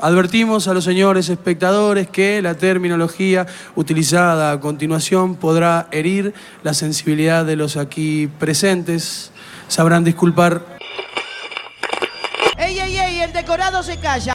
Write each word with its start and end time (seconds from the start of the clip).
Advertimos 0.00 0.68
a 0.68 0.74
los 0.74 0.84
señores 0.84 1.30
espectadores 1.30 2.08
que 2.08 2.42
la 2.42 2.54
terminología 2.54 3.46
utilizada 3.76 4.52
a 4.52 4.60
continuación 4.60 5.36
podrá 5.36 5.88
herir 5.90 6.34
la 6.62 6.74
sensibilidad 6.74 7.46
de 7.46 7.56
los 7.56 7.78
aquí 7.78 8.28
presentes. 8.38 9.30
Sabrán 9.68 10.04
disculpar. 10.04 10.62
¡Ey, 12.58 12.78
ey, 12.78 12.98
ey! 12.98 13.20
El 13.20 13.32
decorado 13.32 13.82
se 13.82 13.98
calla. 13.98 14.34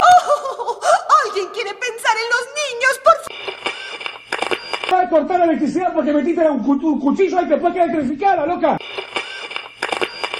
¡Oh! 0.00 0.80
¿Alguien 1.26 1.48
quiere 1.52 1.70
pensar 1.74 2.14
en 2.16 2.28
los 2.34 2.44
niños, 2.60 3.00
por 3.04 3.14
favor? 3.26 4.94
Va 4.94 5.00
a 5.02 5.10
cortar 5.10 5.38
la 5.40 5.44
electricidad 5.46 5.92
porque 5.92 6.12
metiste 6.12 6.48
un, 6.48 6.60
un 6.60 7.00
cuchillo 7.00 7.38
ahí 7.38 7.46
que 7.46 7.54
después 7.54 7.74
queda 7.74 7.84
electrificada, 7.84 8.46
loca. 8.46 8.76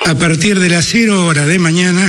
A 0.07 0.15
partir 0.15 0.61
de 0.61 0.69
las 0.71 0.87
0 0.87 1.27
horas 1.27 1.47
de 1.47 1.59
mañana 1.59 2.09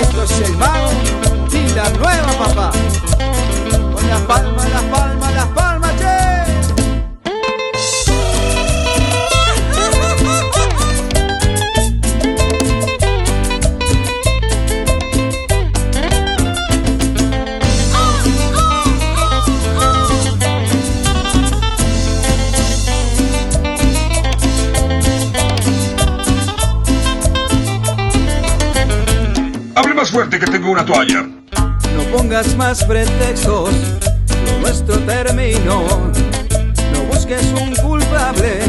Esto 0.00 0.22
es 0.24 0.40
el 0.40 0.56
mago 0.56 0.90
y 1.52 1.68
la 1.74 1.88
nueva 1.90 2.32
papá. 2.38 2.72
Con 3.94 4.08
las 4.08 4.20
palmas, 4.22 4.70
las 4.70 4.82
palmas, 4.84 5.34
las 5.34 5.46
palmas, 5.46 5.75
Fuerte 30.10 30.38
que 30.38 30.46
tengo 30.46 30.70
una 30.70 30.84
toalla. 30.84 31.22
No 31.22 32.02
pongas 32.16 32.56
más 32.56 32.84
pretextos, 32.84 33.74
lo 34.44 34.60
nuestro 34.60 34.98
terminó. 35.00 35.82
No 36.92 37.02
busques 37.10 37.42
un 37.60 37.74
culpable, 37.76 38.60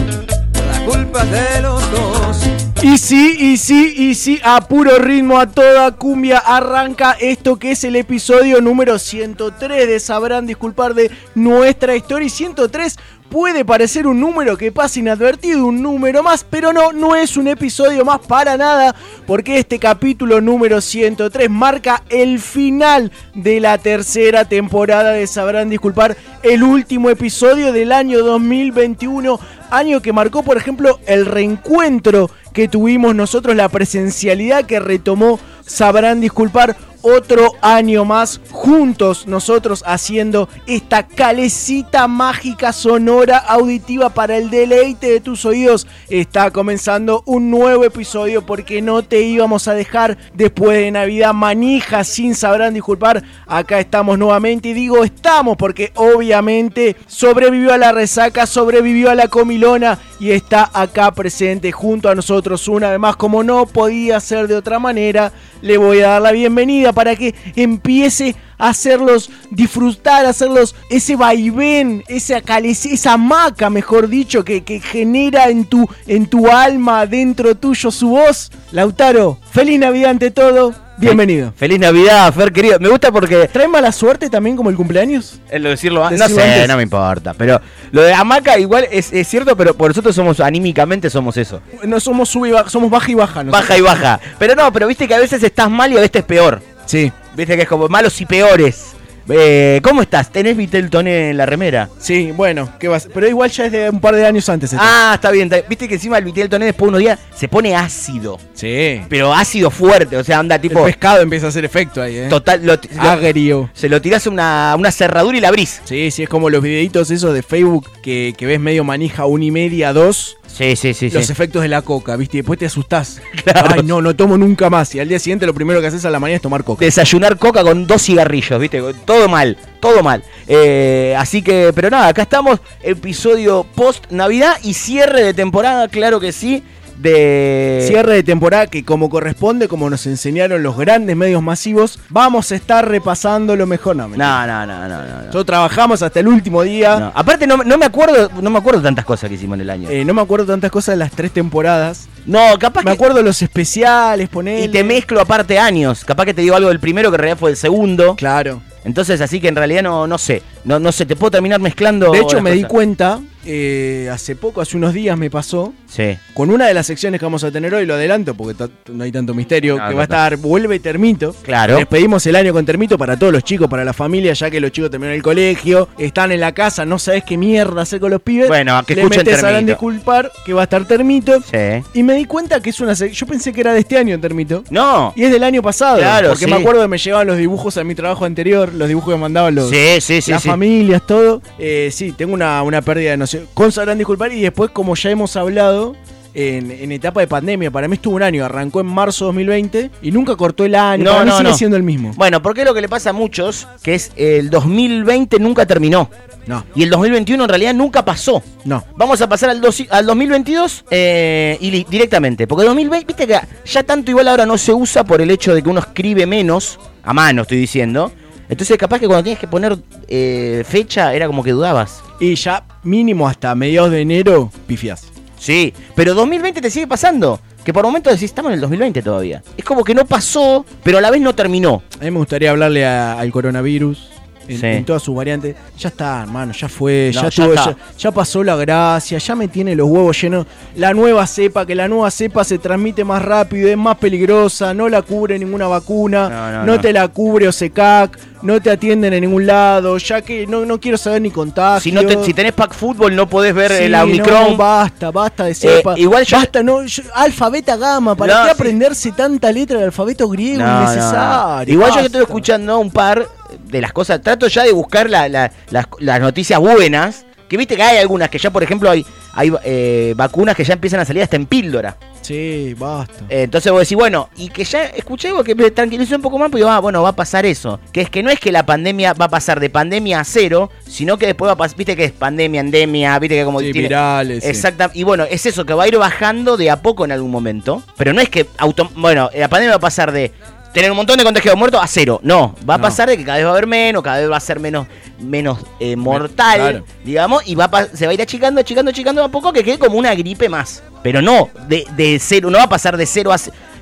la 0.71 0.85
culpa 0.85 1.21
es 1.23 1.31
de 1.31 1.61
los 1.61 1.91
dos. 1.91 2.37
Y 2.81 2.97
sí, 2.97 3.35
y 3.39 3.57
sí, 3.57 3.93
y 3.97 4.15
sí, 4.15 4.39
a 4.43 4.61
puro 4.61 4.97
ritmo, 4.97 5.39
a 5.39 5.47
toda 5.47 5.91
cumbia, 5.91 6.39
arranca 6.39 7.17
esto 7.19 7.57
que 7.57 7.71
es 7.71 7.83
el 7.83 7.95
episodio 7.95 8.59
número 8.61 8.97
103 8.97 9.87
de 9.87 9.99
Sabrán 9.99 10.47
Disculpar 10.47 10.93
de 10.93 11.11
nuestra 11.35 11.95
historia. 11.95 12.27
Y 12.27 12.29
103 12.29 12.97
puede 13.29 13.65
parecer 13.65 14.07
un 14.07 14.19
número 14.19 14.57
que 14.57 14.71
pasa 14.71 14.99
inadvertido, 14.99 15.65
un 15.65 15.81
número 15.81 16.23
más, 16.23 16.43
pero 16.43 16.73
no, 16.73 16.91
no 16.91 17.15
es 17.15 17.37
un 17.37 17.47
episodio 17.47 18.05
más 18.05 18.19
para 18.19 18.57
nada, 18.57 18.95
porque 19.25 19.59
este 19.59 19.79
capítulo 19.79 20.41
número 20.41 20.81
103 20.81 21.49
marca 21.49 22.03
el 22.09 22.39
final 22.39 23.11
de 23.33 23.59
la 23.59 23.77
tercera 23.77 24.45
temporada 24.45 25.11
de 25.11 25.27
Sabrán 25.27 25.69
Disculpar, 25.69 26.17
el 26.43 26.63
último 26.63 27.09
episodio 27.09 27.71
del 27.71 27.91
año 27.91 28.23
2021, 28.23 29.39
año 29.69 30.01
que 30.01 30.13
marcó, 30.13 30.43
por 30.43 30.57
ejemplo, 30.57 30.99
el 31.05 31.25
reencuentro 31.25 32.29
que 32.53 32.67
tuvimos 32.67 33.13
nosotros, 33.13 33.55
la 33.55 33.69
presencialidad 33.69 34.65
que 34.65 34.79
retomó, 34.79 35.39
sabrán 35.65 36.21
disculpar, 36.21 36.75
otro 37.01 37.53
año 37.61 38.05
más 38.05 38.41
juntos 38.51 39.27
nosotros 39.27 39.83
haciendo 39.85 40.49
esta 40.65 41.07
calecita 41.07 42.07
mágica 42.07 42.73
sonora 42.73 43.37
auditiva 43.37 44.09
para 44.09 44.37
el 44.37 44.49
deleite 44.49 45.11
de 45.11 45.19
tus 45.19 45.45
oídos. 45.45 45.87
Está 46.09 46.51
comenzando 46.51 47.23
un 47.25 47.49
nuevo 47.49 47.83
episodio 47.83 48.45
porque 48.45 48.81
no 48.81 49.03
te 49.03 49.21
íbamos 49.21 49.67
a 49.67 49.73
dejar 49.73 50.17
después 50.33 50.77
de 50.77 50.91
Navidad 50.91 51.33
manija 51.33 52.03
sin 52.03 52.35
sabrán 52.35 52.73
disculpar. 52.73 53.23
Acá 53.45 53.79
estamos 53.79 54.17
nuevamente 54.17 54.69
y 54.69 54.73
digo 54.73 55.03
estamos 55.03 55.57
porque 55.57 55.91
obviamente 55.95 56.95
sobrevivió 57.07 57.73
a 57.73 57.77
la 57.77 57.91
resaca, 57.91 58.45
sobrevivió 58.45 59.09
a 59.09 59.15
la 59.15 59.27
comilona 59.27 59.99
y 60.19 60.31
está 60.31 60.69
acá 60.73 61.11
presente 61.11 61.71
junto 61.71 62.09
a 62.09 62.15
nosotros 62.15 62.67
una 62.67 62.89
vez 62.89 62.99
más 62.99 63.15
como 63.15 63.43
no 63.43 63.65
podía 63.65 64.19
ser 64.19 64.47
de 64.47 64.55
otra 64.55 64.79
manera. 64.79 65.31
Le 65.61 65.77
voy 65.77 66.01
a 66.01 66.09
dar 66.09 66.21
la 66.21 66.31
bienvenida 66.31 66.86
para 66.93 67.15
que 67.15 67.35
empiece 67.55 68.35
a 68.57 68.69
hacerlos 68.69 69.29
disfrutar, 69.51 70.25
a 70.25 70.29
hacerlos 70.29 70.75
ese 70.89 71.15
vaivén, 71.15 72.03
esa 72.07 72.41
esa 72.63 73.13
hamaca, 73.13 73.69
mejor 73.69 74.07
dicho, 74.07 74.43
que, 74.43 74.63
que 74.63 74.79
genera 74.79 75.49
en 75.49 75.65
tu, 75.65 75.87
en 76.07 76.27
tu 76.27 76.47
alma, 76.49 77.05
dentro 77.05 77.55
tuyo, 77.55 77.91
su 77.91 78.09
voz. 78.09 78.51
Lautaro, 78.71 79.37
feliz 79.51 79.79
Navidad 79.79 80.11
ante 80.11 80.31
todo. 80.31 80.87
Bienvenido. 80.99 81.53
Feliz 81.55 81.79
Navidad, 81.79 82.33
Fer 82.33 82.51
querido. 82.51 82.79
Me 82.79 82.89
gusta 82.89 83.11
porque. 83.11 83.47
¿Trae 83.53 83.67
mala 83.67 83.91
suerte 83.91 84.31
también 84.31 84.57
como 84.57 84.71
el 84.71 84.75
cumpleaños? 84.75 85.39
Es 85.47 85.61
lo 85.61 85.69
decirlo, 85.69 86.03
no 86.03 86.09
Decirlo 86.09 86.35
sé, 86.35 86.41
antes. 86.41 86.67
no 86.67 86.75
me 86.75 86.83
importa. 86.83 87.35
Pero 87.35 87.61
lo 87.91 88.01
de 88.01 88.13
Hamaca 88.15 88.57
igual 88.57 88.87
es, 88.89 89.13
es 89.13 89.27
cierto, 89.27 89.55
pero 89.55 89.75
por 89.75 89.91
nosotros 89.91 90.15
somos 90.15 90.39
anímicamente 90.39 91.11
somos 91.11 91.37
eso. 91.37 91.61
No 91.83 91.99
somos 91.99 92.29
sub 92.29 92.47
y 92.47 92.51
baja, 92.51 92.71
somos 92.71 92.89
baja 92.89 93.11
y 93.11 93.13
baja. 93.13 93.43
nosotros. 93.43 93.67
Baja 93.67 93.77
y 93.77 93.81
baja. 93.81 94.19
Pero 94.39 94.55
no, 94.55 94.73
pero 94.73 94.87
viste 94.87 95.07
que 95.07 95.13
a 95.13 95.19
veces 95.19 95.43
estás 95.43 95.69
mal 95.69 95.93
y 95.93 95.97
a 95.97 96.01
veces 96.01 96.23
peor. 96.23 96.63
Sí. 96.87 97.11
Viste 97.35 97.55
que 97.55 97.63
es 97.63 97.67
como 97.69 97.87
malos 97.87 98.19
y 98.19 98.25
peores. 98.25 98.96
Eh, 99.29 99.81
¿Cómo 99.83 100.01
estás? 100.01 100.31
¿Tenés 100.31 100.55
Vitel 100.55 100.89
Toné 100.89 101.31
en 101.31 101.37
la 101.37 101.45
remera? 101.45 101.89
Sí, 101.99 102.31
bueno, 102.31 102.69
¿qué 102.79 102.87
vas? 102.87 103.07
Pero 103.13 103.27
igual 103.27 103.49
ya 103.51 103.65
es 103.65 103.71
de 103.71 103.89
un 103.89 103.99
par 103.99 104.15
de 104.15 104.25
años 104.25 104.47
antes. 104.49 104.71
esto. 104.71 104.83
Ah, 104.85 105.11
está 105.15 105.31
bien. 105.31 105.51
está- 105.51 105.67
Viste 105.67 105.87
que 105.87 105.95
encima 105.95 106.17
el 106.17 106.23
Vitel 106.25 106.49
Toné 106.49 106.65
después 106.65 106.85
de 106.85 106.89
unos 106.89 106.99
días 107.01 107.19
se 107.35 107.47
pone 107.47 107.75
ácido. 107.75 108.39
sí. 108.53 109.01
Pero 109.09 109.33
ácido 109.33 109.69
fuerte, 109.71 110.17
o 110.17 110.23
sea, 110.23 110.39
anda 110.39 110.55
El 110.55 110.61
tipo. 110.61 110.83
pescado 110.83 111.21
empieza 111.21 111.47
a 111.47 111.49
hacer 111.49 111.65
efecto 111.65 112.01
ahí, 112.01 112.15
¿eh? 112.17 112.27
Total, 112.29 112.65
lo- 112.65 112.75
lo- 112.75 113.01
Agrio. 113.01 113.69
se 113.73 113.89
lo 113.89 114.01
tirás 114.01 114.27
a 114.27 114.29
una, 114.29 114.75
una 114.77 114.91
cerradura 114.91 115.37
y 115.37 115.41
la 115.41 115.49
abrís. 115.49 115.81
Sí, 115.85 116.09
sí, 116.11 116.23
es 116.23 116.29
como 116.29 116.49
los 116.49 116.61
videitos 116.61 117.11
esos 117.11 117.33
de 117.33 117.43
Facebook 117.43 117.87
que, 118.01 118.33
que 118.37 118.45
ves 118.45 118.59
medio 118.59 118.83
manija 118.83 119.25
una 119.25 119.43
y 119.45 119.51
media, 119.51 119.93
dos. 119.93 120.37
Sí, 120.47 120.75
sí, 120.75 120.93
sí. 120.93 121.09
los 121.11 121.29
efectos 121.29 121.61
de 121.61 121.67
la 121.67 121.81
coca, 121.83 122.15
¿viste? 122.15 122.37
Y 122.37 122.41
después 122.41 122.57
te 122.57 122.65
asustás. 122.65 123.21
Claro. 123.47 123.69
Ay, 123.75 123.83
no, 123.83 124.01
no 124.01 124.13
tomo 124.15 124.37
nunca 124.37 124.69
más. 124.69 124.93
Y 124.95 124.99
al 124.99 125.07
día 125.07 125.19
siguiente 125.19 125.45
lo 125.45 125.53
primero 125.53 125.79
que 125.79 125.87
haces 125.87 126.03
a 126.03 126.09
la 126.09 126.19
mañana 126.19 126.35
es 126.37 126.41
tomar 126.41 126.63
coca. 126.65 126.83
desayunar 126.83 127.37
coca 127.37 127.63
con 127.63 127.87
dos 127.87 128.01
cigarrillos, 128.01 128.59
¿viste? 128.59 128.81
Todo 129.05 129.16
mal, 129.27 129.57
todo 129.79 130.03
mal. 130.03 130.23
Eh, 130.47 131.15
así 131.17 131.41
que, 131.41 131.71
pero 131.73 131.89
nada, 131.89 132.09
acá 132.09 132.21
estamos, 132.21 132.59
episodio 132.83 133.65
post 133.75 134.11
Navidad 134.11 134.57
y 134.63 134.73
cierre 134.75 135.23
de 135.23 135.33
temporada, 135.33 135.87
claro 135.87 136.19
que 136.19 136.31
sí, 136.31 136.63
de... 136.97 137.83
Cierre 137.87 138.15
de 138.15 138.23
temporada 138.23 138.67
que 138.67 138.83
como 138.83 139.09
corresponde, 139.09 139.67
como 139.67 139.89
nos 139.89 140.05
enseñaron 140.07 140.63
los 140.63 140.77
grandes 140.77 141.15
medios 141.15 141.41
masivos, 141.43 141.99
vamos 142.09 142.51
a 142.51 142.55
estar 142.55 142.87
repasando 142.87 143.55
lo 143.55 143.67
mejor. 143.67 143.95
No. 143.95 144.07
No, 144.07 144.17
no, 144.17 144.65
no, 144.65 144.65
no, 144.65 144.87
no. 144.87 144.97
no. 145.05 145.17
Nosotros 145.17 145.45
trabajamos 145.45 146.01
hasta 146.01 146.19
el 146.19 146.27
último 146.27 146.63
día. 146.63 146.99
No. 146.99 147.11
Aparte 147.13 147.45
no, 147.47 147.57
no 147.57 147.77
me 147.77 147.85
acuerdo, 147.85 148.29
no 148.41 148.49
me 148.49 148.57
acuerdo 148.57 148.81
tantas 148.81 149.05
cosas 149.05 149.29
que 149.29 149.35
hicimos 149.35 149.55
en 149.55 149.61
el 149.61 149.69
año. 149.69 149.89
Eh, 149.89 150.03
no 150.05 150.13
me 150.13 150.21
acuerdo 150.21 150.47
tantas 150.47 150.71
cosas 150.71 150.93
de 150.93 150.97
las 150.97 151.11
tres 151.11 151.31
temporadas. 151.31 152.07
no, 152.25 152.57
capaz 152.59 152.81
Me 152.81 152.91
que... 152.91 152.95
acuerdo 152.95 153.21
los 153.21 153.41
especiales, 153.41 154.27
poner. 154.29 154.63
Y 154.63 154.67
te 154.69 154.83
mezclo 154.83 155.21
aparte 155.21 155.59
años. 155.59 156.03
Capaz 156.03 156.25
que 156.25 156.33
te 156.33 156.41
digo 156.41 156.55
algo 156.55 156.69
del 156.69 156.79
primero 156.79 157.11
que 157.11 157.15
en 157.15 157.19
realidad 157.19 157.39
fue 157.39 157.51
el 157.51 157.57
segundo. 157.57 158.15
Claro. 158.15 158.61
Entonces, 158.87 159.19
así 159.19 159.41
que 159.41 159.49
en 159.49 159.55
realidad 159.57 159.83
no, 159.83 160.07
no 160.07 160.17
sé. 160.17 160.41
No, 160.63 160.79
no 160.79 160.93
sé, 160.93 161.05
te 161.05 161.17
puedo 161.17 161.31
terminar 161.31 161.59
mezclando. 161.59 162.09
De 162.09 162.21
hecho, 162.21 162.41
me 162.41 162.53
di 162.53 162.63
cuenta, 162.63 163.19
eh, 163.47 164.09
hace 164.11 164.35
poco, 164.35 164.61
hace 164.61 164.75
unos 164.77 164.93
días 164.93 165.17
me 165.17 165.29
pasó, 165.29 165.73
Sí. 165.87 166.17
con 166.33 166.51
una 166.51 166.67
de 166.67 166.73
las 166.73 166.85
secciones 166.85 167.19
que 167.19 167.25
vamos 167.25 167.43
a 167.43 167.51
tener 167.51 167.73
hoy, 167.73 167.85
lo 167.85 167.93
adelanto 167.93 168.33
porque 168.35 168.67
no 168.91 169.03
hay 169.03 169.11
tanto 169.11 169.33
misterio, 169.33 169.77
No, 169.77 169.87
que 169.87 169.93
va 169.95 170.01
a 170.01 170.03
estar 170.03 170.35
Vuelve 170.37 170.79
Termito. 170.79 171.33
Claro. 171.43 171.77
Despedimos 171.77 172.25
el 172.27 172.35
año 172.35 172.51
con 172.53 172.65
Termito 172.65 172.97
para 172.97 173.17
todos 173.17 173.31
los 173.31 173.43
chicos, 173.43 173.69
para 173.69 173.85
la 173.85 173.93
familia, 173.93 174.33
ya 174.33 174.51
que 174.51 174.59
los 174.59 174.71
chicos 174.71 174.91
terminaron 174.91 175.15
el 175.15 175.23
colegio, 175.23 175.87
están 175.97 176.31
en 176.33 176.41
la 176.41 176.51
casa, 176.51 176.85
no 176.85 176.99
sabes 176.99 177.23
qué 177.23 177.37
mierda 177.37 177.81
hacer 177.81 177.99
con 177.99 178.11
los 178.11 178.21
pibes. 178.21 178.49
Bueno, 178.49 178.83
que 178.85 178.95
Le 178.95 179.01
escuchen 179.01 179.19
metes 179.25 179.43
a 179.43 179.47
Termito. 179.47 179.67
disculpar 179.67 180.31
que 180.45 180.53
va 180.53 180.61
a 180.61 180.63
estar 180.65 180.85
Termito. 180.85 181.41
Sí. 181.41 181.83
Y 181.93 182.03
me 182.03 182.15
di 182.15 182.25
cuenta 182.25 182.59
que 182.61 182.69
es 182.71 182.79
una 182.81 182.91
sec- 182.93 183.11
Yo 183.11 183.25
pensé 183.25 183.53
que 183.53 183.61
era 183.61 183.73
de 183.73 183.79
este 183.79 183.97
año 183.97 184.19
Termito. 184.19 184.63
No. 184.69 185.13
Y 185.15 185.23
es 185.23 185.31
del 185.31 185.43
año 185.43 185.61
pasado. 185.61 185.97
Claro, 185.97 186.29
Porque 186.29 186.45
sí. 186.45 186.51
me 186.51 186.57
acuerdo 186.57 186.81
que 186.81 186.87
me 186.89 186.97
llegaban 186.97 187.27
los 187.27 187.37
dibujos 187.37 187.77
a 187.77 187.83
mi 187.83 187.95
trabajo 187.95 188.25
anterior, 188.25 188.73
los 188.73 188.87
dibujos 188.87 189.13
que 189.13 189.19
mandaban 189.19 189.55
los, 189.55 189.69
Sí, 189.69 190.01
sí, 190.01 190.21
sí. 190.21 190.31
las 190.31 190.43
familias, 190.43 191.01
todo. 191.07 191.41
Eh, 191.59 191.89
sí, 191.91 192.11
tengo 192.11 192.33
una, 192.33 192.61
una 192.63 192.81
pérdida 192.81 193.11
de 193.11 193.17
noción. 193.17 193.36
Con 193.53 193.71
sabrán 193.71 193.97
disculpar 193.97 194.31
y 194.33 194.41
después, 194.41 194.71
como 194.71 194.95
ya 194.95 195.09
hemos 195.09 195.35
hablado, 195.35 195.95
en, 196.33 196.69
en 196.69 196.91
etapa 196.91 197.19
de 197.21 197.27
pandemia. 197.27 197.71
Para 197.71 197.87
mí 197.87 197.95
estuvo 197.95 198.15
un 198.15 198.21
año, 198.23 198.45
arrancó 198.45 198.79
en 198.79 198.85
marzo 198.85 199.25
2020 199.25 199.89
y 200.03 200.11
nunca 200.11 200.35
cortó 200.35 200.65
el 200.65 200.75
año. 200.75 201.03
No, 201.03 201.11
Para 201.13 201.23
mí 201.25 201.29
no, 201.31 201.37
sigue 201.37 201.49
no. 201.49 201.57
siendo 201.57 201.77
el 201.77 201.83
mismo. 201.83 202.13
Bueno, 202.15 202.41
porque 202.43 202.61
es 202.61 202.67
lo 202.67 202.73
que 202.75 202.81
le 202.81 202.89
pasa 202.89 203.09
a 203.09 203.13
muchos, 203.13 203.67
que 203.81 203.95
es 203.95 204.11
el 204.15 204.49
2020 204.51 205.39
nunca 205.39 205.65
terminó. 205.65 206.09
No. 206.45 206.63
Y 206.75 206.83
el 206.83 206.89
2021 206.91 207.43
en 207.43 207.49
realidad 207.49 207.73
nunca 207.73 208.05
pasó. 208.05 208.41
No. 208.65 208.83
Vamos 208.95 209.19
a 209.21 209.27
pasar 209.27 209.49
al, 209.49 209.61
doci- 209.61 209.87
al 209.89 210.05
2022 210.05 210.85
eh, 210.91 211.57
y 211.59 211.83
directamente. 211.85 212.45
Porque 212.47 212.65
2020, 212.65 213.05
viste 213.07 213.25
que 213.27 213.39
ya 213.65 213.83
tanto 213.83 214.11
igual 214.11 214.27
ahora 214.27 214.45
no 214.45 214.57
se 214.57 214.73
usa 214.73 215.03
por 215.03 215.21
el 215.21 215.31
hecho 215.31 215.53
de 215.55 215.61
que 215.63 215.69
uno 215.69 215.79
escribe 215.79 216.25
menos, 216.27 216.79
a 217.03 217.13
mano 217.13 217.41
estoy 217.41 217.57
diciendo. 217.57 218.11
Entonces 218.47 218.77
capaz 218.77 218.99
que 218.99 219.07
cuando 219.07 219.23
tienes 219.23 219.39
que 219.39 219.47
poner 219.47 219.77
eh, 220.07 220.63
fecha 220.65 221.13
era 221.13 221.27
como 221.27 221.43
que 221.43 221.51
dudabas. 221.51 222.01
Y 222.19 222.35
ya 222.35 222.63
mínimo 222.83 223.27
hasta 223.27 223.53
mediados 223.55 223.91
de 223.91 224.01
enero 224.01 224.51
pifias. 224.65 225.07
Sí, 225.37 225.73
pero 225.95 226.13
2020 226.13 226.61
te 226.61 226.69
sigue 226.71 226.87
pasando. 226.87 227.39
Que 227.63 227.73
por 227.73 227.83
momentos 227.83 228.13
decís, 228.13 228.29
estamos 228.31 228.49
en 228.49 228.55
el 228.55 228.61
2020 228.61 229.01
todavía. 229.01 229.43
Es 229.57 229.65
como 229.65 229.83
que 229.83 229.93
no 229.93 230.05
pasó, 230.05 230.65
pero 230.83 230.99
a 230.99 231.01
la 231.01 231.11
vez 231.11 231.19
no 231.21 231.35
terminó. 231.35 231.83
A 231.99 232.05
mí 232.05 232.11
me 232.11 232.17
gustaría 232.19 232.49
hablarle 232.51 232.85
a- 232.85 233.19
al 233.19 233.29
coronavirus. 233.31 234.09
En, 234.47 234.59
Sí. 234.59 234.65
en 234.67 234.85
todas 234.85 235.03
sus 235.03 235.15
variantes. 235.15 235.55
Ya 235.77 235.89
está, 235.89 236.21
hermano, 236.21 236.53
ya 236.53 236.69
fue, 236.69 237.11
No, 237.13 237.21
ya, 237.23 237.29
ya 237.29 237.43
tuvo- 237.45 237.53
ya- 237.55 237.75
ya 237.97 238.11
pasó 238.11 238.43
la 238.43 238.55
gracia, 238.55 239.17
ya 239.17 239.35
me 239.35 239.47
tiene 239.47 239.75
los 239.75 239.87
huevos 239.89 240.21
llenos. 240.21 240.45
La 240.75 240.93
nueva 240.93 241.27
cepa, 241.27 241.65
que 241.65 241.75
la 241.75 241.87
nueva 241.87 242.09
cepa 242.11 242.43
se 242.43 242.57
transmite 242.57 243.03
más 243.03 243.21
rápido, 243.21 243.67
es 243.69 243.77
más 243.77 243.97
peligrosa, 243.97 244.73
no 244.73 244.87
la 244.89 245.01
cubre 245.01 245.37
ninguna 245.37 245.67
vacuna, 245.67 246.29
No, 246.29 246.51
no, 246.51 246.65
no, 246.65 246.75
no. 246.75 246.81
te 246.81 246.93
la 246.93 247.07
cubre 247.09 247.47
OSECAC, 247.47 248.17
no 248.43 248.61
te 248.61 248.69
atienden 248.69 249.13
en 249.13 249.21
ningún 249.21 249.45
lado, 249.47 249.97
ya 249.97 250.21
que 250.21 250.45
no, 250.47 250.63
no 250.65 250.79
quiero 250.79 250.97
saber 250.97 251.21
ni 251.21 251.31
contagios. 251.31 251.83
Si, 251.83 251.91
no 251.91 252.03
te- 252.05 252.23
si 252.23 252.33
tenés 252.33 252.53
pack 252.53 252.73
fútbol 252.73 253.15
no 253.15 253.27
podés 253.27 253.53
ver 253.53 253.71
Sí, 253.71 253.83
el 253.85 253.91
no, 253.93 254.03
Omicron. 254.03 254.55
basta, 254.57 255.11
basta 255.11 255.45
de 255.45 255.55
cepa. 255.55 255.95
Eh, 255.95 256.01
igual 256.01 256.23
yo- 256.23 256.37
basta, 256.37 256.61
no, 256.63 256.83
yo- 256.85 257.03
alfa, 257.15 257.49
beta, 257.49 257.75
gamma. 257.75 258.15
¿Para 258.15 258.33
qué 258.43 258.45
sí. 258.45 258.51
aprenderse 258.51 259.11
tanta 259.11 259.51
letra 259.51 259.77
del 259.77 259.87
alfabeto 259.87 260.29
griego 260.29 260.61
innecesario? 260.63 261.73
Igual 261.73 261.91
yo 261.91 261.99
que 261.99 262.05
estoy 262.05 262.21
escuchando 262.21 262.79
un 262.79 262.91
par 262.91 263.27
de 263.65 263.81
las 263.81 263.93
cosas. 263.93 264.21
Trato 264.21 264.47
ya 264.47 264.63
de 264.63 264.71
buscar 264.71 265.09
la- 265.09 265.29
la- 265.29 265.51
las, 265.69 265.87
las 265.99 266.19
noticias 266.21 266.59
buenas. 266.59 267.25
Que 267.47 267.55
viste 267.55 267.77
que 267.77 267.81
hay 267.83 267.97
algunas 267.99 268.29
que 268.29 268.37
ya, 268.39 268.51
por 268.51 268.61
ejemplo, 268.61 268.89
hay, 268.91 269.05
hay 269.33 269.53
eh, 269.63 270.13
vacunas 270.17 270.53
que 270.53 270.65
ya 270.65 270.73
empiezan 270.73 270.99
a 270.99 271.05
salir 271.05 271.23
hasta 271.23 271.37
en 271.37 271.45
píldora. 271.45 271.95
Sí, 272.21 272.75
basta. 272.77 273.23
Eh, 273.29 273.43
entonces 273.43 273.71
vos 273.71 273.79
decís, 273.79 273.95
bueno, 273.95 274.27
y 274.35 274.49
que 274.49 274.65
ya 274.65 274.83
escuché 274.83 275.29
algo 275.29 275.45
que 275.45 275.55
me 275.55 275.71
tranquilizó 275.71 276.17
un 276.17 276.21
poco 276.21 276.37
más, 276.37 276.47
porque 276.49 276.57
digo, 276.63 276.69
ah, 276.69 276.81
bueno, 276.81 277.01
va 277.01 277.07
a 277.09 277.15
pasar 277.15 277.45
eso. 277.45 277.79
Que 277.93 278.01
es 278.01 278.09
que 278.09 278.21
no 278.21 278.29
es 278.29 278.41
que 278.41 278.51
la 278.51 278.65
pandemia 278.65 279.13
va 279.13 279.25
a 279.25 279.29
pasar 279.29 279.61
de 279.61 279.69
pandemia 279.69 280.19
a 280.19 280.23
cero, 280.25 280.69
sino 280.85 281.17
que 281.17 281.25
después 281.27 281.47
va 281.47 281.53
a 281.53 281.55
pasar, 281.55 281.77
viste 281.77 281.95
que 281.95 282.03
es 282.03 282.11
pandemia, 282.11 282.59
endemia, 282.59 283.17
viste 283.17 283.37
que 283.37 283.45
como 283.45 283.61
Sí, 283.61 283.71
tiene... 283.71 283.87
virales, 283.87 284.43
sí. 284.43 284.49
Exacta, 284.49 284.91
y 284.93 285.03
bueno, 285.03 285.23
es 285.23 285.45
eso, 285.45 285.63
que 285.65 285.73
va 285.73 285.85
a 285.85 285.87
ir 285.87 285.97
bajando 285.97 286.57
de 286.57 286.69
a 286.69 286.81
poco 286.81 287.05
en 287.05 287.13
algún 287.13 287.31
momento. 287.31 287.81
Pero 287.95 288.11
no 288.11 288.19
es 288.19 288.27
que, 288.27 288.45
auto, 288.57 288.89
bueno, 288.95 289.29
la 289.33 289.47
pandemia 289.47 289.71
va 289.71 289.77
a 289.77 289.79
pasar 289.79 290.11
de 290.11 290.33
tener 290.77 290.91
un 290.91 290.97
montón 290.97 291.17
de 291.17 291.23
contagiados 291.23 291.57
muertos 291.57 291.81
a 291.83 291.87
cero. 291.87 292.19
No, 292.21 292.53
va 292.69 292.75
a 292.75 292.77
No. 292.77 292.83
pasar 292.83 293.09
de 293.09 293.17
que 293.17 293.25
cada 293.25 293.37
vez 293.37 293.45
va 293.45 293.49
a 293.49 293.53
haber 293.53 293.65
menos, 293.67 294.03
cada 294.03 294.19
vez 294.19 294.29
va 294.29 294.37
a 294.37 294.39
ser 294.39 294.59
menos, 294.59 294.85
menos 295.19 295.57
eh, 295.79 295.95
mortal, 295.95 296.59
claro. 296.59 296.83
digamos, 297.03 297.47
y 297.47 297.55
va 297.55 297.65
a 297.65 297.85
se 297.87 298.05
va 298.05 298.11
a 298.11 298.13
ir 298.13 298.21
achicando, 298.21 298.61
achicando, 298.61 298.91
achicando 298.91 299.23
a 299.23 299.29
poco 299.29 299.51
que 299.51 299.63
quede 299.63 299.79
como 299.79 299.97
una 299.97 300.13
gripe 300.13 300.49
más. 300.49 300.83
Pero 301.01 301.21
no, 301.21 301.49
de, 301.67 301.85
de 301.95 302.19
cero, 302.21 302.49
no 302.51 302.59
va 302.59 302.65
a 302.65 302.69
pasar 302.69 302.95
de 302.95 303.05
cero 303.07 303.31
a 303.33 303.37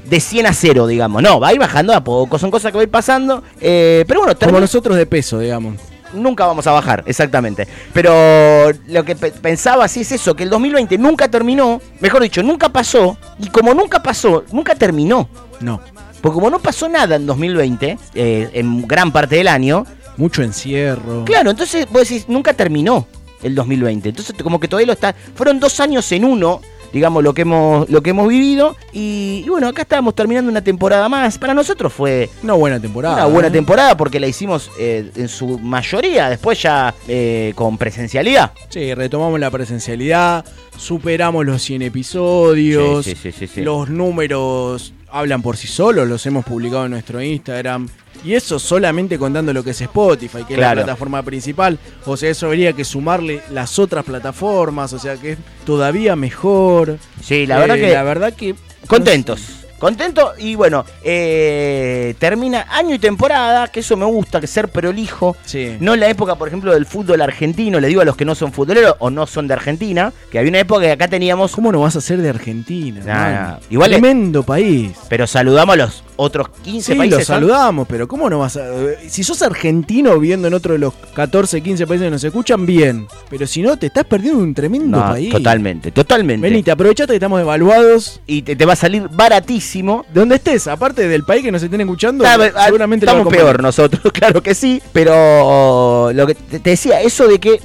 de 0.06 0.20
100 0.20 0.46
a 0.46 0.54
0, 0.54 0.88
digamos. 0.88 1.22
No, 1.22 1.40
va 1.40 1.48
a 1.50 1.54
ir 1.54 1.60
bajando 1.60 1.92
a 1.94 2.02
poco, 2.04 2.38
son 2.40 2.50
cosas 2.52 2.72
que 2.72 2.78
va 2.78 2.82
a 2.82 2.86
ir 2.86 2.92
pasando. 2.92 3.44
eh, 3.60 4.06
pero 4.08 4.22
bueno, 4.22 4.38
Como 4.40 4.60
nosotros 4.62 4.96
de 4.96 5.06
peso, 5.06 5.40
digamos. 5.40 5.76
nunca 6.14 6.46
vamos 6.46 6.66
a 6.68 6.72
bajar, 6.72 7.04
exactamente. 7.08 7.68
Pero 7.92 8.72
lo 8.88 9.04
que 9.04 9.16
pe- 9.16 9.32
pensaba 9.32 9.88
sí 9.90 10.02
es 10.02 10.12
eso, 10.14 10.34
que 10.36 10.44
el 10.44 10.50
2020 10.50 10.98
nunca 10.98 11.28
terminó, 11.28 11.82
mejor 12.00 12.22
dicho, 12.22 12.42
nunca 12.44 12.70
pasó, 12.70 13.18
y 13.40 13.50
como 13.50 13.74
nunca 13.74 14.02
pasó, 14.02 14.44
nunca 14.52 14.76
terminó. 14.76 15.28
No. 15.60 15.82
Porque 16.26 16.38
como 16.38 16.50
no 16.50 16.58
pasó 16.58 16.90
nada 16.90 17.18
en 17.18 17.28
2020, 17.28 18.00
eh, 18.16 18.50
en 18.54 18.88
gran 18.88 19.12
parte 19.12 19.36
del 19.36 19.48
año, 19.48 19.86
Mucho 20.18 20.42
encierro. 20.42 21.24
claro, 21.24 21.52
entonces 21.52 21.86
vos 21.92 22.02
decís, 22.02 22.26
nunca 22.28 22.52
terminó 22.52 23.06
el 23.44 23.54
2020. 23.54 24.10
Entonces 24.10 24.36
como 24.42 24.60
que 24.60 24.68
todavía 24.68 24.88
lo 24.88 24.94
está... 24.94 25.14
Fueron 25.36 25.60
dos 25.60 25.80
años 25.80 26.12
en 26.12 26.26
uno, 26.26 26.62
digamos, 26.96 27.22
lo 27.24 27.34
que 27.34 27.42
hemos, 27.44 27.90
lo 27.90 28.02
que 28.02 28.12
hemos 28.12 28.28
vivido. 28.30 28.76
Y, 28.94 29.44
y 29.46 29.50
bueno, 29.50 29.68
acá 29.68 29.82
estábamos 29.84 30.16
terminando 30.16 30.50
una 30.50 30.64
temporada 30.64 31.08
más. 31.10 31.38
Para 31.38 31.54
nosotros 31.54 31.92
fue 31.94 32.30
Una 32.42 32.54
buena 32.54 32.80
temporada. 32.80 33.16
una 33.18 33.26
buena 33.26 33.50
¿eh? 33.50 33.52
temporada 33.52 33.98
porque 33.98 34.20
la 34.20 34.28
hicimos 34.28 34.72
eh, 34.80 35.12
en 35.16 35.28
su 35.28 35.60
mayoría, 35.60 36.30
después 36.30 36.62
ya 36.62 36.96
eh, 37.08 37.52
con 37.56 37.78
presencialidad. 37.78 38.54
Sí, 38.70 38.94
retomamos 38.94 39.40
la 39.42 39.52
presencialidad, 39.52 40.46
superamos 40.78 41.46
los 41.46 41.62
100 41.62 41.82
episodios, 41.82 43.04
Sí, 43.06 43.16
sí, 43.16 43.32
sí, 43.32 43.40
sí, 43.40 43.48
sí. 43.56 43.62
los 43.62 43.90
números 43.90 44.94
hablan 45.12 45.42
por 45.42 45.58
sí 45.58 45.68
solos, 45.68 46.08
los 46.08 46.26
hemos 46.26 46.46
publicado 46.46 46.86
en 46.86 46.92
nuestro 46.92 47.22
Instagram. 47.22 47.88
Y 48.24 48.34
eso 48.34 48.58
solamente 48.60 49.18
contando 49.20 49.54
lo 49.54 49.64
que 49.64 49.72
es 49.72 49.82
Spotify, 49.82 50.44
que 50.48 50.54
es 50.56 50.60
la 50.60 50.74
plataforma 50.74 51.22
principal. 51.24 51.78
O 52.06 52.16
sea, 52.18 52.30
eso 52.30 52.48
habría 52.48 52.74
que 52.74 52.84
sumarle 52.86 53.42
las 53.52 53.78
otras 53.80 54.04
plataformas, 54.06 54.94
o 54.94 55.00
sea 55.00 55.16
que 55.18 55.34
es 55.34 55.38
todavía 55.66 56.16
mejor. 56.16 56.98
Sí, 57.22 57.46
la 57.46 57.58
Eh, 57.58 57.60
verdad 57.62 57.76
que... 57.76 57.94
La 57.94 58.04
verdad 58.04 58.34
que... 58.34 58.56
Contentos. 58.88 59.42
Contentos 59.78 60.32
y 60.40 60.56
bueno, 60.56 60.86
eh, 61.04 62.16
termina 62.18 62.66
año 62.72 62.96
y 62.96 63.00
temporada, 63.00 63.68
que 63.68 63.82
eso 63.82 63.98
me 63.98 64.06
gusta, 64.06 64.40
que 64.40 64.48
ser 64.48 64.70
prolijo. 64.70 65.36
Sí. 65.46 65.76
No 65.82 65.94
en 65.94 66.00
la 66.00 66.08
época, 66.10 66.36
por 66.36 66.48
ejemplo, 66.48 66.74
del 66.74 66.86
fútbol 66.86 67.22
argentino, 67.22 67.80
le 67.82 67.88
digo 67.90 68.00
a 68.02 68.06
los 68.06 68.16
que 68.16 68.24
no 68.24 68.36
son 68.36 68.54
futboleros 68.54 68.96
o 69.00 69.10
no 69.10 69.28
son 69.28 69.48
de 69.48 69.54
Argentina, 69.54 70.14
que 70.32 70.40
había 70.40 70.50
una 70.50 70.60
época 70.60 70.82
que 70.82 70.92
acá 70.92 71.08
teníamos... 71.10 71.52
¿Cómo 71.52 71.72
no 71.74 71.82
vas 71.82 71.96
a 71.98 72.02
ser 72.02 72.20
de 72.22 72.30
Argentina? 72.30 73.02
Nah. 73.06 73.58
Igual 73.70 73.92
es- 73.94 74.00
Tremendo 74.00 74.44
país. 74.44 74.92
Pero 75.10 75.28
saludamos 75.28 75.74
a 75.74 75.78
los 75.78 76.04
otros 76.18 76.50
15 76.64 76.94
Sí, 76.94 76.98
países. 76.98 77.20
lo 77.20 77.26
¿son? 77.26 77.36
saludamos, 77.36 77.88
pero 77.88 78.08
¿cómo 78.08 78.30
no 78.30 78.40
vas 78.40 78.58
a.? 78.58 78.66
eh, 78.68 79.08
Si 79.10 79.24
sos 79.24 79.42
argentino 79.42 80.14
viviendo 80.20 80.48
en 80.48 80.54
otro 80.54 80.74
de 80.74 80.80
los 80.80 80.94
14, 81.14 81.62
15 81.62 81.86
países 81.88 82.06
que 82.08 82.12
nos 82.12 82.24
escuchan, 82.24 82.66
bien. 82.66 83.08
Pero 83.30 83.46
si 83.48 83.62
no, 83.62 83.78
te 83.78 83.88
estás 83.88 84.06
perdiendo 84.06 84.42
un 84.42 84.54
tremendo 84.54 84.98
No, 84.98 85.04
país. 85.12 85.30
totalmente, 85.32 85.92
totalmente. 85.92 86.48
Venite, 86.48 86.72
aprovechate 86.72 87.12
que 87.12 87.16
estamos 87.16 87.42
evaluados. 87.42 88.22
Y 88.28 88.42
te, 88.42 88.56
te 88.56 88.66
va 88.66 88.74
a 88.74 88.78
salir 88.78 89.08
baratísimo. 89.12 90.06
De 90.14 90.20
donde 90.22 90.36
estés, 90.36 90.68
aparte 90.68 91.08
del 91.08 91.24
país 91.24 91.44
que 91.44 91.52
nos 91.52 91.62
estén 91.64 91.82
escuchando, 91.82 92.24
Ah, 92.26 92.38
seguramente 92.66 93.06
estamos 93.06 93.34
peor 93.34 93.62
nosotros, 93.62 94.02
claro 94.14 94.42
que 94.42 94.56
sí. 94.56 94.82
Pero 94.94 96.12
lo 96.14 96.28
que 96.28 96.36
te 96.36 96.60
te 96.60 96.70
decía, 96.72 97.02
eso 97.02 97.28
de 97.28 97.40
que 97.40 97.60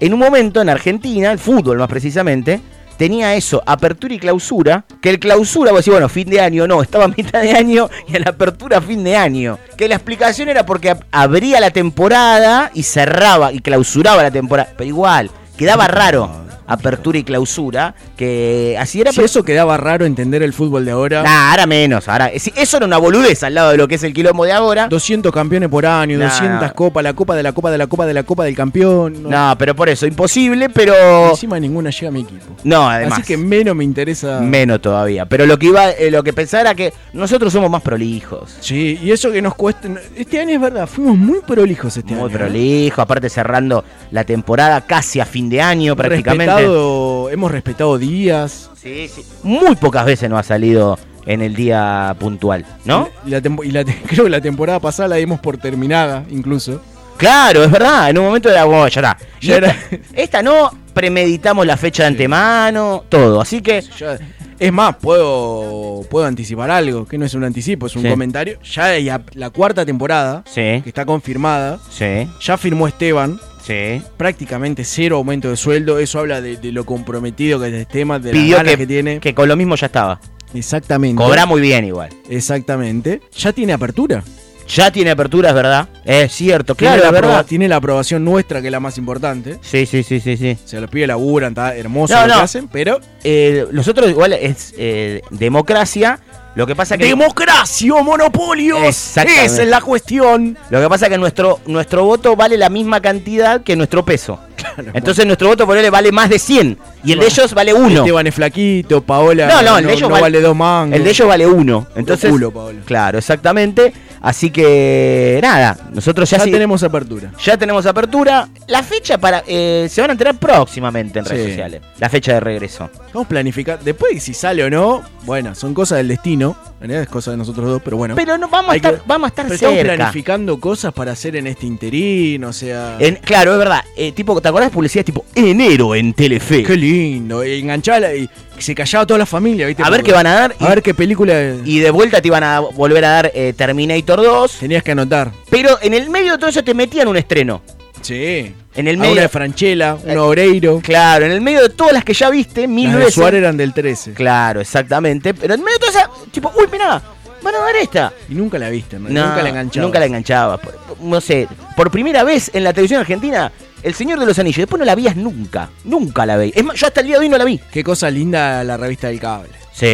en 0.00 0.12
un 0.12 0.18
momento 0.18 0.60
en 0.60 0.68
Argentina, 0.68 1.30
el 1.32 1.38
fútbol 1.38 1.78
más 1.78 1.88
precisamente, 1.88 2.60
tenía 2.96 3.34
eso, 3.34 3.62
apertura 3.66 4.14
y 4.14 4.18
clausura. 4.18 4.84
Que 5.00 5.10
el 5.10 5.18
clausura, 5.18 5.72
vos 5.72 5.80
decís, 5.80 5.92
bueno, 5.92 6.08
fin 6.08 6.28
de 6.30 6.40
año, 6.40 6.66
no, 6.66 6.82
estaba 6.82 7.04
a 7.04 7.08
mitad 7.08 7.42
de 7.42 7.52
año 7.52 7.88
y 8.08 8.16
en 8.16 8.22
la 8.22 8.30
apertura 8.30 8.80
fin 8.80 9.02
de 9.04 9.16
año. 9.16 9.58
Que 9.76 9.88
la 9.88 9.96
explicación 9.96 10.48
era 10.48 10.64
porque 10.66 10.92
ab- 10.92 11.04
abría 11.10 11.60
la 11.60 11.70
temporada 11.70 12.70
y 12.74 12.82
cerraba 12.82 13.52
y 13.52 13.60
clausuraba 13.60 14.22
la 14.22 14.30
temporada. 14.30 14.70
Pero 14.76 14.88
igual, 14.88 15.30
quedaba 15.56 15.88
raro. 15.88 16.30
Apertura 16.66 17.18
y 17.18 17.24
clausura, 17.24 17.94
que 18.16 18.76
así 18.78 19.00
era. 19.00 19.12
Si 19.12 19.20
eso 19.20 19.44
quedaba 19.44 19.76
raro 19.76 20.04
entender 20.04 20.42
el 20.42 20.52
fútbol 20.52 20.84
de 20.84 20.92
ahora. 20.92 21.22
Nah, 21.22 21.50
ahora 21.50 21.66
menos. 21.66 22.08
Ahora, 22.08 22.28
eso 22.28 22.76
era 22.76 22.86
una 22.86 22.98
boludez 22.98 23.42
al 23.42 23.54
lado 23.54 23.70
de 23.70 23.76
lo 23.76 23.88
que 23.88 23.96
es 23.96 24.02
el 24.04 24.12
quilombo 24.12 24.44
de 24.44 24.52
ahora. 24.52 24.88
200 24.88 25.32
campeones 25.32 25.68
por 25.68 25.84
año, 25.86 26.18
Nah, 26.18 26.28
200 26.28 26.60
nah. 26.60 26.68
copas, 26.70 27.02
la 27.02 27.12
copa 27.14 27.34
de 27.36 27.42
la 27.42 27.52
copa 27.52 27.70
de 27.70 27.78
la 27.78 27.86
copa 27.86 28.06
de 28.06 28.14
la 28.14 28.22
copa 28.22 28.44
del 28.44 28.54
campeón. 28.56 29.22
No, 29.22 29.54
pero 29.58 29.74
por 29.74 29.88
eso, 29.88 30.06
imposible, 30.06 30.68
pero. 30.68 31.30
Encima 31.30 31.58
ninguna 31.58 31.90
llega 31.90 32.08
a 32.08 32.12
mi 32.12 32.20
equipo. 32.20 32.54
No, 32.64 32.88
además. 32.88 33.18
Así 33.18 33.22
que 33.26 33.36
menos 33.36 33.74
me 33.74 33.84
interesa. 33.84 34.40
Menos 34.40 34.80
todavía. 34.80 35.26
Pero 35.26 35.46
lo 35.46 35.58
que 35.58 35.66
iba, 35.66 35.90
eh, 35.90 36.10
lo 36.10 36.22
que 36.22 36.32
pensaba 36.32 36.60
era 36.62 36.74
que 36.74 36.92
nosotros 37.12 37.52
somos 37.52 37.70
más 37.70 37.82
prolijos. 37.82 38.56
Sí, 38.60 38.98
y 39.02 39.10
eso 39.10 39.30
que 39.30 39.42
nos 39.42 39.54
cuesta. 39.54 39.88
Este 40.16 40.40
año 40.40 40.54
es 40.54 40.60
verdad, 40.60 40.86
fuimos 40.86 41.16
muy 41.16 41.40
prolijos 41.40 41.96
este 41.96 42.14
Muy 42.14 42.24
año. 42.24 42.28
¿eh? 42.34 42.38
prolijos, 42.38 42.98
aparte 42.98 43.28
cerrando 43.28 43.84
la 44.10 44.24
temporada 44.24 44.80
casi 44.82 45.20
a 45.20 45.24
fin 45.26 45.48
de 45.48 45.60
año 45.60 45.96
prácticamente. 45.96 46.51
Respetado, 46.56 47.30
hemos 47.30 47.50
respetado 47.50 47.98
días. 47.98 48.70
Sí, 48.80 49.08
sí. 49.08 49.24
Muy 49.42 49.76
pocas 49.76 50.04
veces 50.04 50.28
nos 50.30 50.40
ha 50.40 50.42
salido 50.42 50.98
en 51.26 51.40
el 51.42 51.54
día 51.54 52.14
puntual, 52.18 52.64
¿no? 52.84 53.08
Y 53.26 53.30
la 53.30 53.40
tempo- 53.40 53.62
y 53.64 53.70
la 53.70 53.84
te- 53.84 53.94
creo 54.06 54.24
que 54.24 54.30
la 54.30 54.40
temporada 54.40 54.80
pasada 54.80 55.08
la 55.10 55.16
dimos 55.16 55.40
por 55.40 55.56
terminada, 55.58 56.24
incluso. 56.30 56.80
Claro, 57.16 57.62
es 57.62 57.70
verdad. 57.70 58.10
En 58.10 58.18
un 58.18 58.24
momento 58.26 58.48
era, 58.50 58.64
bueno, 58.64 58.88
ya 58.88 59.00
está. 59.00 59.16
Esta, 59.40 59.76
esta 60.14 60.42
no, 60.42 60.70
premeditamos 60.92 61.64
la 61.66 61.76
fecha 61.76 62.02
de 62.04 62.08
antemano, 62.08 63.04
todo. 63.08 63.40
Así 63.40 63.60
que 63.62 63.82
Ya- 63.98 64.18
es 64.58 64.72
más, 64.72 64.96
puedo, 64.96 66.02
puedo 66.10 66.24
anticipar 66.26 66.70
algo, 66.70 67.06
que 67.06 67.18
no 67.18 67.24
es 67.26 67.34
un 67.34 67.44
anticipo, 67.44 67.86
es 67.86 67.94
un 67.96 68.02
Sí. 68.02 68.08
comentario. 68.08 68.58
Ya 68.62 69.20
la 69.34 69.50
cuarta 69.50 69.84
temporada, 69.86 70.42
Sí, 70.46 70.80
que 70.82 70.82
está 70.86 71.04
confirmada, 71.04 71.78
sí, 71.90 72.28
ya 72.40 72.56
firmó 72.56 72.86
Esteban, 72.88 73.38
sí. 73.62 74.02
prácticamente 74.16 74.84
cero 74.84 75.16
aumento 75.16 75.50
de 75.50 75.56
sueldo. 75.56 75.98
Eso 75.98 76.18
habla 76.18 76.40
de, 76.40 76.56
de 76.56 76.72
lo 76.72 76.84
comprometido 76.84 77.60
que 77.60 77.68
es 77.68 77.74
el 77.74 77.86
tema, 77.86 78.18
de 78.18 78.32
Pidió 78.32 78.56
ganas 78.56 78.72
que, 78.72 78.78
que, 78.78 78.86
tiene. 78.86 79.20
que 79.20 79.34
con 79.34 79.48
lo 79.48 79.56
mismo 79.56 79.74
ya 79.76 79.86
estaba. 79.86 80.20
Exactamente. 80.54 81.22
Cobra 81.22 81.46
muy 81.46 81.60
bien 81.60 81.84
igual. 81.84 82.10
Exactamente. 82.28 83.20
Ya 83.36 83.52
tiene 83.52 83.72
apertura. 83.72 84.22
Ya 84.68 84.90
tiene 84.90 85.10
apertura, 85.10 85.50
es 85.50 85.54
verdad. 85.54 85.88
Es 86.04 86.32
cierto, 86.32 86.74
Tiene, 86.74 86.94
claro, 86.94 87.02
la 87.02 87.08
es 87.08 87.12
verdad. 87.22 87.30
aproba- 87.40 87.44
tiene 87.46 87.68
la 87.68 87.76
aprobación 87.76 88.24
nuestra, 88.24 88.60
que 88.60 88.68
es 88.68 88.72
la 88.72 88.80
más 88.80 88.96
importante. 88.98 89.58
Sí, 89.60 89.86
sí, 89.86 90.02
sí, 90.02 90.20
sí, 90.20 90.36
sí. 90.36 90.56
Se 90.64 90.80
los 90.80 90.88
pide 90.90 91.06
laburan, 91.06 91.50
está 91.52 91.74
hermoso 91.76 92.14
No, 92.14 92.22
lo 92.22 92.26
no. 92.28 92.34
que 92.34 92.40
hacen, 92.40 92.68
pero. 92.68 93.00
Eh, 93.24 93.66
los 93.70 93.86
otros 93.88 94.08
igual 94.10 94.32
es 94.32 94.74
eh, 94.78 95.20
democracia. 95.30 96.18
Lo 96.54 96.66
que 96.66 96.76
pasa 96.76 96.98
que. 96.98 97.04
¡Democracia 97.06 97.94
o 97.94 98.02
monopolios! 98.04 98.78
Esa 98.82 99.22
es 99.22 99.58
la 99.66 99.80
cuestión. 99.80 100.58
Lo 100.70 100.80
que 100.82 100.88
pasa 100.88 101.06
es 101.06 101.12
que 101.12 101.18
nuestro, 101.18 101.60
nuestro 101.66 102.04
voto 102.04 102.36
vale 102.36 102.58
la 102.58 102.68
misma 102.68 103.00
cantidad 103.00 103.62
que 103.62 103.74
nuestro 103.74 104.04
peso. 104.04 104.38
Entonces 104.94 105.24
nuestro 105.26 105.48
voto 105.48 105.66
por 105.66 105.76
él 105.78 105.90
vale 105.90 106.12
más 106.12 106.28
de 106.28 106.38
100. 106.38 106.78
Y 107.04 107.12
el 107.12 107.20
de 107.20 107.26
ellos 107.26 107.54
vale 107.54 107.72
1. 107.72 108.00
Esteban 108.00 108.26
es 108.26 108.34
flaquito, 108.34 109.02
Paola 109.02 109.46
No, 109.46 109.62
no, 109.62 109.78
el 109.78 109.86
de 109.86 109.92
ellos 109.94 110.02
no 110.02 110.08
vale, 110.10 110.22
vale 110.22 110.40
dos 110.42 110.54
mangos. 110.56 110.96
El 110.96 111.04
de 111.04 111.10
ellos 111.10 111.26
vale 111.28 111.46
1. 111.46 111.86
Entonces, 111.96 112.30
culo, 112.30 112.50
Paola. 112.52 112.80
claro, 112.84 113.18
exactamente. 113.18 113.92
Así 114.22 114.50
que 114.50 115.40
nada, 115.42 115.76
nosotros 115.92 116.30
ya, 116.30 116.38
Ya 116.38 116.44
tenemos 116.44 116.82
apertura. 116.84 117.32
ya 117.44 117.56
tenemos 117.56 117.84
apertura. 117.86 118.48
La 118.68 118.82
fecha 118.84 119.18
para 119.18 119.42
eh, 119.48 119.88
se 119.90 120.00
van 120.00 120.10
a 120.10 120.12
enterar 120.12 120.36
próximamente 120.38 121.18
en 121.18 121.24
redes 121.24 121.42
Sí. 121.44 121.50
sociales. 121.50 121.82
La 121.98 122.08
fecha 122.08 122.34
de 122.34 122.40
regreso. 122.40 122.88
Vamos 123.12 123.26
a 123.26 123.28
planificar. 123.28 123.80
Después, 123.80 124.22
si 124.22 124.32
sale 124.32 124.62
o 124.62 124.70
no, 124.70 125.02
bueno, 125.24 125.54
son 125.56 125.74
cosas 125.74 125.98
del 125.98 126.08
destino. 126.08 126.56
En 126.80 126.88
realidad 126.88 127.02
es 127.02 127.08
cosa 127.08 127.32
de 127.32 127.36
nosotros 127.36 127.66
dos, 127.68 127.82
pero 127.84 127.96
bueno. 127.96 128.14
Pero 128.14 128.38
no 128.38 128.48
vamos 128.48 128.72
a 128.72 128.76
estar, 128.76 128.94
que- 128.94 129.02
vamos 129.06 129.26
a 129.26 129.28
estar 129.28 129.44
Pero 129.44 129.54
estamos 129.56 129.76
cerca. 129.76 129.94
planificando 129.96 130.60
cosas 130.60 130.92
para 130.92 131.12
hacer 131.12 131.34
en 131.36 131.46
este 131.48 131.66
interín, 131.66 132.44
o 132.44 132.52
sea. 132.52 132.96
En- 133.00 133.16
claro, 133.16 133.52
es 133.52 133.58
verdad. 133.58 133.82
Eh, 133.96 134.12
tipo, 134.12 134.40
¿te 134.40 134.48
acordás 134.48 134.70
de 134.70 134.74
publicidades 134.74 135.06
tipo 135.06 135.24
enero 135.34 135.94
en 135.96 136.12
Telefe? 136.14 136.62
Qué 136.62 136.76
lindo. 136.76 137.44
Y 137.44 137.60
enganchala 137.60 138.14
y 138.14 138.28
se 138.62 138.74
callaba 138.74 139.06
toda 139.06 139.18
la 139.18 139.26
familia, 139.26 139.66
¿viste? 139.66 139.82
A 139.82 139.90
ver 139.90 140.00
Porque- 140.00 140.10
qué 140.10 140.14
van 140.16 140.26
a 140.26 140.34
dar. 140.34 140.56
A 140.58 140.68
ver 140.68 140.82
qué 140.82 140.94
película 140.94 141.56
Y 141.64 141.78
de 141.80 141.90
vuelta 141.90 142.20
te 142.22 142.28
iban 142.28 142.42
a 142.44 142.60
volver 142.60 143.04
a 143.04 143.08
dar 143.10 143.32
eh, 143.34 143.52
Terminator 143.56 144.22
2. 144.22 144.58
tenías 144.60 144.82
que 144.82 144.92
anotar. 144.92 145.30
Pero 145.50 145.78
en 145.82 145.94
el 145.94 146.08
medio 146.10 146.32
de 146.32 146.38
todo 146.38 146.50
eso 146.50 146.62
te 146.64 146.74
metían 146.74 147.08
un 147.08 147.16
estreno. 147.16 147.62
Sí. 148.00 148.54
En 148.74 148.88
el 148.88 148.96
medio. 148.96 149.12
Una 149.12 149.20
de 149.22 149.28
Franchella, 149.28 149.94
un 150.02 150.10
Eh, 150.10 150.18
Obreiro. 150.18 150.80
Claro, 150.82 151.24
en 151.26 151.32
el 151.32 151.40
medio 151.40 151.62
de 151.62 151.68
todas 151.68 151.92
las 151.92 152.04
que 152.04 152.14
ya 152.14 152.30
viste, 152.30 152.66
mil 152.66 152.86
Las 152.86 152.92
de 152.94 152.98
veces. 153.00 153.14
Suárez 153.14 153.38
eran 153.38 153.56
del 153.56 153.72
13. 153.72 154.12
Claro, 154.14 154.60
exactamente. 154.60 155.34
Pero 155.34 155.54
en 155.54 155.60
medio 155.62 155.78
de 155.78 155.86
todas 155.86 155.94
esas, 155.96 156.32
tipo, 156.32 156.50
uy, 156.56 156.64
mirá, 156.72 157.00
van 157.42 157.54
a 157.54 157.58
dar 157.58 157.76
esta. 157.76 158.12
Y 158.28 158.34
nunca 158.34 158.58
la 158.58 158.70
viste, 158.70 158.98
¿no? 158.98 159.08
No, 159.08 159.26
nunca 159.28 159.42
la 159.42 159.48
enganchaba. 159.50 159.86
Nunca 159.86 159.98
la 160.00 160.06
enganchaba. 160.06 160.56
Por- 160.58 160.74
por- 160.74 161.00
No 161.00 161.20
sé, 161.20 161.46
por 161.76 161.90
primera 161.90 162.24
vez 162.24 162.50
en 162.54 162.64
la 162.64 162.72
televisión 162.72 163.00
argentina, 163.00 163.52
El 163.82 163.94
Señor 163.94 164.20
de 164.20 164.26
los 164.26 164.38
Anillos. 164.38 164.58
Después 164.58 164.78
no 164.78 164.84
la 164.84 164.94
vías 164.94 165.16
nunca. 165.16 165.70
Nunca 165.84 166.24
la 166.26 166.36
veis. 166.36 166.52
Es 166.56 166.64
más, 166.64 166.76
yo 166.78 166.86
hasta 166.86 167.00
el 167.00 167.06
día 167.08 167.16
de 167.16 167.20
hoy 167.24 167.28
no 167.28 167.38
la 167.38 167.44
vi. 167.44 167.58
Qué 167.70 167.82
cosa 167.82 168.10
linda 168.10 168.62
la 168.64 168.76
revista 168.76 169.08
del 169.08 169.18
cable. 169.20 169.48
Sí, 169.72 169.86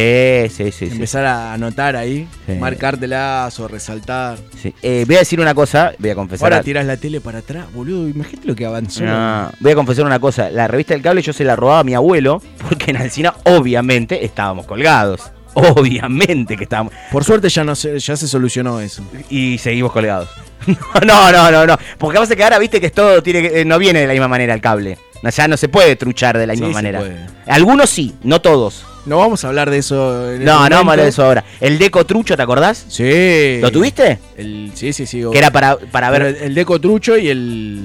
sí, 0.49 0.71
sí. 0.71 0.87
sí. 0.87 0.91
Empezar 0.91 1.25
a 1.25 1.53
anotar 1.53 1.95
ahí, 1.95 2.27
Sí. 2.45 2.53
marcártelas 2.53 3.57
o 3.59 3.67
resaltar. 3.67 4.37
Sí. 4.61 4.73
Eh, 4.81 5.05
voy 5.07 5.15
a 5.15 5.19
decir 5.19 5.39
una 5.39 5.53
cosa, 5.55 5.93
voy 5.99 6.09
a 6.09 6.15
confesar. 6.15 6.51
Ahora 6.51 6.63
tirás 6.63 6.85
la 6.85 6.97
tele 6.97 7.21
para 7.21 7.39
atrás, 7.39 7.71
boludo. 7.73 8.07
Imagínate 8.09 8.47
lo 8.47 8.55
que 8.55 8.65
avanzó. 8.65 9.03
No, 9.05 9.49
voy 9.61 9.71
a 9.71 9.75
confesar 9.75 10.05
una 10.05 10.19
cosa. 10.19 10.49
La 10.49 10.67
revista 10.67 10.93
del 10.93 11.01
cable 11.01 11.21
yo 11.21 11.31
se 11.33 11.45
la 11.45 11.55
robaba 11.55 11.79
a 11.79 11.83
mi 11.85 11.93
abuelo, 11.93 12.41
porque 12.67 12.91
en 12.91 12.97
Alcina 12.97 13.33
obviamente 13.45 14.25
estábamos 14.25 14.65
colgados. 14.65 15.31
Obviamente 15.79 16.55
que 16.57 16.63
estábamos. 16.63 16.93
Por 17.11 17.23
suerte 17.23 17.49
ya 17.49 17.63
no 17.63 17.75
se, 17.75 17.97
ya 17.99 18.15
se 18.15 18.27
solucionó 18.27 18.79
eso. 18.81 19.03
Y 19.29 19.57
seguimos 19.57 19.91
colgados. 19.91 20.29
No, 21.05 21.31
no, 21.31 21.49
no, 21.51 21.65
no. 21.65 21.77
Porque 21.97 22.19
pasa 22.19 22.35
que 22.35 22.43
ahora 22.43 22.59
viste 22.59 22.79
que 22.81 22.87
es 22.87 22.91
todo 22.93 23.23
tiene 23.23 23.41
que- 23.41 23.61
eh, 23.61 23.65
no 23.65 23.79
viene 23.79 24.01
de 24.01 24.07
la 24.07 24.13
misma 24.13 24.27
manera 24.27 24.53
el 24.53 24.61
cable. 24.61 24.97
No, 25.23 25.29
Ya 25.29 25.47
no 25.47 25.57
se 25.57 25.69
puede 25.69 25.95
truchar 25.95 26.37
de 26.37 26.45
la 26.47 26.53
misma 26.53 26.69
manera. 26.69 27.01
Algunos 27.47 27.89
sí, 27.89 28.13
no 28.23 28.41
todos. 28.41 28.85
No 29.05 29.17
vamos 29.17 29.43
a 29.43 29.47
hablar 29.47 29.69
de 29.69 29.77
eso. 29.77 30.27
en 30.27 30.33
este 30.33 30.45
No, 30.45 30.53
no 30.55 30.75
vamos 30.75 30.75
a 30.75 30.91
hablar 30.91 30.99
de 31.05 31.07
eso 31.09 31.23
ahora. 31.25 31.43
El 31.61 31.79
deco 31.79 32.05
trucho, 32.05 32.35
¿te 32.35 32.43
acordás? 32.43 32.85
Sí. 32.89 33.59
¿Lo 33.61 33.71
tuviste? 33.71 34.19
El, 34.37 34.71
sí, 34.75 34.93
sí, 34.93 35.05
sí. 35.05 35.23
Que 35.31 35.37
era 35.37 35.49
para, 35.49 35.77
para 35.77 36.09
ver 36.11 36.21
el, 36.23 36.35
el 36.35 36.55
deco 36.55 36.79
trucho 36.79 37.17
y 37.17 37.29
el, 37.29 37.81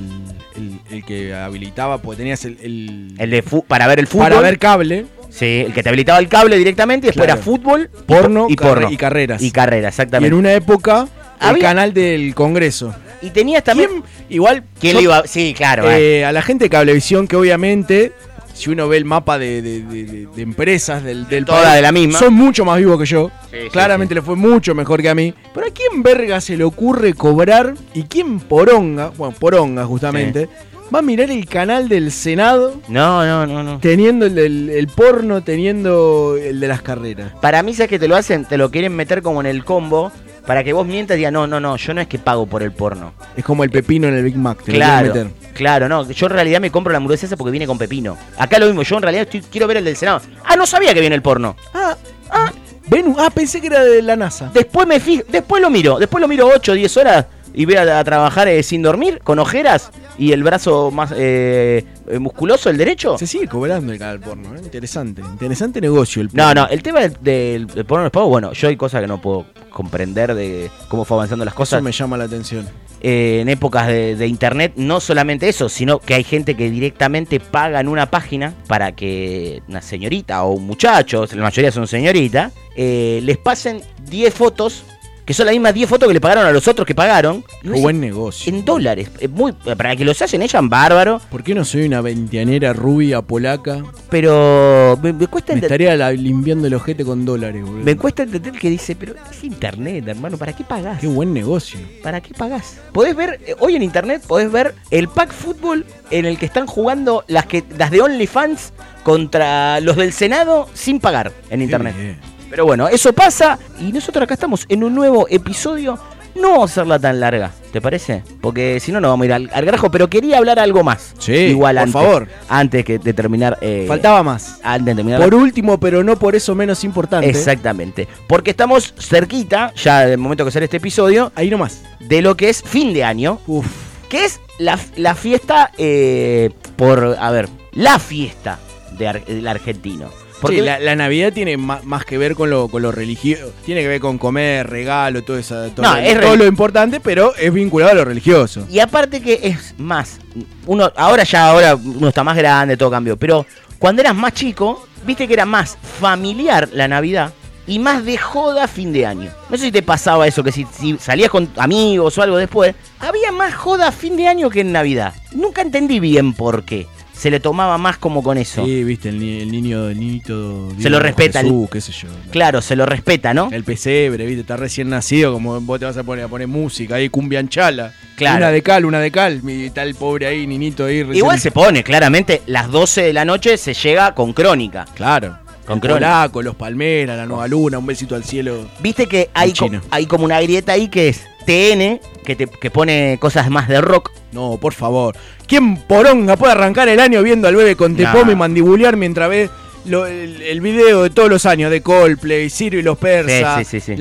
el, 0.57 0.81
el 0.91 1.05
que 1.05 1.33
habilitaba, 1.35 1.99
porque 1.99 2.19
tenías 2.19 2.45
el, 2.45 2.59
el- 2.63 3.15
el 3.19 3.31
de 3.31 3.43
para 3.67 3.87
ver 3.87 4.01
el 4.01 4.07
fútbol. 4.09 4.29
para 4.29 4.41
ver 4.41 4.59
cable, 4.59 5.07
Sí, 5.35 5.65
el 5.67 5.73
que 5.73 5.83
te 5.83 5.89
habilitaba 5.89 6.19
el 6.21 6.29
cable 6.29 6.57
directamente 6.57 7.07
y 7.07 7.09
después 7.09 7.27
Claro. 7.27 7.41
era 7.41 7.45
fútbol, 7.45 7.91
porno, 8.07 8.47
y, 8.49 8.55
porno. 8.57 8.89
y 8.91 8.97
carreras. 8.97 9.43
Y 9.43 9.51
carrera, 9.51 9.89
y 9.89 9.91
exactamente. 9.91 10.29
en 10.29 10.35
una 10.35 10.53
época 10.53 11.09
el 11.41 11.49
Había- 11.49 11.63
canal 11.63 11.93
del 11.93 12.35
Congreso. 12.35 12.95
Y 13.21 13.31
tenías 13.31 13.65
también. 13.65 13.89
¿Quién? 13.91 14.03
Igual. 14.29 14.63
¿Quién 14.79 14.93
yo- 14.95 14.99
le 15.01 15.05
iba? 15.05 15.27
Sí, 15.27 15.55
claro. 15.57 15.91
eh. 15.91 16.21
eh, 16.21 16.25
a 16.25 16.31
la 16.33 16.43
gente 16.43 16.65
de 16.67 16.71
Cablevisión, 16.71 17.27
que 17.27 17.37
obviamente, 17.37 18.13
si 18.53 18.71
uno 18.71 18.87
ve 18.87 18.97
el 18.99 19.05
mapa 19.07 19.39
de, 19.39 19.61
de- 19.63 19.81
de- 19.83 20.05
de- 20.05 20.27
de 20.27 20.43
empresas 20.43 21.03
del, 21.03 21.27
del 21.27 21.45
Todas 21.45 21.63
país, 21.65 21.75
de 21.77 21.83
la 21.83 21.91
misma. 21.91 22.19
son 22.19 22.33
mucho 22.35 22.65
más 22.65 22.79
vivos 22.79 22.99
que 23.01 23.07
yo. 23.07 23.31
Sí, 23.51 23.57
sí, 23.65 23.69
Claramente 23.71 24.15
le 24.15 24.23
fue 24.23 24.37
mucho 24.37 24.75
mejor 24.75 25.03
que 25.03 25.09
a 25.09 25.15
mí. 25.17 25.35
Pero 25.53 25.67
¿a 25.67 25.71
quién 25.71 26.03
verga 26.03 26.41
se 26.41 26.57
le 26.57 26.63
ocurre 26.65 27.15
cobrar? 27.15 27.75
¿Y 27.95 28.05
quién 28.05 28.39
poronga? 28.39 29.09
Bueno, 29.17 29.35
poronga 29.39 29.85
justamente. 29.87 30.49
Va 30.95 31.01
a 31.01 31.03
mirar 31.03 31.31
el 31.31 31.47
canal 31.47 31.89
del 31.89 32.13
Senado 32.13 32.81
No, 32.89 33.25
no, 33.27 33.47
no, 33.47 33.63
no. 33.65 33.79
teniendo 33.81 34.27
el, 34.27 34.39
el- 34.39 34.71
el 34.71 34.87
porno, 34.87 35.43
teniendo 35.43 36.37
el 36.37 36.61
de 36.61 36.69
las 36.69 36.83
carreras. 36.83 37.33
Para 37.41 37.63
mí, 37.65 37.75
¿sabes 37.75 37.91
que 37.91 37.99
te 37.99 38.07
lo 38.07 38.15
hacen? 38.17 38.45
Te 38.45 38.57
lo 38.57 38.71
quieren 38.71 38.95
meter 38.95 39.21
como 39.23 39.41
en 39.41 39.47
el 39.47 39.65
combo 39.65 40.13
para 40.47 40.63
que 40.63 40.73
vos 40.73 40.87
mientas 40.87 41.17
y 41.17 41.19
digas, 41.19 41.33
no, 41.33 41.47
no, 41.47 41.59
no, 41.59 41.77
yo 41.77 41.95
no 41.95 42.01
es 42.01 42.07
que 42.07 42.19
pago 42.19 42.47
por 42.47 42.63
el 42.63 42.71
porno. 42.71 43.13
Es 43.37 43.45
como 43.45 43.65
el 43.65 43.71
pepino 43.71 44.07
en 44.07 44.15
el 44.15 44.23
Big 44.23 44.37
Mac. 44.37 44.63
Te 44.63 44.73
Claro, 44.73 45.09
meter. 45.09 45.27
claro, 45.55 45.89
no. 45.89 46.09
Yo 46.09 46.27
en 46.27 46.33
realidad 46.33 46.61
me 46.61 46.71
compro 46.71 46.93
la 46.93 46.99
hamburguesa 46.99 47.35
porque 47.37 47.51
viene 47.51 47.67
con 47.67 47.77
pepino. 47.79 48.17
Acá 48.39 48.59
lo 48.61 48.67
mismo, 48.67 48.83
yo 48.83 48.97
en 48.97 49.03
realidad 49.03 49.23
estoy- 49.25 49.43
quiero 49.51 49.67
ver 49.67 49.79
el 49.79 49.85
del 49.87 49.97
Senado. 49.97 50.21
Ah, 50.45 50.55
no 50.55 50.65
sabía 50.67 50.95
que 50.95 51.01
viene 51.01 51.17
el 51.17 51.23
porno. 51.23 51.57
Ah, 51.73 51.97
ah, 52.31 52.53
Venus. 52.87 53.17
Ah, 53.19 53.31
pensé 53.31 53.61
que 53.61 53.67
era 53.69 53.83
de 53.83 54.03
la 54.03 54.15
NASA. 54.15 54.51
Después 54.55 54.87
me 54.87 55.01
fijo, 55.01 55.25
después 55.29 55.61
lo 55.63 55.71
miro, 55.71 55.99
después 55.99 56.21
lo 56.21 56.29
miro 56.29 56.47
8 56.55 56.73
o 56.73 56.75
10 56.75 56.97
horas 56.99 57.25
y 57.55 57.65
voy 57.65 57.77
a, 57.77 57.99
a 57.99 58.05
trabajar 58.05 58.49
eh, 58.49 58.63
sin 58.63 58.83
dormir, 58.83 59.21
con 59.23 59.39
ojeras 59.39 59.91
y 60.19 60.33
el 60.33 60.43
brazo 60.43 60.91
más 60.91 61.13
eh, 61.17 61.85
eh, 62.09 62.19
musculoso, 62.19 62.69
el 62.71 62.77
derecho. 62.77 63.17
Se 63.19 63.27
sigue 63.27 63.47
cobrando 63.49 63.93
el 63.93 63.99
canal 63.99 64.21
porno, 64.21 64.55
¿eh? 64.57 64.61
Interesante. 64.63 65.23
Interesante 65.23 65.81
negocio 65.81 66.21
el 66.23 66.29
No, 66.33 66.45
porno. 66.47 66.63
no, 66.63 66.69
el 66.69 66.83
tema 66.83 67.01
del, 67.01 67.17
del, 67.21 67.67
del 67.67 67.85
porno 67.85 68.03
no 68.03 68.07
es 68.09 68.13
pago, 68.13 68.29
bueno, 68.29 68.53
yo 68.53 68.69
hay 68.69 68.77
cosas 68.77 69.01
que 69.01 69.07
no 69.07 69.21
puedo 69.21 69.47
comprender 69.71 70.35
de 70.35 70.71
cómo 70.89 71.05
fue 71.05 71.17
avanzando 71.17 71.45
las 71.45 71.53
Eso 71.55 71.59
cosas. 71.59 71.83
me 71.83 71.91
llama 71.93 72.17
la 72.17 72.25
atención. 72.25 72.69
eh, 73.01 73.41
en 73.43 73.49
épocas 73.49 73.87
de, 73.89 74.17
de 74.17 74.27
internet, 74.27 74.73
no 74.77 75.01
solamente 75.01 75.49
eso, 75.49 75.69
sino 75.69 75.99
que 75.99 76.15
hay 76.15 76.25
gente 76.25 76.55
que 76.57 76.71
directamente 76.71 77.39
paga 77.41 77.81
en 77.81 77.89
una 77.89 78.07
página 78.11 78.55
para 78.67 78.93
que 78.93 79.63
una 79.69 79.83
señorita 79.83 80.43
o 80.45 80.53
un 80.53 80.67
muchacho, 80.67 81.27
la 81.35 81.43
mayoría 81.43 81.71
son 81.73 81.87
señoritas, 81.87 82.53
eh, 82.77 83.21
les 83.23 83.37
pasen 83.37 83.83
10 84.09 84.33
fotos, 84.33 84.85
que 85.25 85.33
son 85.35 85.47
las 85.47 85.55
mismas 85.55 85.73
10 85.75 85.89
fotos 85.89 86.07
que 86.09 86.15
le 86.15 86.21
pagaron 86.21 86.45
a 86.47 86.53
los 86.53 86.69
otros 86.69 86.87
que 86.87 86.95
pagaron, 86.95 87.43
Qué 87.63 87.69
buen 87.71 87.99
negocio. 88.01 88.53
en 88.53 88.65
dólares. 88.65 89.11
Es 89.21 89.31
muy, 89.31 89.53
para 89.53 89.97
que 89.97 90.05
los 90.05 90.21
hacen 90.21 90.43
echan 90.43 90.69
bárbaro, 90.69 91.21
¿Por 91.31 91.43
qué 91.43 91.55
no 91.55 91.65
soy 91.65 91.87
una 91.87 92.01
veinteanera 92.01 92.73
rubia 92.73 93.23
polaca? 93.23 93.83
pero 94.11 94.99
me, 95.03 95.13
me 95.13 95.27
cuesta 95.27 95.53
entender. 95.55 95.81
estaría 95.81 95.97
la- 95.97 96.13
limpiando 96.13 96.67
el 96.67 96.75
ojete 96.75 97.05
con 97.05 97.25
dólares, 97.25 97.63
boludo. 97.65 97.85
Me 97.85 97.97
cuesta 97.97 98.23
entender 98.25 98.53
que 98.53 98.71
dice, 98.71 98.95
pero 98.97 99.15
es 99.31 99.43
internet, 99.45 100.07
hermano, 100.07 100.37
¿para 100.37 100.53
qué 100.53 100.63
pagás? 100.65 101.01
Qué 101.01 101.07
buen 101.07 101.33
negocio. 101.33 101.81
¿Para 102.03 102.21
qué 102.21 102.33
pagás? 102.35 102.79
Podés 102.93 103.17
ver, 103.17 103.41
eh, 103.47 103.55
hoy 103.59 103.77
en 103.77 103.83
internet 103.83 104.23
podés 104.27 104.53
ver 104.53 104.75
el 104.91 105.09
pack 105.09 105.33
fútbol 105.33 105.85
en 106.11 106.27
el 106.27 106.39
que 106.39 106.47
están 106.47 106.67
jugando 106.67 107.25
las 107.29 107.47
que 107.47 107.65
las 107.77 107.91
de 107.91 108.03
OnlyFans 108.03 108.73
contra 109.03 109.81
los 109.81 109.97
del 109.97 110.13
Senado 110.13 110.69
sin 110.75 111.01
pagar 111.01 111.33
en 111.51 111.63
internet. 111.63 111.95
bien. 111.97 112.34
Pero 112.55 112.67
bueno, 112.67 112.87
eso 112.87 113.13
pasa 113.13 113.59
y 113.81 113.91
nosotros 113.91 114.23
acá 114.23 114.35
estamos 114.35 114.65
en 114.69 114.85
un 114.85 114.95
nuevo 114.95 115.27
episodio. 115.29 115.99
No 116.37 116.51
vamos 116.51 116.71
a 116.71 116.73
hacerla 116.73 117.01
tan 117.01 117.19
larga, 117.19 117.51
¿te 117.73 117.81
parece? 117.81 118.23
Porque 118.41 118.79
si 118.79 118.93
no, 118.93 119.01
no 119.01 119.09
vamos 119.09 119.25
a 119.25 119.27
ir 119.27 119.33
al, 119.33 119.51
al 119.53 119.65
grajo. 119.65 119.91
Pero 119.91 120.09
quería 120.09 120.39
hablar 120.39 120.61
algo 120.61 120.85
más. 120.85 121.15
Sí, 121.19 121.33
Igual 121.33 121.75
por 121.75 121.83
antes, 121.83 121.93
favor. 121.93 122.29
Antes 122.49 122.85
que 122.85 123.01
de 123.01 123.13
terminar. 123.13 123.59
eh, 123.61 123.87
Faltaba 123.89 124.23
más. 124.23 124.61
Antes 124.63 124.87
de 124.87 124.95
terminar. 124.95 125.21
Por 125.21 125.35
último, 125.35 125.81
pero 125.81 126.05
no 126.05 126.17
por 126.17 126.37
eso 126.37 126.55
menos 126.55 126.85
importante. 126.85 127.29
Exactamente. 127.29 128.07
Porque 128.29 128.51
estamos 128.53 128.95
cerquita, 129.01 129.73
ya 129.75 130.07
del 130.07 130.19
momento 130.19 130.45
que 130.45 130.53
sale 130.53 130.67
este 130.67 130.77
episodio, 130.77 131.33
Ahí 131.35 131.51
nomás. 131.51 131.83
de 131.99 132.23
lo 132.23 132.37
que 132.37 132.51
es 132.51 132.63
fin 132.63 132.95
de 132.95 133.03
año. 133.03 133.41
Uf. 133.49 133.67
que 134.09 134.25
es 134.27 134.41
la, 134.61 134.79
la 134.95 135.17
fiesta 135.17 135.73
eh, 135.77 136.51
por, 136.77 137.17
a 137.19 137.31
ver, 137.33 137.49
la 137.73 137.99
fiesta 137.99 138.61
de 138.97 139.09
ar- 139.09 139.25
del 139.25 139.49
argentino. 139.49 140.09
Porque 140.45 140.59
Sí, 140.59 140.63
la, 140.63 140.79
la 140.79 140.95
Navidad 140.95 141.33
tiene 141.33 141.57
más, 141.57 142.05
que 142.05 142.19
ver 142.19 142.35
con 142.35 142.51
lo, 142.51 142.69
con 142.69 142.83
lo 142.83 142.93
religioso. 142.93 143.51
Tiene 143.65 143.81
que 143.81 143.89
ver 143.89 144.01
con 144.01 144.19
comer, 144.19 144.69
regalo, 144.69 145.25
todo, 145.25 145.39
esa, 145.39 145.71
todo, 145.71 145.87
No, 145.87 145.97
es 145.97 146.21
todo 146.21 146.37
lo 146.37 146.45
importante, 146.45 147.01
pero 147.01 147.35
es 147.35 147.51
vinculado 147.51 147.93
a 147.93 147.95
lo 147.95 148.05
religioso. 148.05 148.67
Y 148.69 148.79
aparte 148.79 149.23
que 149.23 149.41
es 149.43 149.75
más, 149.79 150.19
uno, 150.67 150.93
ahora 150.97 151.25
ya, 151.25 151.49
ahora 151.49 151.77
uno 151.77 152.09
está 152.09 152.23
más 152.23 152.37
grande, 152.37 152.77
todo 152.77 152.91
cambió, 152.91 153.17
pero 153.17 153.47
cuando 153.79 154.03
eras 154.03 154.15
más 154.15 154.35
chico, 154.35 154.87
viste 155.07 155.27
que 155.27 155.33
era 155.33 155.47
más 155.47 155.79
familiar 155.99 156.69
la 156.75 156.89
Navidad 156.89 157.33
y 157.67 157.79
más 157.79 158.05
de 158.05 158.19
joda 158.19 158.69
fin 158.69 158.93
de 158.93 159.07
año. 159.07 159.31
No 159.49 159.57
sé 159.57 159.65
si 159.65 159.73
te 159.73 159.83
pasaba 159.83 160.27
eso, 160.27 160.45
que 160.45 160.53
si, 160.53 160.67
si 160.79 160.99
salías 160.99 161.31
con 161.31 161.49
amigos 161.57 162.19
o 162.19 162.23
algo 162.23 162.37
después, 162.37 162.75
había 162.99 163.33
más 163.33 163.55
joda 163.55 163.93
fin 163.93 164.19
de 164.19 164.29
año 164.29 164.51
que 164.51 164.61
en 164.61 164.73
Navidad. 164.73 165.15
Nunca 165.33 165.63
entendí 165.63 166.01
bien 166.01 166.35
por 166.35 166.65
qué. 166.65 166.87
Se 167.17 167.31
le 167.31 167.41
tomaba 167.41 167.79
más 167.79 167.97
como 167.99 168.23
con 168.23 168.37
eso. 168.39 168.65
Sí, 168.65 168.85
viste, 168.85 169.09
el, 169.09 169.19
ni- 169.21 169.41
el 169.41 169.51
niño, 169.51 169.89
el 169.89 169.99
niñito. 169.99 170.69
Se 170.81 170.91
lo 170.91 170.99
respeta 170.99 171.41
el- 171.41 171.47
Jesús, 171.47 171.69
qué 171.71 171.81
sé 171.81 171.93
yo. 171.93 172.09
Claro, 172.31 172.61
se 172.61 172.77
lo 172.77 172.87
respeta, 172.87 173.33
¿no? 173.33 173.49
El 173.53 173.65
pesebre, 173.65 174.27
viste, 174.27 174.41
está 174.43 174.57
recién 174.57 174.89
nacido, 174.91 175.33
como 175.33 175.61
vos 175.61 175.79
te 175.79 175.85
vas 175.87 175.97
a 175.97 176.03
poner 176.03 176.25
a 176.25 176.29
poner 176.29 176.49
música 176.49 176.97
ahí, 176.97 177.09
cumbianchala. 177.09 177.93
Claro. 178.17 178.39
Una 178.39 178.51
de 178.51 178.63
cal, 178.63 178.85
una 178.85 179.01
de 179.01 179.11
cal. 179.11 179.41
Y 179.49 179.67
está 179.67 179.83
el 179.85 179.95
pobre 179.95 180.27
ahí, 180.27 180.47
ninito 180.47 180.85
ahí. 180.85 181.03
recién- 181.03 181.17
Igual 181.17 181.41
se 181.41 181.51
pone, 181.51 181.83
claramente, 181.85 182.43
las 182.47 182.71
12 182.71 183.03
de 183.03 183.13
la 183.13 183.25
noche 183.25 183.57
se 183.57 183.75
llega 183.75 184.15
con 184.15 184.33
crónica. 184.33 184.85
Claro. 184.95 185.39
Con. 185.67 185.81
Polaco, 185.81 186.43
los 186.43 186.55
Palmeras, 186.57 187.17
la 187.17 187.25
Nueva 187.25 187.49
Luna, 187.49 187.79
un 187.79 187.87
besito 187.87 188.15
al 188.15 188.23
cielo. 188.23 188.69
Viste 188.81 189.07
que 189.07 189.31
hay, 189.33 189.53
co- 189.55 189.71
hay 189.91 190.05
como 190.05 190.27
una 190.27 190.39
grieta 190.43 190.73
ahí 190.73 190.89
que 190.89 191.09
es 191.09 191.23
TN, 191.45 192.01
que, 192.25 192.37
te, 192.37 192.47
que 192.47 192.71
pone 192.71 193.19
cosas 193.21 193.51
más 193.51 193.69
de 193.69 193.81
rock. 193.81 194.11
No, 194.33 194.59
por 194.61 194.73
favor. 194.75 195.17
¿Quién 195.47 195.77
poronga 195.77 196.37
puede 196.37 196.53
arrancar 196.53 196.89
el 196.89 196.99
año 197.01 197.23
viendo 197.23 197.47
al 197.49 197.57
bebé 197.57 197.77
con 197.77 197.97
Nah. 197.97 198.13
tepome 198.13 198.33
y 198.33 198.37
mandibulear 198.37 198.97
mientras 198.97 199.29
ve 199.29 199.51
lo- 199.87 200.07
el, 200.07 200.41
el 200.43 200.61
video 200.61 201.03
de 201.03 201.11
todos 201.11 201.29
los 201.29 201.45
años 201.47 201.71
de 201.71 201.83
Coldplay, 201.83 202.49
Ciro 202.51 202.79
y 202.79 202.83
los 202.83 202.97
persas, 202.99 203.67
Sí, 203.69 203.81
sí, 203.81 203.93
sí? 203.93 203.97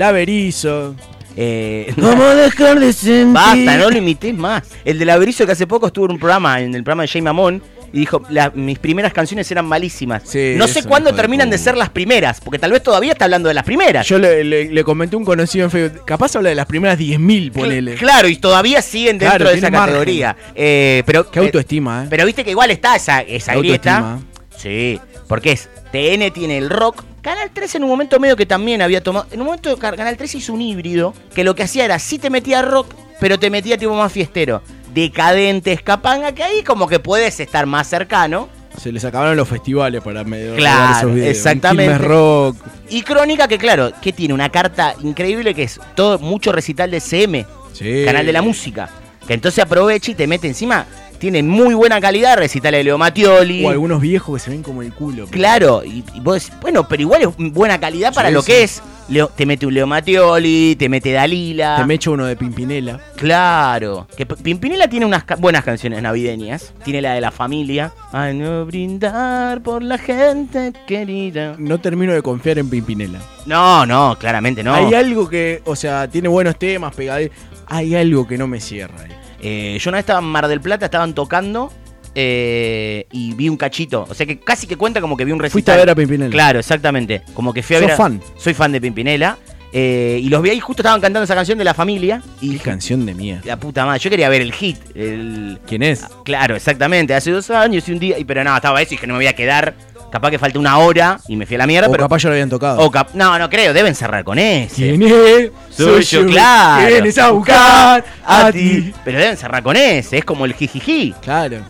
Eh, 1.36 1.92
¿Cómo 2.00 2.24
dejar 2.26 2.80
de 2.80 2.94
sentir? 2.94 3.34
Basta, 3.34 3.78
no 3.78 3.90
lo 3.90 3.98
imites 3.98 4.34
más. 4.36 4.64
El 4.86 5.00
de 5.00 5.06
Laberizo 5.06 5.46
que 5.46 5.52
hace 5.54 5.66
poco 5.66 5.88
estuvo 5.88 6.06
en 6.06 6.12
un 6.12 6.20
programa, 6.20 6.62
en 6.62 6.76
el 6.76 6.84
programa 6.84 7.04
de 7.04 7.08
Jay 7.08 7.22
Mamón, 7.24 7.62
y 7.94 8.00
dijo, 8.00 8.22
"La- 8.30 8.50
mis 8.54 8.80
primeras 8.80 9.14
canciones 9.14 9.50
eran 9.52 9.66
malísimas. 9.66 10.24
Sí, 10.26 10.56
no 10.58 10.68
sé 10.68 10.84
cuándo 10.84 11.12
de 11.12 11.16
terminan 11.16 11.50
de 11.50 11.58
ser 11.58 11.78
las 11.78 11.90
primeras, 11.90 12.42
porque 12.42 12.60
tal 12.60 12.72
vez 12.72 12.84
todavía 12.84 13.14
está 13.14 13.26
hablando 13.26 13.48
de 13.48 13.54
las 13.54 13.64
primeras. 13.64 14.06
Yo 14.08 14.20
le, 14.20 14.44
le- 14.44 14.66
le 14.72 14.84
comenté 14.84 15.16
a 15.16 15.20
un 15.20 15.26
conocido 15.26 15.64
en 15.66 15.72
Facebook, 15.72 16.04
capaz 16.06 16.36
habla 16.36 16.50
de 16.50 16.56
las 16.56 16.66
primeras 16.66 16.98
10.000, 16.98 17.52
ponele. 17.52 17.96
Claro, 17.96 18.28
y 18.28 18.36
todavía 18.38 18.82
siguen 18.82 19.18
dentro 19.20 19.38
Claro, 19.38 19.52
de 19.52 19.58
esa 19.58 19.72
categoría. 19.72 20.36
Eh, 20.56 21.04
pero, 21.06 21.30
Qué 21.32 21.40
autoestima, 21.40 22.04
¿eh? 22.04 22.08
Pero 22.10 22.26
viste 22.26 22.44
que 22.44 22.52
igual 22.52 22.72
está 22.72 22.96
esa, 22.96 23.22
esa 23.22 23.54
Qué 23.54 23.60
grieta. 23.60 23.98
autoestima. 23.98 24.34
Sí, 24.58 25.00
porque 25.28 25.52
es 25.54 25.70
TN 25.92 26.32
tiene 26.32 26.58
el 26.58 26.70
rock. 26.70 27.04
Canal 27.22 27.52
3 27.54 27.76
en 27.76 27.84
un 27.84 27.90
momento 27.90 28.20
medio 28.20 28.36
que 28.36 28.46
también 28.46 28.82
había 28.82 29.02
tomado. 29.02 29.28
En 29.32 29.40
un 29.40 29.46
momento 29.46 29.78
Canal 29.78 30.18
3 30.18 30.36
hizo 30.36 30.52
un 30.54 30.62
híbrido 30.62 31.14
que 31.34 31.44
lo 31.46 31.56
que 31.56 31.64
hacía 31.64 31.86
era 31.86 31.98
sí 32.00 32.18
te 32.20 32.30
metía 32.30 32.62
rock, 32.62 32.94
pero 33.20 33.40
te 33.40 33.50
metía 33.50 33.78
tipo 33.78 33.94
más 33.96 34.12
fiestero. 34.12 34.62
Decadente, 34.94 35.72
escapanga, 35.74 36.34
que 36.34 36.44
ahí 36.44 36.64
como 36.64 36.88
que 36.88 37.00
puedes 37.00 37.40
estar 37.40 37.66
más 37.66 37.88
cercano. 37.88 38.50
Se 38.78 38.92
les 38.92 39.06
acabaron 39.06 39.36
los 39.38 39.48
festivales 39.48 40.02
para 40.02 40.24
medio 40.24 40.56
Claro, 40.56 40.98
esos 40.98 41.14
videos. 41.16 41.30
Exactamente. 41.38 41.98
Rock. 42.00 42.58
Y 42.90 43.02
Crónica, 43.04 43.48
que 43.48 43.58
claro, 43.58 43.92
que 44.02 44.12
tiene 44.14 44.34
una 44.34 44.50
carta 44.50 44.96
increíble 45.02 45.54
que 45.54 45.64
es 45.64 45.80
todo 45.96 46.18
mucho 46.20 46.52
recital 46.52 46.90
de 46.92 47.00
CM, 47.00 47.46
Sí. 47.74 48.04
canal 48.06 48.26
de 48.26 48.34
la 48.34 48.42
música. 48.42 48.90
Que 49.28 49.34
entonces 49.36 49.64
aprovecha 49.64 50.12
y 50.12 50.16
te 50.16 50.28
mete 50.28 50.48
encima. 50.48 50.86
Tiene 51.24 51.42
muy 51.42 51.74
buena 51.74 52.02
calidad 52.02 52.36
recital 52.36 52.74
de 52.74 52.84
Leo 52.84 52.98
Mattioli. 52.98 53.64
O 53.64 53.70
algunos 53.70 54.02
viejos 54.02 54.36
que 54.36 54.44
se 54.44 54.52
ven 54.52 54.62
como 54.62 54.82
el 54.82 54.92
culo. 54.94 55.26
Claro, 55.28 55.82
y, 55.86 56.04
y 56.14 56.20
vos 56.20 56.34
decís, 56.44 56.52
bueno, 56.62 56.86
pero 56.86 57.02
igual 57.02 57.22
es 57.22 57.30
buena 57.54 57.80
calidad 57.80 58.14
para 58.14 58.28
Sí, 58.28 58.34
lo 58.34 58.42
sí. 58.42 58.52
que 58.52 58.64
es. 58.64 58.82
Leo- 59.08 59.30
te 59.30 59.46
mete 59.46 59.66
un 59.66 59.74
Leo 59.74 59.88
Mattioli, 59.88 60.76
te 60.78 60.90
mete 60.90 61.14
Dalila. 61.14 61.78
Te 61.78 61.86
me 61.86 61.94
echo 61.94 62.12
uno 62.12 62.26
de 62.26 62.36
Pimpinela. 62.36 63.00
Claro. 63.16 64.06
Que 64.18 64.26
Pimpinela 64.26 64.90
tiene 64.90 65.06
unas 65.06 65.24
ca- 65.24 65.38
buenas 65.38 65.64
canciones 65.64 66.02
navideñas. 66.02 66.74
Tiene 66.84 67.02
la 67.02 67.14
de 67.14 67.22
la 67.22 67.32
familia. 67.32 67.94
Ay, 68.12 68.36
no 68.36 68.66
brindar 68.66 69.62
por 69.64 69.82
la 69.82 69.98
gente 69.98 70.74
querida. 70.86 71.56
No 71.58 71.80
termino 71.80 72.12
de 72.12 72.22
confiar 72.22 72.58
en 72.60 72.70
Pimpinela. 72.70 73.20
No, 73.46 73.86
no, 73.86 74.18
claramente 74.20 74.62
no. 74.62 74.74
Hay 74.74 74.94
algo 74.94 75.30
que, 75.30 75.62
o 75.64 75.78
sea, 75.78 76.06
tiene 76.10 76.28
buenos 76.28 76.60
temas, 76.60 76.94
pegadillas. 76.94 77.32
Hay 77.68 77.96
algo 77.96 78.28
que 78.28 78.38
no 78.38 78.46
me 78.46 78.60
cierra. 78.60 79.06
Eh, 79.44 79.78
yo 79.80 79.90
una 79.90 79.98
vez 79.98 80.04
estaba 80.04 80.20
en 80.20 80.26
Mar 80.26 80.48
del 80.48 80.62
Plata, 80.62 80.86
estaban 80.86 81.14
tocando 81.14 81.72
eh, 82.16 83.06
y 83.12 83.34
vi 83.34 83.50
un 83.50 83.58
cachito. 83.58 84.06
O 84.10 84.14
sea 84.14 84.26
que 84.26 84.40
casi 84.40 84.68
que 84.68 84.78
cuenta 84.78 85.02
como 85.02 85.18
que 85.18 85.26
vi 85.26 85.32
un 85.32 85.40
recital. 85.40 85.54
Fuiste 85.54 85.72
a 85.72 85.76
ver 85.78 85.90
a 85.90 85.96
Pimpinela. 85.96 86.32
Claro, 86.32 86.60
exactamente. 86.60 87.22
Como 87.34 87.54
que 87.54 87.62
fui 87.64 87.76
a 87.76 87.80
¿Sos 87.80 87.88
ver. 87.88 87.94
a- 87.94 87.98
fan? 87.98 88.22
Soy 88.38 88.54
fan 88.54 88.72
de 88.72 88.80
Pimpinela. 88.82 89.38
eh, 89.76 90.20
y 90.22 90.30
los 90.30 90.42
vi 90.44 90.52
ahí, 90.52 90.60
justo 90.60 90.82
estaban 90.84 91.02
cantando 91.02 91.24
esa 91.24 91.34
canción 91.36 91.58
de 91.58 91.64
la 91.64 91.74
familia. 91.74 92.22
Y 92.40 92.48
Qué 92.48 92.54
dije, 92.54 92.64
canción 92.64 93.06
de 93.08 93.16
mierda. 93.16 93.42
la 93.46 93.58
puta 93.58 93.86
madre, 93.86 94.00
yo 94.00 94.10
quería 94.12 94.30
ver 94.30 94.42
el 94.44 94.54
hit. 94.54 94.78
El... 94.96 95.58
¿Quién 95.68 95.82
es? 95.84 96.06
Claro, 96.24 96.56
exactamente. 96.56 97.14
Hace 97.16 97.32
dos 97.32 97.50
años 97.50 97.88
y 97.90 97.92
un 97.92 98.00
día. 98.00 98.20
y- 98.20 98.24
Pero 98.26 98.44
no, 98.44 98.56
estaba 98.56 98.82
eso 98.82 98.94
y 98.94 98.98
que 98.98 99.08
no 99.08 99.14
me 99.16 99.20
voy 99.20 99.28
a 99.28 99.34
quedar. 99.34 99.74
Capaz 100.14 100.30
que 100.30 100.38
falta 100.38 100.60
una 100.60 100.78
hora 100.78 101.20
y 101.28 101.36
me 101.36 101.48
fui 101.48 101.56
a 101.56 101.58
la 101.58 101.66
mierda. 101.66 101.88
O 101.88 101.92
pero 101.92 102.04
capaz 102.04 102.20
ya 102.22 102.30
lo 102.30 102.34
habían 102.36 102.48
tocado. 102.48 102.80
o 102.82 102.92
cap- 102.92 103.16
no, 103.16 103.40
no 103.40 103.50
creo, 103.50 103.74
deben 103.74 103.96
cerrar 103.96 104.24
con 104.24 104.38
ese. 104.38 104.76
¿Quién 104.76 105.02
es? 105.02 105.50
Soy 105.72 106.04
yo, 106.04 106.24
claro. 106.28 106.86
vienes 106.88 107.18
a 107.18 107.32
buscar 107.32 108.06
a 108.24 108.52
ti. 108.52 108.94
Pero 109.04 109.18
deben 109.18 109.36
cerrar 109.38 109.64
con 109.64 109.76
ese, 109.76 110.20
es 110.20 110.24
como 110.24 110.46
el 110.46 110.54
jijiji. 110.54 111.16
Claro. 111.20 111.62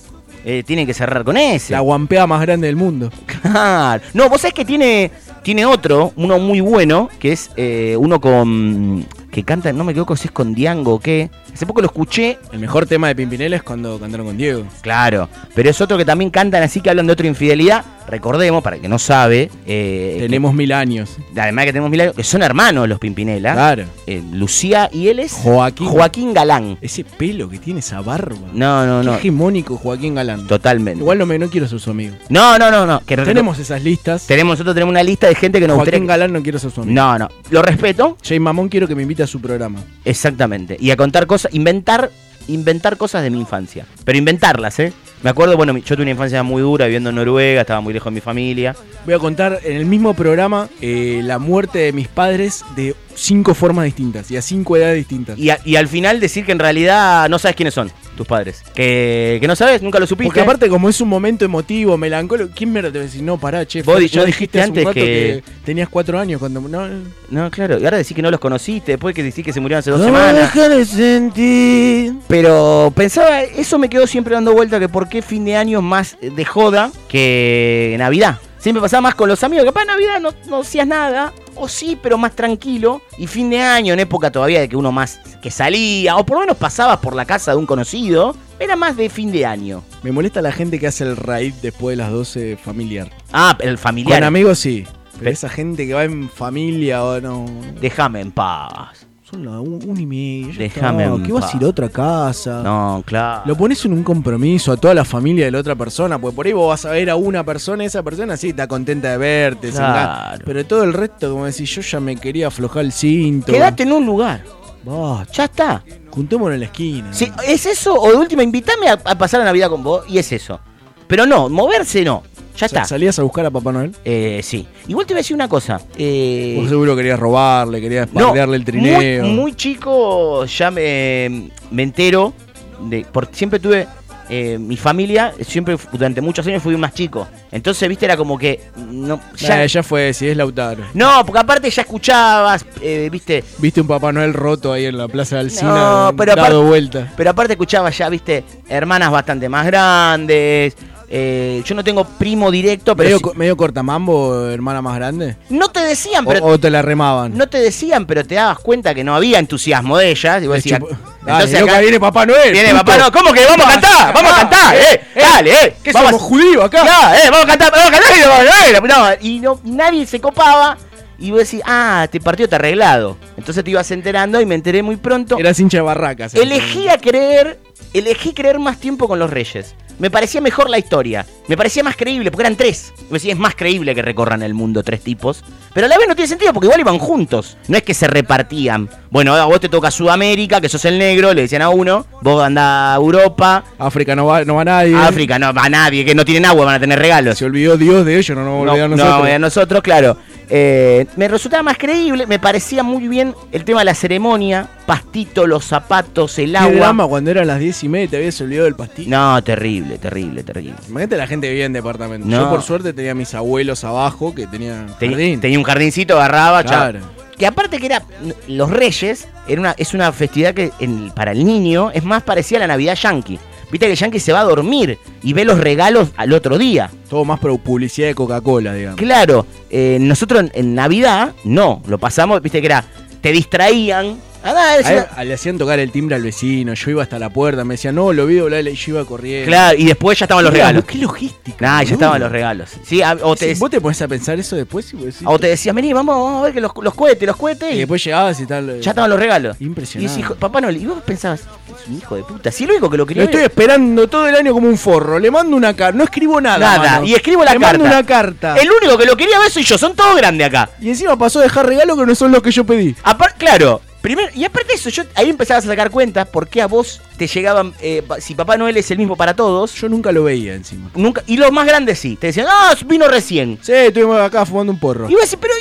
Eh, 0.43 0.61
tienen 0.67 0.85
que 0.85 0.93
cerrar 0.93 1.23
con 1.23 1.37
ese. 1.37 1.71
La 1.71 1.79
guampea 1.79 2.27
más 2.27 2.41
grande 2.41 2.67
del 2.67 2.75
mundo. 2.75 3.09
Claro. 3.43 4.01
No, 4.13 4.29
vos 4.29 4.41
sabés 4.41 4.53
que 4.53 4.63
tiene, 4.65 5.09
tiene 5.41 5.65
otro, 5.65 6.11
uno 6.17 6.37
muy 6.39 6.59
bueno, 6.61 7.09
que 7.19 7.31
es 7.33 7.49
eh, 7.57 7.95
uno 7.97 8.19
con. 8.21 9.05
que 9.31 9.43
canta, 9.43 9.71
no 9.73 9.83
me 9.85 9.91
equivoco 9.91 10.15
si 10.17 10.27
es 10.27 10.31
con 10.31 10.53
Diango 10.53 10.95
o 10.95 10.99
qué. 10.99 11.29
Hace 11.53 11.65
poco 11.65 11.79
lo 11.81 11.87
escuché. 11.87 12.39
El 12.51 12.59
mejor 12.59 12.85
tema 12.87 13.07
de 13.07 13.15
Pimpinela 13.15 13.55
es 13.57 13.63
cuando 13.63 13.99
cantaron 13.99 14.25
con 14.27 14.37
Diego. 14.37 14.63
Claro. 14.81 15.29
Pero 15.55 15.69
es 15.69 15.79
otro 15.81 15.97
que 15.97 16.03
también 16.05 16.29
cantan 16.29 16.63
así 16.63 16.81
que 16.81 16.89
hablan 16.89 17.05
de 17.07 17.13
otra 17.13 17.27
infidelidad. 17.27 17.83
Recordemos, 18.07 18.61
para 18.63 18.75
el 18.75 18.81
que 18.81 18.89
no 18.89 18.99
sabe. 18.99 19.49
eh, 19.65 20.17
Tenemos 20.19 20.53
mil 20.53 20.71
años. 20.71 21.17
además 21.35 21.65
que 21.65 21.71
tenemos 21.73 21.89
mil 21.89 22.01
años, 22.01 22.15
que 22.15 22.23
son 22.23 22.41
hermanos 22.43 22.87
los 22.87 22.99
Pimpinela. 22.99 23.53
Claro. 23.53 23.85
Eh, 24.07 24.21
Lucía 24.31 24.89
y 24.91 25.07
él 25.07 25.19
es. 25.19 25.31
Joaquín. 25.33 25.87
Joaquín 25.87 26.33
Galán. 26.33 26.77
Ese 26.81 27.03
pelo 27.03 27.49
que 27.49 27.59
tiene, 27.59 27.79
esa 27.79 28.01
barba. 28.01 28.35
No, 28.53 28.85
no, 28.85 28.99
Qué 29.01 29.05
no. 29.05 29.15
hegemónico 29.15 29.77
Joaquín 29.77 30.15
Galán. 30.15 30.47
Totalmente. 30.47 30.99
Igual 31.01 31.17
no, 31.17 31.25
me, 31.25 31.39
no 31.39 31.49
quiero 31.49 31.67
ser 31.67 31.79
su 31.79 31.91
amigo. 31.91 32.15
No, 32.29 32.57
no, 32.59 32.69
no, 32.69 32.85
no. 32.85 33.01
Que 33.05 33.15
Tenemos 33.17 33.57
esas 33.59 33.83
listas. 33.83 34.27
tenemos, 34.27 34.53
nosotros 34.53 34.75
tenemos 34.75 34.91
una 34.91 35.03
lista 35.03 35.27
de 35.27 35.35
gente 35.35 35.59
que 35.59 35.67
nos 35.67 35.75
Joaquín 35.77 35.91
gustaría. 36.01 36.07
Galán 36.07 36.33
no 36.33 36.43
quiero 36.43 36.59
ser 36.59 36.71
su 36.71 36.81
amigo. 36.81 36.93
No, 36.95 37.17
no. 37.17 37.29
Lo 37.49 37.61
respeto. 37.61 38.17
Jay 38.23 38.39
Mamón 38.39 38.69
quiero 38.69 38.87
que 38.87 38.95
me 38.95 39.01
invite 39.03 39.23
a 39.23 39.27
su 39.27 39.39
programa. 39.41 39.79
Exactamente. 40.05 40.77
Y 40.79 40.91
a 40.91 40.97
contar 40.97 41.25
cosas, 41.25 41.53
inventar, 41.53 42.11
inventar 42.47 42.97
cosas 42.97 43.23
de 43.23 43.29
mi 43.29 43.39
infancia. 43.39 43.85
Pero 44.03 44.17
inventarlas, 44.17 44.79
¿eh? 44.79 44.93
Me 45.23 45.29
acuerdo, 45.29 45.55
bueno, 45.55 45.77
yo 45.77 45.95
tuve 45.95 46.01
una 46.01 46.11
infancia 46.11 46.43
muy 46.43 46.61
dura 46.61 46.85
viviendo 46.85 47.09
en 47.09 47.15
Noruega, 47.15 47.61
estaba 47.61 47.79
muy 47.79 47.93
lejos 47.93 48.11
de 48.11 48.15
mi 48.15 48.19
familia. 48.19 48.75
Voy 49.05 49.13
a 49.13 49.19
contar 49.19 49.61
en 49.63 49.77
el 49.77 49.85
mismo 49.85 50.13
programa 50.13 50.67
eh, 50.81 51.21
la 51.23 51.39
muerte 51.39 51.79
de 51.79 51.93
mis 51.93 52.09
padres 52.09 52.65
de 52.75 52.93
cinco 53.15 53.53
formas 53.53 53.85
distintas 53.85 54.29
y 54.31 54.37
a 54.37 54.41
cinco 54.41 54.75
edades 54.77 54.95
distintas. 54.97 55.37
Y, 55.37 55.49
a- 55.49 55.59
y 55.65 55.75
al 55.75 55.87
final 55.87 56.19
decir 56.19 56.45
que 56.45 56.51
en 56.51 56.59
realidad 56.59 57.29
no 57.29 57.39
sabes 57.39 57.55
quiénes 57.55 57.73
son 57.73 57.91
tus 58.17 58.27
padres. 58.27 58.61
Que, 58.75 59.37
que 59.41 59.47
no 59.47 59.55
sabes, 59.55 59.81
nunca 59.81 59.99
lo 59.99 60.05
supiste. 60.05 60.27
Porque 60.27 60.41
aparte, 60.41 60.69
como 60.69 60.87
es 60.89 61.01
un 61.01 61.09
momento 61.09 61.45
emotivo, 61.45 61.97
melancólico, 61.97 62.49
¿quién 62.55 62.71
mierda 62.71 62.91
te 62.91 62.99
va 62.99 63.03
a 63.03 63.07
decir? 63.07 63.23
No, 63.23 63.37
pará, 63.39 63.65
che. 63.65 63.81
Vos 63.81 63.99
ya 64.11 64.23
dijiste 64.23 64.59
hace 64.59 64.69
un 64.69 64.77
antes 64.77 64.83
rato 64.85 64.93
que- 64.95 65.43
tenías 65.65 65.89
cuatro 65.89 66.19
años 66.19 66.39
cuando. 66.39 66.61
No, 66.61 66.87
No, 67.29 67.49
claro. 67.49 67.79
Y 67.79 67.85
ahora 67.85 67.97
decís 67.97 68.15
que 68.15 68.21
no 68.21 68.29
los 68.29 68.39
conociste, 68.39 68.91
después 68.93 69.15
que 69.15 69.23
decís 69.23 69.43
que 69.43 69.51
se 69.53 69.59
murieron 69.59 69.79
hace 69.79 69.89
dos 69.91 69.99
No 69.99 70.05
semanas. 70.05 70.53
de 70.53 70.85
sentir. 70.85 72.13
Pero 72.27 72.93
pensaba, 72.95 73.41
eso 73.41 73.79
me 73.79 73.89
quedó 73.89 74.05
siempre 74.07 74.33
dando 74.35 74.53
vuelta, 74.53 74.79
que 74.79 74.89
por 74.89 75.09
qué 75.09 75.21
fin 75.21 75.43
de 75.45 75.55
año 75.55 75.81
más 75.81 76.17
de 76.21 76.45
joda 76.45 76.91
que 77.07 77.95
Navidad. 77.97 78.37
Siempre 78.63 78.81
pasaba 78.81 79.01
más 79.01 79.15
con 79.15 79.27
los 79.27 79.43
amigos, 79.43 79.65
capaz 79.65 79.81
en 79.81 79.87
Navidad 79.87 80.21
no, 80.21 80.29
no 80.47 80.61
hacías 80.61 80.87
nada, 80.87 81.33
o 81.55 81.67
sí, 81.67 81.97
pero 82.01 82.17
más 82.17 82.33
tranquilo. 82.33 83.01
Y 83.17 83.27
fin 83.27 83.49
de 83.49 83.59
año, 83.61 83.93
en 83.93 83.99
época 83.99 84.31
todavía 84.31 84.61
de 84.61 84.69
que 84.69 84.77
uno 84.77 84.89
más 84.93 85.19
que 85.41 85.51
salía, 85.51 86.15
o 86.15 86.25
por 86.25 86.35
lo 86.37 86.41
menos 86.41 86.55
pasabas 86.55 86.99
por 86.99 87.13
la 87.13 87.25
casa 87.25 87.51
de 87.51 87.57
un 87.57 87.65
conocido, 87.65 88.33
era 88.61 88.77
más 88.77 88.95
de 88.95 89.09
fin 89.09 89.33
de 89.33 89.45
año. 89.45 89.83
Me 90.01 90.13
molesta 90.13 90.41
la 90.41 90.53
gente 90.53 90.79
que 90.79 90.87
hace 90.87 91.03
el 91.03 91.17
raid 91.17 91.53
después 91.61 91.97
de 91.97 92.03
las 92.03 92.11
12 92.13 92.55
familiar. 92.55 93.09
Ah, 93.33 93.57
el 93.59 93.77
familiar. 93.77 94.19
Con 94.19 94.27
amigos 94.27 94.59
sí. 94.59 94.87
Pero 95.11 95.25
Pe- 95.25 95.31
esa 95.31 95.49
gente 95.49 95.85
que 95.85 95.93
va 95.93 96.05
en 96.05 96.29
familia 96.29 97.03
o 97.03 97.19
no. 97.19 97.45
Déjame 97.81 98.21
en 98.21 98.31
paz. 98.31 99.05
Son 99.33 99.45
las 99.45 99.55
un, 99.55 99.79
un 99.87 99.99
y 99.99 100.05
media. 100.05 100.53
Déjame 100.59 101.05
en 101.05 101.23
¿Qué 101.23 101.31
vas 101.31 101.51
a 101.51 101.57
ir 101.57 101.63
a 101.63 101.67
otra 101.69 101.89
casa? 101.89 102.61
No, 102.61 103.01
claro. 103.03 103.41
Lo 103.45 103.55
pones 103.57 103.83
en 103.83 103.93
un 103.93 104.03
compromiso 104.03 104.71
a 104.71 104.77
toda 104.77 104.93
la 104.93 105.03
familia 105.03 105.45
de 105.45 105.51
la 105.51 105.57
otra 105.57 105.75
persona, 105.75 106.19
porque 106.19 106.35
por 106.35 106.45
ahí 106.45 106.53
vos 106.53 106.69
vas 106.69 106.85
a 106.85 106.91
ver 106.91 107.09
a 107.09 107.15
una 107.15 107.43
persona 107.43 107.83
y 107.83 107.87
esa 107.87 108.03
persona 108.03 108.37
sí 108.37 108.49
está 108.49 108.67
contenta 108.67 109.09
de 109.09 109.17
verte, 109.17 109.69
Claro. 109.71 110.39
pero 110.45 110.63
todo 110.65 110.83
el 110.83 110.93
resto, 110.93 111.31
como 111.31 111.45
decís, 111.45 111.67
yo 111.73 111.81
ya 111.81 111.99
me 111.99 112.15
quería 112.15 112.47
aflojar 112.47 112.85
el 112.85 112.91
cinto. 112.91 113.51
Quédate 113.51 113.81
en 113.83 113.93
un 113.93 114.05
lugar. 114.05 114.43
Basta, 114.85 115.33
Ya 115.33 115.43
está. 115.45 115.83
juntémonos 116.11 116.53
en 116.53 116.59
la 116.59 116.65
esquina. 116.67 117.07
Sí, 117.11 117.31
es 117.47 117.65
eso, 117.65 117.95
o 117.99 118.11
de 118.11 118.17
última, 118.17 118.43
invítame 118.43 118.87
a, 118.89 118.99
a 119.03 119.17
pasar 119.17 119.39
la 119.39 119.45
Navidad 119.47 119.69
con 119.69 119.81
vos, 119.81 120.03
y 120.07 120.19
es 120.19 120.31
eso. 120.31 120.59
Pero 121.07 121.25
no, 121.25 121.49
moverse 121.49 122.03
no. 122.03 122.21
Ya 122.55 122.67
está. 122.67 122.85
¿Salías 122.85 123.17
a 123.17 123.23
buscar 123.23 123.45
a 123.45 123.51
Papá 123.51 123.71
Noel? 123.71 123.95
Eh, 124.05 124.39
sí. 124.43 124.67
Igual 124.87 125.05
te 125.07 125.13
voy 125.13 125.19
a 125.19 125.21
decir 125.21 125.35
una 125.35 125.47
cosa. 125.49 125.81
Eh, 125.97 126.55
Vos 126.59 126.69
seguro 126.69 126.95
querías 126.95 127.19
robarle, 127.19 127.81
querías 127.81 128.11
no, 128.13 128.27
pardearle 128.27 128.57
el 128.57 128.65
trineo. 128.65 129.23
Muy, 129.23 129.31
muy 129.31 129.53
chico 129.55 130.45
ya 130.45 130.69
me, 130.71 131.49
me 131.71 131.83
entero. 131.83 132.33
De, 132.81 133.05
porque 133.11 133.33
siempre 133.35 133.59
tuve. 133.59 133.87
eh, 134.29 134.57
mi 134.59 134.77
familia, 134.77 135.33
siempre 135.41 135.75
durante 135.91 136.21
muchos 136.21 136.45
años 136.47 136.61
fui 136.63 136.75
más 136.77 136.93
chico. 136.93 137.27
Entonces, 137.51 137.87
viste, 137.89 138.05
era 138.05 138.17
como 138.17 138.37
que. 138.37 138.61
No, 138.77 139.19
ya, 139.35 139.63
Eh, 139.63 139.67
ya 139.67 139.83
fue, 139.83 140.13
si 140.13 140.27
es 140.27 140.37
Lautaro. 140.37 140.83
no 140.93 141.25
porque 141.25 141.39
aparte 141.39 141.69
ya 141.69 141.81
escuchabas, 141.81 142.65
eh, 142.81 143.09
viste. 143.11 143.43
Viste 143.57 143.81
un 143.81 143.87
Papá 143.87 144.11
Noel 144.11 144.33
roto 144.33 144.71
ahí 144.73 144.85
en 144.85 144.97
la 144.97 145.07
plaza 145.07 145.35
de 145.37 145.41
Alcina, 145.41 145.71
No, 146.09 146.15
pero 146.15 146.35
dado 146.35 146.41
aparte- 146.47 146.67
vuelta. 146.67 147.13
Pero 147.17 147.29
aparte 147.31 147.53
escuchabas 147.53 147.97
ya, 147.97 148.09
viste, 148.09 148.43
hermanas 148.69 149.11
bastante 149.11 149.49
más 149.49 149.65
grandes. 149.65 150.75
Eh, 151.15 151.61
yo 151.63 151.75
no 151.75 151.83
tengo 151.83 152.05
primo 152.05 152.49
directo, 152.49 152.95
pero 152.95 153.07
medio, 153.09 153.21
co- 153.21 153.33
medio 153.35 153.55
cortamambo, 153.55 154.49
hermana 154.49 154.81
más 154.81 154.95
grande. 154.95 155.35
no 155.49 155.69
te 155.69 155.81
decían, 155.81 156.25
pero 156.25 156.43
o 156.43 156.59
te 156.59 156.71
la 156.71 156.81
remaban. 156.81 157.37
no 157.37 157.47
te 157.47 157.59
decían, 157.59 158.07
pero 158.07 158.25
te 158.25 158.33
dabas 158.33 158.57
cuenta 158.57 158.95
que 158.95 159.03
no 159.03 159.13
había 159.15 159.37
entusiasmo 159.37 159.95
de 159.99 160.09
ellas. 160.09 160.41
Y 160.41 160.47
vos 160.47 160.55
decías, 160.55 160.79
chupo- 160.79 160.89
entonces 160.89 161.51
Dale, 161.51 161.59
loca, 161.59 161.71
acá- 161.73 161.81
viene 161.81 161.99
Papá 161.99 162.25
Noel. 162.25 162.51
Viene 162.51 162.69
puto. 162.71 162.83
papá, 162.85 162.97
no, 162.97 163.11
¿cómo 163.11 163.31
que 163.31 163.45
vamos 163.45 163.63
a 163.67 163.69
cantar? 163.69 164.11
Vamos 164.13 164.31
a 164.31 164.35
cantar, 164.37 164.75
eh, 164.75 165.01
dale, 165.15 165.51
eh. 165.51 165.75
¿Qué 165.83 165.91
vamos 165.91 166.09
somos 166.13 166.21
judíos 166.23 166.65
acá? 166.65 166.83
Ya, 166.83 167.15
eh, 167.19 167.29
vamos 167.29 167.43
a 167.45 167.47
cantar, 167.47 167.71
vamos 167.71 167.87
a 167.87 167.91
cantar 167.91 168.17
y 168.17 168.21
vamos 168.21 168.39
a 168.39 168.71
cantar. 168.81 169.19
No, 169.21 169.27
y 169.27 169.39
no, 169.39 169.59
y 169.63 169.69
nadie 169.71 170.05
se 170.07 170.19
copaba. 170.19 170.77
Y 171.19 171.29
vos 171.29 171.41
decís, 171.41 171.61
ah, 171.65 172.01
este 172.05 172.19
partido 172.19 172.45
está 172.45 172.55
arreglado. 172.55 173.17
Entonces 173.37 173.63
te 173.63 173.69
ibas 173.69 173.89
enterando 173.91 174.41
y 174.41 174.47
me 174.47 174.55
enteré 174.55 174.81
muy 174.81 174.97
pronto. 174.97 175.37
Eras 175.37 175.59
hincha 175.59 175.77
de 175.77 175.81
barracas. 175.83 176.33
Elegí 176.33 176.89
a 176.89 176.97
creer, 176.97 177.59
elegí 177.93 178.33
creer 178.33 178.57
más 178.57 178.79
tiempo 178.79 179.07
con 179.07 179.19
los 179.19 179.29
Reyes. 179.29 179.75
Me 180.03 180.11
parecía 180.11 180.41
mejor 180.41 180.69
la 180.69 180.77
historia. 180.77 181.25
Me 181.47 181.55
parecía 181.55 181.81
más 181.81 181.95
creíble, 181.95 182.29
porque 182.29 182.43
eran 182.43 182.57
tres. 182.57 182.91
Me 183.09 183.13
decía, 183.13 183.31
es 183.31 183.39
más 183.39 183.55
creíble 183.55 183.95
que 183.95 184.01
recorran 184.01 184.43
el 184.43 184.53
mundo 184.53 184.83
tres 184.83 184.99
tipos. 184.99 185.45
Pero 185.73 185.85
a 185.85 185.89
la 185.89 185.97
vez 185.97 186.09
no 186.09 186.13
tiene 186.13 186.27
sentido, 186.27 186.51
porque 186.51 186.65
igual 186.65 186.81
iban 186.81 186.99
juntos. 186.99 187.55
No 187.69 187.77
es 187.77 187.83
que 187.83 187.93
se 187.93 188.07
repartían. 188.07 188.89
Bueno, 189.09 189.33
a 189.33 189.45
vos 189.45 189.61
te 189.61 189.69
toca 189.69 189.91
Sudamérica, 189.91 190.59
que 190.59 190.67
sos 190.67 190.83
el 190.83 190.99
negro, 190.99 191.33
le 191.33 191.43
decían 191.43 191.61
a 191.61 191.69
uno. 191.69 192.05
Vos 192.21 192.43
andás 192.43 192.65
a 192.65 192.95
Europa. 192.97 193.63
África 193.79 194.13
no 194.13 194.25
va, 194.25 194.43
no 194.43 194.55
va 194.55 194.65
nadie. 194.65 194.93
África 194.93 195.39
no 195.39 195.53
va 195.53 195.69
nadie, 195.69 196.03
que 196.03 196.13
no 196.13 196.25
tienen 196.25 196.45
agua, 196.47 196.65
van 196.65 196.75
a 196.75 196.79
tener 196.81 196.99
regalos. 196.99 197.37
Se 197.37 197.45
olvidó 197.45 197.77
Dios 197.77 198.05
de 198.05 198.17
ellos, 198.17 198.37
no 198.37 198.43
nos 198.43 198.65
No, 198.65 198.71
olvidó 198.73 198.85
a 198.85 198.87
no, 198.89 198.95
nosotros. 198.97 199.29
a 199.29 199.39
nosotros, 199.39 199.81
claro. 199.83 200.17
Eh, 200.49 201.05
me 201.15 201.29
resultaba 201.29 201.63
más 201.63 201.77
creíble, 201.77 202.27
me 202.27 202.37
parecía 202.37 202.83
muy 202.83 203.07
bien 203.07 203.33
el 203.53 203.63
tema 203.63 203.79
de 203.79 203.85
la 203.85 203.95
ceremonia, 203.95 204.67
pastito, 204.85 205.47
los 205.47 205.63
zapatos, 205.63 206.37
el 206.37 206.51
Qué 206.51 206.57
agua. 206.57 206.75
drama 206.75 207.07
cuando 207.07 207.31
eran 207.31 207.47
las 207.47 207.59
diez 207.59 207.81
y 207.83 207.89
media 207.89 208.09
te 208.09 208.17
habías 208.17 208.39
olvidado 208.41 208.65
del 208.65 208.75
pastillo. 208.75 209.09
No, 209.09 209.41
terrible, 209.41 209.92
terrible, 209.97 210.43
terrible. 210.43 210.75
Imagínate 210.87 211.17
la 211.17 211.27
gente 211.27 211.47
que 211.47 211.51
vivía 211.51 211.65
en 211.65 211.73
departamento. 211.73 212.27
No. 212.27 212.41
Yo 212.43 212.49
por 212.49 212.61
suerte 212.61 212.93
tenía 212.93 213.13
mis 213.15 213.33
abuelos 213.33 213.83
abajo 213.83 214.33
que 214.35 214.47
tenían 214.47 214.87
Ten- 214.99 215.11
jardín. 215.11 215.41
tenía 215.41 215.57
un 215.57 215.63
jardincito, 215.65 216.15
agarraba, 216.15 216.63
chao. 216.63 216.89
Claro. 216.91 216.99
Que 217.37 217.47
aparte 217.47 217.79
que 217.79 217.87
era 217.87 218.03
los 218.47 218.69
Reyes, 218.69 219.27
era 219.47 219.59
una, 219.59 219.71
es 219.77 219.93
una 219.93 220.11
festividad 220.11 220.53
que 220.53 220.71
en- 220.79 221.11
para 221.11 221.31
el 221.31 221.43
niño 221.45 221.91
es 221.91 222.03
más 222.03 222.23
parecida 222.23 222.57
a 222.57 222.61
la 222.61 222.67
Navidad 222.67 222.95
Yankee. 222.95 223.39
Viste 223.71 223.87
que 223.87 223.93
el 223.93 223.97
Yankee 223.97 224.19
se 224.19 224.31
va 224.31 224.41
a 224.41 224.43
dormir 224.43 224.99
y 225.23 225.33
ve 225.33 225.45
los 225.45 225.57
regalos 225.59 226.09
al 226.15 226.31
otro 226.33 226.59
día. 226.59 226.91
Todo 227.09 227.25
más 227.25 227.39
publicidad 227.39 228.07
de 228.07 228.13
Coca-Cola, 228.13 228.71
digamos. 228.75 228.99
Claro, 228.99 229.47
eh, 229.71 229.97
nosotros 229.99 230.41
en, 230.41 230.51
en 230.53 230.75
Navidad 230.75 231.33
no, 231.43 231.81
lo 231.87 231.97
pasamos, 231.97 232.39
viste 232.43 232.59
que 232.61 232.67
era, 232.67 232.83
te 233.21 233.31
distraían. 233.31 234.17
Ah, 234.43 234.75
él- 234.77 235.05
una- 235.15 235.23
le 235.23 235.33
hacían 235.33 235.57
tocar 235.57 235.79
el 235.79 235.91
timbre 235.91 236.15
al 236.15 236.21
vecino, 236.23 236.73
yo 236.73 236.91
iba 236.91 237.03
hasta 237.03 237.17
la 237.17 237.29
puerta, 237.29 237.63
me 237.63 237.75
decían, 237.75 237.95
no, 237.95 238.11
lo 238.11 238.25
vi 238.25 238.35
doblar 238.35 238.67
y 238.67 238.75
yo 238.75 238.91
iba 238.93 239.05
corriendo. 239.05 239.47
Claro, 239.47 239.77
y 239.77 239.85
después 239.85 240.19
ya 240.19 240.25
estaban 240.25 240.43
los 240.43 240.51
Qué 240.51 240.57
regalos. 240.59 240.85
Qué 240.85 240.97
logística. 240.97 241.57
Nah, 241.65 241.83
ya 241.83 241.93
estaban 241.93 242.19
los 242.21 242.31
regalos. 242.31 242.69
Sí, 242.85 243.01
a- 243.01 243.17
o, 243.21 243.35
te, 243.35 243.53
Sí, 243.53 243.59
vos 243.59 243.69
te 243.69 243.79
pones 243.79 244.01
a 244.01 244.07
pensar 244.07 244.37
eso 244.39 244.55
después 244.55 244.91
y 244.93 244.97
vos 244.97 245.05
decís- 245.05 245.23
o 245.25 245.39
te 245.39 245.47
decían, 245.47 245.75
vení, 245.75 245.93
vamos, 245.93 246.15
vamos 246.15 246.41
a 246.41 246.43
ver 246.45 246.53
que 246.53 246.61
los, 246.61 246.71
los 246.81 246.93
cohetes, 246.93 247.25
los 247.27 247.37
cohetes. 247.37 247.71
y 247.71 247.75
Y 247.75 247.77
después 247.79 248.03
llegabas 248.03 248.39
y 248.39 248.45
tal. 248.45 248.81
ya 248.81 248.91
estaban 248.91 249.09
los 249.09 249.19
regalos. 249.19 249.55
Y 249.59 249.65
Impresionante. 249.65 250.09
decís, 250.11 250.25
"Hijo- 250.25 250.35
Papá 250.35 250.59
Noel, 250.61 250.77
y 250.77 250.85
vos 250.85 251.01
pensabas, 251.05 251.41
es 251.41 251.87
un 251.87 251.97
hijo 251.97 252.15
de 252.15 252.23
puta. 252.23 252.51
Si 252.51 252.65
lo 252.65 252.73
único 252.73 252.89
que 252.89 252.97
lo 252.97 253.03
Lo 253.03 253.07
quería 253.07 253.23
estoy 253.23 253.41
ver- 253.41 253.49
esperando 253.49 254.07
todo 254.09 254.27
el 254.27 254.35
año 254.35 254.53
como 254.53 254.67
un 254.67 254.77
forro. 254.77 255.19
Le 255.19 255.31
mando 255.31 255.55
una 255.55 255.73
carta. 255.75 255.97
No 255.97 256.03
escribo 256.03 256.39
nada. 256.41 256.57
Nada, 256.57 256.91
mano. 256.95 257.05
y 257.05 257.13
escribo 257.13 257.43
la 257.45 257.53
Le 257.53 257.59
carta. 257.59 257.77
mando 257.77 257.85
una 257.85 258.05
carta. 258.05 258.55
El 258.57 258.69
único 258.71 258.97
que 258.97 259.05
lo 259.05 259.15
quería 259.15 259.39
ver 259.39 259.51
soy 259.51 259.63
yo, 259.63 259.77
son 259.77 259.95
todos 259.95 260.15
grandes 260.17 260.47
acá. 260.47 260.69
Y 260.81 260.89
encima 260.89 261.17
pasó 261.17 261.39
a 261.39 261.43
dejar 261.43 261.65
regalos 261.65 261.97
que 261.97 262.05
no 262.05 262.15
son 262.15 262.31
los 262.31 262.41
que 262.41 262.51
yo 262.51 262.63
pedí. 262.65 262.95
Aparte, 263.03 263.35
claro, 263.37 263.81
primero, 264.03 264.29
y 264.35 264.43
aparte 264.45 264.67
de 264.67 264.73
eso, 264.75 264.89
yo 264.89 265.01
ahí 265.15 265.29
empezabas 265.29 265.63
a 265.65 265.67
sacar 265.69 265.89
cuentas 265.89 266.27
por 266.27 266.47
qué 266.47 266.61
a 266.61 266.67
vos 266.67 267.01
te 267.17 267.25
llegaban, 267.25 267.73
eh, 267.81 268.03
si 268.19 268.35
Papá 268.35 268.57
Noel 268.57 268.77
es 268.77 268.91
el 268.91 268.97
mismo 268.99 269.15
para 269.15 269.33
todos, 269.35 269.73
Yo 269.73 269.89
nunca 269.89 270.11
lo 270.11 270.23
veía 270.25 270.53
encima. 270.53 270.91
nunca, 270.93 271.23
y 271.25 271.37
los 271.37 271.51
más 271.51 271.65
grandes 271.65 271.97
sí, 271.97 272.15
te 272.17 272.27
decían, 272.27 272.47
ah, 272.49 272.75
vino 272.85 273.07
recién. 273.07 273.57
Sí, 273.61 273.71
estuvimos 273.71 274.19
acá 274.19 274.45
fumando 274.45 274.71
un 274.73 274.79
porro. 274.79 275.09
Y 275.09 275.13
vos 275.13 275.23
decís, 275.23 275.39
pero 275.41 275.53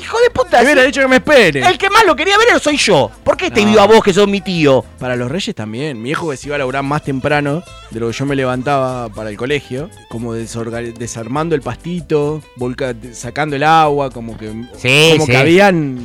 hijo 0.00 0.18
de 0.20 0.30
puta, 0.30 0.58
Me 0.58 0.64
hubiera 0.66 0.82
dicho 0.84 1.00
que 1.00 1.08
me 1.08 1.16
espere. 1.16 1.66
el 1.66 1.78
que 1.78 1.90
más 1.90 2.04
lo 2.06 2.14
quería 2.14 2.36
ver 2.38 2.60
soy 2.60 2.76
yo. 2.76 3.10
¿Por 3.24 3.36
qué 3.36 3.50
te 3.50 3.64
No. 3.64 3.70
vio 3.72 3.80
a 3.80 3.86
vos 3.86 4.04
que 4.04 4.12
sos 4.12 4.28
mi 4.28 4.40
tío? 4.40 4.84
Para 5.00 5.16
los 5.16 5.28
reyes 5.30 5.54
también. 5.54 6.00
Mi 6.00 6.10
hijo 6.10 6.30
que 6.30 6.36
se 6.36 6.46
iba 6.46 6.54
a 6.54 6.58
laburar 6.58 6.82
más 6.84 7.02
temprano 7.02 7.62
de 7.90 7.98
lo 8.00 8.06
que 8.08 8.12
yo 8.12 8.24
me 8.26 8.36
levantaba 8.36 9.08
para 9.08 9.30
el 9.30 9.36
colegio. 9.36 9.88
Como 10.08 10.34
desarmando 10.34 11.54
el 11.54 11.62
pastito, 11.62 12.42
volca- 12.56 12.94
sacando 13.12 13.56
el 13.56 13.62
agua, 13.64 14.10
como 14.10 14.36
que, 14.36 14.52
Sí, 14.76 15.10
como 15.14 15.26
sí. 15.26 15.32
que 15.32 15.36
habían, 15.38 15.98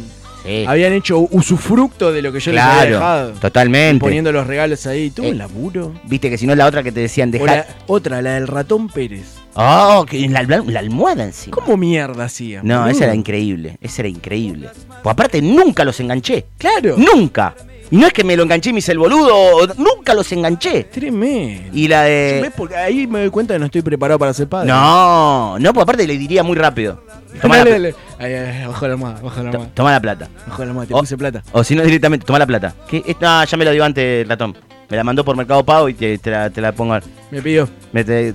Sí. 0.44 0.66
habían 0.68 0.94
hecho 0.94 1.20
usufructo 1.20 2.12
de 2.12 2.22
lo 2.22 2.32
que 2.32 2.40
yo 2.40 2.52
les 2.52 2.62
había 2.62 2.92
dejado. 2.92 3.32
Totalmente. 3.34 4.00
Poniendo 4.00 4.32
los 4.32 4.48
regalos 4.48 4.86
ahí. 4.88 5.10
Todo 5.12 5.26
Eh, 5.28 5.32
un 5.32 5.38
laburo. 5.38 5.94
Viste 6.06 6.30
que 6.30 6.38
si 6.38 6.46
no 6.46 6.54
es 6.54 6.58
la 6.58 6.66
otra 6.66 6.84
que 6.84 6.92
te 6.92 7.00
decían 7.02 7.32
dejar. 7.32 7.68
otra, 7.88 8.22
la 8.22 8.34
del 8.34 8.48
ratón 8.48 8.88
Pérez. 8.90 9.36
Oh, 9.54 10.06
que 10.10 10.28
la, 10.30 10.44
la- 10.44 10.64
la 10.66 10.80
almohada 10.80 11.26
encima. 11.26 11.54
¿Cómo 11.56 11.76
mierda 11.76 12.24
hacía? 12.26 12.62
No, 12.64 12.88
esa 12.88 13.04
era 13.06 13.16
increíble. 13.16 13.78
Esa 13.82 14.02
era 14.04 14.10
increíble. 14.10 14.70
Pues 15.04 15.12
aparte, 15.14 15.42
nunca 15.42 15.84
los 15.84 16.00
enganché. 16.00 16.46
Claro. 16.58 16.96
Nunca. 16.98 17.54
Y 17.92 17.98
no 17.98 18.08
es 18.08 18.14
que 18.14 18.24
me 18.24 18.38
lo 18.38 18.44
enganché 18.44 18.70
y 18.70 18.74
me 18.74 18.80
hice 18.80 18.94
el 18.94 19.00
boludo. 19.00 19.68
Nunca 19.78 20.14
los 20.14 20.32
enganché. 20.32 20.86
Tremendo. 20.86 21.70
Y 21.78 21.88
la 21.90 22.04
de. 22.04 22.50
porque 22.56 22.76
ahí 22.78 23.06
me 23.06 23.20
doy 23.20 23.30
cuenta 23.30 23.54
que 23.54 23.60
no 23.60 23.66
estoy 23.66 23.82
preparado 23.82 24.18
para 24.18 24.34
ser 24.34 24.48
padre. 24.48 24.68
No, 24.70 25.60
no, 25.60 25.74
pues 25.74 25.84
aparte 25.84 26.08
le 26.08 26.18
diría 26.18 26.42
muy 26.42 26.56
rápido. 26.56 27.04
Toma 27.42 27.58
la, 27.58 27.64
Dale, 27.66 27.92
pla- 27.92 28.00
dale. 28.20 28.36
Ay, 28.38 28.62
ay, 28.62 28.68
bajo 28.68 28.88
la 28.88 28.94
almohada, 28.94 29.22
bajo 29.22 29.44
la 29.44 29.50
almohada. 29.50 29.72
toma 29.74 29.92
la 29.92 30.00
plata. 30.02 30.30
Bajo 30.48 30.62
la 30.64 30.68
almohada, 30.70 30.88
te 30.88 30.94
O- 30.94 31.00
puse 31.00 31.18
plata. 31.18 31.44
O 31.52 31.64
si 31.64 31.76
no, 31.76 31.84
directamente, 31.84 32.26
toma 32.26 32.40
la 32.40 32.46
plata. 32.48 32.74
¿Qué? 32.90 33.04
Eh, 33.06 33.16
No, 33.20 33.44
ya 33.44 33.58
me 33.58 33.66
lo 33.66 33.72
dio 33.72 33.84
antes 33.84 34.24
el 34.24 34.30
ratón. 34.30 34.56
Me 34.90 34.98
la 34.98 35.04
mandó 35.04 35.24
por 35.26 35.36
Mercado 35.38 35.64
Pago 35.66 35.88
y 35.90 35.94
te, 35.94 36.18
te 36.18 36.30
la, 36.32 36.50
te 36.50 36.60
la 36.62 36.72
pongo. 36.74 36.98
Me 37.32 37.42
pidió. 37.42 37.68
Me, 37.94 38.04
te- 38.04 38.32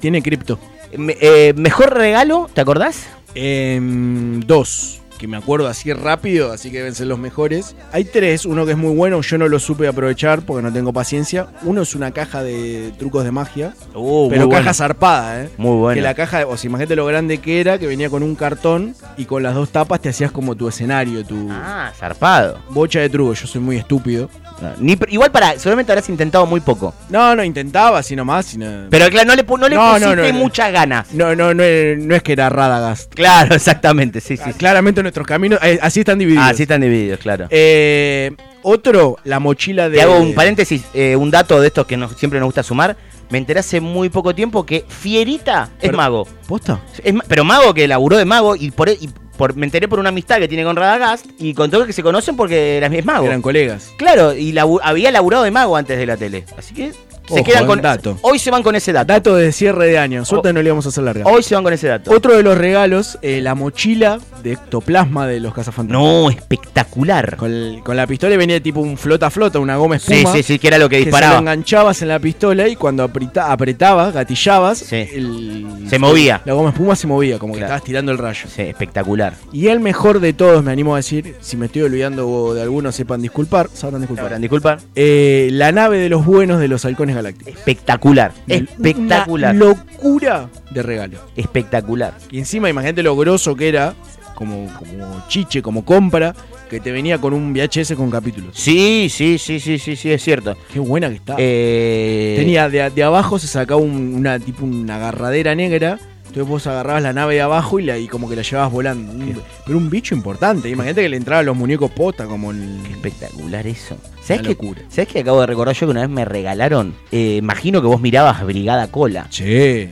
Tiene, 0.00 0.22
cripto. 0.22 0.58
Me- 0.96 1.16
eh, 1.20 1.52
mejor 1.56 1.94
regalo, 1.94 2.48
¿te 2.54 2.60
acordás? 2.60 3.06
Em, 3.34 4.40
dos, 4.40 5.00
que 5.18 5.26
me 5.28 5.36
acuerdo 5.36 5.66
así 5.68 5.92
rápido, 5.92 6.52
así 6.52 6.70
que 6.70 6.78
deben 6.78 6.94
ser 6.94 7.08
los 7.08 7.18
mejores. 7.18 7.74
Hay 7.92 8.04
tres, 8.04 8.46
uno 8.46 8.64
que 8.64 8.72
es 8.72 8.78
muy 8.78 8.94
bueno, 8.94 9.20
yo 9.20 9.36
no 9.38 9.48
lo 9.48 9.58
supe 9.58 9.86
aprovechar 9.88 10.42
porque 10.42 10.62
no 10.62 10.72
tengo 10.72 10.92
paciencia. 10.92 11.48
Uno 11.62 11.82
es 11.82 11.94
una 11.94 12.12
caja 12.12 12.42
de 12.42 12.92
trucos 12.98 13.24
de 13.24 13.32
magia, 13.32 13.74
Uh, 13.94 14.28
pero 14.30 14.48
caja 14.48 14.60
bueno. 14.62 14.74
zarpada, 14.74 15.42
¿eh? 15.44 15.50
Muy 15.58 15.76
bueno. 15.76 15.94
Que 15.96 16.02
la 16.02 16.14
caja, 16.14 16.46
o 16.46 16.56
sea, 16.56 16.68
imagínate 16.68 16.96
lo 16.96 17.04
grande 17.06 17.38
que 17.38 17.60
era, 17.60 17.78
que 17.78 17.86
venía 17.86 18.08
con 18.08 18.22
un 18.22 18.34
cartón 18.34 18.94
y 19.16 19.24
con 19.24 19.42
las 19.42 19.54
dos 19.54 19.70
tapas 19.70 20.00
te 20.00 20.08
hacías 20.08 20.30
como 20.30 20.54
tu 20.54 20.68
escenario, 20.68 21.24
tu 21.24 21.48
Ah, 21.50 21.92
zarpado. 21.98 22.58
bocha 22.70 23.00
de 23.00 23.10
trucos. 23.10 23.40
Yo 23.40 23.46
soy 23.46 23.60
muy 23.60 23.76
estúpido. 23.76 24.30
No, 24.60 24.72
ni 24.78 24.96
pr- 24.96 25.06
igual 25.10 25.30
para, 25.30 25.52
seguramente 25.58 25.92
habrás 25.92 26.08
intentado 26.08 26.44
muy 26.46 26.60
poco. 26.60 26.92
No, 27.10 27.34
no, 27.36 27.44
intentaba 27.44 27.98
así 27.98 28.16
nomás. 28.16 28.46
Sino... 28.46 28.86
Pero 28.90 29.08
claro, 29.08 29.28
no 29.28 29.36
le, 29.36 29.46
pu- 29.46 29.58
no 29.58 29.68
le 29.68 29.76
No, 29.76 29.92
pusiste 29.94 30.32
muchas 30.32 30.72
ganas. 30.72 31.12
No, 31.12 31.34
no, 31.36 31.54
no, 31.54 31.62
no 31.98 32.14
es 32.14 32.22
que 32.22 32.32
era 32.32 32.48
Radagast. 32.48 33.14
Claro, 33.14 33.54
exactamente, 33.54 34.20
sí, 34.20 34.36
sí. 34.36 34.42
sí. 34.46 34.52
Claramente 34.54 35.02
nuestros 35.02 35.26
caminos 35.26 35.60
eh, 35.62 35.78
así 35.80 36.00
están 36.00 36.18
divididos. 36.18 36.44
Ah, 36.48 36.54
sí 36.54 36.62
están 36.62 36.80
divididos, 36.80 37.20
claro. 37.20 37.46
Eh, 37.50 38.32
otro, 38.62 39.16
la 39.24 39.38
mochila 39.38 39.88
de. 39.88 39.96
Te 39.98 40.02
hago 40.02 40.18
un 40.18 40.34
paréntesis, 40.34 40.82
eh, 40.92 41.14
un 41.16 41.30
dato 41.30 41.60
de 41.60 41.68
estos 41.68 41.86
que 41.86 41.96
nos- 41.96 42.16
siempre 42.16 42.40
nos 42.40 42.46
gusta 42.48 42.62
sumar. 42.62 42.96
Me 43.30 43.38
enteré 43.38 43.60
hace 43.60 43.80
muy 43.80 44.08
poco 44.08 44.34
tiempo 44.34 44.64
que 44.64 44.84
Fierita 44.88 45.64
es 45.76 45.82
Pero- 45.82 45.96
mago. 45.98 46.26
¿Posta? 46.46 46.80
Es 47.04 47.14
pero 47.28 47.44
mago 47.44 47.74
que 47.74 47.86
laburó 47.86 48.16
de 48.16 48.24
mago 48.24 48.56
y 48.56 48.70
por, 48.70 48.88
e- 48.88 48.96
y 49.00 49.10
por- 49.38 49.56
me 49.56 49.64
enteré 49.64 49.88
por 49.88 49.98
una 50.00 50.10
amistad 50.10 50.36
que 50.38 50.48
tiene 50.48 50.64
con 50.64 50.76
Radagast 50.76 51.24
y 51.38 51.54
con 51.54 51.70
todo 51.70 51.86
que 51.86 51.94
se 51.94 52.02
conocen 52.02 52.36
porque 52.36 52.76
era- 52.76 52.88
es 52.88 53.04
mago. 53.06 53.24
Eran 53.24 53.40
colegas. 53.40 53.92
Claro, 53.96 54.34
y 54.34 54.52
labu- 54.52 54.80
había 54.82 55.10
laburado 55.10 55.44
de 55.44 55.50
mago 55.50 55.76
antes 55.76 55.96
de 55.96 56.04
la 56.04 56.16
tele. 56.18 56.44
Así 56.58 56.74
que 56.74 56.92
se 56.92 57.34
Ojo, 57.34 57.44
quedan 57.44 57.66
con 57.66 57.82
dato. 57.82 58.18
Hoy 58.22 58.38
se 58.38 58.50
van 58.50 58.62
con 58.62 58.74
ese 58.74 58.90
dato. 58.90 59.12
Dato 59.12 59.36
de 59.36 59.52
cierre 59.52 59.86
de 59.86 59.98
año. 59.98 60.24
Suerte 60.24 60.50
no 60.52 60.60
le 60.62 60.68
íbamos 60.68 60.86
a 60.86 60.88
hacer 60.88 61.04
larga. 61.04 61.24
Hoy 61.26 61.42
se 61.42 61.54
van 61.54 61.62
con 61.62 61.72
ese 61.74 61.86
dato. 61.86 62.10
Otro 62.10 62.34
de 62.36 62.42
los 62.42 62.56
regalos, 62.56 63.18
eh, 63.22 63.40
la 63.42 63.54
mochila 63.54 64.18
de 64.42 64.52
ectoplasma 64.52 65.26
de 65.26 65.38
los 65.40 65.52
cazafantasmas. 65.52 66.02
No, 66.02 66.30
espectacular. 66.30 67.36
Con, 67.36 67.82
la 67.96 68.06
pistola 68.06 68.34
venía 68.36 68.62
tipo 68.62 68.80
un 68.80 68.96
flota 68.96 69.28
flota, 69.30 69.58
una 69.58 69.76
goma 69.76 69.98
Sí, 69.98 70.14
espuma. 70.14 70.34
sí, 70.36 70.42
sí, 70.42 70.58
que 70.58 70.68
era 70.68 70.78
lo 70.78 70.88
que 70.88 70.96
Que 70.96 71.02
se 71.02 71.06
disparaba. 71.06 71.34
lo 71.34 71.40
enganchabas 71.40 72.00
en 72.02 72.08
la 72.08 72.18
pistola 72.18 72.66
y 72.66 72.76
cuando 72.76 73.02
apreta- 73.04 73.52
apretabas, 73.52 74.14
gatillabas, 74.14 74.78
Sí. 74.78 74.96
el- 75.12 75.66
Se 75.88 75.98
movía. 75.98 76.40
La 76.46 76.54
goma 76.54 76.70
espuma 76.70 76.96
se 76.96 77.06
movía, 77.06 77.38
como 77.38 77.52
que 77.54 77.60
estabas 77.60 77.82
tirando 77.84 78.10
el 78.10 78.16
rayo. 78.18 78.46
Sí, 78.48 78.62
espectacular. 78.62 79.27
Y 79.52 79.68
el 79.68 79.80
mejor 79.80 80.20
de 80.20 80.32
todos, 80.32 80.62
me 80.64 80.72
animo 80.72 80.94
a 80.94 80.98
decir, 80.98 81.34
si 81.40 81.56
me 81.56 81.66
estoy 81.66 81.82
olvidando 81.82 82.54
de 82.54 82.62
alguno, 82.62 82.92
sepan 82.92 83.22
disculpar, 83.22 83.68
sabrán 83.72 84.00
disculpar. 84.02 84.24
Sabrán 84.24 84.40
disculpar. 84.42 84.78
Eh, 84.94 85.48
la 85.52 85.72
nave 85.72 85.98
de 85.98 86.08
los 86.08 86.24
buenos 86.24 86.60
de 86.60 86.68
los 86.68 86.84
halcones 86.84 87.14
galácticos. 87.16 87.54
Espectacular. 87.54 88.32
Espectacular. 88.46 89.54
Una 89.54 89.64
locura 89.64 90.48
de 90.70 90.82
regalo. 90.82 91.18
Espectacular. 91.36 92.14
Y 92.30 92.38
encima, 92.38 92.68
imagínate 92.68 93.02
lo 93.02 93.16
grosso 93.16 93.54
que 93.56 93.68
era, 93.68 93.94
como, 94.34 94.72
como 94.78 95.24
chiche, 95.28 95.62
como 95.62 95.84
compra, 95.84 96.34
que 96.70 96.80
te 96.80 96.92
venía 96.92 97.18
con 97.18 97.32
un 97.32 97.52
VHS 97.54 97.94
con 97.96 98.10
capítulos. 98.10 98.50
Sí, 98.54 99.08
sí, 99.10 99.38
sí, 99.38 99.58
sí, 99.58 99.78
sí, 99.78 99.96
sí, 99.96 100.12
es 100.12 100.22
cierto. 100.22 100.54
Qué 100.72 100.78
buena 100.78 101.08
que 101.08 101.14
está. 101.16 101.34
Eh, 101.38 102.34
Tenía 102.38 102.68
de, 102.68 102.90
de 102.90 103.02
abajo 103.02 103.38
se 103.38 103.46
sacaba 103.46 103.80
un- 103.80 104.14
una 104.14 104.38
tipo 104.38 104.64
una 104.66 104.96
agarradera 104.96 105.54
negra. 105.54 105.98
Entonces 106.38 106.50
vos 106.52 106.66
agarrabas 106.68 107.02
la 107.02 107.12
nave 107.12 107.34
de 107.34 107.40
abajo 107.40 107.80
y, 107.80 107.84
la, 107.84 107.98
y 107.98 108.06
como 108.06 108.28
que 108.28 108.36
la 108.36 108.42
llevabas 108.42 108.70
volando. 108.70 109.10
Un- 109.12 109.42
pero 109.66 109.76
un 109.76 109.90
bicho 109.90 110.14
importante. 110.14 110.68
Imagínate 110.68 111.02
que 111.02 111.08
le 111.08 111.16
entraban 111.16 111.44
los 111.46 111.56
muñecos 111.56 111.90
posta 111.90 112.26
como 112.26 112.52
el. 112.52 112.78
Espectacular 112.92 113.66
eso. 113.66 113.96
¿Sabes 114.22 114.42
qué. 114.42 114.56
¿Sabes 114.88 115.08
qué 115.08 115.18
acabo 115.18 115.40
de 115.40 115.48
recordar 115.48 115.74
yo 115.74 115.86
que 115.88 115.90
una 115.90 116.02
vez 116.02 116.10
me 116.10 116.24
regalaron? 116.24 116.94
Eh, 117.10 117.38
imagino 117.40 117.80
que 117.80 117.88
vos 117.88 118.00
mirabas 118.00 118.44
Brigada 118.44 118.86
Cola. 118.86 119.26
Che. 119.30 119.90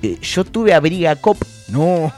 Eh, 0.00 0.18
yo 0.22 0.44
tuve 0.44 0.72
a 0.72 0.78
Briga 0.78 1.16
Cop. 1.16 1.36
No. 1.66 2.12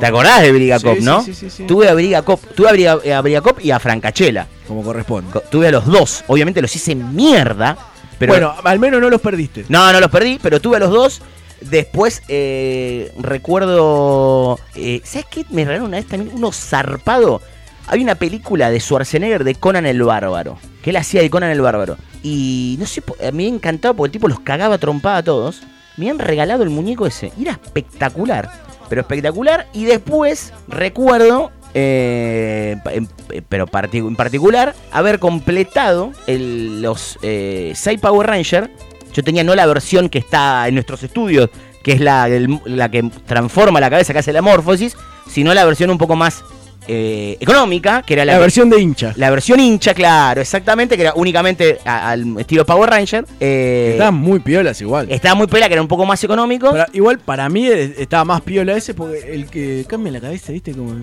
¿Te 0.00 0.06
acordás 0.06 0.40
de 0.40 0.50
Briga 0.52 0.78
Sí, 0.78 0.84
Cop, 0.86 0.96
sí, 0.96 1.04
no? 1.04 1.22
sí, 1.22 1.34
sí, 1.34 1.50
sí. 1.50 1.64
Tuve 1.64 1.90
a 1.90 1.94
Briga 1.94 2.22
Cop, 2.22 2.40
tuve 2.54 2.68
a 2.70 2.72
Briga, 2.72 2.92
a 3.18 3.20
Briga 3.20 3.42
Cop 3.42 3.60
y 3.60 3.70
a 3.72 3.78
Francachela. 3.78 4.46
Como 4.66 4.82
corresponde. 4.82 5.30
Co- 5.30 5.42
Tuve 5.50 5.68
a 5.68 5.70
los 5.70 5.84
dos. 5.84 6.24
Obviamente 6.28 6.62
los 6.62 6.74
hice 6.74 6.94
mierda. 6.94 7.76
Pero 8.18 8.32
bueno, 8.32 8.54
al 8.64 8.78
menos 8.78 9.02
no 9.02 9.10
los 9.10 9.20
perdiste. 9.20 9.66
No, 9.68 9.92
no 9.92 10.00
los 10.00 10.10
perdí, 10.10 10.38
pero 10.42 10.60
tuve 10.60 10.76
a 10.78 10.80
los 10.80 10.90
dos. 10.90 11.20
Después 11.70 12.22
eh, 12.28 13.12
recuerdo. 13.18 14.58
eh, 14.74 15.00
¿Sabes 15.04 15.26
qué? 15.30 15.44
Me 15.50 15.64
regalaron 15.64 15.88
una 15.88 15.98
vez 15.98 16.06
también 16.06 16.34
uno 16.34 16.52
zarpado. 16.52 17.40
Hay 17.88 18.00
una 18.02 18.14
película 18.14 18.70
de 18.70 18.78
Schwarzenegger 18.80 19.44
de 19.44 19.54
Conan 19.54 19.86
el 19.86 20.02
Bárbaro. 20.02 20.58
Que 20.82 20.90
él 20.90 20.96
hacía 20.96 21.20
de 21.22 21.30
Conan 21.30 21.50
el 21.50 21.60
Bárbaro. 21.60 21.96
Y 22.22 22.76
no 22.78 22.86
sé, 22.86 23.02
a 23.26 23.30
mí 23.32 23.50
me 23.50 23.56
encantaba 23.56 23.94
porque 23.94 24.08
el 24.08 24.12
tipo 24.12 24.28
los 24.28 24.40
cagaba 24.40 24.78
trompada 24.78 25.18
a 25.18 25.22
todos. 25.22 25.62
Me 25.96 26.08
han 26.08 26.18
regalado 26.18 26.62
el 26.62 26.70
muñeco 26.70 27.06
ese. 27.06 27.32
Y 27.38 27.42
era 27.42 27.52
espectacular. 27.52 28.50
Pero 28.88 29.00
espectacular. 29.02 29.66
Y 29.72 29.84
después 29.84 30.52
recuerdo. 30.68 31.50
eh, 31.74 32.76
pero 33.48 33.66
en 33.72 34.16
particular, 34.16 34.74
haber 34.92 35.18
completado 35.18 36.12
los 36.26 37.18
eh, 37.22 37.72
6 37.74 38.00
Power 38.00 38.26
Ranger 38.28 38.70
yo 39.12 39.22
tenía 39.22 39.44
no 39.44 39.54
la 39.54 39.66
versión 39.66 40.08
que 40.08 40.18
está 40.18 40.66
en 40.68 40.74
nuestros 40.74 41.02
estudios, 41.02 41.50
que 41.82 41.92
es 41.92 42.00
la, 42.00 42.28
la 42.64 42.90
que 42.90 43.02
transforma 43.26 43.80
la 43.80 43.90
cabeza, 43.90 44.12
que 44.12 44.20
hace 44.20 44.32
la 44.32 44.42
morfosis, 44.42 44.96
sino 45.28 45.54
la 45.54 45.64
versión 45.64 45.90
un 45.90 45.98
poco 45.98 46.16
más 46.16 46.44
eh, 46.88 47.36
económica, 47.40 48.02
que 48.02 48.14
era 48.14 48.24
la, 48.24 48.34
La 48.34 48.38
versión 48.38 48.68
de 48.70 48.80
hincha. 48.80 49.12
la 49.16 49.30
versión 49.30 49.60
hincha, 49.60 49.94
claro, 49.94 50.40
exactamente, 50.40 50.96
que 50.96 51.02
era 51.02 51.12
únicamente 51.14 51.78
a- 51.84 52.10
al 52.10 52.38
estilo 52.38 52.64
Power 52.66 52.90
Ranger. 52.90 53.24
Eh, 53.40 53.90
Estaban 53.92 54.14
muy 54.14 54.40
piolas 54.40 54.80
igual. 54.80 55.06
estaba 55.10 55.34
muy 55.34 55.46
pela, 55.46 55.68
que 55.68 55.74
era 55.74 55.82
un 55.82 55.88
poco 55.88 56.04
más 56.06 56.22
económico. 56.24 56.70
Pero 56.72 56.86
igual 56.92 57.18
para 57.18 57.48
mí 57.48 57.66
eh, 57.68 57.94
estaba 57.98 58.24
más 58.24 58.40
piola 58.42 58.76
ese 58.76 58.94
porque 58.94 59.32
el 59.34 59.46
que 59.46 59.84
cambia 59.88 60.12
la 60.12 60.20
cabeza, 60.20 60.52
viste, 60.52 60.72
como. 60.72 60.94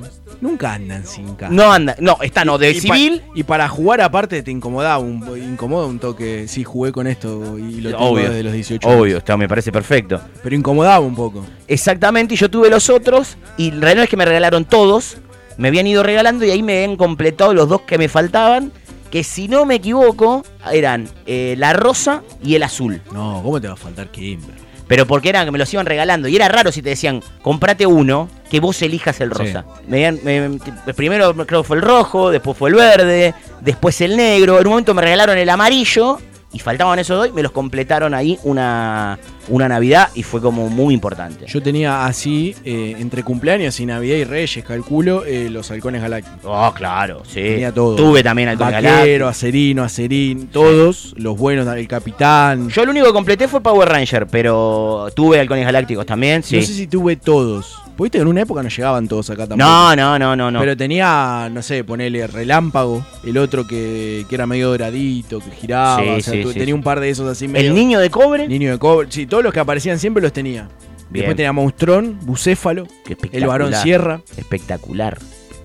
Nunca 0.41 0.73
andan 0.73 1.05
sin 1.05 1.35
cara. 1.35 1.51
no 1.51 1.71
anda, 1.71 1.95
no, 1.99 2.17
está 2.21 2.45
no, 2.45 2.57
de 2.57 2.71
Y 2.71 2.75
pa- 2.75 2.81
civil. 2.95 3.21
y 3.35 3.43
para 3.43 3.67
jugar 3.67 3.99
aparte 4.01 4.41
te 4.41 4.51
incomodaba 4.51 4.97
un, 4.99 5.21
incomoda 5.37 5.85
un 5.85 5.99
toque. 5.99 6.47
Sí, 6.47 6.63
jugué 6.63 6.91
con 6.93 7.07
esto 7.07 7.57
y 7.57 7.81
lo 7.81 7.89
tengo 7.91 8.03
Obvio, 8.05 8.29
desde 8.29 8.43
los 8.43 8.53
18 8.53 8.87
años. 8.87 9.01
obvio, 9.01 9.17
está, 9.17 9.35
me 9.37 9.47
parece 9.49 9.71
perfecto. 9.71 10.21
Pero 10.43 10.55
incomodaba 10.55 10.99
un 10.99 11.15
poco. 11.15 11.45
Exactamente, 11.67 12.33
y 12.35 12.37
yo 12.37 12.49
tuve 12.49 12.69
los 12.69 12.89
otros, 12.89 13.37
y 13.57 13.71
la 13.71 13.81
realidad 13.81 14.03
es 14.05 14.09
que 14.09 14.17
me 14.17 14.25
regalaron 14.25 14.65
todos, 14.65 15.17
me 15.59 15.67
habían 15.67 15.85
ido 15.85 16.01
regalando 16.01 16.43
y 16.45 16.49
ahí 16.49 16.63
me 16.63 16.77
habían 16.83 16.95
completado 16.97 17.53
los 17.53 17.69
dos 17.69 17.81
que 17.81 17.97
me 17.99 18.09
faltaban, 18.09 18.71
que 19.11 19.23
si 19.23 19.47
no 19.47 19.65
me 19.65 19.75
equivoco, 19.75 20.43
eran 20.71 21.07
eh, 21.27 21.53
la 21.57 21.73
rosa 21.73 22.23
y 22.43 22.55
el 22.55 22.63
azul. 22.63 23.01
No, 23.13 23.41
¿cómo 23.43 23.59
te 23.61 23.67
va 23.67 23.73
a 23.73 23.77
faltar 23.77 24.09
Kimber? 24.09 24.55
Pero 24.87 25.05
porque 25.05 25.29
eran 25.29 25.45
que 25.45 25.51
me 25.51 25.59
los 25.59 25.71
iban 25.71 25.85
regalando. 25.85 26.27
Y 26.27 26.35
era 26.35 26.47
raro 26.47 26.71
si 26.71 26.81
te 26.81 26.89
decían, 26.89 27.21
comprate 27.43 27.85
uno, 27.85 28.27
que 28.49 28.59
vos 28.59 28.81
elijas 28.81 29.21
el 29.21 29.29
rosa. 29.29 29.63
Me 29.87 29.97
habían- 30.07 30.19
me- 30.23 30.93
primero 30.95 31.35
creo 31.45 31.61
que 31.61 31.67
fue 31.67 31.77
el 31.77 31.83
rojo, 31.83 32.31
después 32.31 32.57
fue 32.57 32.69
el 32.71 32.75
verde, 32.75 33.35
después 33.61 34.01
el 34.01 34.17
negro. 34.17 34.59
En 34.59 34.65
un 34.65 34.71
momento 34.71 34.95
me 34.95 35.03
regalaron 35.03 35.37
el 35.37 35.47
amarillo 35.49 36.19
y 36.51 36.59
faltaban 36.59 36.97
esos 36.97 37.17
dos 37.17 37.27
y 37.27 37.31
me 37.31 37.43
los 37.43 37.51
completaron 37.51 38.13
ahí 38.13 38.39
una, 38.43 39.19
una 39.49 39.67
Navidad 39.67 40.09
y 40.15 40.23
fue 40.23 40.41
como 40.41 40.69
muy 40.69 40.93
importante. 40.93 41.45
Yo 41.47 41.61
tenía 41.61 42.05
así, 42.05 42.55
eh, 42.65 42.95
entre 42.97 43.23
cumpleaños 43.23 43.79
y 43.79 43.85
Navidad 43.85 44.15
y 44.15 44.23
Reyes, 44.23 44.65
calculo, 44.65 45.25
eh, 45.25 45.49
los 45.49 45.69
halcones 45.69 46.01
galácticos. 46.01 46.39
Oh, 46.43 46.73
claro, 46.73 47.23
sí. 47.25 47.41
Tenía 47.41 47.71
todo. 47.71 47.95
Tuve 47.95 48.23
también 48.23 48.49
Halcón 48.49 48.71
Vaquero, 48.71 48.89
Galáctico. 48.89 49.27
Acerín, 49.27 49.79
Acerín, 49.79 50.47
todos, 50.47 51.13
los 51.17 51.37
buenos, 51.37 51.67
el 51.67 51.87
capitán. 51.87 52.69
Yo 52.69 52.83
lo 52.83 52.91
único 52.91 53.07
que 53.07 53.13
completé 53.13 53.47
fue 53.47 53.61
Power 53.61 53.87
Ranger, 53.87 54.27
pero 54.27 55.07
tuve 55.15 55.39
halcones 55.39 55.65
galácticos 55.65 56.05
también, 56.05 56.41
sí. 56.41 56.57
No 56.57 56.61
sé 56.63 56.73
si 56.73 56.87
tuve 56.87 57.15
todos. 57.15 57.79
Porque 57.99 58.17
en 58.17 58.27
una 58.27 58.41
época 58.41 58.63
no 58.63 58.69
llegaban 58.69 59.07
todos 59.09 59.29
acá 59.29 59.45
tampoco. 59.45 59.69
no, 59.69 59.93
no, 59.95 60.17
no, 60.17 60.35
no, 60.35 60.49
no. 60.51 60.59
Pero 60.61 60.77
tenía, 60.77 61.49
no 61.51 61.61
sé, 61.61 61.83
ponele 61.83 62.25
relámpago, 62.27 63.05
el 63.25 63.37
otro 63.37 63.67
que, 63.67 64.25
que 64.29 64.35
era 64.35 64.47
medio 64.47 64.69
doradito, 64.69 65.41
que 65.41 65.51
giraba. 65.51 66.01
Sí, 66.01 66.07
o 66.09 66.21
sea, 66.21 66.33
sí, 66.33 66.41
tu- 66.43 66.53
sí, 66.53 66.59
tenía 66.59 66.73
un 66.75 66.81
par 66.81 67.01
de 67.01 67.09
esos 67.09 67.29
así 67.29 67.47
medio. 67.49 67.67
el 67.67 67.75
niño 67.75 67.99
de 67.99 68.09
cobre. 68.09 68.47
Niño 68.47 68.71
de 68.71 68.79
cobre. 68.79 69.07
Sí, 69.11 69.25
todos 69.27 69.43
los 69.43 69.51
que 69.53 69.59
aparecían 69.59 69.99
siempre 69.99 70.23
los 70.23 70.31
tenía. 70.31 70.69
Bien. 71.09 71.23
Después 71.23 71.35
tenía 71.35 71.51
Monstrón, 71.51 72.17
Bucéfalo, 72.21 72.87
el 73.33 73.45
varón. 73.45 73.73
Sierra. 73.73 74.21
Espectacular. 74.37 75.17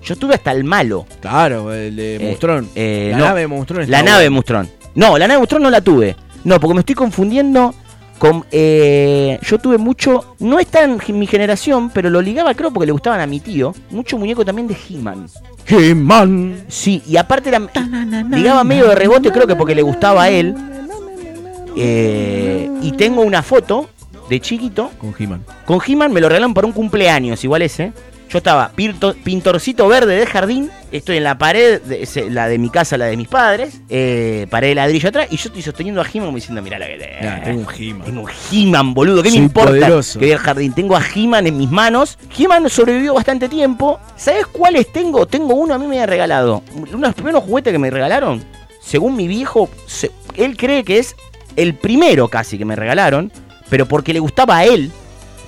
Yo 0.03 0.15
tuve 0.17 0.35
hasta 0.35 0.51
el 0.51 0.63
malo. 0.65 1.05
Claro, 1.21 1.73
el 1.73 1.95
de 1.95 2.15
Eh, 2.17 2.19
Monstrón. 2.19 2.69
eh, 2.75 3.07
la 3.11 3.17
no, 3.17 3.25
nave 3.25 3.39
de 3.41 3.47
Monstrón 3.47 3.89
La 3.89 4.03
nave 4.03 4.23
de 4.23 4.29
buena. 4.29 4.35
Mustrón. 4.35 4.69
No, 4.93 5.17
la 5.17 5.27
nave 5.27 5.35
de 5.35 5.39
Mustrón 5.39 5.63
no 5.63 5.69
la 5.69 5.81
tuve. 5.81 6.15
No, 6.43 6.59
porque 6.59 6.73
me 6.73 6.79
estoy 6.81 6.95
confundiendo 6.95 7.73
con... 8.17 8.45
eh, 8.51 9.39
yo 9.41 9.59
tuve 9.59 9.77
mucho... 9.77 10.35
No 10.39 10.59
está 10.59 10.83
en 10.83 10.99
mi 11.17 11.27
generación, 11.27 11.89
pero 11.89 12.09
lo 12.09 12.21
ligaba 12.21 12.53
creo 12.53 12.71
porque 12.71 12.85
le 12.87 12.91
gustaban 12.91 13.19
a 13.19 13.27
mi 13.27 13.39
tío. 13.39 13.73
Mucho 13.89 14.17
muñeco 14.17 14.45
también 14.45 14.67
de 14.67 14.75
He-Man. 14.89 15.27
He-Man. 15.67 16.65
Sí, 16.67 17.01
y 17.07 17.17
aparte 17.17 17.49
era, 17.49 17.59
ligaba 18.29 18.63
medio 18.63 18.87
de 18.87 18.95
rebote, 18.95 19.31
creo 19.31 19.47
que 19.47 19.55
porque 19.55 19.75
le 19.75 19.81
gustaba 19.81 20.23
a 20.23 20.29
él. 20.29 20.55
Eh, 21.75 22.69
y 22.81 22.91
tengo 22.93 23.21
una 23.21 23.41
foto 23.41 23.89
de 24.29 24.39
chiquito 24.39 24.91
Con 24.97 25.13
He-Man. 25.17 25.43
con 25.65 25.79
He-Man, 25.85 26.13
me 26.13 26.21
lo 26.21 26.29
regalaron 26.29 26.53
para 26.53 26.65
un 26.67 26.73
cumpleaños, 26.73 27.43
igual 27.43 27.61
ese. 27.63 27.91
Yo 28.29 28.39
estaba 28.39 28.71
pinto- 28.75 29.15
pintorcito 29.23 29.87
verde 29.87 30.15
de 30.17 30.25
jardín, 30.25 30.69
estoy 30.91 31.17
en 31.17 31.23
la 31.23 31.37
pared, 31.37 31.79
de, 31.81 32.03
ese- 32.03 32.29
la 32.29 32.47
de 32.47 32.57
mi 32.57 32.69
casa, 32.69 32.97
la 32.97 33.05
de 33.05 33.15
mis 33.15 33.27
padres, 33.27 33.79
eh, 33.87 34.47
pared 34.49 34.69
de 34.69 34.75
ladrillo 34.75 35.09
atrás, 35.09 35.27
y 35.29 35.37
yo 35.37 35.47
estoy 35.49 35.61
sosteniendo 35.61 36.01
a 36.01 36.05
He-Man 36.11 36.33
diciendo, 36.35 36.61
mirá 36.61 36.79
la 36.79 36.87
que. 36.87 36.97
Ya, 37.21 37.43
tengo 37.43 37.61
un 37.61 37.67
He-Man. 37.77 38.01
Tengo 38.05 38.21
un 38.23 38.29
He-Man, 38.51 38.93
boludo, 38.93 39.21
¿qué 39.23 39.29
Soy 39.29 39.39
me 39.39 39.45
importa 39.45 39.69
poderoso. 39.69 40.19
que 40.19 40.33
al 40.33 40.39
jardín? 40.39 40.73
Tengo 40.73 40.97
a 40.97 41.01
He-Man 41.15 41.47
en 41.47 41.57
mis 41.57 41.69
manos. 41.69 42.17
He-Man 42.37 42.67
sobrevivió 42.69 43.13
bastante 43.13 43.47
tiempo. 43.47 43.99
¿Sabes 44.17 44.47
cuáles 44.47 44.91
tengo? 44.91 45.25
Tengo 45.27 45.53
uno 45.53 45.73
a 45.75 45.77
mí 45.77 45.85
me 45.87 46.01
ha 46.01 46.05
regalado. 46.05 46.63
Uno 46.75 46.85
de 46.87 46.97
los 46.97 47.13
primeros 47.13 47.43
juguetes 47.43 47.71
que 47.71 47.79
me 47.79 47.89
regalaron, 47.91 48.43
según 48.81 49.15
mi 49.15 49.27
viejo, 49.27 49.69
se- 49.85 50.11
él 50.35 50.57
cree 50.57 50.83
que 50.83 50.97
es 50.97 51.15
el 51.55 51.75
primero 51.75 52.27
casi 52.27 52.57
que 52.57 52.65
me 52.65 52.75
regalaron, 52.75 53.31
pero 53.69 53.85
porque 53.87 54.11
le 54.13 54.19
gustaba 54.19 54.57
a 54.57 54.65
él. 54.65 54.91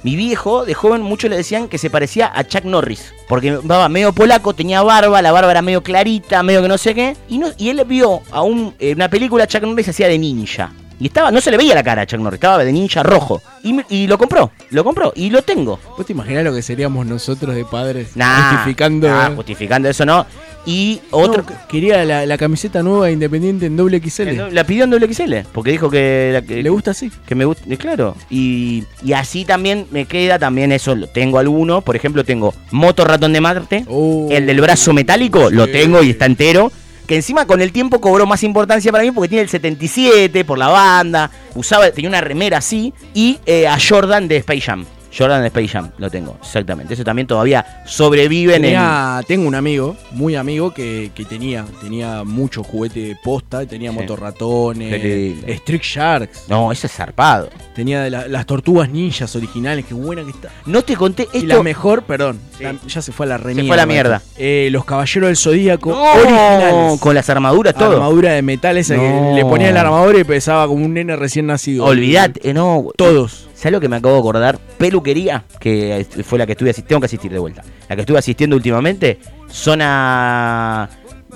Mi 0.03 0.15
viejo, 0.15 0.65
de 0.65 0.73
joven, 0.73 1.01
muchos 1.01 1.29
le 1.29 1.37
decían 1.37 1.67
que 1.67 1.77
se 1.77 1.89
parecía 1.89 2.31
a 2.33 2.43
Chuck 2.43 2.63
Norris. 2.63 3.13
Porque 3.27 3.49
estaba 3.49 3.89
medio 3.89 4.13
polaco, 4.13 4.53
tenía 4.53 4.81
barba, 4.81 5.21
la 5.21 5.31
barba 5.31 5.51
era 5.51 5.61
medio 5.61 5.83
clarita, 5.83 6.43
medio 6.43 6.61
que 6.61 6.67
no 6.67 6.77
sé 6.77 6.95
qué. 6.95 7.15
Y, 7.29 7.37
no, 7.37 7.47
y 7.57 7.69
él 7.69 7.83
vio 7.85 8.21
a 8.31 8.41
un, 8.41 8.73
en 8.79 8.97
una 8.97 9.09
película 9.09 9.47
Chuck 9.47 9.63
Norris 9.63 9.89
hacía 9.89 10.07
de 10.07 10.17
ninja. 10.17 10.71
Y 10.99 11.07
estaba, 11.07 11.29
no 11.31 11.39
se 11.41 11.51
le 11.51 11.57
veía 11.57 11.75
la 11.75 11.83
cara 11.83 12.01
a 12.01 12.05
Chuck 12.07 12.19
Norris, 12.19 12.37
estaba 12.37 12.63
de 12.63 12.71
ninja 12.73 13.03
rojo. 13.03 13.41
Y, 13.63 13.73
me- 13.73 13.85
y 13.89 14.07
lo 14.07 14.17
compró, 14.17 14.51
lo 14.71 14.83
compró, 14.83 15.13
y 15.15 15.29
lo 15.29 15.41
tengo. 15.43 15.79
¿Vos 15.95 16.05
te 16.05 16.13
imaginás 16.13 16.43
lo 16.43 16.53
que 16.53 16.61
seríamos 16.61 17.05
nosotros 17.05 17.53
de 17.55 17.65
padres? 17.65 18.15
Nah, 18.15 18.49
justificando. 18.51 19.07
nah, 19.07 19.35
justificando 19.35 19.89
eso 19.89 20.05
no. 20.05 20.25
Y 20.65 20.99
otro. 21.11 21.43
No, 21.47 21.55
quería 21.69 22.03
la, 22.03 22.25
la 22.25 22.37
camiseta 22.37 22.83
nueva 22.83 23.05
de 23.05 23.13
Independiente 23.13 23.67
en 23.67 23.77
doble 23.77 24.01
XL. 24.03 24.51
La 24.51 24.63
pidió 24.65 24.83
en 24.83 24.89
doble 24.89 25.13
XL, 25.13 25.33
porque 25.53 25.71
dijo 25.71 25.89
que, 25.89 26.31
la- 26.33 26.41
que- 26.41 26.61
Le 26.63 26.69
gusta 26.69 26.91
así. 26.91 27.11
que 27.25 27.35
me 27.35 27.45
gusta, 27.45 27.63
eh, 27.69 27.77
claro. 27.77 28.15
Y, 28.29 28.83
y 29.03 29.13
así 29.13 29.45
también 29.45 29.85
me 29.91 30.05
queda, 30.05 30.39
también 30.39 30.71
eso, 30.71 30.95
lo 30.95 31.07
tengo 31.07 31.37
alguno. 31.39 31.81
Por 31.81 31.95
ejemplo, 31.95 32.23
tengo 32.25 32.53
Moto 32.71 33.05
Ratón 33.05 33.33
de 33.33 33.39
Marte, 33.41 33.85
Oh, 33.87 34.27
el 34.31 34.45
del 34.47 34.59
brazo 34.61 34.91
metálico, 34.93 35.49
lo 35.51 35.67
tengo 35.67 36.01
y 36.03 36.09
está 36.09 36.25
entero. 36.25 36.71
Que 37.07 37.15
encima 37.15 37.47
con 37.47 37.61
el 37.61 37.71
tiempo 37.71 38.01
cobró 38.01 38.25
más 38.25 38.43
importancia 38.43 38.91
para 38.91 39.03
mí 39.03 39.11
porque 39.11 39.29
tiene 39.29 39.43
el 39.43 39.49
77 39.49 40.43
por 40.45 40.57
la 40.57 40.67
banda. 40.67 41.31
Usaba, 41.55 41.89
tenía 41.91 42.09
una 42.09 42.21
remera 42.21 42.57
así. 42.57 42.93
Y 43.13 43.39
eh, 43.45 43.67
a 43.67 43.77
Jordan 43.79 44.27
de 44.27 44.37
Space 44.37 44.61
Jam. 44.61 44.85
Jordan 45.17 45.41
de 45.41 45.47
Space 45.47 45.67
Jam, 45.69 45.89
lo 45.97 46.09
tengo, 46.11 46.37
exactamente. 46.41 46.93
Eso 46.93 47.03
también 47.03 47.27
todavía 47.27 47.81
sobrevive 47.85 48.55
en 48.55 48.65
el. 48.65 49.25
Tengo 49.25 49.47
un 49.47 49.55
amigo, 49.55 49.95
muy 50.11 50.35
amigo, 50.35 50.73
que, 50.73 51.11
que 51.15 51.25
tenía, 51.25 51.65
tenía 51.81 52.23
mucho 52.23 52.63
juguete 52.63 53.17
posta, 53.23 53.65
tenía 53.65 53.91
Sí. 53.91 53.95
motorratones, 53.97 55.03
lindo. 55.03 55.47
Street 55.47 55.81
Sharks, 55.81 56.43
No, 56.49 56.71
ese 56.71 56.87
es 56.87 56.93
zarpado. 56.93 57.49
tenía 57.75 58.01
de 58.01 58.09
la- 58.09 58.27
las 58.27 58.45
tortugas 58.45 58.89
ninjas 58.89 59.35
originales, 59.35 59.85
qué 59.85 59.93
buena 59.93 60.23
que 60.23 60.31
está. 60.31 60.49
No 60.65 60.81
te 60.83 60.95
conté 60.95 61.27
Y 61.33 61.37
esto. 61.39 61.47
la 61.57 61.63
mejor, 61.63 62.03
perdón, 62.03 62.39
Sí. 62.57 62.63
la- 62.63 62.75
ya 62.87 63.01
se 63.01 63.11
fue 63.11 63.25
a 63.25 63.29
la 63.29 63.37
remierda. 63.37 63.61
Se 63.63 63.67
fue 63.67 63.73
a 63.75 63.77
la 63.77 63.85
mierda. 63.85 64.21
Eh, 64.37 64.69
los 64.71 64.85
caballeros 64.85 65.27
del 65.29 65.37
zodíaco 65.37 65.89
No, 65.91 66.03
originales. 66.13 66.99
con 66.99 67.15
las 67.15 67.29
armaduras, 67.29 67.73
todo. 67.73 67.93
Armadura 67.93 68.33
de 68.33 68.41
metal 68.41 68.77
esa 68.77 68.95
No. 68.95 69.01
que 69.01 69.35
le 69.35 69.41
ponía 69.45 69.71
la 69.71 69.81
armadura 69.81 70.19
y 70.19 70.23
pesaba 70.23 70.67
como 70.67 70.85
un 70.85 70.93
nene 70.93 71.15
recién 71.15 71.47
nacido. 71.47 71.85
Olvidate, 71.85 72.53
no. 72.53 72.85
Todos. 72.95 73.46
¿Sabes 73.57 73.71
lo 73.71 73.79
que 73.79 73.89
me 73.89 73.95
acabo 73.95 74.13
de 74.13 74.19
acordar? 74.19 74.59
Peluquería, 74.77 75.43
que 75.59 76.05
fue 76.23 76.37
la 76.37 76.45
que 76.45 76.51
estuve 76.51 76.69
asistiendo, 76.69 76.87
tengo 76.89 76.99
que 77.01 77.05
asistir 77.07 77.31
de 77.31 77.39
vuelta. 77.39 77.63
La 77.89 77.95
que 77.95 78.01
estuve 78.01 78.19
asistiendo 78.19 78.55
últimamente, 78.55 79.17
zona 79.49 80.87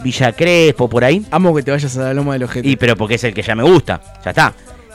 Villa 0.03 0.31
Crespo, 0.31 0.87
por 0.87 1.03
ahí. 1.03 1.25
Amo 1.31 1.55
que 1.55 1.63
te 1.63 1.71
vayas 1.71 1.97
a 1.97 2.01
la 2.03 2.13
loma 2.13 2.33
del 2.33 2.43
ojete. 2.43 2.67
Y 2.67 2.75
pero 2.75 2.95
porque 2.95 3.15
es 3.15 3.23
el 3.23 3.33
que 3.33 3.41
ya 3.41 3.55
me 3.55 3.63
gusta, 3.63 3.99
ya 4.23 4.29
está. 4.29 4.53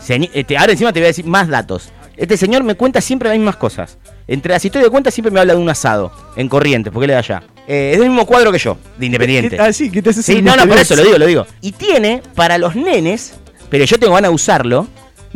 Este, 0.08 0.56
ahora 0.56 0.70
encima 0.72 0.92
te 0.92 1.00
voy 1.00 1.06
a 1.06 1.08
decir 1.08 1.24
más 1.26 1.48
datos. 1.48 1.90
Este 2.16 2.36
señor 2.36 2.62
me 2.62 2.76
cuenta 2.76 3.00
siempre 3.00 3.28
las 3.28 3.36
mismas 3.36 3.56
cosas. 3.56 3.98
Entre 4.28 4.58
si 4.60 4.68
estoy 4.68 4.82
de 4.82 4.88
cuenta, 4.90 5.10
siempre 5.10 5.32
me 5.32 5.40
habla 5.40 5.54
de 5.54 5.60
un 5.60 5.68
asado 5.68 6.12
en 6.36 6.48
Corrientes, 6.48 6.92
porque 6.92 7.06
él 7.06 7.10
es 7.10 7.14
de 7.14 7.18
allá. 7.34 7.42
Eh, 7.66 7.90
es 7.94 7.98
del 7.98 8.08
mismo 8.08 8.24
cuadro 8.24 8.52
que 8.52 8.58
yo, 8.58 8.78
de 8.96 9.06
Independiente. 9.06 9.56
¿Qué- 9.56 9.62
ah, 9.62 9.72
sí, 9.72 9.90
¿qué 9.90 10.00
te 10.00 10.10
haces 10.10 10.24
Sí, 10.24 10.40
no, 10.42 10.54
no, 10.56 10.66
por 10.68 10.78
eso 10.78 10.94
lo 10.94 11.02
digo, 11.02 11.18
lo 11.18 11.26
digo. 11.26 11.46
Y 11.60 11.72
tiene 11.72 12.22
para 12.36 12.56
los 12.58 12.76
nenes, 12.76 13.34
pero 13.68 13.84
yo 13.84 13.98
tengo 13.98 14.14
ganas 14.14 14.30
de 14.30 14.34
usarlo. 14.34 14.86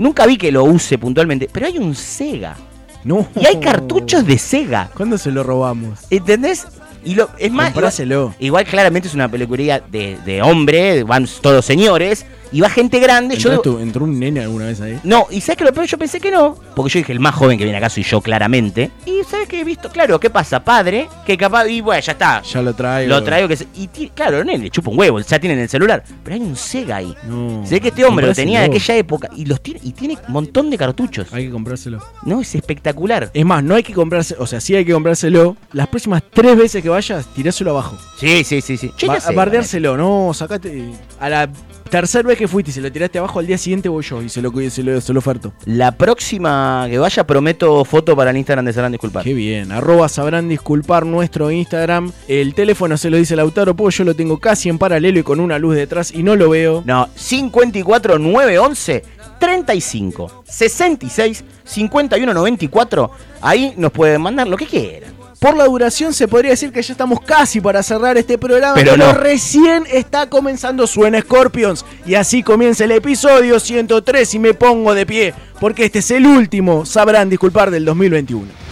Nunca 0.01 0.25
vi 0.25 0.39
que 0.39 0.51
lo 0.51 0.65
use 0.65 0.97
puntualmente, 0.97 1.47
pero 1.53 1.67
hay 1.67 1.77
un 1.77 1.95
Sega. 1.95 2.57
No. 3.05 3.29
Y 3.39 3.45
hay 3.45 3.61
cartuchos 3.61 4.25
de 4.27 4.39
Sega. 4.39 4.89
¿Cuándo 4.97 5.19
se 5.19 5.31
lo 5.31 5.43
robamos? 5.43 5.99
¿Entendés? 6.09 6.67
Y 7.05 7.17
lo, 7.17 7.29
es 7.39 7.53
más, 7.53 7.77
igual, 7.77 8.35
igual 8.39 8.65
claramente 8.65 9.09
es 9.09 9.15
una 9.15 9.31
peluquería 9.31 9.81
de, 9.81 10.17
de 10.25 10.41
hombre, 10.41 11.03
van 11.05 11.29
todos 11.43 11.67
señores, 11.67 12.25
y 12.53 12.61
va 12.61 12.69
gente 12.71 12.99
grande. 13.01 13.37
Yo 13.37 13.51
¿Entró, 13.53 13.63
digo- 13.73 13.77
tu- 13.79 13.83
entró 13.83 14.05
un 14.05 14.19
nene 14.19 14.41
alguna 14.41 14.67
vez 14.67 14.81
ahí? 14.81 14.99
no, 15.05 15.27
y 15.31 15.41
sabes 15.41 15.59
que 15.59 15.65
lo 15.65 15.73
peor, 15.73 15.87
yo 15.87 15.99
pensé 15.99 16.21
que 16.21 16.31
no, 16.31 16.57
porque 16.75 16.93
yo 16.95 16.99
dije, 17.01 17.13
el 17.13 17.21
más 17.21 17.35
joven 17.35 17.59
que 17.59 17.65
viene 17.65 17.79
acá 17.79 17.89
soy 17.91 18.03
yo 18.03 18.21
claramente. 18.21 18.91
Y 19.07 19.23
sabes 19.29 19.49
que 19.49 19.61
he 19.61 19.65
visto, 19.65 19.89
claro, 19.91 20.19
¿qué 20.21 20.31
pasa? 20.31 20.61
Padre, 20.65 21.09
que 21.27 21.37
capaz, 21.37 21.67
y 21.69 21.81
bueno, 21.81 22.01
ya 22.01 22.13
está. 22.13 22.43
Ya 22.43 22.63
lo 22.63 22.75
traigo. 22.75 23.09
Lo 23.09 23.23
traigo 23.23 23.49
que 23.49 23.57
se- 23.57 23.67
y 23.75 23.87
claro, 24.11 24.43
nene, 24.45 24.65
le 24.65 24.71
chupa 24.71 24.91
un 24.91 24.99
huevo, 24.99 25.21
ya 25.21 25.39
tienen 25.39 25.59
el 25.59 25.69
celular. 25.69 26.03
Pero 26.25 26.35
hay 26.35 26.41
un 26.43 26.57
Sega 26.57 26.97
ahí. 26.97 27.15
No. 27.25 27.65
Se 27.67 27.75
ve 27.77 27.81
que 27.81 27.89
este 27.89 28.05
hombre 28.05 28.27
lo 28.27 28.35
tenía 28.35 28.61
de 28.61 28.67
aquella 28.67 28.97
época 28.97 29.29
y 29.37 29.45
los 29.45 29.61
tiene, 29.63 29.81
y 29.83 29.93
tiene 29.93 30.19
un 30.27 30.33
montón 30.33 30.71
de 30.71 30.79
cartuchos. 30.79 31.33
Hay 31.33 31.47
que 31.47 31.51
comprárselo. 31.53 32.01
No, 32.25 32.41
es 32.41 32.55
espectacular. 32.55 33.31
Es 33.33 33.45
más, 33.45 33.63
no 33.63 33.75
hay 33.75 33.83
que 33.83 33.93
comprarse, 33.93 34.35
o 34.39 34.47
sea, 34.47 34.61
sí 34.61 34.75
hay 34.75 34.85
que 34.85 34.93
comprárselo. 34.93 35.57
Las 35.73 35.89
próximas 35.89 36.23
tres 36.33 36.57
veces 36.57 36.83
que 36.83 36.89
vayas, 36.89 37.27
tiráselo 37.35 37.71
abajo. 37.71 37.97
Sí, 38.19 38.45
sí, 38.45 38.61
sí, 38.61 38.77
sí. 38.77 38.93
Sé, 38.97 39.07
bardeárselo, 39.35 39.97
no, 39.97 40.33
sacate. 40.35 40.91
A 41.19 41.29
la 41.29 41.49
tercera 41.91 42.29
vez 42.29 42.39
que 42.39 42.49
fuiste 42.49 42.71
y 42.71 42.75
se 42.75 42.81
lo 42.81 42.91
tiraste 42.91 43.19
abajo, 43.19 43.39
al 43.39 43.47
día 43.47 43.59
siguiente 43.59 43.89
voy 43.89 44.03
yo 44.05 44.23
y 44.23 44.29
se 44.29 44.41
lo, 44.41 44.53
se 44.71 44.83
lo, 44.83 45.01
se 45.01 45.13
lo 45.13 45.19
oferto. 45.19 45.53
La 45.67 45.93
próxima 45.93 46.87
que 46.89 46.99
vaya 46.99 47.27
prometo 47.27 47.85
foto 47.85 48.17
para 48.17 48.31
el 48.31 48.37
Instagram 48.37 48.65
de 48.65 48.73
Sabrán 48.73 48.93
Disculpar. 48.93 49.25
Qué 49.25 49.35
bien, 49.35 49.73
arroba 49.73 50.09
sabrán 50.09 50.49
disculpar 50.49 51.05
nuestro 51.05 51.51
Instagram. 51.51 52.13
El 52.29 52.55
teléfono 52.55 52.97
se 52.97 53.11
lo 53.11 53.17
dice 53.17 53.37
Lautaro, 53.37 53.75
porque 53.75 53.97
yo 53.97 54.05
lo 54.05 54.15
tengo 54.15 54.39
casi 54.39 54.69
en 54.69 54.79
paralelo 54.79 55.19
y 55.19 55.23
con 55.23 55.41
una 55.41 55.59
luz 55.59 55.75
detrás 55.75 56.13
y 56.13 56.23
no 56.23 56.37
lo 56.37 56.51
veo. 56.51 56.83
No, 56.87 57.09
54 57.15 58.19
911 58.19 59.05
35 59.39 60.45
66 60.47 61.45
51 61.65 62.35
94. 62.35 63.11
Ahí 63.43 63.75
nos 63.77 63.93
pueden 63.93 64.21
mandar 64.23 64.47
lo 64.47 64.57
que 64.57 64.67
quieran. 64.67 65.20
Por 65.41 65.57
la 65.57 65.65
duración 65.65 66.13
se 66.13 66.29
podría 66.29 66.51
decir 66.51 66.71
que 66.71 66.83
ya 66.83 66.93
estamos 66.93 67.19
casi 67.23 67.63
para 67.63 67.83
cerrar 67.83 68.19
este 68.19 68.37
programa, 68.37 68.75
Pero 68.75 68.93
pero, 68.93 69.07
no. 69.07 69.15
recién 69.15 69.85
está 69.91 70.29
comenzando 70.29 70.87
Suena 70.87 71.19
Scorpions. 71.23 71.83
Y 72.05 72.15
así 72.15 72.43
comienza 72.43 72.85
el 72.85 72.91
episodio 72.91 73.59
103 73.59 74.35
y 74.35 74.39
me 74.39 74.53
pongo 74.53 74.93
de 74.93 75.07
pie, 75.07 75.35
porque 75.59 75.87
este 75.87 76.01
es 76.01 76.11
el 76.11 76.27
último, 76.27 76.85
sabrán 76.85 77.31
disculpar, 77.31 77.71
del 77.71 77.87
2021. 77.87 78.70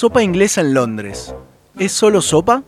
sopa 0.00 0.22
inglesa 0.22 0.62
en 0.62 0.72
Londres. 0.72 1.34
¿Es 1.78 1.92
solo 1.92 2.22
sopa? 2.22 2.62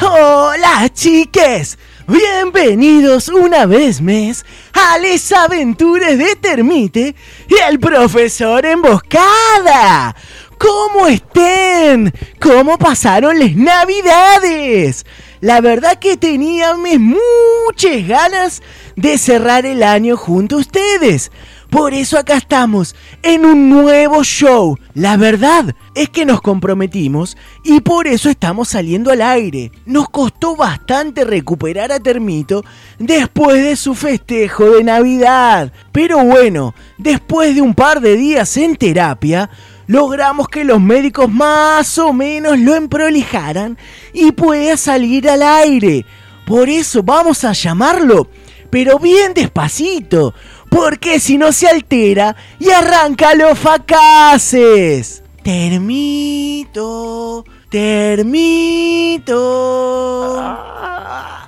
Hola 0.00 0.88
chiques, 0.94 1.76
bienvenidos 2.06 3.28
una 3.28 3.66
vez 3.66 4.00
más 4.00 4.44
a 4.72 4.98
las 4.98 5.32
aventuras 5.32 6.16
de 6.16 6.36
Termite 6.36 7.16
y 7.48 7.54
el 7.68 7.80
profesor 7.80 8.64
Emboscada. 8.64 10.14
¿Cómo 10.60 11.06
estén? 11.06 12.12
¿Cómo 12.38 12.76
pasaron 12.76 13.38
las 13.38 13.56
navidades? 13.56 15.06
La 15.40 15.62
verdad 15.62 15.98
que 15.98 16.18
teníamos 16.18 16.98
muchas 16.98 18.06
ganas 18.06 18.62
de 18.94 19.16
cerrar 19.16 19.64
el 19.64 19.82
año 19.82 20.18
junto 20.18 20.56
a 20.56 20.58
ustedes. 20.58 21.32
Por 21.70 21.94
eso 21.94 22.18
acá 22.18 22.36
estamos, 22.36 22.94
en 23.22 23.46
un 23.46 23.70
nuevo 23.70 24.22
show. 24.22 24.76
La 24.92 25.16
verdad 25.16 25.74
es 25.94 26.10
que 26.10 26.26
nos 26.26 26.42
comprometimos 26.42 27.38
y 27.64 27.80
por 27.80 28.06
eso 28.06 28.28
estamos 28.28 28.68
saliendo 28.68 29.12
al 29.12 29.22
aire. 29.22 29.72
Nos 29.86 30.10
costó 30.10 30.56
bastante 30.56 31.24
recuperar 31.24 31.90
a 31.90 32.00
Termito 32.00 32.64
después 32.98 33.64
de 33.64 33.76
su 33.76 33.94
festejo 33.94 34.68
de 34.72 34.84
Navidad. 34.84 35.72
Pero 35.92 36.22
bueno, 36.24 36.74
después 36.98 37.54
de 37.54 37.62
un 37.62 37.74
par 37.74 38.00
de 38.00 38.16
días 38.16 38.56
en 38.56 38.76
terapia, 38.76 39.48
logramos 39.90 40.48
que 40.48 40.62
los 40.62 40.80
médicos 40.80 41.28
más 41.28 41.98
o 41.98 42.12
menos 42.12 42.56
lo 42.60 42.76
emprolijaran 42.76 43.76
y 44.12 44.30
pueda 44.30 44.76
salir 44.76 45.28
al 45.28 45.42
aire. 45.42 46.06
Por 46.46 46.68
eso 46.68 47.02
vamos 47.02 47.42
a 47.42 47.52
llamarlo, 47.52 48.28
pero 48.70 49.00
bien 49.00 49.34
despacito, 49.34 50.32
porque 50.68 51.18
si 51.18 51.38
no 51.38 51.50
se 51.50 51.66
altera 51.66 52.36
y 52.60 52.70
arranca 52.70 53.34
los 53.34 53.58
facaces. 53.58 55.24
Termito, 55.42 57.44
termito. 57.68 59.34
¡Ah, 60.38 61.39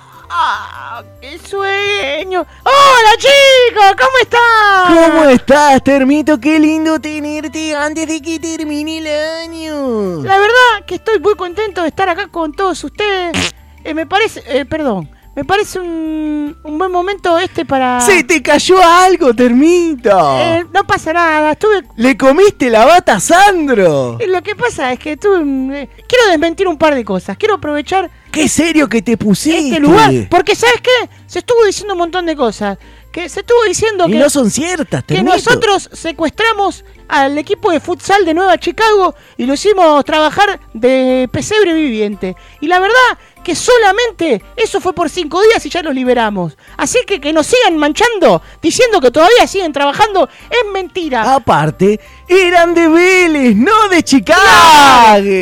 ¡Qué 1.21 1.39
sueño! 1.39 2.45
¡Hola 2.63 3.11
chicos! 3.17 3.95
¿Cómo 3.97 4.17
están? 4.21 5.11
¿Cómo 5.11 5.29
estás, 5.29 5.81
Termito? 5.83 6.37
Qué 6.37 6.59
lindo 6.59 6.99
tenerte 6.99 7.73
antes 7.73 8.07
de 8.07 8.21
que 8.21 8.39
termine 8.39 8.97
el 8.97 9.07
año. 9.07 10.21
La 10.21 10.37
verdad 10.37 10.85
que 10.85 10.95
estoy 10.95 11.19
muy 11.19 11.35
contento 11.35 11.81
de 11.81 11.87
estar 11.87 12.09
acá 12.09 12.27
con 12.27 12.51
todos 12.51 12.83
ustedes. 12.83 13.53
Eh, 13.85 13.93
me 13.93 14.05
parece, 14.05 14.43
eh, 14.47 14.65
perdón, 14.65 15.09
me 15.33 15.45
parece 15.45 15.79
un, 15.79 16.57
un 16.61 16.77
buen 16.77 16.91
momento 16.91 17.37
este 17.39 17.63
para... 17.63 18.01
¡Se 18.01 18.25
te 18.25 18.41
cayó 18.41 18.83
algo, 18.83 19.33
Termito! 19.33 20.37
Eh, 20.39 20.65
no 20.73 20.85
pasa 20.85 21.13
nada, 21.13 21.53
estuve... 21.53 21.83
¿Le 21.95 22.17
comiste 22.17 22.69
la 22.69 22.85
bata 22.85 23.15
a 23.15 23.19
Sandro? 23.21 24.17
Lo 24.27 24.43
que 24.43 24.55
pasa 24.55 24.91
es 24.91 24.99
que 24.99 25.15
tuve... 25.15 25.89
quiero 26.07 26.27
desmentir 26.29 26.67
un 26.67 26.77
par 26.77 26.95
de 26.95 27.05
cosas. 27.05 27.37
Quiero 27.37 27.55
aprovechar 27.55 28.11
¡Qué 28.33 28.49
serio 28.49 28.89
que 28.89 29.01
te 29.01 29.15
pusiste! 29.15 29.67
este 29.69 29.79
lugar. 29.79 30.11
Porque, 30.29 30.55
¿sabes 30.55 30.81
qué? 30.81 31.09
Se 31.27 31.39
estuvo 31.39 31.63
diciendo 31.65 31.93
un 31.93 31.99
montón 31.99 32.25
de 32.25 32.35
cosas. 32.35 32.77
Que 33.11 33.29
se 33.29 33.41
estuvo 33.41 33.63
diciendo 33.67 34.05
Y 34.09 34.13
que... 34.13 34.17
no 34.17 34.29
son 34.29 34.49
ciertas, 34.49 35.03
que 35.03 35.13
Termito. 35.15 35.35
nosotros 35.35 35.87
secuestramos 35.93 36.83
al 37.07 37.37
equipo 37.37 37.71
de 37.71 37.79
futsal 37.79 38.25
de 38.25 38.33
Nueva 38.33 38.57
Chicago 38.57 39.15
y 39.37 39.45
lo 39.45 39.53
hicimos 39.53 40.03
trabajar 40.05 40.59
de 40.73 41.29
pesebre 41.31 41.73
viviente. 41.73 42.35
Y 42.61 42.67
la 42.67 42.79
verdad 42.79 42.95
que 43.43 43.55
solamente 43.55 44.41
eso 44.55 44.79
fue 44.79 44.93
por 44.93 45.09
cinco 45.09 45.41
días 45.41 45.65
y 45.65 45.69
ya 45.69 45.81
los 45.83 45.93
liberamos. 45.93 46.57
Así 46.77 46.99
que 47.05 47.19
que 47.19 47.33
nos 47.33 47.45
sigan 47.47 47.77
manchando 47.77 48.41
diciendo 48.61 49.01
que 49.01 49.11
todavía 49.11 49.45
siguen 49.47 49.73
trabajando 49.73 50.29
es 50.49 50.71
mentira. 50.71 51.33
Aparte, 51.35 51.99
eran 52.27 52.73
de 52.73 52.87
Vélez, 52.87 53.55
no 53.55 53.89
de 53.89 54.01
Chicago. 54.03 54.41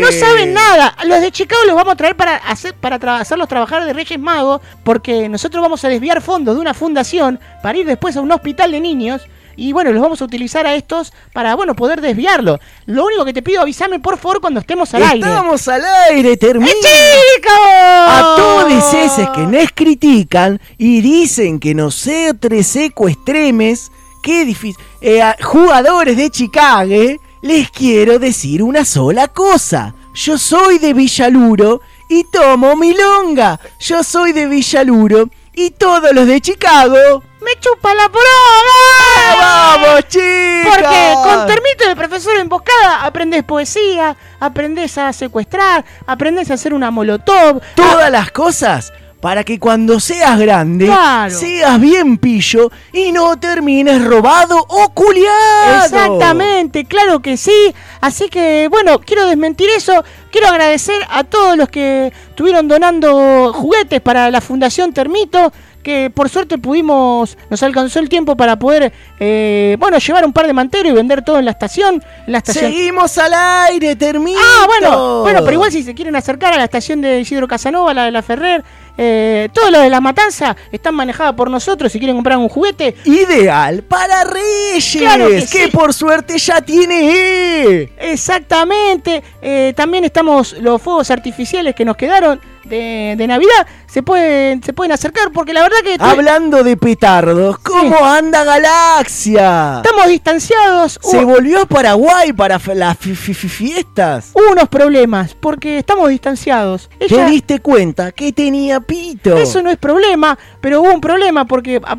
No 0.01 0.12
saben 0.12 0.53
nada. 0.53 0.95
Los 1.05 1.22
de 1.22 1.32
Chicago 1.32 1.62
los 1.66 1.76
vamos 1.76 1.93
a 1.93 1.97
traer 1.97 2.16
para 2.16 2.36
hacer 2.38 2.74
para 2.74 2.99
tra- 2.99 3.20
hacerlos 3.20 3.47
trabajar 3.47 3.86
de 3.86 3.93
Reyes 3.93 4.20
Magos 4.20 4.62
porque 4.84 5.30
nosotros 5.30 5.62
vamos 5.62 5.84
a 5.86 5.89
desviar 5.89 6.22
fondos 6.22 6.55
de 6.55 6.62
una 6.62 6.74
fundación 6.74 7.39
para 7.62 7.78
ir 7.78 7.86
después 7.86 8.18
a 8.18 8.22
un 8.22 8.32
hospital 8.32 8.72
de 8.72 8.80
niños. 8.80 9.22
Y 9.56 9.74
bueno, 9.74 9.91
los 9.91 10.02
vamos 10.02 10.22
a 10.22 10.26
utilizar 10.26 10.66
a 10.66 10.76
estos 10.76 11.14
para, 11.34 11.56
bueno, 11.56 11.76
poder 11.76 12.02
desviarlo. 12.02 12.60
Lo 12.86 13.06
único 13.06 13.26
que 13.26 13.34
te 13.34 13.41
pido, 13.41 13.62
avísame 13.62 13.99
por 13.99 14.18
favor 14.18 14.41
cuando 14.41 14.60
estemos 14.60 14.93
al 14.93 15.04
aire. 15.04 15.28
Estamos 15.28 15.68
al 15.68 15.84
aire, 16.10 16.38
Termito. 16.38 16.72
¡Chicos! 16.72 17.52
A 17.54 18.34
todos 18.38 18.93
esos 18.93 19.30
que 19.30 19.41
nos 19.41 19.72
critican 19.74 20.60
y 20.78 21.02
dicen 21.02 21.60
que 21.60 21.74
nosotros 21.74 22.66
secuestremes, 22.66 23.91
qué 24.24 24.45
difícil, 24.45 24.82
eh, 25.02 25.22
jugadores 25.41 26.18
de 26.18 26.30
Chicago, 26.30 26.95
les 27.41 27.70
quiero 27.72 28.20
decir 28.20 28.64
una 28.64 28.86
sola 28.86 29.28
cosa. 29.28 29.95
Yo 30.14 30.38
soy 30.38 30.78
de 30.78 30.93
Villaluro 30.93 31.82
y 32.10 32.26
tomo 32.26 32.76
milonga. 32.76 33.60
Yo 33.80 34.04
soy 34.04 34.34
de 34.34 34.47
Villaluro 34.47 35.30
y 35.54 35.72
todos 35.72 36.12
los 36.14 36.28
de 36.28 36.41
Chicago. 36.41 37.24
¡Me 37.42 37.60
chupa 37.60 37.94
la 37.96 38.08
poronga! 38.10 39.39
¡Vamos, 39.39 40.08
chicos! 40.08 40.24
Porque 40.66 41.14
con 41.24 41.48
termito 41.48 41.88
de 41.88 41.96
profesor 41.96 42.38
emboscada 42.38 43.04
aprendes 43.04 43.44
poesía, 43.44 44.16
aprendes 44.39 44.98
a 44.98 45.12
secuestrar, 45.12 45.84
aprendes 46.06 46.52
a 46.52 46.54
hacer 46.54 46.74
una 46.74 46.92
molotov. 46.92 47.62
Todas 47.76 48.12
las 48.12 48.32
cosas 48.32 48.94
para 49.22 49.44
que 49.44 49.60
cuando 49.60 50.00
seas 50.00 50.39
grande 50.39 50.88
Claro. 50.88 51.32
seas 51.34 51.80
bien 51.80 52.18
pillo 52.18 52.72
y 52.92 53.12
no 53.12 53.38
termines 53.39 54.04
robado 54.04 54.58
o 54.68 54.89
culiado. 54.94 55.84
Exactamente, 55.86 56.86
claro 56.86 57.22
que 57.22 57.38
sí. 57.38 57.74
Así 58.02 58.30
que, 58.30 58.68
bueno, 58.70 59.00
quiero 59.00 59.26
desmentir 59.28 59.70
eso. 59.70 60.04
Quiero 60.32 60.48
agradecer 60.48 61.02
a 61.10 61.24
todos 61.24 61.56
los 61.56 61.70
que 61.70 62.12
estuvieron 62.30 62.68
donando 62.68 63.54
juguetes 63.54 64.02
para 64.02 64.32
la 64.32 64.42
Fundación 64.42 64.92
Termito. 64.94 65.52
Que 65.84 66.10
por 66.10 66.30
suerte 66.30 66.58
pudimos, 66.58 67.38
nos 67.50 67.64
alcanzó 67.64 68.00
el 68.00 68.10
tiempo 68.10 68.36
para 68.38 68.58
poder, 68.58 68.92
eh, 69.20 69.76
bueno, 69.80 69.98
llevar 69.98 70.26
un 70.26 70.34
par 70.34 70.48
de 70.48 70.54
manteros 70.54 70.92
y 70.92 70.96
vender 70.96 71.24
todo 71.24 71.40
en 71.40 71.46
la 71.46 71.52
estación. 71.52 72.04
En 72.26 72.32
la 72.32 72.38
estación. 72.40 72.66
Seguimos 72.66 73.18
al 73.18 73.34
aire, 73.34 73.96
termito. 73.96 74.40
Ah, 74.42 74.66
bueno, 74.68 75.22
bueno, 75.22 75.40
pero 75.42 75.54
igual 75.54 75.72
si 75.72 75.84
se 75.84 75.94
quieren 75.94 76.16
acercar 76.16 76.54
a 76.54 76.58
la 76.58 76.66
estación 76.66 77.02
de 77.02 77.20
Isidro 77.20 77.48
Casanova, 77.48 77.94
la 77.94 78.06
de 78.06 78.12
la 78.12 78.22
Ferrer, 78.22 78.64
eh, 78.98 79.50
todo 79.54 79.72
lo 79.72 79.80
de 79.80 79.90
la 79.90 80.02
matanza 80.02 80.56
están 80.72 80.96
manejadas 80.96 81.34
por 81.34 81.50
nosotros. 81.50 81.92
Si 81.92 81.98
quieren 81.98 82.16
comprar 82.16 82.38
un 82.38 82.50
juguete, 82.50 82.96
Ideal 83.06 83.84
para 83.84 84.24
Reyes, 84.24 84.96
Claro 84.98 85.28
que 85.28 85.36
que, 85.40 85.66
sí. 85.66 85.68
por 85.72 85.94
suerte 85.94 86.38
ya 86.38 86.62
tiene 86.62 87.12
E. 87.12 87.90
Exactamente. 88.00 89.24
Eh, 89.42 89.74
también 89.76 90.04
estamos 90.04 90.54
los 90.54 90.82
fuegos 90.82 91.10
artificiales 91.10 91.74
que 91.74 91.86
nos 91.86 91.96
quedaron 91.98 92.40
de, 92.66 93.16
de 93.18 93.28
Navidad. 93.28 93.68
Se 93.88 94.03
pueden, 94.03 94.64
se 94.64 94.72
pueden 94.74 94.91
acercar 94.93 95.32
porque 95.34 95.53
la 95.53 95.62
verdad 95.64 95.78
que 95.84 95.97
Hablando 95.99 96.64
de 96.64 96.78
petardos, 96.78 97.59
¿cómo 97.59 97.97
anda 98.05 98.43
Galaxia? 98.43 99.82
estamos 99.84 100.07
distanciados. 100.07 100.99
Se 101.01 101.18
Hubo 101.18 101.34
volvió 101.34 101.62
a 101.62 101.66
Paraguay 101.66 102.34
para 102.34 102.59
las 102.76 102.97
fi- 102.97 103.16
fi- 103.16 103.34
fi- 103.34 103.49
fiestas. 103.49 104.32
unos 104.34 104.70
problemas 104.70 105.36
porque 105.36 105.80
estamos 105.80 106.09
distanciados. 106.09 106.89
¿Te 106.99 107.26
diste 107.26 107.59
cuenta 107.59 108.12
que 108.12 108.32
tenía 108.32 108.80
pito? 108.80 109.38
eso 109.38 109.62
no 109.62 109.70
es 109.70 109.78
problema, 109.78 110.38
pero 110.62 110.82
hubo 110.82 110.93
un 110.93 111.01
problema 111.01 111.45
porque 111.45 111.82
ah, 111.84 111.97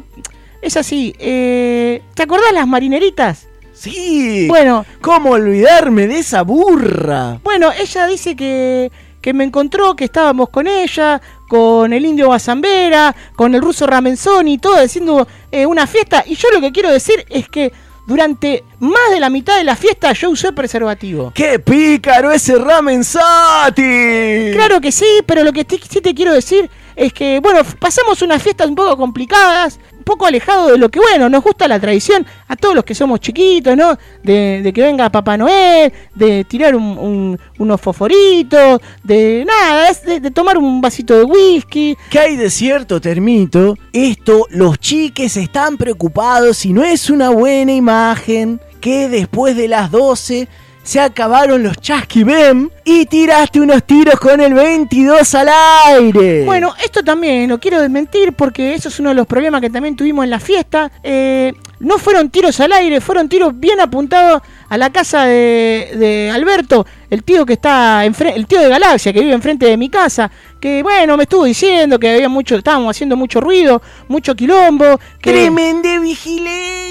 es 0.62 0.76
así. 0.76 1.14
eh, 1.18 2.02
¿Te 2.14 2.22
acordás 2.22 2.52
las 2.52 2.66
marineritas? 2.66 3.46
Sí. 3.74 4.46
Bueno, 4.48 4.86
¿Cómo 5.00 5.30
olvidarme 5.30 6.06
de 6.06 6.20
esa 6.20 6.42
burra? 6.42 7.38
Bueno, 7.42 7.70
ella 7.76 8.06
dice 8.06 8.36
que, 8.36 8.92
que 9.22 9.32
me 9.32 9.44
encontró, 9.44 9.94
que 9.96 10.04
estábamos 10.04 10.50
con 10.50 10.66
ella, 10.66 11.22
con 11.48 11.92
el 11.92 12.04
indio 12.04 12.28
Bazambera, 12.28 13.14
con 13.36 13.54
el 13.54 13.62
ruso 13.62 13.86
Ramenzoni, 13.86 14.58
todo 14.58 14.74
haciendo 14.76 15.26
eh, 15.50 15.64
una 15.64 15.86
fiesta. 15.86 16.24
Y 16.26 16.34
yo 16.34 16.48
lo 16.52 16.60
que 16.60 16.72
quiero 16.72 16.90
decir 16.90 17.24
es 17.30 17.48
que 17.48 17.72
durante 18.04 18.64
más 18.80 19.10
de 19.12 19.20
la 19.20 19.30
mitad 19.30 19.56
de 19.56 19.64
la 19.64 19.76
fiesta 19.76 20.12
yo 20.12 20.30
usé 20.30 20.52
preservativo. 20.52 21.30
¡Qué 21.34 21.60
pícaro 21.60 22.32
ese 22.32 22.58
Ramen 22.58 23.04
Sati! 23.04 24.50
Claro 24.52 24.80
que 24.80 24.90
sí, 24.92 25.06
pero 25.24 25.44
lo 25.44 25.52
que 25.52 25.64
te- 25.64 25.78
sí 25.88 26.00
te 26.00 26.12
quiero 26.14 26.32
decir 26.32 26.68
es 26.96 27.12
que, 27.12 27.40
bueno, 27.40 27.60
pasamos 27.78 28.22
unas 28.22 28.42
fiestas 28.42 28.68
un 28.68 28.74
poco 28.74 28.96
complicadas, 28.96 29.78
un 29.96 30.04
poco 30.04 30.26
alejado 30.26 30.68
de 30.72 30.78
lo 30.78 30.88
que, 30.88 30.98
bueno, 30.98 31.28
nos 31.28 31.42
gusta 31.42 31.68
la 31.68 31.78
tradición 31.78 32.26
a 32.48 32.56
todos 32.56 32.74
los 32.74 32.84
que 32.84 32.94
somos 32.94 33.20
chiquitos, 33.20 33.76
¿no? 33.76 33.96
De, 34.22 34.60
de 34.62 34.72
que 34.72 34.82
venga 34.82 35.10
Papá 35.10 35.36
Noel, 35.36 35.92
de 36.14 36.44
tirar 36.44 36.74
un- 36.74 36.98
un- 36.98 37.38
unos 37.58 37.80
fosforitos, 37.80 38.80
de 39.02 39.44
nada, 39.46 39.90
de, 40.04 40.20
de 40.20 40.30
tomar 40.30 40.58
un 40.58 40.80
vasito 40.80 41.16
de 41.16 41.24
whisky. 41.24 41.96
¿Qué 42.10 42.18
hay 42.18 42.36
de 42.36 42.50
cierto, 42.50 43.00
Termito? 43.00 43.76
Esto, 43.92 44.46
los 44.50 44.78
chiques 44.78 45.36
están 45.36 45.76
preocupados 45.76 46.64
y 46.66 46.72
no 46.72 46.82
es 46.82 47.08
una 47.10 47.30
buena 47.30 47.72
imagen 47.72 48.60
que 48.80 49.08
después 49.08 49.56
de 49.56 49.68
las 49.68 49.90
12 49.92 50.48
se 50.82 51.00
acabaron 51.00 51.62
los 51.62 51.76
chasquibem 51.78 52.68
y 52.84 53.06
tiraste 53.06 53.60
unos 53.60 53.84
tiros 53.84 54.18
con 54.18 54.40
el 54.40 54.54
22 54.54 55.34
al 55.34 55.48
aire. 55.86 56.44
Bueno, 56.44 56.74
esto 56.82 57.02
también 57.02 57.48
lo 57.48 57.60
quiero 57.60 57.80
desmentir 57.80 58.32
porque 58.32 58.74
eso 58.74 58.88
es 58.88 58.98
uno 58.98 59.10
de 59.10 59.14
los 59.14 59.26
problemas 59.26 59.60
que 59.60 59.70
también 59.70 59.94
tuvimos 59.94 60.24
en 60.24 60.30
la 60.30 60.40
fiesta. 60.40 60.90
Eh, 61.02 61.52
no 61.78 61.98
fueron 61.98 62.30
tiros 62.30 62.58
al 62.60 62.72
aire, 62.72 63.00
fueron 63.00 63.28
tiros 63.28 63.58
bien 63.58 63.80
apuntados 63.80 64.42
a 64.68 64.78
la 64.78 64.90
casa 64.90 65.24
de, 65.24 65.90
de 65.96 66.30
Alberto, 66.32 66.86
el 67.10 67.24
tío 67.24 67.44
que 67.44 67.54
está 67.54 68.04
el 68.04 68.46
tío 68.46 68.60
de 68.60 68.68
Galaxia 68.68 69.12
que 69.12 69.20
vive 69.20 69.32
enfrente 69.32 69.66
de 69.66 69.76
mi 69.76 69.88
casa, 69.88 70.30
que 70.60 70.82
bueno, 70.82 71.16
me 71.16 71.24
estuvo 71.24 71.44
diciendo 71.44 71.98
que 71.98 72.14
había 72.14 72.28
mucho, 72.28 72.56
estábamos 72.56 72.96
haciendo 72.96 73.16
mucho 73.16 73.40
ruido, 73.40 73.82
mucho 74.08 74.34
quilombo. 74.34 74.98
Que... 75.20 75.32
¡Tremende 75.32 75.98
vigilante! 75.98 76.81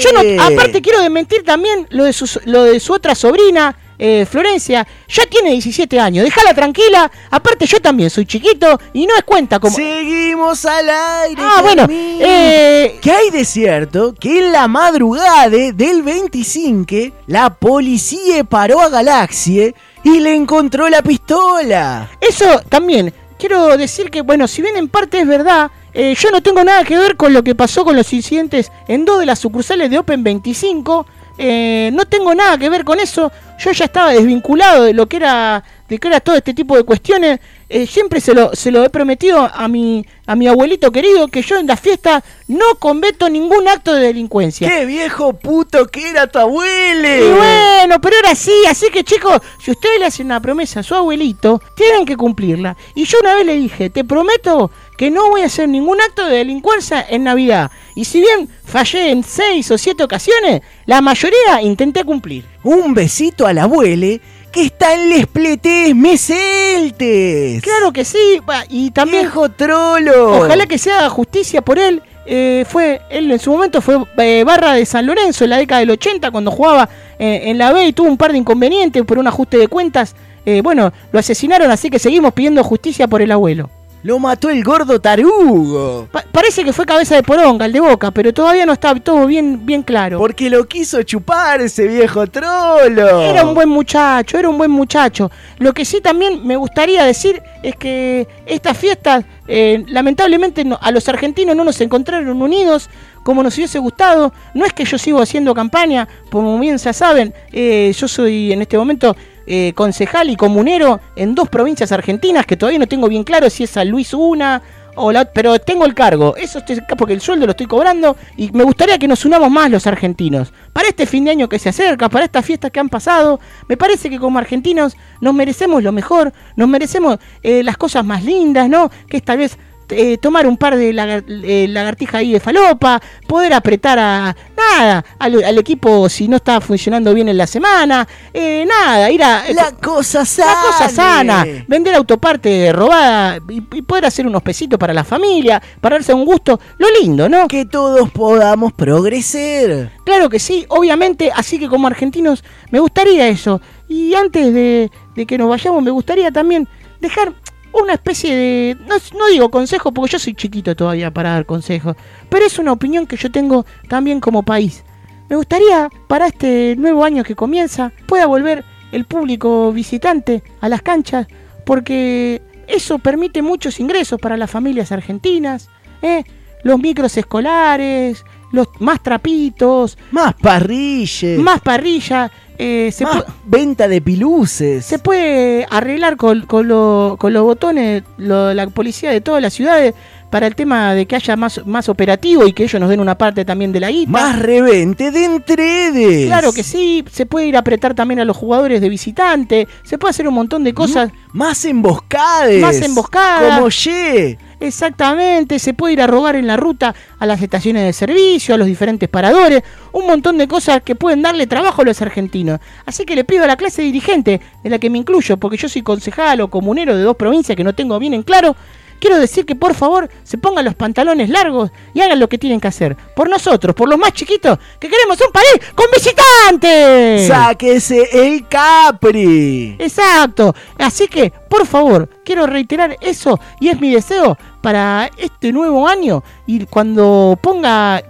Yo 0.00 0.12
no, 0.12 0.42
aparte 0.42 0.80
quiero 0.80 1.00
desmentir 1.00 1.44
también 1.44 1.86
lo 1.90 2.04
de 2.04 2.12
su, 2.12 2.40
lo 2.44 2.64
de 2.64 2.80
su 2.80 2.92
otra 2.92 3.14
sobrina, 3.14 3.76
eh, 3.98 4.26
Florencia. 4.28 4.86
Ya 5.08 5.26
tiene 5.26 5.52
17 5.52 5.98
años, 6.00 6.24
déjala 6.24 6.54
tranquila. 6.54 7.10
Aparte 7.30 7.66
yo 7.66 7.80
también 7.80 8.10
soy 8.10 8.26
chiquito 8.26 8.78
y 8.92 9.06
no 9.06 9.14
es 9.16 9.24
cuenta 9.24 9.58
como... 9.58 9.74
Seguimos 9.74 10.64
al 10.64 10.90
aire. 10.90 11.42
Ah, 11.42 11.60
bueno, 11.62 11.86
eh, 11.90 12.98
¿Qué 13.00 13.10
hay 13.10 13.30
de 13.30 13.44
cierto? 13.44 14.14
Que 14.14 14.38
en 14.38 14.52
la 14.52 14.68
madrugada 14.68 15.48
del 15.48 16.02
25, 16.02 17.16
la 17.26 17.54
policía 17.54 18.44
paró 18.44 18.80
a 18.80 18.88
Galaxie 18.88 19.74
y 20.02 20.20
le 20.20 20.34
encontró 20.34 20.88
la 20.88 21.02
pistola. 21.02 22.10
Eso 22.20 22.62
también, 22.68 23.12
quiero 23.38 23.76
decir 23.76 24.10
que, 24.10 24.22
bueno, 24.22 24.46
si 24.48 24.62
bien 24.62 24.76
en 24.76 24.88
parte 24.88 25.20
es 25.20 25.26
verdad, 25.26 25.70
eh, 25.94 26.14
yo 26.18 26.30
no 26.30 26.42
tengo 26.42 26.62
nada 26.64 26.84
que 26.84 26.98
ver 26.98 27.16
con 27.16 27.32
lo 27.32 27.42
que 27.42 27.54
pasó 27.54 27.84
con 27.84 27.96
los 27.96 28.12
incidentes 28.12 28.70
en 28.88 29.04
dos 29.04 29.20
de 29.20 29.26
las 29.26 29.38
sucursales 29.38 29.90
de 29.90 29.98
Open 29.98 30.24
25. 30.24 31.06
eh, 31.38 31.90
no 31.92 32.04
tengo 32.06 32.34
nada 32.34 32.58
que 32.58 32.68
ver 32.68 32.84
con 32.84 33.00
eso. 33.00 33.30
Yo 33.58 33.70
ya 33.72 33.84
estaba 33.84 34.12
desvinculado 34.12 34.84
de 34.84 34.92
lo 34.92 35.06
que 35.06 35.16
era, 35.16 35.62
de 35.88 35.98
que 35.98 36.08
era 36.08 36.20
todo 36.20 36.36
este 36.36 36.54
tipo 36.54 36.76
de 36.76 36.82
cuestiones. 36.82 37.38
Eh, 37.68 37.86
siempre 37.86 38.20
se 38.20 38.34
lo, 38.34 38.54
se 38.54 38.70
lo 38.70 38.84
he 38.84 38.90
prometido 38.90 39.50
a 39.52 39.68
mi, 39.68 40.04
a 40.26 40.36
mi 40.36 40.46
abuelito 40.48 40.92
querido 40.92 41.28
que 41.28 41.42
yo 41.42 41.56
en 41.56 41.66
la 41.66 41.76
fiesta 41.76 42.22
no 42.46 42.74
cometo 42.78 43.28
ningún 43.30 43.66
acto 43.68 43.94
de 43.94 44.06
delincuencia. 44.06 44.68
¡Qué 44.68 44.84
viejo 44.86 45.32
puto 45.32 45.86
que 45.86 46.10
era 46.10 46.26
tu 46.26 46.38
abuele! 46.38 47.26
Y 47.26 47.30
bueno, 47.32 48.00
pero 48.00 48.16
era 48.18 48.30
así, 48.32 48.52
así 48.68 48.90
que 48.90 49.02
chicos, 49.02 49.40
si 49.64 49.70
ustedes 49.70 49.98
le 49.98 50.06
hacen 50.06 50.26
una 50.26 50.40
promesa 50.40 50.80
a 50.80 50.82
su 50.82 50.94
abuelito, 50.94 51.60
tienen 51.76 52.04
que 52.04 52.16
cumplirla. 52.16 52.76
Y 52.94 53.04
yo 53.04 53.18
una 53.20 53.34
vez 53.34 53.46
le 53.46 53.54
dije, 53.54 53.90
te 53.90 54.04
prometo 54.04 54.70
que 54.96 55.10
no 55.10 55.28
voy 55.28 55.42
a 55.42 55.46
hacer 55.46 55.68
ningún 55.68 56.00
acto 56.00 56.26
de 56.26 56.38
delincuencia 56.38 57.04
en 57.08 57.24
Navidad. 57.24 57.70
Y 57.94 58.04
si 58.04 58.20
bien 58.20 58.48
fallé 58.64 59.10
en 59.10 59.22
seis 59.22 59.70
o 59.70 59.78
siete 59.78 60.02
ocasiones, 60.04 60.62
la 60.86 61.00
mayoría 61.00 61.62
intenté 61.62 62.04
cumplir. 62.04 62.44
Un 62.62 62.94
besito 62.94 63.46
al 63.46 63.58
abuele 63.58 64.20
que 64.54 64.66
está 64.66 64.94
en 64.94 65.08
les 65.08 65.26
pletés 65.26 65.94
meseltes. 65.96 67.60
Claro 67.62 67.92
que 67.92 68.04
sí, 68.04 68.40
y 68.68 68.92
también... 68.92 69.22
¡Viejo 69.22 69.48
trolo! 69.48 70.44
Ojalá 70.44 70.66
que 70.66 70.78
se 70.78 70.92
haga 70.92 71.08
justicia 71.10 71.60
por 71.60 71.78
él. 71.78 72.02
Eh, 72.26 72.64
fue 72.66 73.02
él 73.10 73.30
en 73.30 73.38
su 73.38 73.50
momento 73.50 73.82
fue 73.82 73.98
eh, 74.16 74.44
barra 74.44 74.72
de 74.72 74.86
San 74.86 75.04
Lorenzo 75.04 75.44
en 75.44 75.50
la 75.50 75.58
década 75.58 75.80
del 75.80 75.90
80 75.90 76.30
cuando 76.30 76.50
jugaba 76.50 76.88
eh, 77.18 77.42
en 77.44 77.58
la 77.58 77.70
B 77.70 77.86
y 77.86 77.92
tuvo 77.92 78.08
un 78.08 78.16
par 78.16 78.32
de 78.32 78.38
inconvenientes 78.38 79.04
por 79.04 79.18
un 79.18 79.26
ajuste 79.26 79.58
de 79.58 79.68
cuentas. 79.68 80.14
Bueno, 80.62 80.92
lo 81.10 81.18
asesinaron, 81.18 81.70
así 81.70 81.88
que 81.88 81.98
seguimos 81.98 82.34
pidiendo 82.34 82.62
justicia 82.62 83.08
por 83.08 83.22
el 83.22 83.32
abuelo. 83.32 83.70
Lo 84.04 84.18
mató 84.18 84.50
el 84.50 84.62
gordo 84.62 85.00
tarugo. 85.00 86.08
Pa- 86.12 86.24
parece 86.30 86.62
que 86.62 86.74
fue 86.74 86.84
cabeza 86.84 87.14
de 87.16 87.22
poronga, 87.22 87.64
el 87.64 87.72
de 87.72 87.80
boca, 87.80 88.10
pero 88.10 88.34
todavía 88.34 88.66
no 88.66 88.74
está 88.74 88.94
todo 88.96 89.26
bien, 89.26 89.64
bien 89.64 89.82
claro. 89.82 90.18
Porque 90.18 90.50
lo 90.50 90.66
quiso 90.66 91.02
chupar 91.02 91.62
ese 91.62 91.86
viejo 91.88 92.26
trolo. 92.26 93.22
Era 93.22 93.44
un 93.46 93.54
buen 93.54 93.68
muchacho, 93.70 94.38
era 94.38 94.48
un 94.50 94.58
buen 94.58 94.70
muchacho. 94.70 95.30
Lo 95.58 95.72
que 95.72 95.86
sí 95.86 96.02
también 96.02 96.46
me 96.46 96.56
gustaría 96.56 97.02
decir 97.04 97.42
es 97.62 97.76
que 97.76 98.28
estas 98.44 98.76
fiestas, 98.76 99.24
eh, 99.48 99.82
lamentablemente 99.88 100.64
no- 100.66 100.78
a 100.82 100.90
los 100.90 101.08
argentinos 101.08 101.56
no 101.56 101.64
nos 101.64 101.80
encontraron 101.80 102.42
unidos 102.42 102.90
como 103.22 103.42
nos 103.42 103.56
hubiese 103.56 103.78
gustado. 103.78 104.34
No 104.52 104.66
es 104.66 104.74
que 104.74 104.84
yo 104.84 104.98
sigo 104.98 105.22
haciendo 105.22 105.54
campaña, 105.54 106.06
como 106.30 106.58
bien 106.58 106.76
ya 106.76 106.92
saben, 106.92 107.32
eh, 107.52 107.90
yo 107.96 108.06
soy 108.06 108.52
en 108.52 108.60
este 108.60 108.76
momento 108.76 109.16
eh, 109.46 109.72
concejal 109.74 110.30
y 110.30 110.36
comunero 110.36 111.00
en 111.16 111.34
dos 111.34 111.48
provincias 111.48 111.92
argentinas 111.92 112.46
que 112.46 112.56
todavía 112.56 112.78
no 112.78 112.86
tengo 112.86 113.08
bien 113.08 113.24
claro 113.24 113.50
si 113.50 113.64
es 113.64 113.70
San 113.70 113.88
Luis 113.88 114.14
una 114.14 114.62
o 114.96 115.12
la, 115.12 115.24
pero 115.24 115.58
tengo 115.58 115.84
el 115.86 115.94
cargo, 115.94 116.36
eso 116.36 116.58
estoy, 116.58 116.80
porque 116.96 117.14
el 117.14 117.20
sueldo 117.20 117.46
lo 117.46 117.50
estoy 117.50 117.66
cobrando 117.66 118.16
y 118.36 118.50
me 118.52 118.64
gustaría 118.64 118.98
que 118.98 119.08
nos 119.08 119.24
unamos 119.24 119.50
más 119.50 119.70
los 119.70 119.86
argentinos. 119.86 120.52
Para 120.72 120.88
este 120.88 121.06
fin 121.06 121.24
de 121.24 121.32
año 121.32 121.48
que 121.48 121.58
se 121.58 121.68
acerca, 121.68 122.08
para 122.08 122.24
estas 122.24 122.44
fiestas 122.44 122.70
que 122.70 122.80
han 122.80 122.88
pasado, 122.88 123.40
me 123.68 123.76
parece 123.76 124.10
que 124.10 124.18
como 124.18 124.38
argentinos 124.38 124.96
nos 125.20 125.34
merecemos 125.34 125.82
lo 125.82 125.92
mejor, 125.92 126.32
nos 126.56 126.68
merecemos 126.68 127.18
eh, 127.42 127.62
las 127.62 127.76
cosas 127.76 128.04
más 128.04 128.24
lindas, 128.24 128.68
¿no? 128.68 128.90
Que 129.08 129.16
esta 129.16 129.36
vez 129.36 129.58
eh, 129.90 130.18
tomar 130.18 130.46
un 130.46 130.56
par 130.56 130.76
de 130.76 130.92
lagar- 130.92 131.24
eh, 131.28 131.66
lagartijas 131.68 132.16
ahí 132.16 132.32
de 132.32 132.40
falopa, 132.40 133.00
poder 133.26 133.52
apretar 133.52 133.98
a 133.98 134.36
nada 134.56 135.04
al, 135.18 135.42
al 135.44 135.58
equipo 135.58 136.08
si 136.08 136.28
no 136.28 136.36
está 136.36 136.60
funcionando 136.60 137.12
bien 137.14 137.28
en 137.28 137.36
la 137.36 137.46
semana, 137.46 138.06
eh, 138.32 138.66
nada, 138.66 139.10
ir 139.10 139.22
a 139.22 139.44
La 139.52 139.72
cosa 139.72 140.24
sana. 140.24 140.52
la 140.52 140.60
cosa 140.62 140.88
sana, 140.88 141.46
vender 141.68 141.94
autoparte 141.94 142.72
robada 142.72 143.38
y, 143.48 143.56
y 143.76 143.82
poder 143.82 144.06
hacer 144.06 144.26
unos 144.26 144.42
pesitos 144.42 144.78
para 144.78 144.94
la 144.94 145.04
familia, 145.04 145.60
para 145.80 145.96
darse 145.96 146.14
un 146.14 146.24
gusto, 146.24 146.58
lo 146.78 146.86
lindo, 147.00 147.28
¿no? 147.28 147.46
Que 147.48 147.64
todos 147.66 148.10
podamos 148.10 148.72
progresar. 148.72 149.90
Claro 150.04 150.28
que 150.28 150.38
sí, 150.38 150.64
obviamente, 150.68 151.30
así 151.34 151.58
que 151.58 151.68
como 151.68 151.86
argentinos 151.86 152.44
me 152.70 152.80
gustaría 152.80 153.28
eso. 153.28 153.60
Y 153.88 154.14
antes 154.14 154.52
de, 154.52 154.90
de 155.14 155.26
que 155.26 155.36
nos 155.38 155.48
vayamos, 155.48 155.82
me 155.82 155.90
gustaría 155.90 156.30
también 156.30 156.66
dejar 157.00 157.32
una 157.74 157.94
especie 157.94 158.34
de... 158.34 158.76
No, 158.86 158.96
no 159.18 159.26
digo 159.28 159.50
consejo 159.50 159.92
porque 159.92 160.12
yo 160.12 160.18
soy 160.18 160.34
chiquito 160.34 160.74
todavía 160.76 161.10
para 161.12 161.30
dar 161.32 161.46
consejos, 161.46 161.96
pero 162.28 162.46
es 162.46 162.58
una 162.58 162.72
opinión 162.72 163.06
que 163.06 163.16
yo 163.16 163.30
tengo 163.30 163.66
también 163.88 164.20
como 164.20 164.42
país. 164.42 164.84
Me 165.28 165.36
gustaría, 165.36 165.88
para 166.06 166.26
este 166.26 166.76
nuevo 166.76 167.04
año 167.04 167.24
que 167.24 167.34
comienza, 167.34 167.92
pueda 168.06 168.26
volver 168.26 168.64
el 168.92 169.04
público 169.06 169.72
visitante 169.72 170.42
a 170.60 170.68
las 170.68 170.82
canchas, 170.82 171.26
porque 171.66 172.42
eso 172.68 172.98
permite 172.98 173.42
muchos 173.42 173.80
ingresos 173.80 174.20
para 174.20 174.36
las 174.36 174.50
familias 174.50 174.92
argentinas, 174.92 175.68
¿eh? 176.02 176.24
los 176.62 176.78
micros 176.78 177.16
escolares, 177.16 178.24
los 178.52 178.68
más 178.78 179.02
trapitos, 179.02 179.98
Más 180.12 180.34
parrillas. 180.34 181.38
más 181.40 181.60
parrilla, 181.60 182.30
eh, 182.58 182.90
se, 182.92 183.04
más 183.04 183.24
venta 183.44 183.88
de 183.88 184.00
piluces. 184.00 184.84
se 184.84 184.98
puede 184.98 185.66
arreglar 185.70 186.16
con, 186.16 186.42
con 186.46 186.68
lo- 186.68 187.16
con 187.18 187.32
los 187.32 187.42
botones 187.42 188.02
lo- 188.16 188.54
la 188.54 188.66
policía 188.68 189.10
de 189.10 189.20
todas 189.20 189.42
las 189.42 189.52
ciudades 189.54 189.94
para 190.30 190.46
el 190.48 190.56
tema 190.56 190.94
de 190.94 191.06
que 191.06 191.14
haya 191.14 191.36
más, 191.36 191.64
más 191.64 191.88
operativo 191.88 192.44
y 192.46 192.52
que 192.52 192.64
ellos 192.64 192.80
nos 192.80 192.90
den 192.90 192.98
una 193.00 193.16
parte 193.16 193.44
también 193.44 193.70
de 193.72 193.78
la 193.80 193.90
guita. 193.90 194.10
Más 194.10 194.38
revente 194.40 195.12
de 195.12 195.24
entredes. 195.26 196.26
Claro 196.26 196.52
que 196.52 196.64
sí, 196.64 197.04
se 197.12 197.24
puede 197.26 197.46
ir 197.46 197.56
a 197.56 197.60
apretar 197.60 197.94
también 197.94 198.18
a 198.20 198.24
los 198.24 198.36
jugadores 198.36 198.80
de 198.80 198.88
visitante, 198.88 199.68
se 199.84 199.96
puede 199.96 200.10
hacer 200.10 200.26
un 200.26 200.34
montón 200.34 200.64
de 200.64 200.74
cosas. 200.74 201.10
Más 201.32 201.64
emboscades. 201.64 202.60
Más 202.60 202.80
emboscadas. 202.80 203.56
Como 203.58 203.68
ye. 203.68 204.38
Exactamente, 204.60 205.58
se 205.58 205.74
puede 205.74 205.94
ir 205.94 206.02
a 206.02 206.06
robar 206.06 206.36
en 206.36 206.46
la 206.46 206.56
ruta 206.56 206.94
a 207.18 207.26
las 207.26 207.42
estaciones 207.42 207.84
de 207.84 207.92
servicio, 207.92 208.54
a 208.54 208.58
los 208.58 208.66
diferentes 208.66 209.08
paradores, 209.08 209.62
un 209.92 210.06
montón 210.06 210.38
de 210.38 210.48
cosas 210.48 210.82
que 210.82 210.94
pueden 210.94 211.22
darle 211.22 211.46
trabajo 211.46 211.82
a 211.82 211.84
los 211.84 212.00
argentinos. 212.02 212.60
Así 212.86 213.04
que 213.04 213.16
le 213.16 213.24
pido 213.24 213.44
a 213.44 213.46
la 213.46 213.56
clase 213.56 213.82
dirigente, 213.82 214.40
en 214.62 214.70
la 214.70 214.78
que 214.78 214.90
me 214.90 214.98
incluyo, 214.98 215.36
porque 215.36 215.56
yo 215.56 215.68
soy 215.68 215.82
concejal 215.82 216.40
o 216.40 216.48
comunero 216.48 216.96
de 216.96 217.02
dos 217.02 217.16
provincias 217.16 217.56
que 217.56 217.64
no 217.64 217.74
tengo 217.74 217.98
bien 217.98 218.14
en 218.14 218.22
claro, 218.22 218.56
quiero 219.00 219.18
decir 219.18 219.44
que 219.44 219.54
por 219.54 219.74
favor 219.74 220.08
se 220.22 220.38
pongan 220.38 220.64
los 220.64 220.74
pantalones 220.74 221.28
largos 221.28 221.70
y 221.92 222.00
hagan 222.00 222.18
lo 222.18 222.28
que 222.28 222.38
tienen 222.38 222.60
que 222.60 222.68
hacer. 222.68 222.96
Por 223.14 223.28
nosotros, 223.28 223.74
por 223.74 223.88
los 223.88 223.98
más 223.98 224.12
chiquitos, 224.12 224.58
que 224.78 224.88
queremos 224.88 225.20
un 225.20 225.32
país 225.32 225.72
con 225.74 225.86
visitantes. 225.92 227.28
Sáquese 227.28 228.08
el 228.12 228.46
Capri. 228.48 229.76
Exacto. 229.78 230.54
Así 230.78 231.08
que, 231.08 231.32
por 231.48 231.66
favor, 231.66 232.08
quiero 232.24 232.46
reiterar 232.46 232.96
eso 233.00 233.38
y 233.60 233.68
es 233.68 233.80
mi 233.80 233.92
deseo 233.92 234.36
para 234.60 235.10
este 235.18 235.52
nuevo 235.52 235.86
año 235.86 236.22
y 236.46 236.64
cuando 236.66 237.38
ponga 237.40 238.02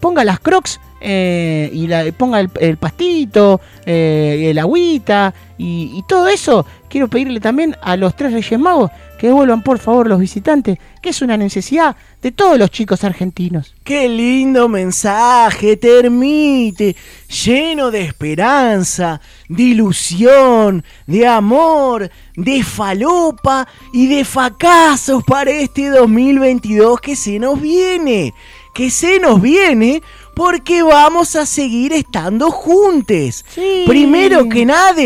ponga 0.00 0.24
las 0.24 0.40
Crocs 0.40 0.80
eh, 1.00 1.70
y 1.72 1.86
la, 1.86 2.10
ponga 2.12 2.40
el, 2.40 2.76
pastito, 2.76 3.60
eh, 3.86 4.48
el 4.50 4.58
agüita 4.58 5.34
y, 5.58 5.92
y 5.94 6.02
todo 6.06 6.28
eso, 6.28 6.66
quiero 6.88 7.08
pedirle 7.08 7.40
también 7.40 7.76
a 7.82 7.96
los 7.96 8.14
tres 8.16 8.32
Reyes 8.32 8.58
Magos 8.58 8.90
que 9.20 9.30
vuelvan 9.30 9.62
por 9.62 9.78
favor 9.78 10.08
los 10.08 10.18
visitantes, 10.18 10.78
que 11.02 11.10
es 11.10 11.20
una 11.20 11.36
necesidad 11.36 11.94
de 12.22 12.32
todos 12.32 12.58
los 12.58 12.70
chicos 12.70 13.04
argentinos. 13.04 13.74
Qué 13.84 14.08
lindo 14.08 14.66
mensaje, 14.66 15.76
termite, 15.76 16.96
lleno 17.44 17.90
de 17.90 18.00
esperanza, 18.00 19.20
de 19.46 19.62
ilusión, 19.62 20.82
de 21.06 21.26
amor, 21.26 22.10
de 22.34 22.62
falopa 22.62 23.68
y 23.92 24.06
de 24.06 24.24
fracasos 24.24 25.22
para 25.22 25.50
este 25.50 25.90
2022 25.90 26.98
que 27.02 27.14
se 27.14 27.38
nos 27.38 27.60
viene. 27.60 28.32
Que 28.72 28.88
se 28.88 29.20
nos 29.20 29.42
viene 29.42 30.00
porque 30.40 30.82
vamos 30.82 31.36
a 31.36 31.44
seguir 31.44 31.92
estando 31.92 32.50
juntos. 32.50 33.44
Primero 33.86 34.48
que 34.48 34.64
nada, 34.64 35.02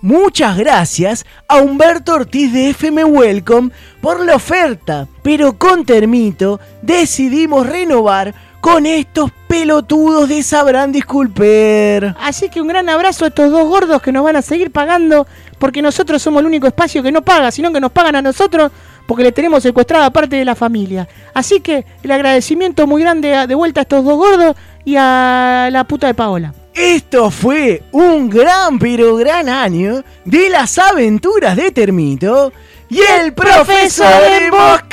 Muchas 0.00 0.56
gracias 0.56 1.26
a 1.48 1.56
Humberto 1.56 2.14
Ortiz 2.14 2.52
de 2.52 2.70
FM 2.70 3.02
Welcome 3.06 3.72
por 4.00 4.24
la 4.24 4.36
oferta, 4.36 5.08
pero 5.22 5.58
con 5.58 5.84
Termito 5.84 6.60
decidimos 6.82 7.66
renovar 7.66 8.32
con 8.60 8.86
estos 8.86 9.32
pelotudos 9.48 10.28
de 10.28 10.42
Sabrán 10.44 10.92
Disculper. 10.92 12.14
Así 12.20 12.48
que 12.48 12.60
un 12.60 12.68
gran 12.68 12.88
abrazo 12.88 13.24
a 13.24 13.28
estos 13.28 13.50
dos 13.50 13.66
gordos 13.66 14.00
que 14.00 14.12
nos 14.12 14.22
van 14.22 14.36
a 14.36 14.42
seguir 14.42 14.70
pagando 14.70 15.26
porque 15.58 15.82
nosotros 15.82 16.22
somos 16.22 16.40
el 16.40 16.46
único 16.46 16.68
espacio 16.68 17.02
que 17.02 17.10
no 17.10 17.22
paga, 17.22 17.50
sino 17.50 17.72
que 17.72 17.80
nos 17.80 17.90
pagan 17.90 18.14
a 18.14 18.22
nosotros 18.22 18.70
porque 19.06 19.22
le 19.22 19.32
tenemos 19.32 19.62
secuestrada 19.62 20.10
parte 20.10 20.36
de 20.36 20.44
la 20.44 20.54
familia. 20.54 21.08
Así 21.32 21.60
que 21.60 21.86
el 22.02 22.10
agradecimiento 22.10 22.86
muy 22.86 23.02
grande 23.02 23.46
de 23.46 23.54
vuelta 23.54 23.80
a 23.80 23.82
estos 23.82 24.04
dos 24.04 24.16
gordos 24.16 24.56
y 24.86 24.96
a 24.96 25.68
la 25.70 25.84
puta 25.84 26.06
de 26.06 26.14
Paola. 26.14 26.54
Esto 26.72 27.30
fue 27.30 27.82
un 27.92 28.30
gran 28.30 28.78
pero 28.78 29.16
gran 29.16 29.48
año 29.48 30.02
de 30.24 30.48
las 30.48 30.78
aventuras 30.78 31.56
de 31.56 31.72
Termito 31.72 32.52
y 32.88 33.00
el 33.00 33.34
profesor 33.34 34.22
Emboscada. 34.40 34.86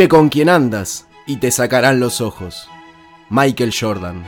Dime 0.00 0.08
con 0.08 0.30
quién 0.30 0.48
andas 0.48 1.06
y 1.26 1.36
te 1.36 1.50
sacarán 1.50 2.00
los 2.00 2.22
ojos. 2.22 2.70
Michael 3.28 3.70
Jordan. 3.78 4.24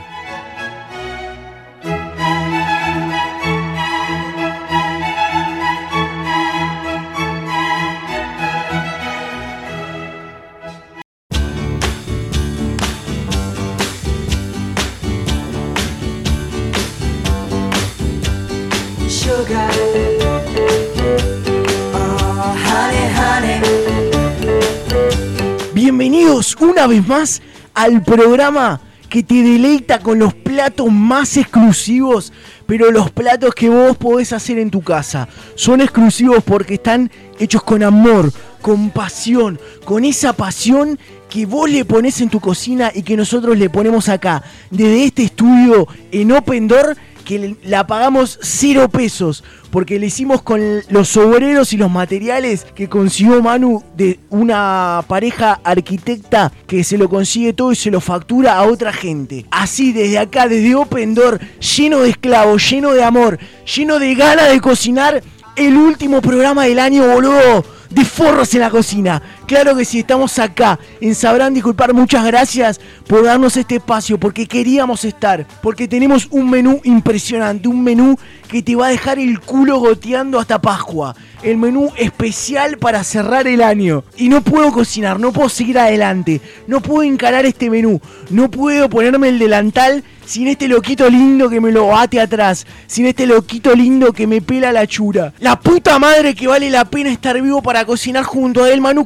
Una 26.83 26.95
vez 26.95 27.07
más 27.07 27.41
al 27.75 28.03
programa 28.03 28.81
que 29.07 29.23
te 29.23 29.35
deleita 29.35 29.99
con 29.99 30.19
los 30.19 30.33
platos 30.33 30.91
más 30.91 31.37
exclusivos, 31.37 32.33
pero 32.65 32.91
los 32.91 33.09
platos 33.09 33.55
que 33.55 33.69
vos 33.69 33.95
podés 33.95 34.33
hacer 34.33 34.59
en 34.59 34.69
tu 34.69 34.81
casa. 34.81 35.29
Son 35.55 35.79
exclusivos 35.79 36.43
porque 36.43 36.73
están 36.73 37.09
hechos 37.39 37.63
con 37.63 37.83
amor, 37.83 38.33
con 38.61 38.89
pasión, 38.89 39.61
con 39.85 40.03
esa 40.03 40.33
pasión 40.33 40.99
que 41.29 41.45
vos 41.45 41.69
le 41.69 41.85
pones 41.85 42.19
en 42.19 42.29
tu 42.29 42.41
cocina 42.41 42.91
y 42.93 43.03
que 43.03 43.15
nosotros 43.15 43.57
le 43.57 43.69
ponemos 43.69 44.09
acá, 44.09 44.43
desde 44.69 45.05
este 45.05 45.23
estudio 45.23 45.87
en 46.11 46.33
Open 46.33 46.67
Door, 46.67 46.97
que 47.23 47.55
la 47.63 47.87
pagamos 47.87 48.39
cero 48.41 48.89
pesos, 48.89 49.43
porque 49.71 49.99
le 49.99 50.07
hicimos 50.07 50.41
con 50.41 50.81
los 50.89 51.17
obreros 51.17 51.73
y 51.73 51.77
los 51.77 51.89
materiales 51.89 52.65
que 52.75 52.89
consiguió 52.89 53.41
Manu 53.41 53.83
de 53.95 54.19
una 54.29 55.03
pareja 55.07 55.59
arquitecta 55.63 56.51
que 56.67 56.83
se 56.83 56.97
lo 56.97 57.09
consigue 57.09 57.53
todo 57.53 57.71
y 57.71 57.75
se 57.75 57.91
lo 57.91 58.01
factura 58.01 58.57
a 58.57 58.63
otra 58.63 58.93
gente. 58.93 59.45
Así 59.51 59.93
desde 59.93 60.19
acá, 60.19 60.47
desde 60.47 60.75
Open 60.75 61.15
Door, 61.15 61.39
lleno 61.59 61.99
de 61.99 62.09
esclavos, 62.09 62.69
lleno 62.69 62.93
de 62.93 63.03
amor, 63.03 63.39
lleno 63.75 63.99
de 63.99 64.15
ganas 64.15 64.51
de 64.51 64.61
cocinar, 64.61 65.23
el 65.55 65.77
último 65.77 66.21
programa 66.21 66.65
del 66.65 66.79
año, 66.79 67.07
boludo, 67.07 67.63
de 67.89 68.05
forros 68.05 68.53
en 68.55 68.61
la 68.61 68.69
cocina. 68.69 69.21
Claro 69.45 69.75
que 69.75 69.83
sí, 69.83 69.99
estamos 69.99 70.39
acá. 70.39 70.79
En 71.01 71.15
Sabrán 71.15 71.53
Disculpar, 71.53 71.93
muchas 71.93 72.25
gracias 72.25 72.79
por 73.07 73.23
darnos 73.23 73.57
este 73.57 73.75
espacio, 73.75 74.17
porque 74.17 74.47
queríamos 74.47 75.03
estar. 75.03 75.45
Porque 75.61 75.87
tenemos 75.87 76.27
un 76.31 76.49
menú 76.49 76.79
impresionante, 76.83 77.67
un 77.67 77.83
menú 77.83 78.17
que 78.47 78.61
te 78.61 78.75
va 78.75 78.87
a 78.87 78.91
dejar 78.91 79.19
el 79.19 79.39
culo 79.41 79.79
goteando 79.79 80.39
hasta 80.39 80.61
Pascua. 80.61 81.15
El 81.41 81.57
menú 81.57 81.91
especial 81.97 82.77
para 82.77 83.03
cerrar 83.03 83.47
el 83.47 83.61
año. 83.61 84.03
Y 84.15 84.29
no 84.29 84.41
puedo 84.41 84.71
cocinar, 84.71 85.19
no 85.19 85.33
puedo 85.33 85.49
seguir 85.49 85.77
adelante. 85.77 86.39
No 86.67 86.79
puedo 86.79 87.03
encarar 87.03 87.45
este 87.45 87.69
menú. 87.69 87.99
No 88.29 88.49
puedo 88.49 88.89
ponerme 88.89 89.29
el 89.29 89.39
delantal 89.39 90.03
sin 90.25 90.47
este 90.47 90.67
loquito 90.67 91.09
lindo 91.09 91.49
que 91.49 91.59
me 91.59 91.71
lo 91.71 91.87
bate 91.87 92.21
atrás. 92.21 92.65
Sin 92.87 93.07
este 93.07 93.25
loquito 93.25 93.75
lindo 93.75 94.13
que 94.13 94.25
me 94.25 94.41
pela 94.41 94.71
la 94.71 94.87
chura. 94.87 95.33
La 95.39 95.59
puta 95.59 95.99
madre 95.99 96.33
que 96.33 96.47
vale 96.47 96.69
la 96.69 96.85
pena 96.85 97.11
estar 97.11 97.41
vivo 97.41 97.61
para 97.61 97.85
cocinar 97.85 98.23
junto 98.23 98.63
a 98.63 98.69
él, 98.69 98.79
Manu 98.79 99.03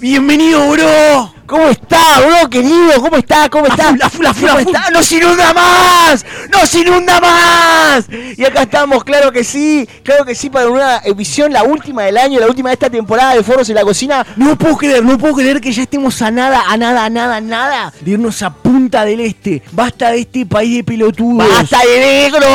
Bienvenido, 0.00 0.68
bro. 0.72 1.37
¿Cómo 1.48 1.66
está, 1.70 2.20
bro, 2.20 2.50
querido? 2.50 3.00
¿Cómo 3.00 3.16
está? 3.16 3.48
¿Cómo 3.48 3.66
está? 3.68 3.84
full, 3.88 4.02
a 4.02 4.10
full, 4.10 4.26
a 4.26 4.34
full, 4.34 4.48
¿Cómo 4.48 4.58
está? 4.58 4.90
¡Nos 4.90 5.10
inunda 5.10 5.54
más! 5.54 6.26
¡Nos 6.52 6.74
inunda 6.74 7.20
más! 7.22 8.04
Y 8.36 8.44
acá 8.44 8.64
estamos, 8.64 9.02
claro 9.02 9.32
que 9.32 9.42
sí, 9.44 9.88
claro 10.02 10.26
que 10.26 10.34
sí, 10.34 10.50
para 10.50 10.68
una 10.68 10.98
emisión, 11.04 11.50
la 11.50 11.62
última 11.62 12.02
del 12.02 12.18
año, 12.18 12.38
la 12.38 12.48
última 12.48 12.68
de 12.68 12.74
esta 12.74 12.90
temporada 12.90 13.34
de 13.34 13.42
Foros 13.42 13.66
en 13.70 13.76
la 13.76 13.82
Cocina. 13.82 14.26
No 14.36 14.58
puedo 14.58 14.76
creer, 14.76 15.02
no 15.02 15.16
puedo 15.16 15.36
creer 15.36 15.58
que 15.62 15.72
ya 15.72 15.84
estemos 15.84 16.20
a 16.20 16.30
nada, 16.30 16.64
a 16.68 16.76
nada, 16.76 17.06
a 17.06 17.08
nada, 17.08 17.36
a 17.36 17.40
nada 17.40 17.92
de 17.98 18.10
irnos 18.10 18.42
a 18.42 18.50
Punta 18.50 19.06
del 19.06 19.20
Este. 19.20 19.62
Basta 19.72 20.10
de 20.10 20.20
este 20.20 20.44
país 20.44 20.76
de 20.76 20.84
pelotudos. 20.84 21.48
¡Basta 21.48 21.78
de 21.78 21.98
negro! 21.98 22.46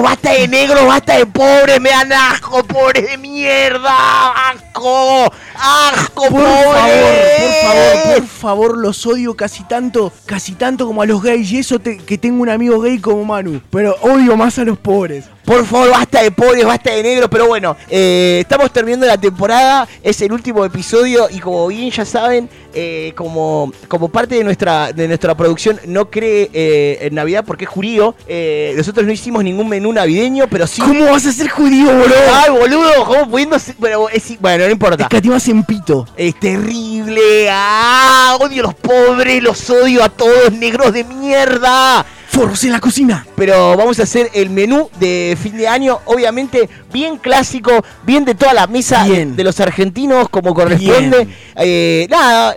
¡Basta 0.00 0.30
de 0.30 0.46
negro! 0.46 0.86
¡Basta 0.86 1.16
de 1.16 1.26
pobre! 1.26 1.80
¡Me 1.80 1.90
dan 1.90 2.12
asco, 2.12 2.62
pobre 2.62 3.02
de 3.02 3.18
mierda! 3.18 4.30
¡Asco! 4.50 5.32
¡Asco, 5.58 6.22
Por 6.28 6.30
pobre! 6.30 6.44
favor, 6.46 7.16
por 7.40 7.72
favor, 7.72 7.95
por 8.04 8.26
favor, 8.26 8.78
los 8.78 9.06
odio 9.06 9.34
casi 9.34 9.64
tanto, 9.64 10.12
casi 10.26 10.52
tanto 10.52 10.86
como 10.86 11.02
a 11.02 11.06
los 11.06 11.22
gays. 11.22 11.50
Y 11.52 11.58
eso 11.58 11.78
te- 11.78 11.98
que 11.98 12.18
tengo 12.18 12.42
un 12.42 12.48
amigo 12.48 12.80
gay 12.80 12.98
como 12.98 13.24
Manu. 13.24 13.60
Pero 13.70 13.96
odio 14.02 14.36
más 14.36 14.58
a 14.58 14.64
los 14.64 14.78
pobres. 14.78 15.24
Por 15.46 15.64
favor, 15.64 15.90
basta 15.90 16.22
de 16.22 16.30
pobres, 16.32 16.64
basta 16.66 16.90
de 16.92 17.02
negros. 17.04 17.28
Pero 17.30 17.46
bueno, 17.46 17.76
eh, 17.88 18.38
estamos 18.42 18.70
terminando 18.72 19.06
la 19.06 19.16
temporada. 19.16 19.86
Es 20.02 20.20
el 20.20 20.32
último 20.32 20.64
episodio. 20.64 21.28
Y 21.30 21.38
como 21.38 21.68
bien 21.68 21.90
ya 21.92 22.04
saben, 22.04 22.50
eh, 22.74 23.12
como, 23.16 23.72
como 23.86 24.08
parte 24.08 24.34
de 24.34 24.42
nuestra, 24.44 24.92
de 24.92 25.06
nuestra 25.06 25.36
producción 25.36 25.78
no 25.86 26.10
cree 26.10 26.50
eh, 26.52 26.98
en 27.02 27.14
Navidad 27.14 27.44
porque 27.46 27.64
es 27.64 27.70
judío. 27.70 28.14
nosotros 28.76 29.06
no 29.06 29.12
hicimos 29.12 29.44
ningún 29.44 29.68
menú 29.68 29.92
navideño, 29.92 30.46
pero 30.50 30.66
sí. 30.66 30.82
¿Cómo 30.82 31.06
vas 31.12 31.24
a 31.26 31.32
ser 31.32 31.48
judío, 31.48 31.86
bro? 31.86 32.14
Ay, 32.34 32.50
boludo, 32.50 33.04
¿cómo 33.04 33.30
pudiendo 33.30 33.56
ser- 33.58 33.76
Bueno, 33.78 34.08
es- 34.08 34.40
bueno, 34.40 34.64
no 34.64 34.70
importa. 34.72 35.04
Escatimas 35.04 35.46
en 35.48 35.62
pito. 35.62 36.06
Es 36.16 36.38
terrible. 36.40 37.48
¡Ah! 37.50 38.36
Odio 38.40 38.62
a 38.62 38.66
los 38.66 38.74
pobres, 38.74 39.42
los 39.42 39.70
odio 39.70 40.02
a 40.02 40.08
todos, 40.08 40.52
negros 40.52 40.92
de 40.92 41.04
mierda. 41.04 42.04
Forros 42.36 42.62
en 42.64 42.72
la 42.72 42.80
cocina. 42.80 43.26
Pero 43.34 43.76
vamos 43.78 43.98
a 43.98 44.02
hacer 44.02 44.30
el 44.34 44.50
menú 44.50 44.90
de 45.00 45.38
fin 45.42 45.56
de 45.56 45.66
año, 45.68 46.00
obviamente 46.04 46.68
bien 46.92 47.16
clásico, 47.16 47.82
bien 48.04 48.26
de 48.26 48.34
toda 48.34 48.52
la 48.52 48.66
mesa 48.66 49.04
Bien. 49.04 49.34
de 49.34 49.42
los 49.42 49.58
argentinos 49.58 50.28
como 50.28 50.52
corresponde. 50.52 51.26
Eh, 51.56 52.06
nada, 52.10 52.54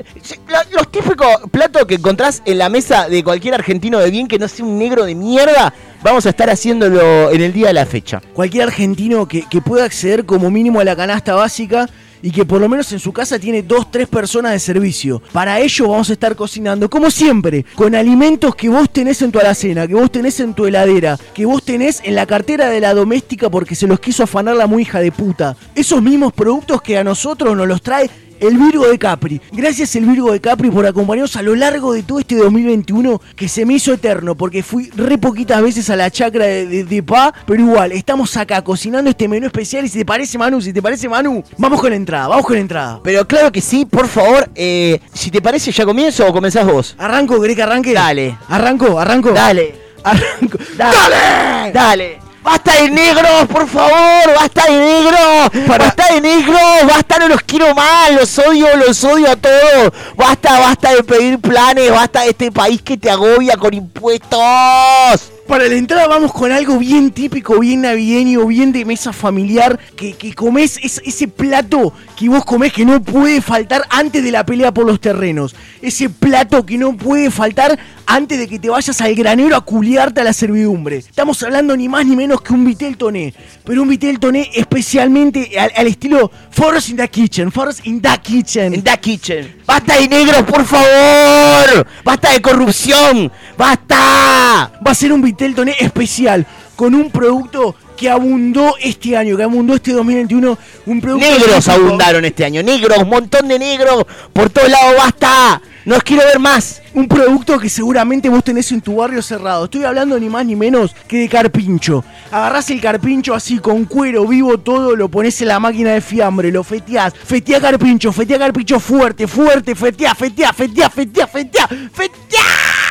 lo- 0.48 0.78
los 0.78 0.92
típicos 0.92 1.28
platos 1.50 1.86
que 1.86 1.96
encontrás 1.96 2.42
en 2.46 2.58
la 2.58 2.68
mesa 2.68 3.08
de 3.08 3.24
cualquier 3.24 3.54
argentino 3.54 4.00
de 4.00 4.12
bien 4.12 4.28
que 4.28 4.38
no 4.38 4.50
sea 4.50 4.66
un 4.66 4.78
negro 4.78 5.06
de 5.06 5.16
mierda, 5.16 5.74
vamos 6.04 6.26
a 6.26 6.30
estar 6.30 6.50
haciéndolo 6.50 7.32
en 7.32 7.42
el 7.42 7.54
día 7.54 7.68
de 7.68 7.74
la 7.74 7.86
fecha. 7.86 8.22
Cualquier 8.34 8.64
argentino 8.64 9.28
que, 9.30 9.44
que 9.50 9.62
pueda 9.62 9.86
acceder 9.86 10.26
como 10.26 10.52
mínimo 10.52 10.82
a 10.82 10.84
la 10.84 10.96
canasta 10.98 11.36
básica 11.36 11.90
y 12.22 12.32
que 12.32 12.46
por 12.46 12.62
lo 12.62 12.70
menos 12.70 12.92
en 12.92 13.00
su 13.00 13.12
casa 13.12 13.40
tiene 13.40 13.64
dos, 13.64 13.92
tres 13.92 14.08
personas 14.08 14.52
de 14.54 14.60
servicio. 14.60 15.22
Para 15.32 15.60
ello 15.60 15.90
vamos 15.90 16.10
a 16.10 16.14
estar 16.14 16.36
cocinando, 16.36 16.90
como 16.90 17.12
siempre, 17.12 17.66
con 17.76 17.96
alimentos 17.96 18.56
que 18.56 18.70
vos 18.70 18.90
tenés 18.90 19.22
en 19.22 19.32
tu 19.32 19.40
alacena, 19.40 19.88
que 19.88 19.96
vos 19.96 20.12
tenés 20.12 20.40
en 20.40 20.54
tu 20.54 20.66
heladera, 20.66 21.18
que 21.34 21.46
vos 21.46 21.64
tenés 21.64 22.02
en 22.04 22.16
la 22.16 22.26
cartera 22.26 22.70
de 22.70 22.80
la 22.80 22.94
doméstica 22.94 23.50
porque 23.50 23.76
se 23.76 23.88
los 23.88 24.00
quiso 24.00 24.24
afanar 24.24 24.56
la 24.56 24.68
muy 24.68 24.84
hija 24.84 25.00
de 25.00 25.12
puta. 25.12 25.56
Esos 25.76 26.02
mismos 26.02 26.34
productos 26.34 26.82
que 26.82 26.98
a 26.98 27.04
nosotros 27.04 27.56
nos 27.56 27.68
los 27.68 27.82
trae 27.82 28.10
el 28.40 28.58
Virgo 28.58 28.88
de 28.88 28.98
Capri. 28.98 29.42
Gracias 29.52 29.96
el 29.96 30.06
Virgo 30.06 30.32
de 30.32 30.40
Capri 30.40 30.70
por 30.70 30.86
acompañarnos 30.86 31.36
a 31.36 31.42
lo 31.42 31.56
largo 31.56 31.94
de 31.94 32.04
todo 32.04 32.20
este 32.20 32.36
2021 32.36 33.22
que 33.36 33.48
se 33.48 33.66
me 33.66 33.76
hizo 33.76 33.94
eterno 33.94 34.36
porque 34.36 34.64
fui 34.64 34.90
re 34.96 35.18
poquitas 35.18 35.62
veces 35.62 35.90
a 35.90 35.96
la 35.96 36.10
chacra 36.12 36.46
de, 36.46 36.66
de, 36.68 36.84
de 36.84 37.04
Pa, 37.04 37.34
pero 37.46 37.62
igual, 37.62 37.92
estamos 37.92 38.36
acá 38.38 38.62
cocinando 38.64 39.10
este 39.10 39.28
menú 39.28 39.48
especial 39.48 39.86
y 39.86 39.90
si 39.90 40.00
te 40.00 40.06
parece 40.06 40.38
Manu, 40.38 40.62
si 40.62 40.74
te 40.74 40.82
parece 40.82 41.10
Manu, 41.10 41.44
vamos 41.58 41.80
con 41.80 41.90
la 41.90 41.96
entrada, 41.96 42.28
vamos 42.28 42.46
con 42.46 42.56
la 42.56 42.62
entrada. 42.62 43.00
Pero 43.04 43.28
claro 43.28 43.52
que 43.52 43.62
sí, 43.62 43.86
por 43.86 44.08
favor, 44.08 44.50
eh, 44.56 45.00
si 45.14 45.32
te 45.32 45.42
parece, 45.42 45.72
¿ya 45.72 45.86
comienzo 45.86 46.28
o 46.28 46.34
comenzás 46.34 46.66
vos? 46.66 46.96
Arranco, 46.98 47.40
¿querés 47.42 47.56
que 47.56 47.64
arranque? 47.64 47.94
Dale. 47.94 48.38
Arranco, 48.48 49.00
arranco. 49.00 49.32
Dale. 49.32 49.76
Arranco. 50.04 50.58
¡Dale! 50.78 51.72
¡Dale! 51.74 52.29
¡Basta 52.42 52.74
de 52.74 52.90
negros, 52.90 53.48
por 53.52 53.68
favor! 53.68 54.36
¡Basta 54.36 54.64
de 54.66 54.80
negros! 54.80 55.68
¡Basta 55.68 56.14
de 56.14 56.22
negros! 56.22 56.88
¡Basta, 56.88 57.18
no 57.20 57.28
los 57.28 57.42
quiero 57.44 57.76
más! 57.76 58.12
¡Los 58.12 58.40
odio, 58.40 58.76
los 58.78 59.04
odio 59.04 59.30
a 59.32 59.36
todos! 59.36 59.94
¡Basta, 60.16 60.60
basta 60.60 60.94
de 60.94 61.04
pedir 61.04 61.40
planes! 61.40 61.92
¡Basta 61.92 62.22
de 62.22 62.30
este 62.30 62.52
país 62.52 62.82
que 62.82 62.98
te 62.98 63.10
agobia 63.10 63.58
con 63.58 63.74
impuestos! 63.74 65.39
Para 65.50 65.68
la 65.68 65.74
entrada 65.78 66.06
vamos 66.08 66.32
con 66.32 66.52
algo 66.52 66.78
bien 66.78 67.10
típico, 67.10 67.60
bien 67.60 67.82
navideño, 67.82 68.46
bien 68.46 68.72
de 68.72 68.86
mesa 68.86 69.12
familiar, 69.12 69.80
que, 69.96 70.14
que 70.14 70.36
comés 70.36 70.78
es- 70.84 71.02
ese 71.04 71.28
plato 71.28 71.92
que 72.16 72.30
vos 72.30 72.46
comés 72.46 72.72
que 72.72 72.86
no 72.86 73.02
puede 73.02 73.42
faltar 73.42 73.82
antes 73.90 74.24
de 74.24 74.30
la 74.32 74.46
pelea 74.46 74.72
por 74.72 74.86
los 74.86 75.02
terrenos. 75.02 75.56
Ese 75.82 76.08
plato 76.08 76.64
que 76.68 76.78
no 76.78 76.96
puede 76.96 77.32
faltar 77.32 77.80
antes 78.06 78.38
de 78.38 78.48
que 78.48 78.60
te 78.60 78.70
vayas 78.70 79.02
al 79.02 79.16
granero 79.16 79.56
a 79.56 79.62
culiarte 79.66 80.22
a 80.22 80.24
la 80.24 80.34
servidumbre. 80.34 80.98
Estamos 80.98 81.42
hablando 81.42 81.76
ni 81.76 81.90
más 81.90 82.06
ni 82.06 82.16
menos 82.16 82.42
que 82.42 82.54
un 82.54 82.64
vitel 82.66 82.96
toné, 82.96 83.34
pero 83.64 83.82
un 83.82 83.90
vitel 83.90 84.20
toné 84.20 84.52
especialmente 84.54 85.60
al, 85.60 85.72
al 85.76 85.88
estilo 85.88 86.30
Force 86.52 86.92
in 86.92 86.98
the 86.98 87.08
Kitchen, 87.08 87.52
Force 87.52 87.82
in 87.86 88.00
the 88.02 88.16
Kitchen. 88.22 88.76
In 88.76 88.84
the 88.84 88.98
kitchen. 89.00 89.56
¡Basta 89.66 89.96
de 90.00 90.08
negros, 90.08 90.44
por 90.44 90.64
favor! 90.66 91.88
¡Basta 92.04 92.34
de 92.34 92.42
corrupción! 92.42 93.32
¡Basta! 93.58 94.72
Va 94.86 94.92
a 94.92 94.96
ser 94.96 95.12
un 95.14 95.22
Vitel 95.22 95.39
Toné 95.56 95.76
especial 95.80 96.46
con 96.76 96.94
un 96.96 97.10
producto 97.12 97.76
que 97.98 98.10
abundó 98.10 98.76
este 98.80 99.18
año, 99.18 99.36
que 99.36 99.44
abundó 99.44 99.76
este 99.76 99.92
2021. 99.92 100.58
Un 100.86 101.02
producto 101.02 101.28
Negros 101.28 101.68
abundaron 101.68 102.24
este 102.26 102.46
año, 102.46 102.62
negros, 102.64 103.06
montón 103.06 103.48
de 103.48 103.58
negros 103.58 104.06
por 104.32 104.50
todos 104.50 104.70
lados, 104.70 104.96
basta. 104.98 105.62
No 105.86 105.96
os 105.96 106.04
quiero 106.04 106.24
ver 106.26 106.40
más. 106.40 106.82
Un 106.94 107.08
producto 107.08 107.58
que 107.58 107.70
seguramente 107.70 108.30
vos 108.30 108.44
tenés 108.44 108.72
en 108.72 108.82
tu 108.82 108.98
barrio 108.98 109.22
cerrado. 109.22 109.66
Estoy 109.66 109.86
hablando 109.86 110.20
ni 110.20 110.30
más 110.30 110.46
ni 110.46 110.56
menos 110.56 110.96
que 111.08 111.18
de 111.18 111.30
carpincho. 111.30 112.04
Agarrás 112.32 112.70
el 112.70 112.82
carpincho 112.82 113.34
así 113.34 113.60
con 113.60 113.86
cuero 113.86 114.28
vivo 114.28 114.60
todo, 114.60 114.96
lo 114.96 115.10
pones 115.10 115.42
en 115.42 115.48
la 115.48 115.60
máquina 115.60 115.92
de 115.94 116.02
fiambre, 116.02 116.52
lo 116.52 116.64
feteás. 116.64 117.14
Fetea 117.14 117.60
carpincho, 117.60 118.12
fetea 118.12 118.38
carpincho 118.38 118.80
fuerte, 118.80 119.28
fuerte, 119.28 119.74
fetea, 119.74 120.14
fetea, 120.14 120.54
fetea, 120.54 120.90
fetea, 120.90 121.28
fetea, 121.28 121.68
fetea. 121.68 122.89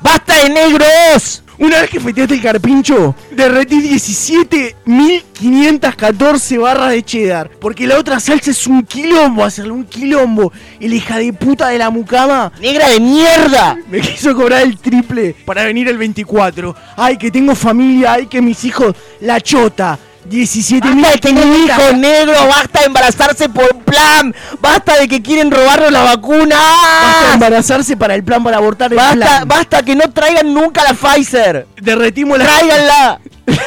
¡Basta 0.00 0.42
de 0.42 0.50
negros! 0.50 1.42
Una 1.60 1.80
vez 1.82 1.90
que 1.90 2.00
feteaste 2.00 2.34
el 2.36 2.40
carpincho, 2.40 3.14
derretí 3.32 3.82
17.514 3.82 6.58
barras 6.58 6.92
de 6.92 7.02
cheddar. 7.02 7.50
Porque 7.60 7.86
la 7.86 7.98
otra 7.98 8.18
salsa 8.18 8.50
es 8.50 8.66
un 8.66 8.82
quilombo, 8.82 9.44
hacerle 9.44 9.72
un 9.72 9.84
quilombo. 9.84 10.50
Y 10.78 10.88
la 10.88 10.94
hija 10.94 11.18
de 11.18 11.34
puta 11.34 11.68
de 11.68 11.76
la 11.76 11.90
mucama. 11.90 12.50
¡Negra 12.62 12.88
de 12.88 12.98
mierda! 12.98 13.76
Me 13.90 14.00
quiso 14.00 14.34
cobrar 14.34 14.62
el 14.62 14.78
triple 14.78 15.36
para 15.44 15.64
venir 15.64 15.86
el 15.88 15.98
24. 15.98 16.74
Ay, 16.96 17.18
que 17.18 17.30
tengo 17.30 17.54
familia, 17.54 18.14
ay, 18.14 18.26
que 18.26 18.40
mis 18.40 18.64
hijos. 18.64 18.96
La 19.20 19.38
chota. 19.42 19.98
17 20.24 20.86
Basta 20.88 21.10
de 21.10 21.18
tener 21.18 21.46
hijos 21.46 21.94
negros, 21.98 22.36
basta 22.46 22.80
de 22.80 22.86
embarazarse 22.86 23.48
por 23.48 23.78
plan, 23.78 24.34
basta 24.60 24.96
de 24.98 25.08
que 25.08 25.22
quieren 25.22 25.50
robarnos 25.50 25.90
la 25.90 26.02
vacuna. 26.02 26.56
Basta 26.56 27.26
de 27.28 27.34
embarazarse 27.34 27.96
para 27.96 28.14
el 28.14 28.22
plan 28.22 28.42
para 28.44 28.58
abortar 28.58 28.92
el 28.92 28.96
Basta, 28.96 29.16
plan. 29.16 29.48
basta 29.48 29.82
que 29.82 29.96
no 29.96 30.10
traigan 30.10 30.52
nunca 30.52 30.82
la 30.84 30.94
Pfizer. 30.94 31.66
Derretimos 31.80 32.38
la. 32.38 32.44
Tráiganla. 32.44 33.20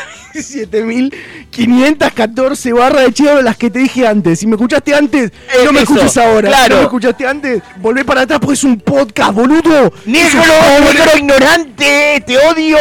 7514 1.53 2.73
barras 2.73 3.05
de 3.05 3.13
cheddar 3.13 3.43
las 3.43 3.57
que 3.57 3.69
te 3.69 3.79
dije 3.79 4.07
antes. 4.07 4.39
Si 4.39 4.47
me 4.47 4.55
escuchaste 4.55 4.93
antes, 4.95 5.31
Eh, 5.31 5.63
no 5.65 5.71
me 5.71 5.81
eso, 5.81 5.93
escuches 5.93 6.17
ahora. 6.17 6.49
claro. 6.49 6.63
Si 6.65 6.69
no 6.71 6.77
me 6.77 6.83
escuchaste 6.83 7.27
antes, 7.27 7.61
volvé 7.81 8.03
para 8.05 8.21
atrás 8.21 8.39
porque 8.39 8.53
es 8.55 8.63
un 8.63 8.79
podcast, 8.79 9.33
boludo. 9.33 9.93
¡Negro! 10.05 10.41
¡Negro 10.93 11.17
ignorante! 11.17 12.23
¡Te 12.25 12.37
odio! 12.37 12.77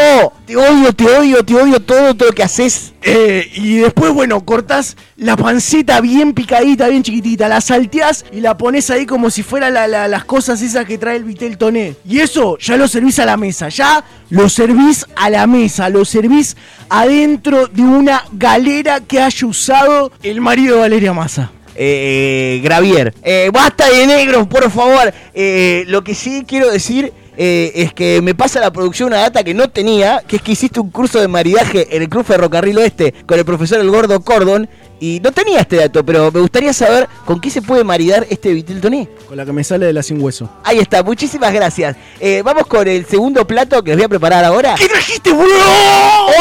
¡Te 0.47 0.57
odio, 0.57 0.93
te 0.93 1.05
odio, 1.07 1.45
te 1.45 1.55
odio 1.55 1.81
todo, 1.81 2.15
todo 2.15 2.29
lo 2.29 2.35
que 2.35 2.43
haces! 2.43 2.93
Eh, 3.05 3.51
y 3.55 3.79
después, 3.79 4.13
bueno, 4.13 4.45
cortás 4.45 4.97
la 5.17 5.37
panceta 5.37 6.01
bien 6.01 6.35
picadita, 6.35 6.87
bien 6.89 7.03
chiquitita, 7.03 7.49
la 7.49 7.61
salteás 7.61 8.25
y 8.33 8.41
la 8.41 8.57
pones 8.57 8.91
ahí 8.91 9.07
como 9.07 9.29
si 9.31 9.43
fuera 9.43 9.71
la- 9.71 9.89
la- 9.89 10.07
las 10.07 10.25
cosas 10.25 10.63
esas 10.63 10.85
que 10.87 10.99
trae 10.99 11.17
el 11.17 11.25
Vitel 11.25 11.59
Toné. 11.59 11.97
Y 12.09 12.21
eso 12.21 12.59
ya 12.59 12.77
lo 12.77 12.87
servís 12.87 13.19
a 13.19 13.25
la 13.27 13.37
mesa, 13.37 13.69
ya 13.71 14.05
lo 14.31 14.49
servís 14.49 15.05
a 15.17 15.31
la 15.31 15.47
mesa, 15.49 15.89
lo 15.89 16.05
servís 16.05 16.57
adentro 16.89 17.67
de 17.67 17.83
una 17.83 18.23
galera 18.33 18.62
que 19.09 19.21
haya 19.21 19.47
usado 19.47 20.13
el 20.23 20.41
marido 20.41 20.77
de 20.77 20.81
Valeria 20.83 21.13
Massa. 21.13 21.51
eh, 21.75 22.61
Gravier. 22.63 23.13
Eh, 23.23 23.51
basta 23.53 23.89
de 23.89 24.07
negros, 24.07 24.47
por 24.47 24.71
favor. 24.71 25.13
Eh, 25.35 25.85
lo 25.89 26.05
que 26.05 26.15
sí 26.15 26.45
quiero 26.47 26.71
decir 26.71 27.13
eh, 27.37 27.73
es 27.75 27.93
que 27.95 28.21
me 28.23 28.35
pasa 28.35 28.61
la 28.61 28.71
producción 28.71 29.09
una 29.09 29.19
data 29.23 29.43
que 29.43 29.55
no 29.55 29.69
tenía, 29.71 30.23
que 30.29 30.37
es 30.37 30.43
que 30.43 30.53
hiciste 30.53 30.79
un 30.81 30.91
curso 30.91 31.19
de 31.21 31.29
maridaje 31.29 31.97
en 31.97 32.03
el 32.03 32.09
Club 32.09 32.25
Ferrocarril 32.25 32.77
Oeste 32.79 33.15
con 33.27 33.39
el 33.39 33.45
profesor 33.45 33.81
El 33.81 33.91
Gordo 33.91 34.21
Cordon. 34.21 34.69
Y 35.03 35.19
no 35.19 35.33
tenía 35.33 35.59
este 35.59 35.79
dato, 35.79 36.07
pero 36.07 36.31
me 36.31 36.39
gustaría 36.39 36.73
saber 36.73 37.09
con 37.25 37.41
qué 37.41 37.51
se 37.51 37.61
puede 37.61 37.83
maridar 37.83 38.25
este 38.31 38.53
vitel 38.53 38.81
toné. 38.81 39.09
Con 39.27 39.37
la 39.37 39.45
que 39.45 39.53
me 39.53 39.65
sale 39.65 39.87
de 39.87 39.93
la 39.93 40.01
sin 40.01 40.23
hueso. 40.23 40.49
Ahí 40.63 40.79
está, 40.79 41.03
muchísimas 41.03 41.53
gracias. 41.53 41.97
Eh, 42.21 42.41
vamos 42.45 42.69
con 42.69 42.87
el 42.87 43.05
segundo 43.05 43.45
plato 43.45 43.83
que 43.83 43.91
les 43.91 43.97
voy 43.97 44.05
a 44.05 44.09
preparar 44.09 44.45
ahora. 44.45 44.77
¿Qué 44.79 44.87
trajiste, 44.87 45.33
boludo? 45.33 45.57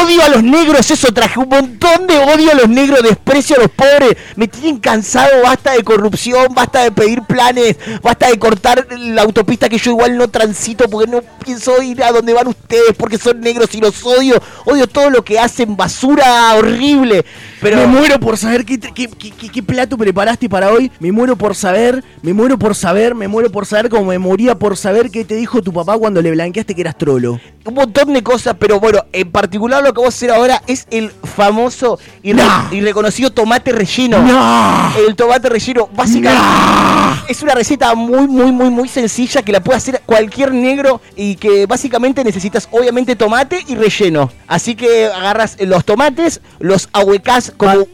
Odio 0.04 0.22
a 0.22 0.28
los 0.28 0.44
negros, 0.44 0.88
eso 0.88 1.12
traje 1.12 1.40
un 1.40 1.48
montón 1.48 2.06
de 2.06 2.16
odio 2.16 2.52
a 2.52 2.54
los 2.54 2.68
negros, 2.68 3.02
desprecio 3.02 3.56
a 3.56 3.62
los 3.62 3.70
pobres. 3.72 4.16
Me 4.36 4.46
tienen 4.46 4.78
cansado, 4.78 5.42
basta 5.42 5.72
de 5.72 5.82
corrupción, 5.82 6.54
basta 6.54 6.84
de 6.84 6.92
pedir 6.92 7.22
planes, 7.22 7.76
basta 8.00 8.28
de 8.28 8.38
cortar 8.38 8.86
la 8.96 9.22
autopista 9.22 9.68
que 9.68 9.78
yo 9.78 9.90
igual 9.90 10.16
no 10.16 10.28
transito 10.28 10.88
porque 10.88 11.10
no 11.10 11.20
pienso 11.44 11.82
ir 11.82 12.00
a 12.04 12.12
donde 12.12 12.32
van 12.32 12.46
ustedes 12.46 12.92
porque 12.96 13.18
son 13.18 13.40
negros 13.40 13.74
y 13.74 13.80
los 13.80 14.06
odio. 14.06 14.40
Odio 14.66 14.86
todo 14.86 15.10
lo 15.10 15.24
que 15.24 15.40
hacen, 15.40 15.76
basura 15.76 16.54
horrible. 16.54 17.24
Pero 17.62 17.76
Me 17.76 17.86
muero 17.86 18.18
por 18.20 18.36
saber 18.36 18.64
qué, 18.64 18.78
qué- 18.78 19.08
qué- 19.08 19.30
qué- 19.30 19.48
qué 19.48 19.62
plato 19.62 19.96
preparaste 19.96 20.48
para 20.48 20.70
hoy. 20.72 20.90
Me 21.00 21.12
muero 21.12 21.36
por 21.36 21.54
saber, 21.54 22.02
me 22.20 22.32
muero 22.34 22.58
por 22.58 22.74
saber, 22.74 23.14
me 23.14 23.28
muero 23.28 23.50
por 23.52 23.66
saber 23.66 23.88
como 23.88 24.06
me 24.06 24.18
moría 24.18 24.56
por 24.58 24.76
saber 24.76 25.10
qué 25.10 25.24
te 25.24 25.36
dijo 25.36 25.62
tu 25.62 25.72
papá 25.72 25.96
cuando 25.96 26.20
le 26.20 26.30
blanqueaste 26.32 26.74
que 26.74 26.80
eras 26.80 26.98
trolo. 26.98 27.40
un 27.64 27.74
montón 27.74 28.12
de 28.12 28.22
cosas, 28.24 28.56
pero 28.58 28.80
bueno, 28.80 29.04
en 29.12 29.30
particular 29.30 29.80
lo 29.84 29.92
que 29.94 30.00
vamos 30.00 30.14
a 30.14 30.16
hacer 30.16 30.30
ahora 30.32 30.60
es 30.66 30.88
el 30.90 31.12
famoso 31.36 31.96
y, 32.20 32.32
re- 32.32 32.42
y 32.72 32.80
reconocido 32.80 33.30
tomate 33.30 33.70
relleno. 33.70 34.18
No. 34.20 34.92
El 35.06 35.14
tomate 35.14 35.48
relleno, 35.48 35.88
básicamente, 35.94 36.42
es 37.28 37.40
una 37.42 37.54
receta 37.54 37.94
muy, 37.94 38.26
muy, 38.26 38.50
muy, 38.50 38.68
muy 38.70 38.88
sencilla 38.88 39.42
que 39.42 39.52
la 39.52 39.60
puede 39.62 39.76
hacer 39.76 40.02
cualquier 40.04 40.52
negro 40.52 41.00
y 41.14 41.36
que 41.36 41.66
básicamente 41.66 42.24
necesitas 42.24 42.66
obviamente 42.72 43.14
tomate 43.14 43.64
y 43.68 43.76
relleno. 43.76 44.30
Así 44.48 44.74
que 44.74 45.06
agarras 45.06 45.56
los 45.60 45.84
tomates, 45.84 46.40
los 46.58 46.88
ahuecás 46.92 47.51
como... 47.56 47.86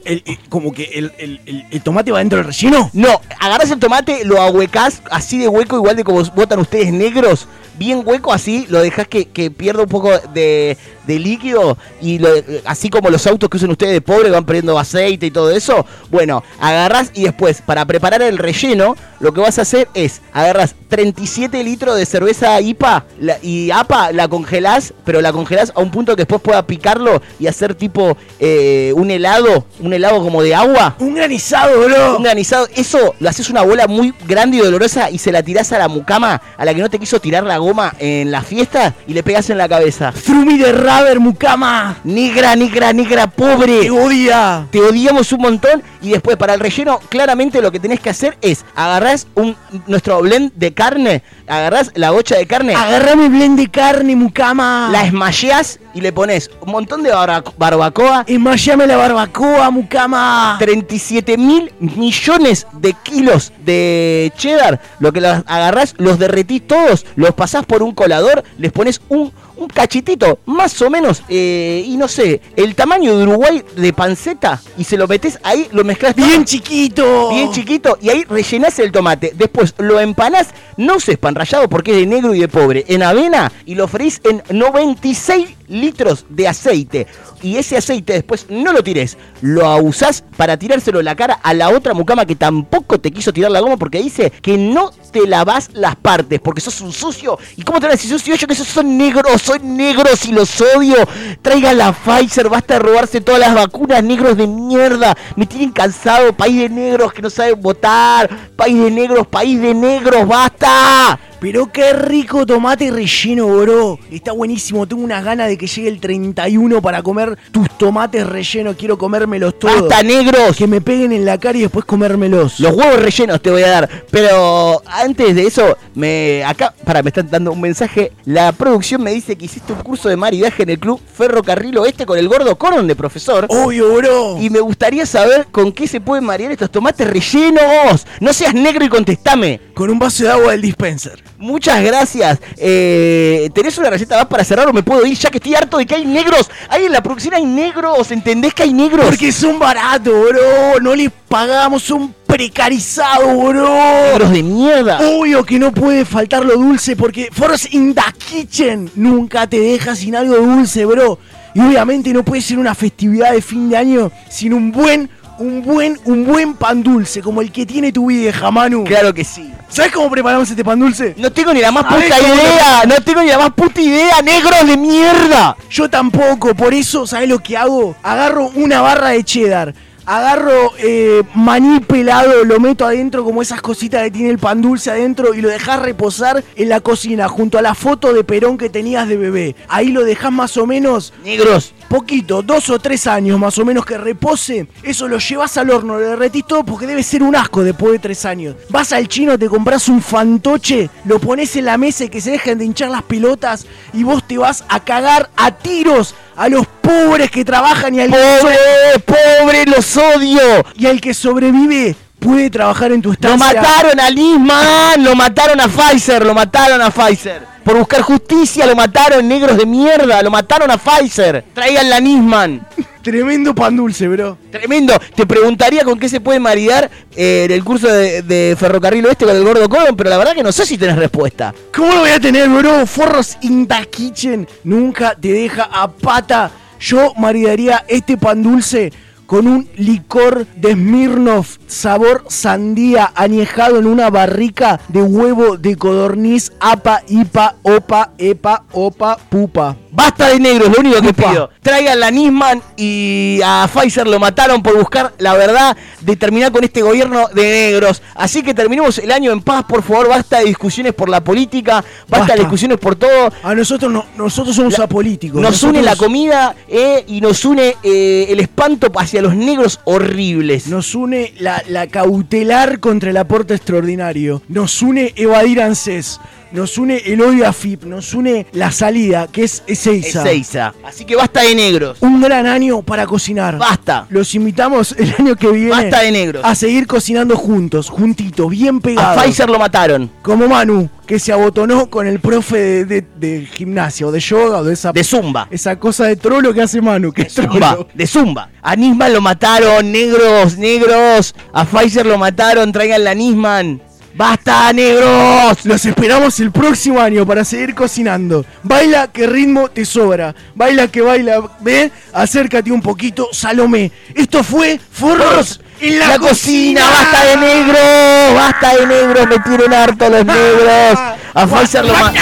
como 0.49 0.73
que 0.73 0.85
el, 0.95 1.13
el- 1.19 1.41
el- 1.47 1.67
el 1.71 1.83
tomate 1.83 2.11
va 2.13 2.19
dentro 2.19 2.39
del 2.39 2.47
relleno. 2.47 2.91
No, 2.93 3.21
agarras 3.41 3.71
el 3.71 3.79
tomate, 3.79 4.25
lo 4.25 4.41
ahuecás 4.41 5.03
así 5.11 5.39
de 5.39 5.49
hueco, 5.49 5.77
igual 5.77 5.97
de 5.97 6.05
como 6.05 6.23
botan 6.35 6.59
ustedes 6.61 6.93
negros. 6.93 7.47
Bien 7.79 8.03
hueco 8.05 8.33
así, 8.33 8.67
lo 8.71 8.81
dejas 8.81 9.07
que, 9.07 9.27
que 9.27 9.53
pierda 9.53 9.83
un 9.85 9.89
poco 9.89 10.11
de, 10.35 10.77
de 11.07 11.19
líquido 11.21 11.79
y 12.03 12.19
lo- 12.19 12.29
así 12.65 12.91
como 12.91 13.09
los 13.09 13.25
autos 13.29 13.49
que 13.49 13.57
usan 13.57 13.71
ustedes 13.71 13.93
de 13.93 14.01
pobre 14.01 14.31
van 14.31 14.45
perdiendo 14.45 14.77
aceite 14.79 15.27
y 15.27 15.31
todo 15.31 15.53
eso. 15.53 15.87
Bueno, 16.11 16.43
agarras 16.59 17.13
y 17.15 17.23
después 17.25 17.63
para 17.63 17.85
preparar 17.87 18.21
el 18.23 18.37
relleno, 18.39 18.97
lo 19.21 19.33
que 19.33 19.41
vas 19.41 19.59
a 19.59 19.63
hacer 19.63 19.89
es 19.95 20.21
agarras 20.33 20.75
37 20.89 21.63
litros 21.65 21.97
de 21.97 22.07
cerveza 22.07 22.61
IPA 22.61 23.05
la- 23.21 23.37
y 23.43 23.71
APA, 23.71 24.13
la 24.13 24.27
congelás, 24.29 24.95
pero 25.05 25.21
la 25.21 25.33
congelás 25.33 25.73
a 25.75 25.81
un 25.81 25.91
punto 25.91 26.17
que 26.17 26.23
después 26.23 26.41
pueda 26.41 26.67
picarlo 26.67 27.21
y 27.39 27.47
hacer 27.47 27.75
tipo 27.75 28.17
eh, 28.41 28.93
un 28.97 29.11
helado, 29.11 29.65
un 29.81 29.93
helado 29.93 30.23
como 30.23 30.43
de 30.43 30.55
agua. 30.55 30.97
Un 30.99 31.15
granizado, 31.15 31.79
bro. 31.87 32.17
Un 32.17 32.23
granizado, 32.23 32.67
eso 32.75 33.15
lo 33.21 33.29
haces 33.29 33.51
una 33.51 33.63
bola 33.63 33.87
muy 33.87 34.15
grande 34.27 34.57
y 34.57 34.61
dolorosa 34.61 35.11
y 35.11 35.19
se 35.19 35.31
la 35.33 35.43
tirás 35.43 35.73
a 35.73 35.79
la 35.79 35.89
mucama, 35.89 36.41
a 36.57 36.65
la 36.65 36.75
que 36.75 36.81
no 36.81 36.89
te 36.91 36.99
quiso 36.99 37.21
tirar 37.21 37.45
la 37.45 37.59
goma 37.59 37.95
en 37.99 38.31
la 38.31 38.43
fiesta 38.43 38.95
y 39.07 39.13
le 39.15 39.23
pegas 39.23 39.51
en 39.51 39.59
la 39.59 39.69
cabeza. 39.69 40.13
Frumi 40.13 40.59
de 40.59 40.73
Raver, 40.73 41.21
mucama. 41.21 41.99
Negra, 42.05 42.57
negra, 42.57 42.93
negra, 42.93 43.27
pobre. 43.29 43.81
Te 43.83 43.91
odia. 43.91 44.67
Te 44.71 44.81
odiamos 44.81 45.31
un 45.33 45.41
montón 45.43 45.83
y 46.03 46.11
después 46.11 46.37
para 46.37 46.55
el 46.55 46.61
relleno 46.61 46.99
claramente 47.09 47.61
lo 47.61 47.71
que 47.73 47.81
tenés 47.81 48.01
que 48.01 48.11
hacer 48.11 48.37
es 48.41 48.65
agarrás 48.75 49.27
un, 49.35 49.57
nuestro 49.87 50.21
blend 50.21 50.53
de 50.55 50.73
carne, 50.75 51.23
agarrás 51.47 51.91
la 51.95 52.11
bocha 52.11 52.37
de 52.37 52.47
carne, 52.47 52.75
Agarrame 52.75 53.29
blend 53.29 53.59
de 53.59 53.69
carne, 53.69 54.15
mucama. 54.17 54.89
la 54.93 55.05
esmalleás 55.05 55.81
y 55.95 56.01
le 56.01 56.13
pones 56.13 56.51
un 56.61 56.71
montón 56.73 57.03
de 57.03 57.11
barba- 57.13 57.43
barbacoa, 57.57 58.25
Esmayame 58.27 58.87
la 58.87 58.97
barbacoa, 58.97 59.71
mucama. 59.71 60.57
37 60.59 61.37
mil 61.37 61.73
millones 61.81 62.67
de 62.73 62.93
kilos 63.03 63.53
de 63.65 64.33
cheddar. 64.37 64.81
Lo 65.01 65.13
que 65.13 65.21
los 65.21 65.43
agarrás, 65.47 65.95
los 65.99 66.19
derretís 66.19 66.67
todos, 66.67 67.05
los 67.17 67.33
pasás 67.33 67.65
por 67.67 67.83
un 67.83 67.95
colador, 67.95 68.45
les 68.59 68.71
pones 68.73 69.01
un, 69.09 69.33
un 69.59 69.69
cachitito, 69.69 70.39
más 70.47 70.81
o 70.83 70.91
menos, 70.91 71.23
eh, 71.29 71.85
y 71.87 71.97
no 71.97 72.09
sé, 72.09 72.41
el 72.57 72.75
tamaño 72.75 73.17
de 73.17 73.25
Uruguay 73.25 73.63
de 73.77 73.93
panceta, 73.93 74.61
y 74.77 74.85
se 74.85 74.97
lo 74.97 75.07
metés 75.07 75.39
ahí, 75.43 75.69
lo 75.73 75.85
mezclas. 75.85 76.15
Bien 76.15 76.45
chiquito. 76.45 77.31
Bien 77.31 77.51
chiquito, 77.53 77.99
y 78.01 78.09
ahí 78.11 78.25
rellenás 78.25 78.79
el 78.79 78.93
tomate. 78.93 79.33
Después 79.37 79.75
lo 79.79 80.01
empanás, 80.01 80.49
no 80.77 80.97
uses 80.97 81.19
pan 81.19 81.35
rallado 81.35 81.69
porque 81.69 81.91
es 81.93 81.97
de 81.99 82.07
negro 82.07 82.35
y 82.35 82.41
de 82.41 82.49
pobre, 82.49 82.85
en 82.89 83.03
avena, 83.03 83.53
y 83.67 83.75
lo 83.75 83.89
freís 83.89 84.21
en 84.25 84.43
96 84.51 85.58
litros 85.69 86.27
de 86.29 86.49
aceite. 86.49 87.07
Y 87.43 87.57
ese 87.57 87.77
aceite 87.77 88.15
después 88.15 88.47
no 88.49 88.73
lo 88.73 88.83
tires, 88.83 89.17
lo 89.43 89.77
usás 89.79 90.25
para 90.37 90.57
tirárselo 90.57 90.99
en 90.99 91.05
la 91.05 91.15
cara 91.15 91.39
a 91.43 91.55
la 91.55 91.71
otra 91.71 91.95
mucama 91.95 92.27
que 92.27 92.35
tampoco 92.35 92.99
te 92.99 93.13
quiso 93.13 93.33
tirar 93.33 93.51
la 93.51 93.61
goma 93.61 93.77
porque 93.77 94.03
dice 94.03 94.31
que 94.43 94.59
no 94.59 94.91
te 95.13 95.27
lavas 95.27 95.71
las 95.73 95.97
partes 95.97 96.41
porque 96.41 96.61
sos 96.61 96.81
un 96.81 96.93
sucio. 96.93 97.39
¿Y 97.57 97.63
cómo 97.63 97.81
te 97.81 97.87
vas 97.87 97.95
a 97.95 97.97
decir 97.97 98.11
sucio? 98.11 98.35
Yo 98.35 98.47
que 98.47 98.55
son 98.55 98.99
negros, 98.99 99.43
son 99.43 99.77
negros 99.77 100.25
y 100.27 100.33
los 100.33 100.61
odio. 100.61 100.97
Traigan 101.43 101.79
la 101.79 101.93
Pfizer, 101.93 102.49
basta 102.49 102.75
de 102.75 102.81
robarse 102.81 103.21
todas 103.21 103.41
las 103.41 103.55
vacunas, 103.55 104.03
negros 104.03 104.37
de 104.37 104.47
mierda. 104.47 105.17
Me 105.37 105.47
tienen 105.47 105.71
cansado, 105.71 106.33
país 106.33 106.59
de 106.59 106.69
negros 106.69 107.13
que 107.13 107.23
no 107.23 107.31
saben 107.31 107.61
votar. 107.61 108.29
País 108.57 108.83
de 108.83 108.91
negros, 108.91 109.27
país 109.27 109.61
de 109.61 109.75
negros, 109.75 110.27
basta. 110.27 111.19
Pero 111.41 111.71
qué 111.71 111.93
rico 111.93 112.45
tomate 112.45 112.91
relleno, 112.91 113.47
bro. 113.47 113.99
Está 114.11 114.33
buenísimo. 114.33 114.89
Tengo 114.89 115.05
unas 115.05 115.25
ganas 115.25 115.47
de 115.47 115.57
que 115.57 115.69
llegue 115.69 115.89
el 115.89 116.01
31 116.01 116.83
para 116.83 117.01
comer 117.03 117.39
tus 117.53 117.69
tomates 117.79 118.27
rellenos. 118.27 118.75
Quiero 118.77 118.99
comérmelos 118.99 119.57
todos. 119.57 119.83
Basta, 119.83 120.03
negros. 120.03 120.57
Que 120.57 120.67
me 120.67 120.81
peguen 120.81 121.13
en 121.13 121.25
la 121.25 121.39
cara 121.39 121.57
y 121.57 121.61
después 121.61 121.85
comérmelos. 121.85 122.59
Los 122.59 122.75
huevos 122.75 123.01
rellenos 123.01 123.41
te 123.41 123.53
voy 123.53 123.63
a 123.63 123.69
dar. 123.69 123.89
Pero 124.11 124.83
antes 124.87 125.37
de 125.37 125.47
eso, 125.47 125.79
me 125.95 126.43
acá, 126.45 126.75
para, 126.85 127.05
me 127.05 127.11
están 127.11 127.31
dando 127.31 127.53
un 127.53 127.61
mensaje. 127.61 128.11
La 128.25 128.51
producción 128.51 129.01
me 129.01 129.13
dice 129.13 129.37
que 129.37 129.45
hiciste 129.45 129.73
un 129.73 129.83
curso 129.83 130.09
de 130.09 130.17
maridaje 130.17 130.65
en 130.65 130.71
el 130.71 130.79
club 130.81 131.01
Ferrocarril 131.15 131.79
Oeste 131.79 132.05
con 132.05 132.19
el 132.19 132.29
gordo 132.29 132.59
Coron 132.59 132.89
de 132.89 132.97
profesor. 132.97 133.47
Obvio, 133.49 133.95
bro. 133.95 134.39
Y 134.41 134.51
me 134.51 134.59
gustaría 134.59 135.07
saber 135.07 135.47
con 135.53 135.71
qué 135.71 135.87
se 135.87 136.01
pueden 136.01 136.25
marear 136.25 136.51
estos 136.51 136.71
tomates 136.71 137.07
rellenos. 137.07 138.07
No 138.19 138.33
seas 138.33 138.55
negro 138.55 138.85
y 138.85 138.89
contestame. 138.89 139.61
Con 139.73 139.89
un 139.89 140.01
vaso 140.01 140.25
de 140.25 140.31
agua 140.31 140.51
del 140.51 140.63
dispenser. 140.63 141.28
Muchas 141.39 141.83
gracias. 141.85 142.41
Eh, 142.57 143.49
¿Tenés 143.55 143.79
una 143.79 143.91
receta 143.91 144.17
más 144.17 144.27
para 144.27 144.43
cerrar 144.43 144.69
o 144.69 144.73
me 144.73 144.83
puedo 144.83 145.07
ir? 145.07 145.17
Ya 145.17 145.31
que 145.31 145.39
estoy 145.39 145.55
harto 145.55 145.79
de 145.79 145.87
que 145.87 145.95
hay 145.95 146.05
negros. 146.05 146.51
Ahí 146.69 146.87
en 146.87 146.93
la 146.93 147.01
producción 147.01 147.35
hay 147.35 147.45
negros. 147.45 148.11
¿Entendés 148.11 148.53
que 148.55 148.65
hay 148.65 148.73
negros? 148.73 149.07
Porque 149.07 149.31
son 149.31 149.59
baratos, 149.59 150.13
bro. 150.13 150.81
No 150.81 150.97
les 150.97 151.11
pagamos, 151.29 151.85
son 151.85 152.13
precarizados, 152.27 153.37
bro. 153.37 153.69
Negros 154.11 154.33
de 154.33 154.43
mierda. 154.43 154.99
Obvio 155.01 155.45
que 155.45 155.61
no 155.61 155.73
puede 155.73 156.05
faltar 156.05 156.45
lo 156.45 156.55
dulce 156.55 156.97
porque 156.97 157.29
Force 157.33 157.69
in 157.71 157.95
the 157.95 158.03
Kitchen 158.19 158.91
nunca 158.97 159.47
te 159.47 159.61
deja 159.61 159.95
sin 159.95 160.17
algo 160.17 160.37
dulce, 160.37 160.85
bro. 160.87 161.21
Y 161.55 161.61
obviamente 161.61 162.13
no 162.13 162.25
puede 162.25 162.43
ser 162.43 162.59
una 162.59 162.75
festividad 162.75 163.33
de 163.33 163.43
fin 163.43 163.71
de 163.71 163.77
año 163.77 164.13
sin 164.29 164.53
un 164.53 164.71
buen, 164.71 165.11
un 165.39 165.63
buen, 165.63 165.99
un 166.05 166.25
buen 166.25 166.55
pan 166.55 166.83
dulce 166.83 167.23
como 167.23 167.41
el 167.41 167.51
que 167.53 167.65
tiene 167.67 167.93
tu 167.93 168.07
vieja, 168.07 168.51
Manu. 168.51 168.85
Claro 168.85 169.13
que 169.15 169.25
sí. 169.25 169.53
¿Sabes 169.69 169.93
cómo 169.93 170.11
preparamos 170.11 170.49
este 170.51 170.65
pan 170.65 170.79
dulce? 170.79 171.15
No 171.17 171.31
tengo 171.33 171.53
ni 171.53 171.61
la 171.61 171.71
más 171.71 171.85
¿Sabés 171.85 172.05
puta 172.05 172.21
idea. 172.21 172.83
No 172.87 172.95
tengo 173.03 173.23
ni 173.23 173.29
la 173.29 173.39
más 173.39 173.51
puta 173.53 173.81
idea. 173.81 174.23
Negros 174.23 174.67
de 174.67 174.77
mierda. 174.77 175.57
Yo 175.71 175.89
tampoco, 175.89 176.55
por 176.55 176.75
eso, 176.75 177.07
¿sabes 177.07 177.29
lo 177.29 177.39
que 177.39 177.57
hago? 177.57 177.95
Agarro 178.03 178.51
una 178.55 178.81
barra 178.81 179.11
de 179.11 179.25
cheddar, 179.25 179.75
agarro 180.09 180.73
eh, 180.79 181.23
maní 181.35 181.81
pelado, 181.81 182.45
lo 182.45 182.59
meto 182.59 182.87
adentro 182.87 183.25
como 183.25 183.43
esas 183.43 183.61
cositas 183.61 184.03
que 184.05 184.11
tiene 184.11 184.31
el 184.31 184.39
pan 184.39 184.63
dulce 184.63 184.91
adentro 184.91 185.35
y 185.35 185.43
lo 185.43 185.51
dejas 185.51 185.83
reposar 185.83 186.43
en 186.57 186.69
la 186.71 186.81
cocina 186.81 187.29
junto 187.29 187.59
a 187.59 187.63
la 187.63 187.75
foto 187.75 188.15
de 188.15 188.25
Perón 188.25 188.57
que 188.57 188.71
tenías 188.71 189.07
de 189.07 189.19
bebé. 189.19 189.55
Ahí 189.69 189.89
lo 189.89 190.05
dejas 190.05 190.33
más 190.33 190.57
o 190.57 190.67
menos 190.67 191.13
Negros. 191.23 191.75
Poquito, 191.89 192.43
dos 192.43 192.69
o 192.71 192.79
tres 192.79 193.07
años 193.07 193.39
más 193.39 193.59
o 193.59 193.65
menos 193.65 193.85
que 193.85 193.99
repose. 193.99 194.69
Eso 194.83 195.09
lo 195.09 195.19
llevas 195.19 195.57
al 195.57 195.71
horno, 195.71 195.99
lo 195.99 196.09
derretís 196.09 196.47
todo 196.47 196.65
porque 196.65 196.87
debe 196.87 197.03
ser 197.03 197.23
un 197.23 197.35
asco 197.35 197.63
después 197.65 197.93
de 197.93 197.99
tres 197.99 198.25
años. 198.25 198.55
Vas 198.69 198.93
al 198.93 199.09
chino, 199.09 199.39
te 199.39 199.49
compras 199.49 199.89
un 199.89 200.03
fantoche, 200.03 200.91
lo 201.05 201.19
pones 201.19 201.57
en 201.57 201.65
la 201.65 201.79
mesa 201.79 202.05
y 202.05 202.09
que 202.09 202.21
se 202.21 202.31
dejen 202.33 202.59
de 202.59 202.65
hinchar 202.65 202.91
las 202.91 203.03
pelotas 203.03 203.67
y 203.93 204.03
vos 204.03 204.27
te 204.27 204.39
vas 204.39 204.65
a 204.69 204.81
cagar 204.81 205.31
a 205.37 205.51
tiros 205.53 206.15
a 206.37 206.49
los 206.49 206.67
pobres 206.67 207.31
que 207.31 207.45
trabajan 207.45 207.95
y 207.95 208.01
al, 208.01 208.11
Pobre, 208.11 208.57
pobre, 209.05 209.67
los 209.67 209.97
odio. 209.97 210.41
y 210.77 210.87
al 210.87 211.01
que 211.01 211.13
sobrevive 211.15 211.97
puede 212.19 212.51
trabajar 212.51 212.93
en 212.93 213.03
tu 213.03 213.09
Lo 213.09 213.13
estancia. 213.15 213.47
mataron 213.47 214.01
a 214.01 214.11
Lisman, 214.11 215.05
lo 215.05 215.15
mataron 215.15 215.61
a 215.61 215.69
Pfizer, 215.69 216.25
lo 216.25 216.35
mataron 216.35 216.81
a 216.83 216.91
Pfizer. 216.91 217.43
Por 217.65 217.77
buscar 217.79 218.01
justicia 218.01 218.65
lo 218.67 218.75
mataron, 218.75 219.29
negros 219.29 219.57
de 219.57 219.67
mierda, 219.67 220.23
lo 220.23 220.31
mataron 220.31 220.71
a 220.71 220.79
Pfizer. 220.79 221.45
Traigan 221.55 221.91
la 221.91 222.01
Nisman. 222.01 222.67
Tremendo 223.03 223.55
pan 223.55 223.77
dulce, 223.77 224.07
bro. 224.09 224.37
Tremendo. 224.51 224.93
Te 225.15 225.27
preguntaría 225.27 225.83
con 225.85 225.99
qué 225.99 226.09
se 226.09 226.21
puede 226.21 226.41
maridar 226.41 226.91
eh, 227.17 227.45
en 227.47 227.53
el 227.53 227.65
curso 227.65 227.87
de, 227.89 228.23
de 228.23 228.57
Ferrocarril 228.59 229.07
Oeste 229.07 229.25
con 229.25 229.35
el 229.35 229.45
Gordo 229.45 229.69
Codon, 229.69 229.97
pero 229.97 230.11
la 230.11 230.19
verdad 230.19 230.35
que 230.35 230.43
no 230.43 230.53
sé 230.53 230.67
si 230.67 230.77
tenés 230.77 230.97
respuesta. 230.97 231.55
¿Cómo 231.75 231.93
lo 231.95 232.01
voy 232.01 232.11
a 232.11 232.21
tener, 232.21 232.49
bro? 232.49 232.87
Forros 232.87 233.39
in 233.43 233.67
the 233.67 233.87
kitchen. 233.91 234.47
Nunca 234.65 235.15
te 235.15 235.33
deja 235.33 235.69
a 235.73 235.89
pata. 235.91 236.51
Yo 236.81 237.13
maridaría 237.17 237.85
este 237.89 238.17
pan 238.17 238.43
dulce 238.43 238.93
con 239.29 239.47
un 239.47 239.69
licor 239.77 240.47
de 240.57 240.73
Smirnoff 240.73 241.59
sabor 241.67 242.25
sandía 242.29 243.13
añejado 243.15 243.79
en 243.79 243.87
una 243.87 244.09
barrica 244.09 244.81
de 244.89 245.03
huevo 245.03 245.59
de 245.59 245.77
codorniz, 245.77 246.51
apa, 246.61 247.03
ipa, 247.09 247.57
opa, 247.63 248.15
epa, 248.17 248.65
opa, 248.73 249.19
pupa. 249.29 249.77
Basta 249.91 250.29
de 250.29 250.39
negros, 250.41 250.69
lo 250.71 250.81
único 250.81 251.01
que 251.01 251.09
Upa. 251.09 251.31
pido. 251.31 251.51
Traigan 251.63 252.01
la 252.01 252.11
Nisman 252.11 252.63
y 252.77 253.41
a 253.45 253.69
Pfizer 253.73 254.07
lo 254.07 254.19
mataron 254.19 254.63
por 254.63 254.77
buscar 254.77 255.13
la 255.19 255.35
verdad 255.35 255.77
de 256.01 256.17
terminar 256.17 256.53
con 256.53 256.65
este 256.65 256.83
gobierno 256.83 257.29
de 257.35 257.43
negros. 257.43 258.03
Así 258.15 258.43
que 258.43 258.55
terminemos 258.55 258.99
el 258.99 259.11
año 259.13 259.33
en 259.33 259.41
paz, 259.41 259.65
por 259.69 259.83
favor. 259.83 260.09
Basta 260.09 260.39
de 260.39 260.45
discusiones 260.47 260.95
por 260.95 261.09
la 261.09 261.23
política, 261.23 261.85
basta, 262.09 262.19
Basta. 262.19 262.35
de 262.35 262.41
discusiones 262.41 262.79
por 262.79 262.97
todo. 262.97 263.33
A 263.43 263.55
nosotros 263.55 263.91
no, 263.93 264.05
nosotros 264.17 264.55
somos 264.57 264.79
apolíticos. 264.79 265.41
Nos 265.41 265.63
une 265.63 265.83
la 265.83 265.97
comida 265.97 266.55
eh, 266.69 267.05
y 267.07 267.21
nos 267.21 267.45
une 267.45 267.77
eh, 267.83 268.27
el 268.29 268.41
espanto 268.41 268.91
hacia 268.97 269.23
los 269.23 269.35
negros 269.35 269.81
horribles. 269.85 270.67
Nos 270.69 270.95
une 270.95 271.33
la, 271.39 271.63
la 271.69 271.87
cautelar 271.87 272.81
contra 272.81 273.11
el 273.11 273.17
aporte 273.17 273.55
extraordinario. 273.55 274.43
Nos 274.49 274.83
une 274.83 275.13
evadir 275.17 275.61
ANSES. 275.63 276.21
Nos 276.53 276.79
une 276.79 276.97
el 277.05 277.21
odio 277.21 277.47
a 277.47 277.53
FIP. 277.53 277.85
Nos 277.85 278.15
une 278.15 278.47
la 278.53 278.71
salida, 278.73 279.27
que 279.31 279.45
es 279.45 279.63
Ezeiza. 279.67 280.23
Ezeiza. 280.23 280.75
Así 280.85 281.05
que 281.05 281.15
basta 281.17 281.43
de 281.43 281.55
negros. 281.55 281.99
Un 282.01 282.21
gran 282.21 282.47
año 282.47 282.83
para 282.83 283.07
cocinar. 283.07 283.59
Basta. 283.59 284.07
Los 284.11 284.35
invitamos 284.35 284.95
el 284.99 285.15
año 285.19 285.37
que 285.37 285.49
viene. 285.49 285.71
Basta 285.71 286.01
de 286.03 286.11
negros. 286.13 286.45
A 286.45 286.55
seguir 286.55 286.87
cocinando 286.87 287.37
juntos, 287.37 287.91
juntitos, 287.91 288.49
bien 288.51 288.81
pegados. 288.81 289.19
A 289.19 289.25
Pfizer 289.25 289.49
lo 289.51 289.59
mataron. 289.59 290.11
Como 290.23 290.49
Manu, 290.49 290.89
que 291.07 291.19
se 291.19 291.33
abotonó 291.33 291.89
con 291.91 292.07
el 292.07 292.21
profe 292.21 292.57
de, 292.59 292.85
de- 292.85 293.07
de 293.19 293.47
gimnasia 293.47 294.07
o 294.07 294.13
de 294.13 294.21
yoga 294.21 294.59
o 294.59 294.65
de 294.65 294.75
esa. 294.75 294.93
De 294.93 295.05
zumba. 295.05 295.49
Esa 295.51 295.79
cosa 295.79 296.05
de 296.05 296.17
trolo 296.17 296.53
que 296.55 296.63
hace 296.63 296.81
Manu, 296.81 297.13
que 297.13 297.23
es 297.23 297.33
Zumba, 297.35 297.73
trolo. 297.73 297.89
de 297.95 298.07
Zumba. 298.07 298.51
A 298.63 298.77
Nisman 298.77 299.13
lo 299.13 299.21
mataron, 299.21 299.91
negros, 299.93 300.57
negros. 300.59 301.35
A 301.53 301.65
Pfizer 301.65 302.07
lo 302.07 302.19
mataron, 302.19 302.73
traigan 302.73 303.05
la 303.05 303.15
Nisman. 303.15 303.81
¡Basta, 304.15 304.73
negros! 304.73 305.65
Los 305.65 305.85
esperamos 305.85 306.41
el 306.41 306.51
próximo 306.51 307.01
año 307.01 307.27
para 307.27 307.45
seguir 307.45 307.75
cocinando. 307.75 308.45
Baila 308.63 309.09
que 309.09 309.27
ritmo 309.27 309.69
te 309.69 309.85
sobra. 309.85 310.35
Baila 310.55 310.89
que 310.89 311.01
baila. 311.01 311.43
Ve, 311.61 311.91
acércate 312.13 312.73
un 312.73 312.83
poquito, 312.83 313.29
Salomé. 313.33 313.93
Esto 314.15 314.43
fue 314.43 314.81
Forros 314.91 315.61
en 315.81 315.99
la, 315.99 316.09
La 316.09 316.19
cocina, 316.19 316.85
basta 316.85 317.25
de 317.25 317.37
negros, 317.37 318.35
basta 318.35 318.77
de 318.77 318.87
negros, 318.87 319.27
me 319.29 319.39
tienen 319.39 319.75
harto 319.75 320.09
los 320.09 320.25
negros. 320.25 320.99
A 321.35 321.47
Pfizer 321.47 321.85
lo 321.85 321.93
mataron. 321.93 322.19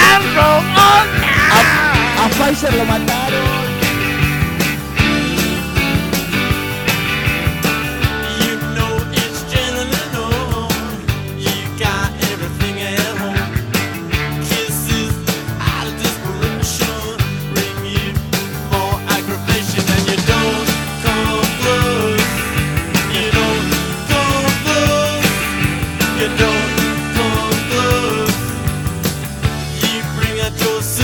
A, 0.76 2.24
a 2.24 2.28
Pfizer 2.28 2.74
lo 2.74 2.84
mataron. 2.84 3.45
você. 30.66 30.95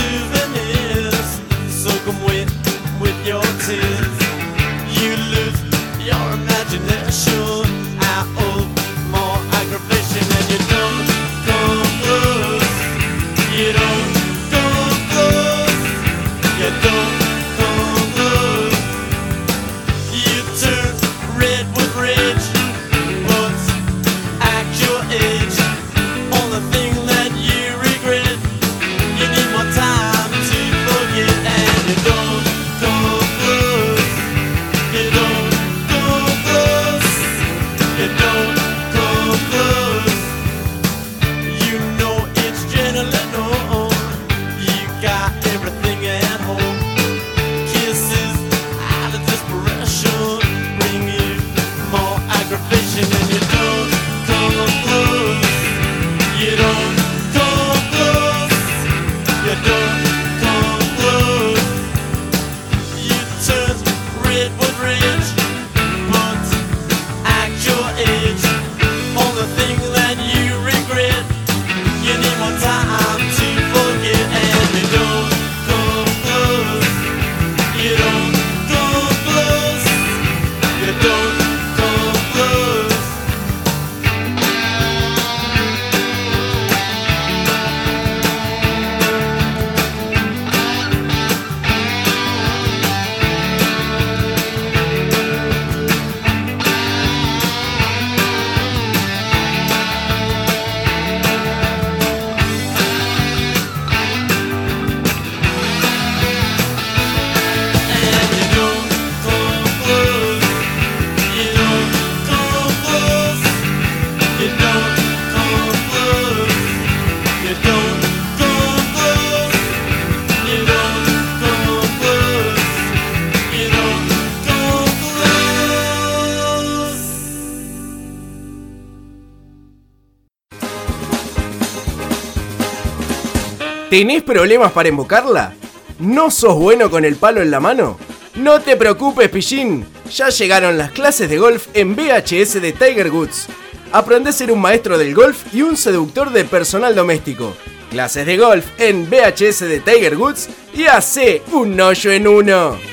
¿Tenés 133.93 134.23
problemas 134.23 134.71
para 134.71 134.89
invocarla? 134.89 135.53
¿No 135.99 136.31
sos 136.31 136.55
bueno 136.55 136.89
con 136.89 137.05
el 137.05 137.15
palo 137.15 137.43
en 137.43 137.51
la 137.51 137.59
mano? 137.59 137.99
No 138.33 138.59
te 138.59 138.75
preocupes, 138.75 139.29
pillín. 139.29 139.85
Ya 140.11 140.29
llegaron 140.29 140.79
las 140.79 140.89
clases 140.89 141.29
de 141.29 141.37
golf 141.37 141.67
en 141.75 141.95
VHS 141.95 142.59
de 142.59 142.71
Tiger 142.71 143.11
Woods. 143.11 143.45
Aprende 143.91 144.31
a 144.31 144.33
ser 144.33 144.51
un 144.51 144.59
maestro 144.59 144.97
del 144.97 145.13
golf 145.13 145.53
y 145.53 145.61
un 145.61 145.77
seductor 145.77 146.31
de 146.31 146.43
personal 146.43 146.95
doméstico. 146.95 147.55
Clases 147.91 148.25
de 148.25 148.35
golf 148.35 148.65
en 148.79 149.07
VHS 149.07 149.59
de 149.59 149.79
Tiger 149.79 150.17
Woods 150.17 150.49
y 150.73 150.85
hace 150.85 151.43
un 151.51 151.79
hoyo 151.79 152.11
en 152.11 152.27
uno. 152.27 152.92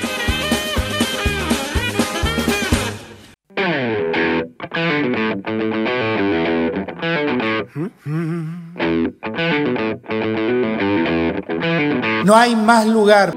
No 12.31 12.37
hay 12.37 12.55
más 12.55 12.87
lugar. 12.87 13.33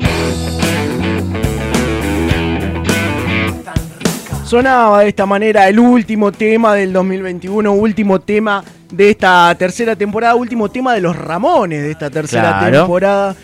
Sonaba 4.45 5.01
de 5.01 5.09
esta 5.09 5.26
manera 5.26 5.68
el 5.68 5.80
último 5.80 6.30
tema 6.30 6.74
del 6.74 6.92
2021, 6.92 7.72
último 7.72 8.20
tema 8.20 8.62
de 8.92 9.11
esta 9.11 9.53
tercera 9.59 9.97
temporada, 9.97 10.36
último 10.36 10.68
tema 10.68 10.95
de 10.95 11.01
los 11.01 11.16
Ramones 11.16 11.82
de 11.82 11.90
esta 11.90 12.09
tercera 12.09 12.57
Claro. 12.61 12.78
temporada, 12.82 13.34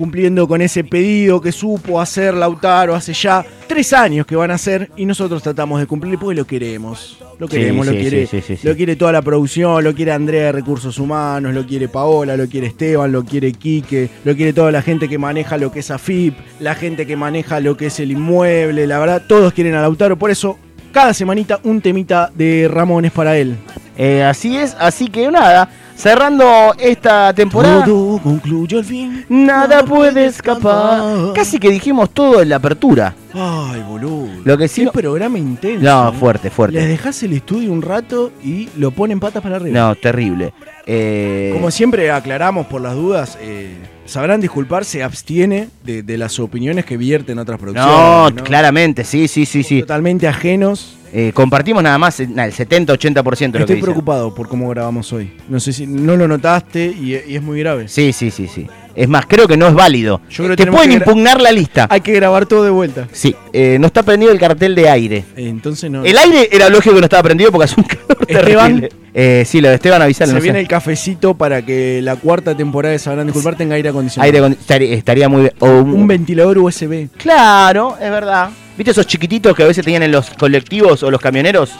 cumpliendo 0.00 0.48
con 0.48 0.62
ese 0.62 0.82
pedido 0.82 1.42
que 1.42 1.52
supo 1.52 2.00
hacer 2.00 2.32
Lautaro 2.32 2.94
hace 2.94 3.12
ya 3.12 3.44
tres 3.66 3.92
años 3.92 4.24
que 4.24 4.34
van 4.34 4.50
a 4.50 4.54
hacer 4.54 4.90
y 4.96 5.04
nosotros 5.04 5.42
tratamos 5.42 5.78
de 5.78 5.86
cumplir 5.86 6.18
porque 6.18 6.34
lo 6.34 6.46
queremos. 6.46 7.18
Lo 7.38 7.46
Sí, 7.46 7.56
queremos, 7.56 7.84
lo 7.84 7.92
sí, 7.92 7.98
quiere, 7.98 8.26
sí, 8.26 8.58
lo 8.62 8.74
quiere 8.74 8.96
toda 8.96 9.12
la 9.12 9.20
producción, 9.20 9.84
lo 9.84 9.94
quiere 9.94 10.12
Andrea 10.12 10.46
de 10.46 10.52
Recursos 10.52 10.98
Humanos, 10.98 11.52
lo 11.52 11.66
quiere 11.66 11.88
Paola, 11.88 12.34
lo 12.34 12.48
quiere 12.48 12.68
Esteban, 12.68 13.12
lo 13.12 13.24
quiere 13.24 13.52
Quique, 13.52 14.08
lo 14.24 14.34
quiere 14.34 14.54
toda 14.54 14.72
la 14.72 14.80
gente 14.80 15.06
que 15.06 15.18
maneja 15.18 15.58
lo 15.58 15.70
que 15.70 15.80
es 15.80 15.90
AFIP, 15.90 16.34
la 16.60 16.74
gente 16.74 17.06
que 17.06 17.16
maneja 17.16 17.60
lo 17.60 17.76
que 17.76 17.86
es 17.86 18.00
el 18.00 18.12
inmueble, 18.12 18.86
la 18.86 18.98
verdad, 18.98 19.22
todos 19.28 19.52
quieren 19.52 19.74
a 19.74 19.82
Lautaro, 19.82 20.18
por 20.18 20.30
eso 20.30 20.58
cada 20.92 21.12
semanita 21.12 21.60
un 21.62 21.82
temita 21.82 22.30
de 22.34 22.68
Ramones 22.72 23.12
para 23.12 23.36
él. 23.36 23.56
Eh, 23.98 24.22
así 24.22 24.56
es, 24.56 24.74
así 24.78 25.08
que 25.08 25.30
nada, 25.30 25.68
cerrando 26.00 26.74
esta 26.78 27.32
temporada. 27.34 27.84
Todo 27.84 28.18
concluye 28.18 28.78
al 28.78 28.84
fin. 28.84 29.24
Nada 29.28 29.84
puede 29.84 30.26
escapar. 30.26 31.32
Casi 31.34 31.58
que 31.58 31.70
dijimos 31.70 32.10
todo 32.10 32.40
en 32.42 32.48
la 32.48 32.56
apertura. 32.56 33.14
Ay, 33.34 33.82
boludo. 33.86 34.28
Lo 34.44 34.58
que 34.58 34.66
sí. 34.66 34.84
Qué 34.86 34.90
programa 34.90 35.38
intenso. 35.38 35.84
No, 35.84 36.08
¿eh? 36.08 36.12
fuerte, 36.18 36.48
Les 36.48 36.52
fuerte. 36.54 36.86
dejas 36.86 37.22
el 37.22 37.34
estudio 37.34 37.70
un 37.70 37.82
rato 37.82 38.32
y 38.42 38.68
lo 38.76 38.90
ponen 38.90 39.20
patas 39.20 39.42
para 39.42 39.56
arriba. 39.56 39.78
No, 39.78 39.94
terrible. 39.94 40.52
Eh, 40.86 41.50
Como 41.52 41.70
siempre 41.70 42.10
aclaramos 42.10 42.66
por 42.66 42.80
las 42.80 42.94
dudas, 42.94 43.38
eh, 43.40 43.76
sabrán 44.06 44.40
disculpar, 44.40 44.84
se 44.84 45.02
abstiene 45.04 45.68
de, 45.84 46.02
de 46.02 46.18
las 46.18 46.40
opiniones 46.40 46.84
que 46.84 46.96
vierten 46.96 47.38
otras 47.38 47.60
producciones. 47.60 48.34
no, 48.34 48.42
claramente, 48.44 49.04
sí, 49.04 49.28
sí, 49.28 49.46
sí, 49.46 49.62
sí. 49.62 49.80
Totalmente 49.82 50.26
ajenos. 50.26 50.96
Eh, 51.12 51.32
compartimos 51.34 51.82
nada 51.82 51.98
más 51.98 52.20
eh, 52.20 52.24
el 52.24 52.34
70-80% 52.52 52.56
de 52.56 52.86
lo 52.86 52.92
que 52.92 53.58
Estoy 53.58 53.64
dicen. 53.76 53.80
preocupado 53.80 54.34
por 54.34 54.48
cómo 54.48 54.68
grabamos 54.68 55.12
hoy. 55.12 55.32
No 55.48 55.58
sé 55.58 55.72
si 55.72 55.86
no 55.86 56.16
lo 56.16 56.28
notaste 56.28 56.86
y, 56.86 57.14
y 57.26 57.36
es 57.36 57.42
muy 57.42 57.58
grave. 57.60 57.88
Sí, 57.88 58.12
sí, 58.12 58.30
sí, 58.30 58.46
sí. 58.46 58.66
Es 58.94 59.08
más, 59.08 59.24
creo 59.26 59.46
que 59.48 59.56
no 59.56 59.66
es 59.68 59.74
válido. 59.74 60.20
Yo 60.28 60.44
creo 60.44 60.56
que 60.56 60.64
Te 60.64 60.70
pueden 60.70 60.90
que 60.90 60.96
impugnar 60.96 61.40
la 61.40 61.52
lista. 61.52 61.86
Hay 61.90 62.00
que 62.00 62.12
grabar 62.12 62.46
todo 62.46 62.64
de 62.64 62.70
vuelta. 62.70 63.08
Sí, 63.12 63.34
eh, 63.52 63.76
no 63.80 63.86
está 63.86 64.02
prendido 64.02 64.32
el 64.32 64.38
cartel 64.38 64.74
de 64.74 64.88
aire. 64.88 65.24
Eh, 65.36 65.48
entonces 65.48 65.90
no. 65.90 66.04
El 66.04 66.18
aire 66.18 66.48
era 66.52 66.68
lógico 66.68 66.94
que 66.94 67.00
no 67.00 67.06
estaba 67.06 67.22
prendido 67.22 67.50
porque 67.52 67.64
hace 67.64 67.74
un 67.80 67.84
calor 67.86 68.18
Esteban. 68.28 68.80
terrible. 68.80 68.88
Eh, 69.14 69.44
sí, 69.46 69.60
lo 69.60 69.68
de 69.68 69.76
Esteban 69.76 70.02
avisale. 70.02 70.28
Se 70.28 70.34
no 70.34 70.40
sé. 70.40 70.44
viene 70.44 70.60
el 70.60 70.68
cafecito 70.68 71.34
para 71.34 71.62
que 71.64 72.00
la 72.02 72.16
cuarta 72.16 72.56
temporada 72.56 72.92
de 72.92 72.98
Sabrán 72.98 73.26
Disculpar 73.26 73.56
tenga 73.56 73.74
aire 73.76 73.88
acondicionado. 73.88 74.26
Aire 74.44 74.56
estaría, 74.60 74.94
estaría 74.94 75.28
muy 75.28 75.42
bien. 75.42 75.52
Un 75.60 76.06
ventilador 76.06 76.58
USB. 76.58 77.08
Claro, 77.16 77.96
es 78.00 78.10
verdad. 78.10 78.50
¿Viste 78.76 78.92
esos 78.92 79.06
chiquititos 79.06 79.54
que 79.54 79.62
a 79.62 79.66
veces 79.66 79.84
tenían 79.84 80.02
en 80.04 80.12
los 80.12 80.30
colectivos 80.30 81.02
o 81.02 81.10
los 81.10 81.20
camioneros? 81.20 81.70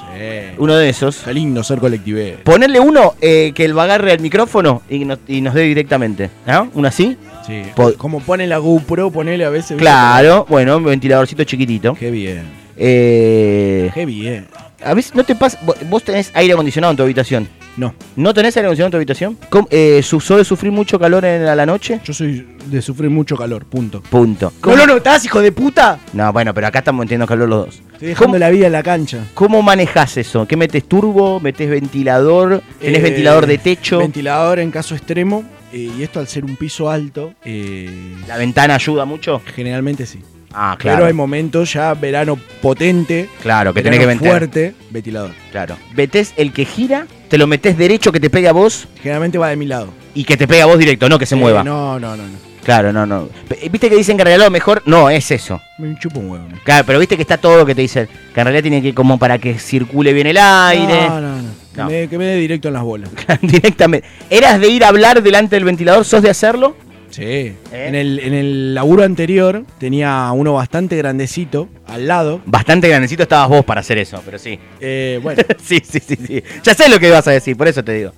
Uno 0.59 0.77
de 0.77 0.91
esos. 0.91 1.17
Qué 1.19 1.33
lindo 1.33 1.63
ser 1.65 1.79
colectivé. 1.79 2.39
Ponerle 2.45 2.79
uno 2.79 3.15
eh, 3.23 3.53
que 3.55 3.65
el 3.65 3.79
agarre 3.79 4.13
al 4.13 4.21
micrófono 4.21 4.83
y, 4.91 5.05
nos- 5.07 5.19
y 5.27 5.41
nos 5.41 5.55
dé 5.55 5.63
directamente. 5.63 6.29
¿No? 6.47 6.69
¿Uno 6.75 6.89
así? 6.89 7.17
Sí. 7.47 7.63
Como 7.97 8.21
pone 8.21 8.47
la 8.47 8.59
GoPro, 8.59 9.11
ponele 9.11 9.45
a 9.47 9.51
veces. 9.51 9.79
Claro, 9.79 10.45
bueno, 10.49 10.77
un 10.77 10.85
ventiladorcito 10.85 11.43
chiquitito. 11.45 11.95
Qué 11.95 12.11
bien. 12.11 12.43
Eh, 12.77 13.91
Qué 13.95 14.05
bien. 14.05 14.47
a 14.85 14.93
veces 14.95 15.15
no 15.15 15.25
te 15.25 15.35
pasa. 15.35 15.59
vo- 15.65 15.75
¿Vos 15.89 16.05
tenés 16.05 16.31
aire 16.35 16.53
acondicionado 16.53 16.91
en 16.91 16.97
tu 16.99 17.03
habitación? 17.03 17.49
No. 17.81 17.95
¿No 18.17 18.35
tenés 18.35 18.55
aire 18.57 18.67
acondicionado 18.67 18.89
en 18.89 18.91
tu 18.93 18.97
habitación? 18.99 19.39
¿Cómo- 19.49 19.67
eh, 19.71 20.03
¿su- 20.03 20.21
¿Sos 20.21 20.37
de 20.39 20.45
sufrir 20.45 20.71
mucho 20.71 20.99
calor 20.99 21.25
en, 21.25 21.47
a 21.47 21.55
la 21.57 21.65
noche? 21.65 22.01
Yo 22.05 22.13
soy 22.13 22.47
de 22.67 22.83
sufrir 22.83 23.09
mucho 23.11 23.37
calor, 23.37 23.65
punto. 23.65 24.03
Punto. 24.03 24.53
¿No 24.65 24.77
lo 24.77 24.87
notás, 24.87 25.25
hijo 25.25 25.41
de 25.41 25.51
puta? 25.51 25.99
No, 26.13 26.31
bueno, 26.33 26.53
pero 26.53 26.67
acá 26.67 26.81
estamos 26.81 27.05
metiendo 27.05 27.27
calor 27.27 27.49
los 27.49 27.67
dos. 27.67 27.83
Estoy 27.95 28.09
dejando 28.09 28.39
la 28.39 28.51
vida 28.51 28.67
en 28.67 28.73
la 28.73 28.83
cancha. 28.83 29.25
¿Cómo 29.35 29.63
manejas 29.63 30.17
eso? 30.19 30.47
¿Qué 30.47 30.57
metes 30.57 30.85
turbo? 30.87 31.41
¿Metes 31.41 31.71
ventilador? 31.71 32.63
¿Tenés 32.81 32.99
Eh, 32.99 33.03
ventilador 33.03 33.47
de 33.47 33.59
techo? 33.59 33.99
Ventilador 33.99 34.59
en 34.59 34.71
caso 34.71 34.95
extremo. 34.95 35.43
eh, 35.73 35.89
y 35.99 36.03
esto 36.03 36.19
al 36.19 36.27
ser 36.27 36.45
un 36.45 36.57
piso 36.57 36.91
alto, 36.91 37.33
eh, 37.45 37.89
¿La 38.27 38.37
ventana 38.37 38.75
ayuda 38.75 39.05
mucho? 39.05 39.41
generalmente 39.55 40.05
sí. 40.05 40.19
Ah, 40.53 40.75
claro. 40.77 40.97
Pero 40.99 41.07
hay 41.07 41.13
momentos 41.13 41.73
ya 41.73 41.95
verano 41.95 42.37
potente, 42.61 43.29
Claro, 43.41 43.73
que 43.73 43.81
verano 43.81 43.93
tenés 43.95 44.01
que 44.01 44.07
ventilar. 44.07 44.33
fuerte, 44.39 44.75
ventilador. 44.91 45.31
Claro. 45.53 45.77
Metés 45.95 46.35
el 46.37 46.53
que 46.53 46.65
gira, 46.65 47.07
te 47.31 47.39
lo 47.39 47.47
metés 47.47 47.79
derecho 47.79 48.13
que 48.13 48.21
te 48.21 48.29
pegue 48.29 48.49
a 48.49 48.53
vos 48.53 48.87
Generalmente 49.03 49.39
va 49.39 49.49
de 49.49 49.57
mi 49.57 49.65
lado. 49.67 49.89
y 50.15 50.25
que 50.25 50.37
te 50.37 50.47
pegue 50.47 50.61
a 50.63 50.67
vos 50.67 50.79
directo, 50.79 51.09
no 51.09 51.19
que 51.19 51.25
se 51.27 51.35
Eh, 51.37 51.39
mueva. 51.39 51.65
No, 51.65 51.99
no, 51.99 52.17
no, 52.17 52.23
no. 52.25 52.51
Claro, 52.65 52.93
no, 52.93 53.07
no. 53.07 53.29
Pe- 53.49 53.69
Viste 53.71 53.89
que 53.89 53.97
dicen 53.97 54.17
que 54.19 54.23
en 54.23 54.27
realidad 54.27 54.45
lo 54.47 54.51
mejor 54.51 54.83
no 54.85 55.09
es 55.09 55.31
eso. 55.31 55.59
Me 55.79 55.99
chupo 55.99 56.21
un 56.21 56.31
huevo. 56.31 56.45
Claro, 56.63 56.85
pero 56.87 56.99
viste 56.99 57.17
que 57.17 57.23
está 57.23 57.39
todo 57.39 57.65
que 57.65 57.75
te 57.75 57.81
dicen 57.81 58.07
que 58.35 58.41
en 58.41 58.45
realidad 58.47 58.63
tiene 58.63 58.83
que 58.83 58.93
como 58.95 59.19
para 59.19 59.39
que 59.39 59.59
circule 59.59 60.13
bien 60.13 60.27
el 60.27 60.37
aire. 60.39 61.09
No, 61.09 61.21
no, 61.21 61.37
no. 61.43 61.49
No. 61.77 61.87
Me, 61.89 62.09
que 62.09 62.19
me 62.19 62.25
dé 62.27 62.37
directo 62.37 62.69
en 62.69 62.75
las 62.75 62.83
bolas. 62.83 63.09
Directamente. 63.43 64.07
¿Eras 64.29 64.61
de 64.61 64.69
ir 64.69 64.85
a 64.85 64.89
hablar 64.89 65.23
delante 65.23 65.55
del 65.57 65.65
ventilador? 65.65 66.05
¿Sos 66.05 66.21
de 66.21 66.29
hacerlo? 66.29 66.77
Sí. 67.11 67.53
En, 67.73 67.95
el, 67.95 68.19
en 68.21 68.35
el 68.35 68.75
laburo 68.75 69.03
anterior 69.05 69.65
tenía 69.79 70.31
uno 70.33 70.55
bastante 70.55 70.97
grandecito 70.97 71.69
al 71.87 72.07
lado. 72.07 72.41
Bastante 72.47 72.89
grandecito 72.89 73.23
estabas 73.25 73.49
vos 73.49 73.65
para 73.65 73.81
hacer 73.81 73.99
eso, 73.99 74.21
pero 74.25 74.39
sí. 74.39 74.59
Eh, 74.81 75.19
bueno. 75.23 75.43
sí, 75.63 75.79
sí, 75.83 75.99
sí, 76.01 76.17
sí. 76.27 76.43
Ya 76.63 76.75
sé 76.75 76.89
lo 76.89 76.99
que 76.99 77.09
ibas 77.09 77.27
a 77.29 77.33
decir, 77.33 77.57
por 77.57 77.69
eso 77.69 77.83
te 77.85 77.93
digo. 77.95 78.13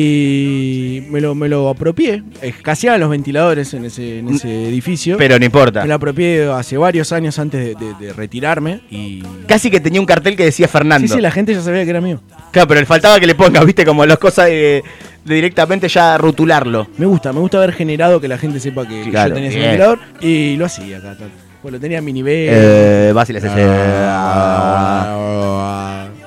y 0.00 1.02
me 1.10 1.20
lo, 1.20 1.34
me 1.34 1.48
lo 1.48 1.68
apropié. 1.68 2.22
Escaseaban 2.42 3.00
los 3.00 3.10
ventiladores 3.10 3.74
en 3.74 3.84
ese, 3.84 4.20
en 4.20 4.28
ese 4.28 4.68
edificio. 4.68 5.16
Pero 5.18 5.38
no 5.38 5.44
importa. 5.44 5.82
Me 5.82 5.88
lo 5.88 5.94
apropié 5.94 6.44
hace 6.52 6.76
varios 6.76 7.12
años 7.12 7.38
antes 7.38 7.60
de, 7.64 7.74
de- 7.74 7.94
de 8.06 8.12
retirarme. 8.12 8.80
Y. 8.90 9.22
Casi 9.46 9.70
que 9.70 9.80
tenía 9.80 10.00
un 10.00 10.06
cartel 10.06 10.36
que 10.36 10.44
decía 10.44 10.68
Fernando. 10.68 11.06
Sí, 11.08 11.14
sí, 11.14 11.20
la 11.20 11.30
gente 11.30 11.52
ya 11.54 11.60
sabía 11.60 11.84
que 11.84 11.90
era 11.90 12.00
mío. 12.00 12.20
Claro, 12.52 12.68
pero 12.68 12.80
le 12.80 12.86
faltaba 12.86 13.18
que 13.20 13.26
le 13.26 13.34
pongas, 13.34 13.64
viste, 13.66 13.84
como 13.84 14.04
las 14.06 14.18
cosas 14.18 14.46
de, 14.46 14.82
de 15.24 15.34
directamente 15.34 15.88
ya 15.88 16.16
rotularlo. 16.18 16.88
Me 16.96 17.06
gusta, 17.06 17.32
me 17.32 17.40
gusta 17.40 17.58
haber 17.58 17.72
generado 17.72 18.20
que 18.20 18.28
la 18.28 18.38
gente 18.38 18.60
sepa 18.60 18.86
que, 18.86 19.02
que 19.02 19.10
Claro, 19.10 19.30
yo 19.30 19.34
tenía 19.34 19.50
ese 19.50 19.58
ventilador. 19.60 19.98
Y 20.20 20.56
lo 20.56 20.66
hacía 20.66 20.98
acá. 20.98 21.16
Pues 21.62 21.72
lo 21.72 21.80
tenía 21.80 21.98
a 21.98 22.02
mi 22.02 22.12
nivel. 22.12 22.48
Eh, 22.50 23.12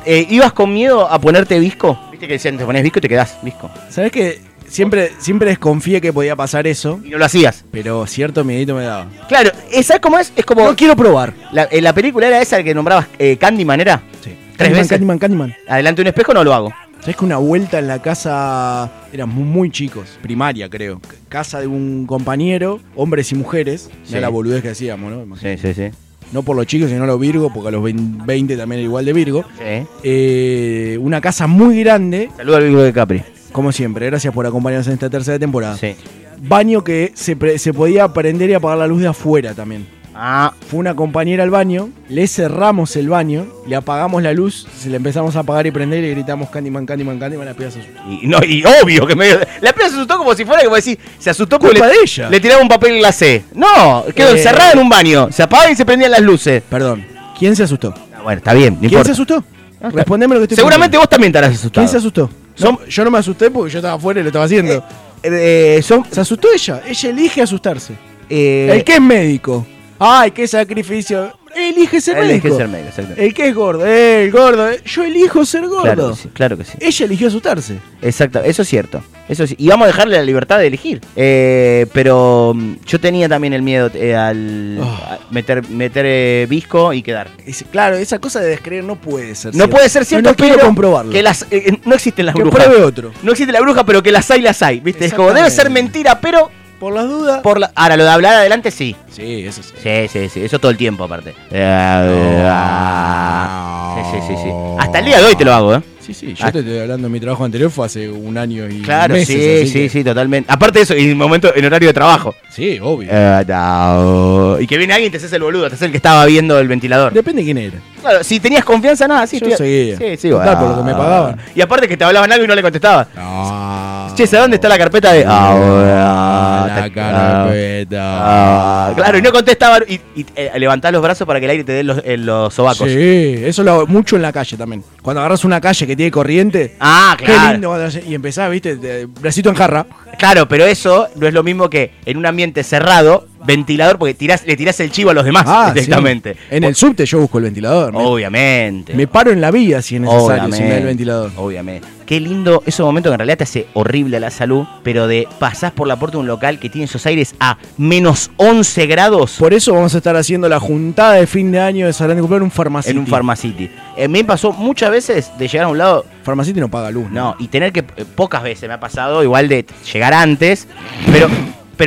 Eh, 0.06 0.28
¿Ibas 0.30 0.54
con 0.54 0.74
miedo 0.74 1.10
a 1.10 1.20
ponerte 1.20 1.58
visco? 1.60 2.00
Viste 2.12 2.28
que 2.28 2.34
decían, 2.34 2.58
te 2.58 2.66
pones 2.66 2.84
visco 2.84 3.00
y 3.00 3.02
te 3.02 3.10
quedás 3.10 3.38
visco. 3.42 3.70
¿Sabes 3.90 4.12
que 4.12 4.54
Siempre, 4.74 5.12
siempre 5.20 5.50
desconfié 5.50 6.02
que 6.02 6.12
podía 6.12 6.36
pasar 6.36 6.66
eso. 6.66 7.00
Y 7.04 7.10
no 7.10 7.20
lo 7.20 7.26
hacías. 7.26 7.64
Pero 7.70 8.08
cierto 8.08 8.44
miedito 8.44 8.74
me 8.74 8.82
daba. 8.84 9.06
Claro, 9.28 9.52
¿sabes 9.84 10.02
cómo 10.02 10.18
es? 10.18 10.34
Es 10.36 10.46
como. 10.46 10.66
No 10.66 10.76
quiero 10.76 10.96
probar. 10.96 11.32
La, 11.52 11.66
eh, 11.66 11.80
la 11.80 11.94
película 11.94 12.26
era 12.26 12.42
esa 12.42 12.64
que 12.64 12.74
nombrabas 12.74 13.06
eh, 13.20 13.38
Candyman, 13.38 13.82
¿era? 13.82 14.02
Sí. 14.24 14.32
Tres 14.32 14.58
Candyman, 14.58 14.78
veces. 14.80 14.90
Candyman, 14.90 15.20
Candyman. 15.20 15.56
Adelante 15.68 16.02
un 16.02 16.08
espejo 16.08 16.34
no 16.34 16.44
lo 16.44 16.56
hago. 16.56 16.74
¿Sabes 17.04 17.18
que 17.18 17.26
una 17.26 17.36
vuelta 17.38 17.80
en 17.80 17.88
la 17.88 18.02
casa 18.02 18.90
éramos 19.12 19.36
muy 19.46 19.70
chicos, 19.70 20.18
primaria 20.22 20.70
creo. 20.70 21.02
Casa 21.28 21.60
de 21.60 21.68
un 21.68 22.06
compañero, 22.08 22.80
hombres 22.96 23.30
y 23.34 23.36
mujeres. 23.36 23.90
Sí. 24.06 24.14
Era 24.14 24.22
la 24.22 24.30
boludez 24.30 24.62
que 24.62 24.70
hacíamos, 24.70 25.12
¿no? 25.12 25.36
Sí, 25.36 25.58
sí, 25.58 25.74
sí. 25.74 25.90
No 26.32 26.44
por 26.44 26.56
los 26.56 26.66
chicos, 26.66 26.90
sino 26.90 27.06
los 27.06 27.20
virgos, 27.20 27.52
porque 27.54 27.68
a 27.68 27.72
los 27.72 27.84
20 27.84 28.24
20 28.26 28.56
también 28.56 28.80
era 28.80 28.86
igual 28.86 29.04
de 29.04 29.12
virgo. 29.14 29.44
Sí. 29.58 29.86
Eh, 30.04 30.98
una 31.02 31.20
casa 31.20 31.46
muy 31.46 31.78
grande, 31.84 32.30
Saludos 32.38 32.58
al 32.60 32.64
Virgo 32.64 32.82
de 32.84 32.94
Capri. 32.94 33.22
como 33.52 33.74
siempre. 33.74 34.06
Gracias 34.06 34.34
por 34.34 34.46
acompañarnos 34.48 34.88
en 34.88 34.94
esta 34.94 35.10
tercera 35.10 35.38
temporada. 35.38 35.76
Sí. 35.78 35.96
Baño 36.42 36.86
que 36.86 37.12
se, 37.16 37.36
pre- 37.36 37.60
se 37.60 37.74
podía 37.74 38.08
prender 38.14 38.50
y 38.50 38.54
apagar 38.54 38.78
la 38.78 38.88
luz 38.88 39.02
de 39.02 39.08
afuera 39.10 39.54
también. 39.54 39.86
Ah, 40.16 40.54
Fue 40.70 40.80
una 40.80 40.96
compañera 40.96 41.44
al 41.44 41.50
baño, 41.50 41.90
le 42.08 42.28
cerramos 42.28 42.96
el 42.96 43.10
baño, 43.10 43.48
le 43.68 43.76
apagamos 43.76 44.22
la 44.22 44.32
luz, 44.32 44.68
se 44.80 44.90
le 44.90 44.98
empezamos 44.98 45.36
a 45.36 45.40
apagar 45.40 45.66
y 45.66 45.72
prender 45.72 46.00
y 46.00 46.02
le 46.04 46.12
gritamos 46.12 46.50
Candyman, 46.52 46.86
Candyman, 46.86 47.18
Candyman, 47.18 47.48
la 47.48 47.54
piba 47.56 47.72
se 47.72 47.80
asustó. 47.80 48.00
y, 48.10 48.28
no, 48.28 48.38
y 48.44 48.64
obvio 48.84 49.08
que 49.08 49.16
me. 49.16 49.30
La 49.62 49.74
piba 49.74 49.88
se 49.90 49.96
asustó 49.96 50.18
como 50.20 50.36
si 50.36 50.46
fuera 50.46 50.64
como 50.64 50.76
decir, 50.76 51.00
se 51.18 51.32
asustó 51.32 51.58
Culpa 51.58 51.88
le, 51.88 51.94
de 51.94 52.00
ella. 52.04 52.30
le 52.30 52.40
tiraba 52.40 52.62
un 52.62 52.68
papel 52.68 52.98
glacé. 53.00 53.44
No, 53.56 54.06
quedó 54.16 54.30
Eh. 54.30 54.38
encerrada 54.38 54.74
en 54.74 54.80
un 54.80 54.90
baño. 54.90 55.30
Se 55.32 55.42
apagaban 55.42 55.74
y 55.74 55.76
se 55.76 55.84
prendían 55.86 56.12
las 56.12 56.22
luces. 56.22 56.62
Perdón, 56.70 57.04
¿quién 57.40 57.56
se 57.56 57.64
asustó? 57.64 57.94
Ah, 58.16 58.22
bueno, 58.24 58.38
está 58.38 58.54
bien, 58.54 58.76
no 58.76 58.80
¿Quién 58.82 58.92
importa. 58.92 59.06
se 59.08 59.12
asustó? 59.14 59.44
está- 59.74 59.90
Respondeme 59.90 60.36
lo 60.36 60.42
que 60.42 60.44
estoy 60.46 60.58
Seguramente 60.58 60.96
vos 60.98 61.10
también 61.10 61.32
estarás 61.32 61.52
asustado. 61.56 61.72
¿Quién 61.86 61.88
se 61.90 61.98
asustó? 61.98 62.30
No, 62.60 62.86
yo 62.86 63.04
no 63.04 63.10
me 63.10 63.18
asusté 63.18 63.50
porque 63.50 63.72
yo 63.74 63.80
estaba 63.80 63.96
afuera 63.96 64.20
y 64.20 64.24
lo 64.24 64.30
estaba 64.30 64.46
haciendo. 64.46 64.86
Eh, 65.24 65.82
son, 65.84 66.06
Se 66.12 66.22
asustó 66.22 66.50
ella, 66.54 66.84
ella 66.88 67.10
elige 67.10 67.42
asustarse. 67.42 67.94
eh, 68.30 68.70
El 68.72 68.84
que 68.84 68.94
es 68.94 69.02
médico. 69.02 69.66
Ay, 70.06 70.32
qué 70.32 70.48
sacrificio. 70.48 71.32
Elige 71.56 72.02
ser 72.02 72.18
él 72.18 72.26
médico. 72.28 72.48
elige 72.48 72.58
ser 72.58 72.68
médico. 73.08 73.22
El 73.22 73.34
que 73.34 73.48
es 73.48 73.54
gordo, 73.56 73.86
eh, 73.86 74.24
el 74.26 74.32
gordo. 74.32 74.70
eh. 74.72 74.82
Yo 74.84 75.04
elijo 75.04 75.46
ser 75.46 75.68
gordo. 75.68 75.84
Claro 75.84 76.10
que 76.10 76.16
sí, 76.16 76.30
claro 76.34 76.58
que 76.58 76.64
sí. 76.66 76.74
Ella 76.80 77.06
eligió 77.06 77.28
asustarse. 77.28 77.78
Exacto, 78.02 78.42
eso 78.44 78.64
es 78.64 78.68
cierto. 78.68 79.04
Eso 79.30 79.46
sí. 79.46 79.56
Y 79.60 79.68
vamos 79.68 79.86
a 79.86 79.88
dejarle 79.88 80.18
la 80.18 80.24
libertad 80.24 80.58
de 80.58 80.68
elegir. 80.68 81.00
Eh, 81.16 81.86
pero 81.94 82.54
mm, 82.56 82.74
yo 82.88 83.00
tenía 83.00 83.30
también 83.30 83.54
el 83.54 83.62
miedo 83.62 83.92
eh, 83.94 84.16
al 84.16 84.80
Oh. 84.82 84.84
a 84.86 85.20
meter, 85.30 85.70
meter 85.70 86.06
eh, 86.08 86.48
visco 86.50 86.92
y 86.92 87.04
quedar. 87.04 87.28
Claro, 87.72 87.96
esa 87.98 88.18
cosa 88.20 88.40
de 88.42 88.48
descreer 88.50 88.84
no 88.84 88.96
puede 88.96 89.36
ser 89.36 89.54
No 89.56 89.70
puede 89.70 89.88
ser 89.90 90.06
cierto, 90.06 90.24
No, 90.30 90.32
no 90.32 90.36
quiero 90.36 90.56
pero 90.56 90.66
comprobarlo. 90.68 91.12
que 91.12 91.22
las, 91.22 91.46
eh, 91.52 91.78
no 91.86 91.94
existen 91.94 92.26
las 92.26 92.36
Que 92.36 92.42
brujas. 92.42 92.66
pruebe 92.66 92.84
otro. 92.84 93.12
No 93.22 93.32
existe 93.32 93.54
la 93.54 93.62
bruja, 93.62 93.86
pero 93.86 94.02
que 94.02 94.12
las 94.12 94.30
hay, 94.32 94.42
las 94.42 94.62
hay. 94.64 94.80
¿viste? 94.80 95.06
Es 95.06 95.14
como 95.14 95.28
debe 95.30 95.42
ser 95.42 95.68
Exactamente. 95.68 95.84
mentira, 95.84 96.20
pero 96.20 96.50
Por 96.80 96.94
las 96.94 97.06
dudas. 97.08 97.42
Por 97.42 97.60
la- 97.60 97.72
Ahora, 97.76 97.96
lo 97.96 98.04
de 98.04 98.10
hablar 98.10 98.34
adelante 98.36 98.70
sí. 98.72 98.96
Sí, 99.16 99.46
eso 99.46 99.62
sí. 99.62 99.74
Sí, 99.82 100.08
sí, 100.10 100.30
sí. 100.30 100.44
Eso 100.44 100.58
todo 100.60 100.72
el 100.72 100.78
tiempo, 100.78 101.04
aparte. 101.04 101.34
Eh, 101.52 102.44
ah. 102.50 103.96
Sí, 103.96 104.02
sí, 104.20 104.28
sí, 104.28 104.34
sí. 104.44 104.50
Hasta 104.80 105.00
el 105.00 105.06
día 105.06 105.20
de 105.20 105.26
hoy 105.26 105.36
te 105.36 105.46
lo 105.46 105.54
hago, 105.54 105.76
¿eh? 105.76 105.82
Sí, 106.00 106.14
sí, 106.14 106.34
yo 106.34 106.46
Ah. 106.46 106.52
te 106.52 106.60
estoy 106.60 106.80
hablando, 106.80 107.08
mi 107.10 107.18
trabajo 107.20 107.46
anterior 107.46 107.72
fue 107.72 107.86
hace 107.86 108.10
un 108.10 108.38
año 108.38 108.68
y 108.68 108.82
Claro, 108.82 109.14
meses, 109.14 109.28
sí, 109.62 109.68
sí, 109.68 109.74
que- 109.84 109.90
sí, 109.90 110.04
totalmente. 110.04 110.52
Aparte 110.52 110.80
de 110.80 110.84
eso, 110.84 110.96
y 110.98 111.10
en 111.12 111.18
momento, 111.18 111.54
en 111.56 111.64
horario 111.64 111.88
de 111.88 111.94
trabajo. 111.94 112.36
Sí, 112.50 112.78
obvio. 112.82 113.08
Eh, 113.10 113.46
no. 113.48 114.58
Y 114.60 114.68
que 114.68 114.78
viene 114.78 114.94
alguien 114.94 115.08
y 115.10 115.12
te 115.12 115.18
haces 115.18 115.32
el 115.32 115.42
boludo, 115.44 115.70
te 115.70 115.76
haces 115.76 115.84
el 115.84 115.92
que 115.92 115.98
estaba 115.98 116.26
viendo 116.26 116.60
el 116.60 116.68
ventilador. 116.68 117.14
Depende 117.14 117.42
quién 117.44 117.58
era. 117.58 117.78
Claro, 118.02 118.22
si 118.24 118.42
tenías 118.42 118.66
confianza, 118.66 119.08
nada, 119.08 119.26
sí. 119.28 119.40
Yo 119.40 119.48
estoy- 119.48 119.66
seguía. 119.66 119.98
Sí, 119.98 120.18
sí, 120.18 120.30
Total, 120.32 120.56
bueno. 120.56 120.60
por 120.60 120.70
lo 120.72 120.84
que 120.84 120.92
me 120.92 120.98
pagaban. 120.98 121.38
Y 121.56 121.62
aparte 121.62 121.88
que 121.88 121.96
te 121.96 122.04
hablaban 122.04 122.30
algo 122.34 122.44
y 122.44 122.48
no 122.50 122.56
le 122.56 122.62
contestabas. 122.62 123.08
No. 123.16 124.12
Che, 124.14 124.28
¿sabes 124.28 124.44
dónde 124.44 124.56
está 124.58 124.68
la 124.68 124.78
carpeta 124.78 125.14
de? 125.14 125.24
La 125.24 126.66
Te- 126.84 126.92
carpeta. 126.92 128.02
Ah, 128.04 128.94
claro, 129.04 129.18
y 129.18 129.22
no 129.22 129.32
contestaban 129.32 129.84
y, 129.88 129.94
y, 130.16 130.26
eh, 130.36 130.52
levantás 130.58 130.92
los 130.92 131.02
brazos 131.02 131.28
para 131.28 131.40
que 131.40 131.46
el 131.46 131.52
aire 131.52 131.64
te 131.64 131.72
dé 131.74 131.84
los, 131.84 132.02
en 132.04 132.26
los 132.26 132.54
sobacos. 132.54 132.88
Sí, 132.90 133.36
eso 133.44 133.64
lo 133.64 133.72
hago 133.72 133.88
mucho 133.88 134.16
en 134.16 134.22
la 134.22 134.32
calle 134.34 134.58
también. 134.58 134.84
Cuando 135.02 135.20
agarras 135.22 135.44
una 135.46 135.60
calle 135.62 135.86
que 135.88 135.96
tiene 135.96 136.12
corriente. 136.12 136.76
Ah, 136.80 137.16
Qué 137.18 137.26
claro. 137.26 137.52
lindo. 137.54 137.68
cuando 137.70 137.86
hace- 137.88 138.04
Y 138.08 138.14
empezás, 138.16 138.50
viste, 138.50 138.76
de- 138.76 139.06
bracito 139.06 139.50
en 139.50 139.56
jarra. 139.56 139.86
Claro, 140.18 140.48
pero 140.48 140.66
eso 140.66 141.08
no 141.16 141.28
es 141.28 141.34
lo 141.34 141.44
mismo 141.44 141.70
que 141.70 141.92
en 142.06 142.18
un 142.18 142.26
ambiente 142.26 142.64
cerrado, 142.64 143.28
ventilador, 143.46 143.98
porque 143.98 144.14
tirás, 144.14 144.46
le 144.46 144.56
tirás 144.56 144.80
el 144.80 144.92
chivo 144.92 145.10
a 145.10 145.14
los 145.14 145.26
demás 145.26 145.44
Ah, 145.48 145.72
directamente. 145.74 146.34
sí. 146.34 146.40
En 146.52 146.64
el 146.64 146.76
subte 146.76 147.06
yo 147.06 147.20
busco 147.20 147.38
el 147.40 147.46
ventilador. 147.46 147.94
Me- 147.94 148.00
Obviamente. 148.00 148.94
Me 148.94 149.08
paro 149.08 149.32
en 149.32 149.42
la 149.42 149.52
vía 149.52 149.82
si 149.82 149.96
es 149.96 150.02
necesario, 150.02 150.26
Obviamente. 150.28 150.58
si 150.58 150.64
me 150.64 150.70
da 150.70 150.78
el 150.78 150.86
ventilador. 150.86 151.32
Obviamente. 151.36 151.88
Qué 152.06 152.20
lindo 152.20 152.62
esos 152.66 152.86
momentos 152.86 153.10
que 153.10 153.14
en 153.14 153.20
realidad 153.20 153.38
te 153.38 153.44
hace 153.46 153.68
horrible 153.74 154.18
a 154.18 154.20
la 154.20 154.30
salud, 154.30 154.66
pero 154.84 155.08
de 155.08 155.26
pasás 155.40 155.72
por 155.72 155.88
la 155.88 155.96
puerta 155.98 156.18
de 156.18 156.22
un 156.22 156.28
local 156.28 156.60
que 156.60 156.70
tiene 156.70 156.86
esos 156.86 157.06
aires 157.06 157.34
a 157.40 157.58
menos 157.78 158.30
11 158.38 158.86
grados 158.88 159.38
Por 159.40 159.54
eso 159.54 159.74
vamos 159.74 159.94
a 159.96 159.98
estar 159.98 160.16
haciendo 160.18 160.50
la 160.50 160.60
juntada 160.60 161.14
de 161.14 161.28
fin 161.28 161.52
de 161.52 161.62
año 161.62 161.86
de 161.86 161.94
Salán 161.94 162.18
de 162.18 162.22
Cumpleaños 162.22 162.42
en 162.42 162.46
un 162.46 162.52
farmacity. 162.52 162.92
en 162.92 162.98
un 163.00 163.08
Pharmacity. 163.08 163.70
Eh, 163.96 164.08
me 164.10 164.24
pasó 164.26 164.52
muchas 164.52 164.92
veces 164.92 165.32
de 165.38 165.48
llegar 165.48 165.66
a 165.66 165.70
un 165.70 165.78
lado, 165.78 166.06
Farmacity 166.24 166.60
no 166.60 166.70
paga 166.70 166.92
luz. 166.92 167.10
no, 167.10 167.36
y 167.40 167.48
tener 167.48 167.72
que, 167.72 167.80
eh, 167.80 168.06
pocas 168.16 168.44
veces 168.44 168.68
me 168.68 168.74
ha 168.76 168.80
pasado, 168.82 169.24
igual 169.24 169.48
de 169.48 169.66
llegar 169.92 170.14
antes, 170.14 170.68
pero, 171.12 171.30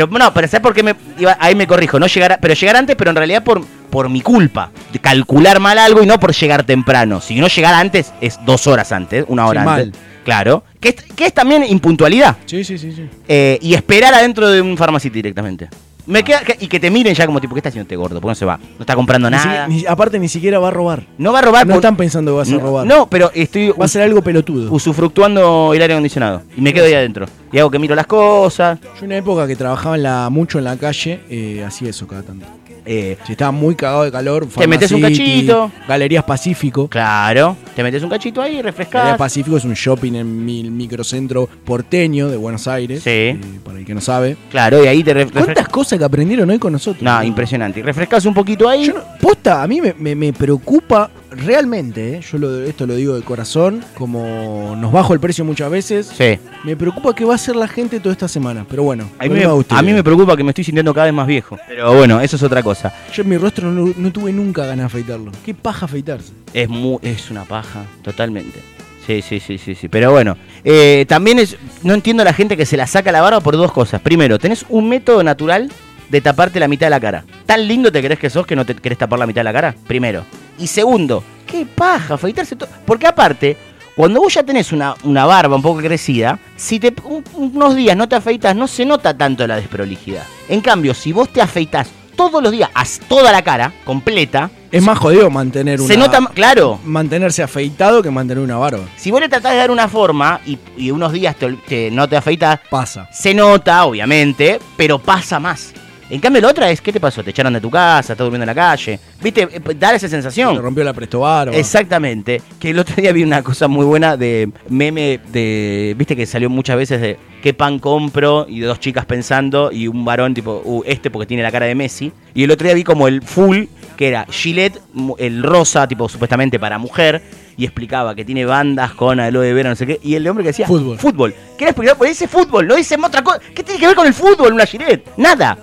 pero 0.05 0.19
no, 0.25 0.33
pero 0.35 0.47
¿sabes 0.49 0.63
por 0.63 0.75
qué 0.75 0.83
me, 0.83 0.95
iba- 1.19 1.37
ahí 1.41 1.55
me 1.55 1.67
corrijo? 1.67 1.99
No 1.99 2.07
llegar, 2.07 2.33
a- 2.33 2.39
pero 2.39 2.55
llegar 2.55 2.77
antes, 2.77 2.97
pero 2.97 3.11
en 3.11 3.17
realidad 3.17 3.43
por, 3.43 3.65
por 3.91 4.09
mi 4.09 4.21
culpa, 4.21 4.71
de 4.93 4.99
calcular 4.99 5.61
mal 5.61 5.79
algo 5.79 6.03
y 6.03 6.07
no 6.07 6.19
por 6.21 6.35
llegar 6.35 6.65
temprano. 6.65 7.21
Si 7.21 7.35
no 7.41 7.49
llegar 7.49 7.75
antes, 7.75 8.13
es 8.21 8.39
dos 8.45 8.67
horas 8.67 8.93
antes, 8.93 9.25
una 9.29 9.47
hora 9.47 9.63
Sí, 9.63 9.69
antes. 9.69 9.87
mal. 9.87 9.95
Claro, 10.25 10.65
que 10.81 10.89
es, 10.89 10.97
que 11.15 11.27
es 11.27 11.33
también 11.33 11.63
impuntualidad. 11.63 12.37
Sí, 12.47 12.65
sí, 12.65 12.77
sí, 12.79 12.93
sí. 12.93 13.09
Eh, 13.29 13.59
y 13.63 13.75
esperar 13.75 14.13
adentro 14.13 14.49
de 14.51 14.61
un 14.61 14.77
Pharmacity 14.77 15.15
directamente. 15.15 15.69
Me 16.07 16.23
queda, 16.23 16.41
que- 16.41 16.57
y 16.61 16.69
que 16.69 16.79
te 16.79 16.91
miren 16.91 17.15
ya 17.15 17.27
como 17.27 17.41
tipo, 17.41 17.55
¿qué 17.55 17.59
está 17.59 17.69
haciendo 17.71 17.83
este 17.85 17.97
gordo? 17.97 18.21
¿Por 18.21 18.29
qué 18.29 18.33
no 18.33 18.35
se 18.37 18.45
va? 18.45 18.59
No 18.59 18.81
está 18.81 18.95
comprando 18.95 19.29
Ni 19.29 19.37
nada. 19.37 19.67
si- 19.67 19.73
ni- 19.73 19.87
aparte 19.87 20.19
ni 20.21 20.29
siquiera 20.29 20.59
va 20.61 20.69
a 20.69 20.71
robar. 20.71 21.05
no 21.19 21.33
va 21.33 21.41
a 21.41 21.43
robar. 21.43 21.67
No 21.67 21.75
por- 21.75 21.79
están 21.83 21.97
pensando 21.97 22.31
que 22.33 22.37
vas 22.39 22.49
a 22.49 22.53
no, 22.53 22.61
robar. 22.61 22.87
No, 22.87 23.09
pero 23.09 23.31
estoy 23.35 23.71
Va 23.71 23.85
a 23.87 23.89
ser 23.89 24.03
algo 24.03 24.23
pelotudo. 24.23 24.71
usufructuando 24.73 25.73
el 25.75 25.83
aire 25.83 25.95
acondicionado. 25.95 26.43
Y 26.57 26.61
me 26.61 26.73
quedo 26.73 26.85
ahí 26.87 26.95
adentro. 26.95 27.27
Y 27.53 27.59
hago 27.59 27.71
que 27.71 27.79
miro 27.79 27.95
las 27.95 28.07
cosas. 28.07 28.79
Yo 28.81 28.89
en 29.01 29.05
una 29.07 29.17
época 29.17 29.47
que 29.47 29.57
trabajaba 29.57 29.97
en 29.97 30.03
la, 30.05 30.31
mucho 30.31 30.59
en 30.59 30.65
la 30.65 30.77
calle, 30.77 31.21
eh, 31.29 31.65
hacía 31.67 31.91
eso 31.91 32.07
cada 32.07 32.23
tanto. 32.23 32.47
Eh, 32.87 33.17
Si 33.27 33.33
estaba 33.33 33.51
muy 33.51 33.75
cagado 33.75 34.05
de 34.05 34.13
calor, 34.13 34.47
Te 34.47 34.67
metes 34.67 34.93
un 34.93 35.01
cachito. 35.01 35.71
Galerías 35.89 36.25
Pacífico. 36.25 36.89
claro. 36.89 37.57
Te 37.75 37.83
metes 37.83 38.03
un 38.03 38.09
cachito 38.09 38.41
ahí, 38.41 38.53
Galerías 38.53 38.65
refrescas. 38.65 39.19
Pacífico 39.19 39.57
es 39.57 39.65
un 39.65 39.75
shopping 39.75 40.15
en 40.15 40.45
mi 40.45 40.63
microcentro 40.71 41.49
porteño 41.65 42.29
de 42.29 42.37
Buenos 42.37 42.67
Aires. 42.69 43.03
Sí. 43.03 43.11
eh, 43.11 43.41
para 43.65 43.79
el 43.79 43.85
que 43.85 43.95
no 43.95 44.01
sabe. 44.01 44.37
Claro, 44.51 44.83
y 44.85 44.87
ahí 44.87 45.03
te 45.03 45.13
ref- 45.13 45.25
¿Cuántas 45.25 45.47
refrescas. 45.49 45.69
cosas 45.69 45.99
que 45.99 46.05
aprendieron 46.05 46.49
hoy 46.49 46.59
con 46.59 46.73
nosotros? 46.73 47.03
No, 47.03 47.23
impresionante. 47.23 47.83
Refrescas 47.83 48.25
un 48.25 48.35
poquito 48.35 48.69
ahí. 48.69 48.87
Yo 48.87 48.95
no- 48.95 49.03
posta, 49.21 49.63
a 49.63 49.67
mí 49.67 49.81
me, 49.81 49.95
me- 49.99 50.15
me 50.15 50.33
preocupa 50.33 51.11
realmente, 51.31 52.17
eh, 52.17 52.21
yo 52.21 52.39
lo- 52.39 52.63
esto 52.63 52.87
lo 52.87 52.95
digo 52.95 53.15
de 53.17 53.23
corazón, 53.23 53.83
como 53.95 54.75
nos 54.79 54.93
bajo 54.93 55.13
el 55.15 55.21
precio 55.21 55.45
muchas 55.45 55.71
veces, 55.71 56.07
Sí. 56.17 56.39
me 56.65 56.77
preocupa 56.77 57.15
qué 57.15 57.25
va 57.25 57.33
a 57.33 57.37
hacer 57.37 57.57
la 57.57 57.69
gente 57.69 58.01
toda 58.01 58.13
esta 58.13 58.29
semana. 58.29 58.65
Pero 58.69 58.83
bueno, 58.83 59.09
A 59.19 59.25
mí, 59.25 59.31
me, 59.31 59.47
ustedes. 59.47 59.79
a 59.79 59.83
mí 59.83 59.93
me 59.93 60.03
preocupa 60.03 60.37
que 60.37 60.45
me 60.45 60.51
estoy 60.51 60.65
sintiendo 60.65 60.93
cada 60.95 61.07
vez 61.07 61.15
más 61.15 61.27
viejo. 61.27 61.59
Pero 61.69 61.95
bueno, 61.95 62.21
eso 62.21 62.37
es 62.37 62.43
otra 62.43 62.63
cosa. 62.63 62.93
Yo 63.13 63.23
en 63.23 63.29
mi 63.29 63.37
rostro 63.37 63.71
no, 63.71 63.93
no 63.97 64.13
tuve 64.13 64.33
nunca 64.33 64.63
ganas 64.63 64.79
de 64.79 64.85
afeitarlo. 64.99 65.33
Qué 65.45 65.55
paja 65.55 65.87
afeitarse. 65.87 66.33
Es, 66.53 66.69
mu- 66.69 66.99
es 67.03 67.31
una 67.31 67.45
paja, 67.45 67.85
totalmente. 68.03 68.61
Sí, 69.07 69.23
sí, 69.23 69.39
sí, 69.39 69.57
sí, 69.59 69.75
sí. 69.77 69.89
Pero 69.89 70.11
bueno, 70.11 70.37
eh, 70.65 71.05
también 71.09 71.39
es. 71.39 71.57
No 71.85 71.95
entiendo 71.95 72.23
a 72.23 72.25
la 72.25 72.33
gente 72.33 72.57
que 72.57 72.67
se 72.67 72.77
la 72.77 72.89
saca 72.89 73.13
la 73.13 73.21
barba 73.21 73.41
por 73.41 73.57
dos 73.57 73.71
cosas. 73.71 74.01
Primero, 74.01 74.39
tenés 74.39 74.67
un 74.69 74.89
método 74.89 75.23
natural 75.23 75.71
de 76.11 76.21
taparte 76.21 76.59
la 76.59 76.67
mitad 76.67 76.87
de 76.87 76.91
la 76.91 76.99
cara. 77.01 77.25
¿Tan 77.47 77.69
lindo 77.69 77.93
te 77.93 78.03
crees 78.03 78.19
que 78.19 78.31
sos 78.31 78.47
que 78.47 78.57
no 78.57 78.65
te 78.67 78.75
querés 78.75 78.99
tapar 78.99 79.19
la 79.21 79.27
mitad 79.27 79.41
de 79.41 79.45
la 79.45 79.53
cara? 79.53 79.75
Primero. 79.87 80.25
Y 80.59 80.67
segundo, 80.67 81.23
qué 81.47 81.67
paja 81.67 82.15
afeitarse 82.15 82.57
todo. 82.57 82.69
Porque 82.85 83.07
aparte, 83.07 83.57
cuando 83.95 84.21
vos 84.21 84.33
ya 84.35 84.43
tenés 84.43 84.73
una, 84.73 84.95
una 85.05 85.25
barba 85.27 85.57
un 85.57 85.63
poco 85.63 85.81
crecida, 85.81 86.39
si 86.57 86.79
te, 86.81 86.95
un- 87.05 87.25
unos 87.35 87.75
días 87.77 87.97
no 87.97 88.09
te 88.09 88.17
afeitas, 88.17 88.55
no 88.57 88.67
se 88.67 88.85
nota 88.85 89.17
tanto 89.17 89.47
la 89.47 89.57
desprolijidad. 89.57 90.25
En 90.49 90.61
cambio, 90.61 90.95
si 90.95 91.13
vos 91.13 91.29
te 91.31 91.41
afeitas 91.41 91.89
todos 92.17 92.43
los 92.43 92.51
días, 92.53 92.71
haz 92.73 92.99
toda 93.09 93.31
la 93.31 93.43
cara 93.43 93.73
completa, 93.85 94.51
Es 94.73 94.83
más 94.83 94.99
jodido 94.99 95.29
mantener 95.29 95.79
una... 95.81 95.87
se 95.89 95.99
nota, 95.99 96.19
claro, 96.33 96.81
Mantenerse 96.85 97.43
afeitado 97.43 98.03
que 98.03 98.11
mantener 98.11 98.43
una 98.43 98.57
barba. 98.57 98.85
si 98.97 99.11
vos 99.11 99.21
le 99.21 99.29
tratás 99.29 99.53
de 99.53 99.59
dar 99.59 99.71
una 99.71 99.87
forma 99.87 100.41
y, 100.47 100.59
y 100.79 100.91
unos 100.91 101.13
días 101.13 101.37
te 101.37 101.47
ol- 101.47 101.61
te- 101.69 101.91
no 101.91 102.09
te 102.09 102.17
afeitas, 102.17 102.61
Pasa. 102.71 103.07
se 103.13 103.35
nota, 103.35 103.85
obviamente, 103.85 104.59
pero 104.79 104.99
pasa 104.99 105.39
más. 105.39 105.75
En 106.09 106.21
cambio, 106.21 106.41
la 106.41 106.49
otra 106.49 106.71
es, 106.71 106.81
¿qué 106.81 106.93
te 106.93 107.01
pasó? 107.01 107.25
Te 107.25 107.31
echaron 107.31 107.53
de 107.53 107.61
tu 107.61 107.69
casa, 107.69 108.13
estás 108.13 108.19
durmiendo 108.25 108.45
en 108.45 108.47
la 108.47 108.55
calle. 108.55 109.01
¿Viste? 109.21 109.43
Eh, 109.43 109.61
Dar 109.77 109.95
esa 109.95 110.07
Se 110.07 110.11
sensación. 110.11 110.57
rompió 110.63 110.85
la 110.85 110.93
presto 110.93 111.21
barba. 111.21 111.57
Exactamente. 111.57 112.41
Que 112.61 112.71
el 112.71 112.79
otro 112.79 112.95
día 112.97 113.11
vi 113.13 113.25
una 113.25 113.43
cosa 113.43 113.67
muy 113.67 113.85
buena 113.85 114.17
de 114.17 114.49
meme 114.69 115.19
de. 115.33 115.95
Viste 115.99 116.15
que 116.15 116.25
salió 116.25 116.49
muchas 116.49 116.77
veces 116.77 117.01
de 117.01 117.19
qué 117.43 117.55
pan 117.55 117.81
compro 117.81 118.47
y 118.49 118.61
dos 118.61 118.79
chicas 118.79 119.05
pensando 119.05 119.73
y 119.73 119.89
un 119.89 120.05
varón 120.05 120.33
tipo, 120.33 120.63
uh, 120.65 120.83
este 120.87 121.11
porque 121.11 121.27
tiene 121.27 121.43
la 121.43 121.51
cara 121.51 121.67
de 121.67 121.75
Messi. 121.75 122.13
Y 122.35 122.45
el 122.45 122.53
otro 122.53 122.67
día 122.67 122.75
vi 122.75 122.85
como 122.85 123.09
el 123.09 123.21
full, 123.23 123.65
que 123.97 124.07
era 124.07 124.27
Gillette, 124.31 124.81
el 125.19 125.43
rosa, 125.43 125.89
tipo 125.89 126.09
supuestamente 126.09 126.61
para 126.61 126.79
mujer. 126.79 127.21
Y 127.59 127.65
explicaba 127.65 128.15
que 128.15 128.25
tiene 128.25 128.45
bandas 128.45 128.93
con 128.93 129.19
aloe 129.19 129.53
vera, 129.55 129.71
no 129.71 129.77
sé 129.77 129.87
qué. 129.87 129.99
Y 130.03 130.15
el 130.15 130.29
hombre 130.29 130.45
que 130.45 130.49
decía 130.51 130.67
Fútbol. 130.67 130.99
Fútbol. 130.99 131.35
¿Qué 131.57 131.65
era 131.65 131.71
explicar? 131.71 131.97
Pues 131.97 132.11
dice 132.11 132.29
fútbol, 132.29 132.67
no 132.69 132.77
dice 132.77 132.97
otra 133.03 133.25
cosa. 133.25 133.41
¿Qué 133.55 133.63
tiene 133.63 133.81
que 133.81 133.87
ver 133.87 133.97
con 133.97 134.07
el 134.07 134.13
fútbol 134.15 134.53
una 134.53 134.67
Gillette? 134.67 135.09
Nada. 135.17 135.57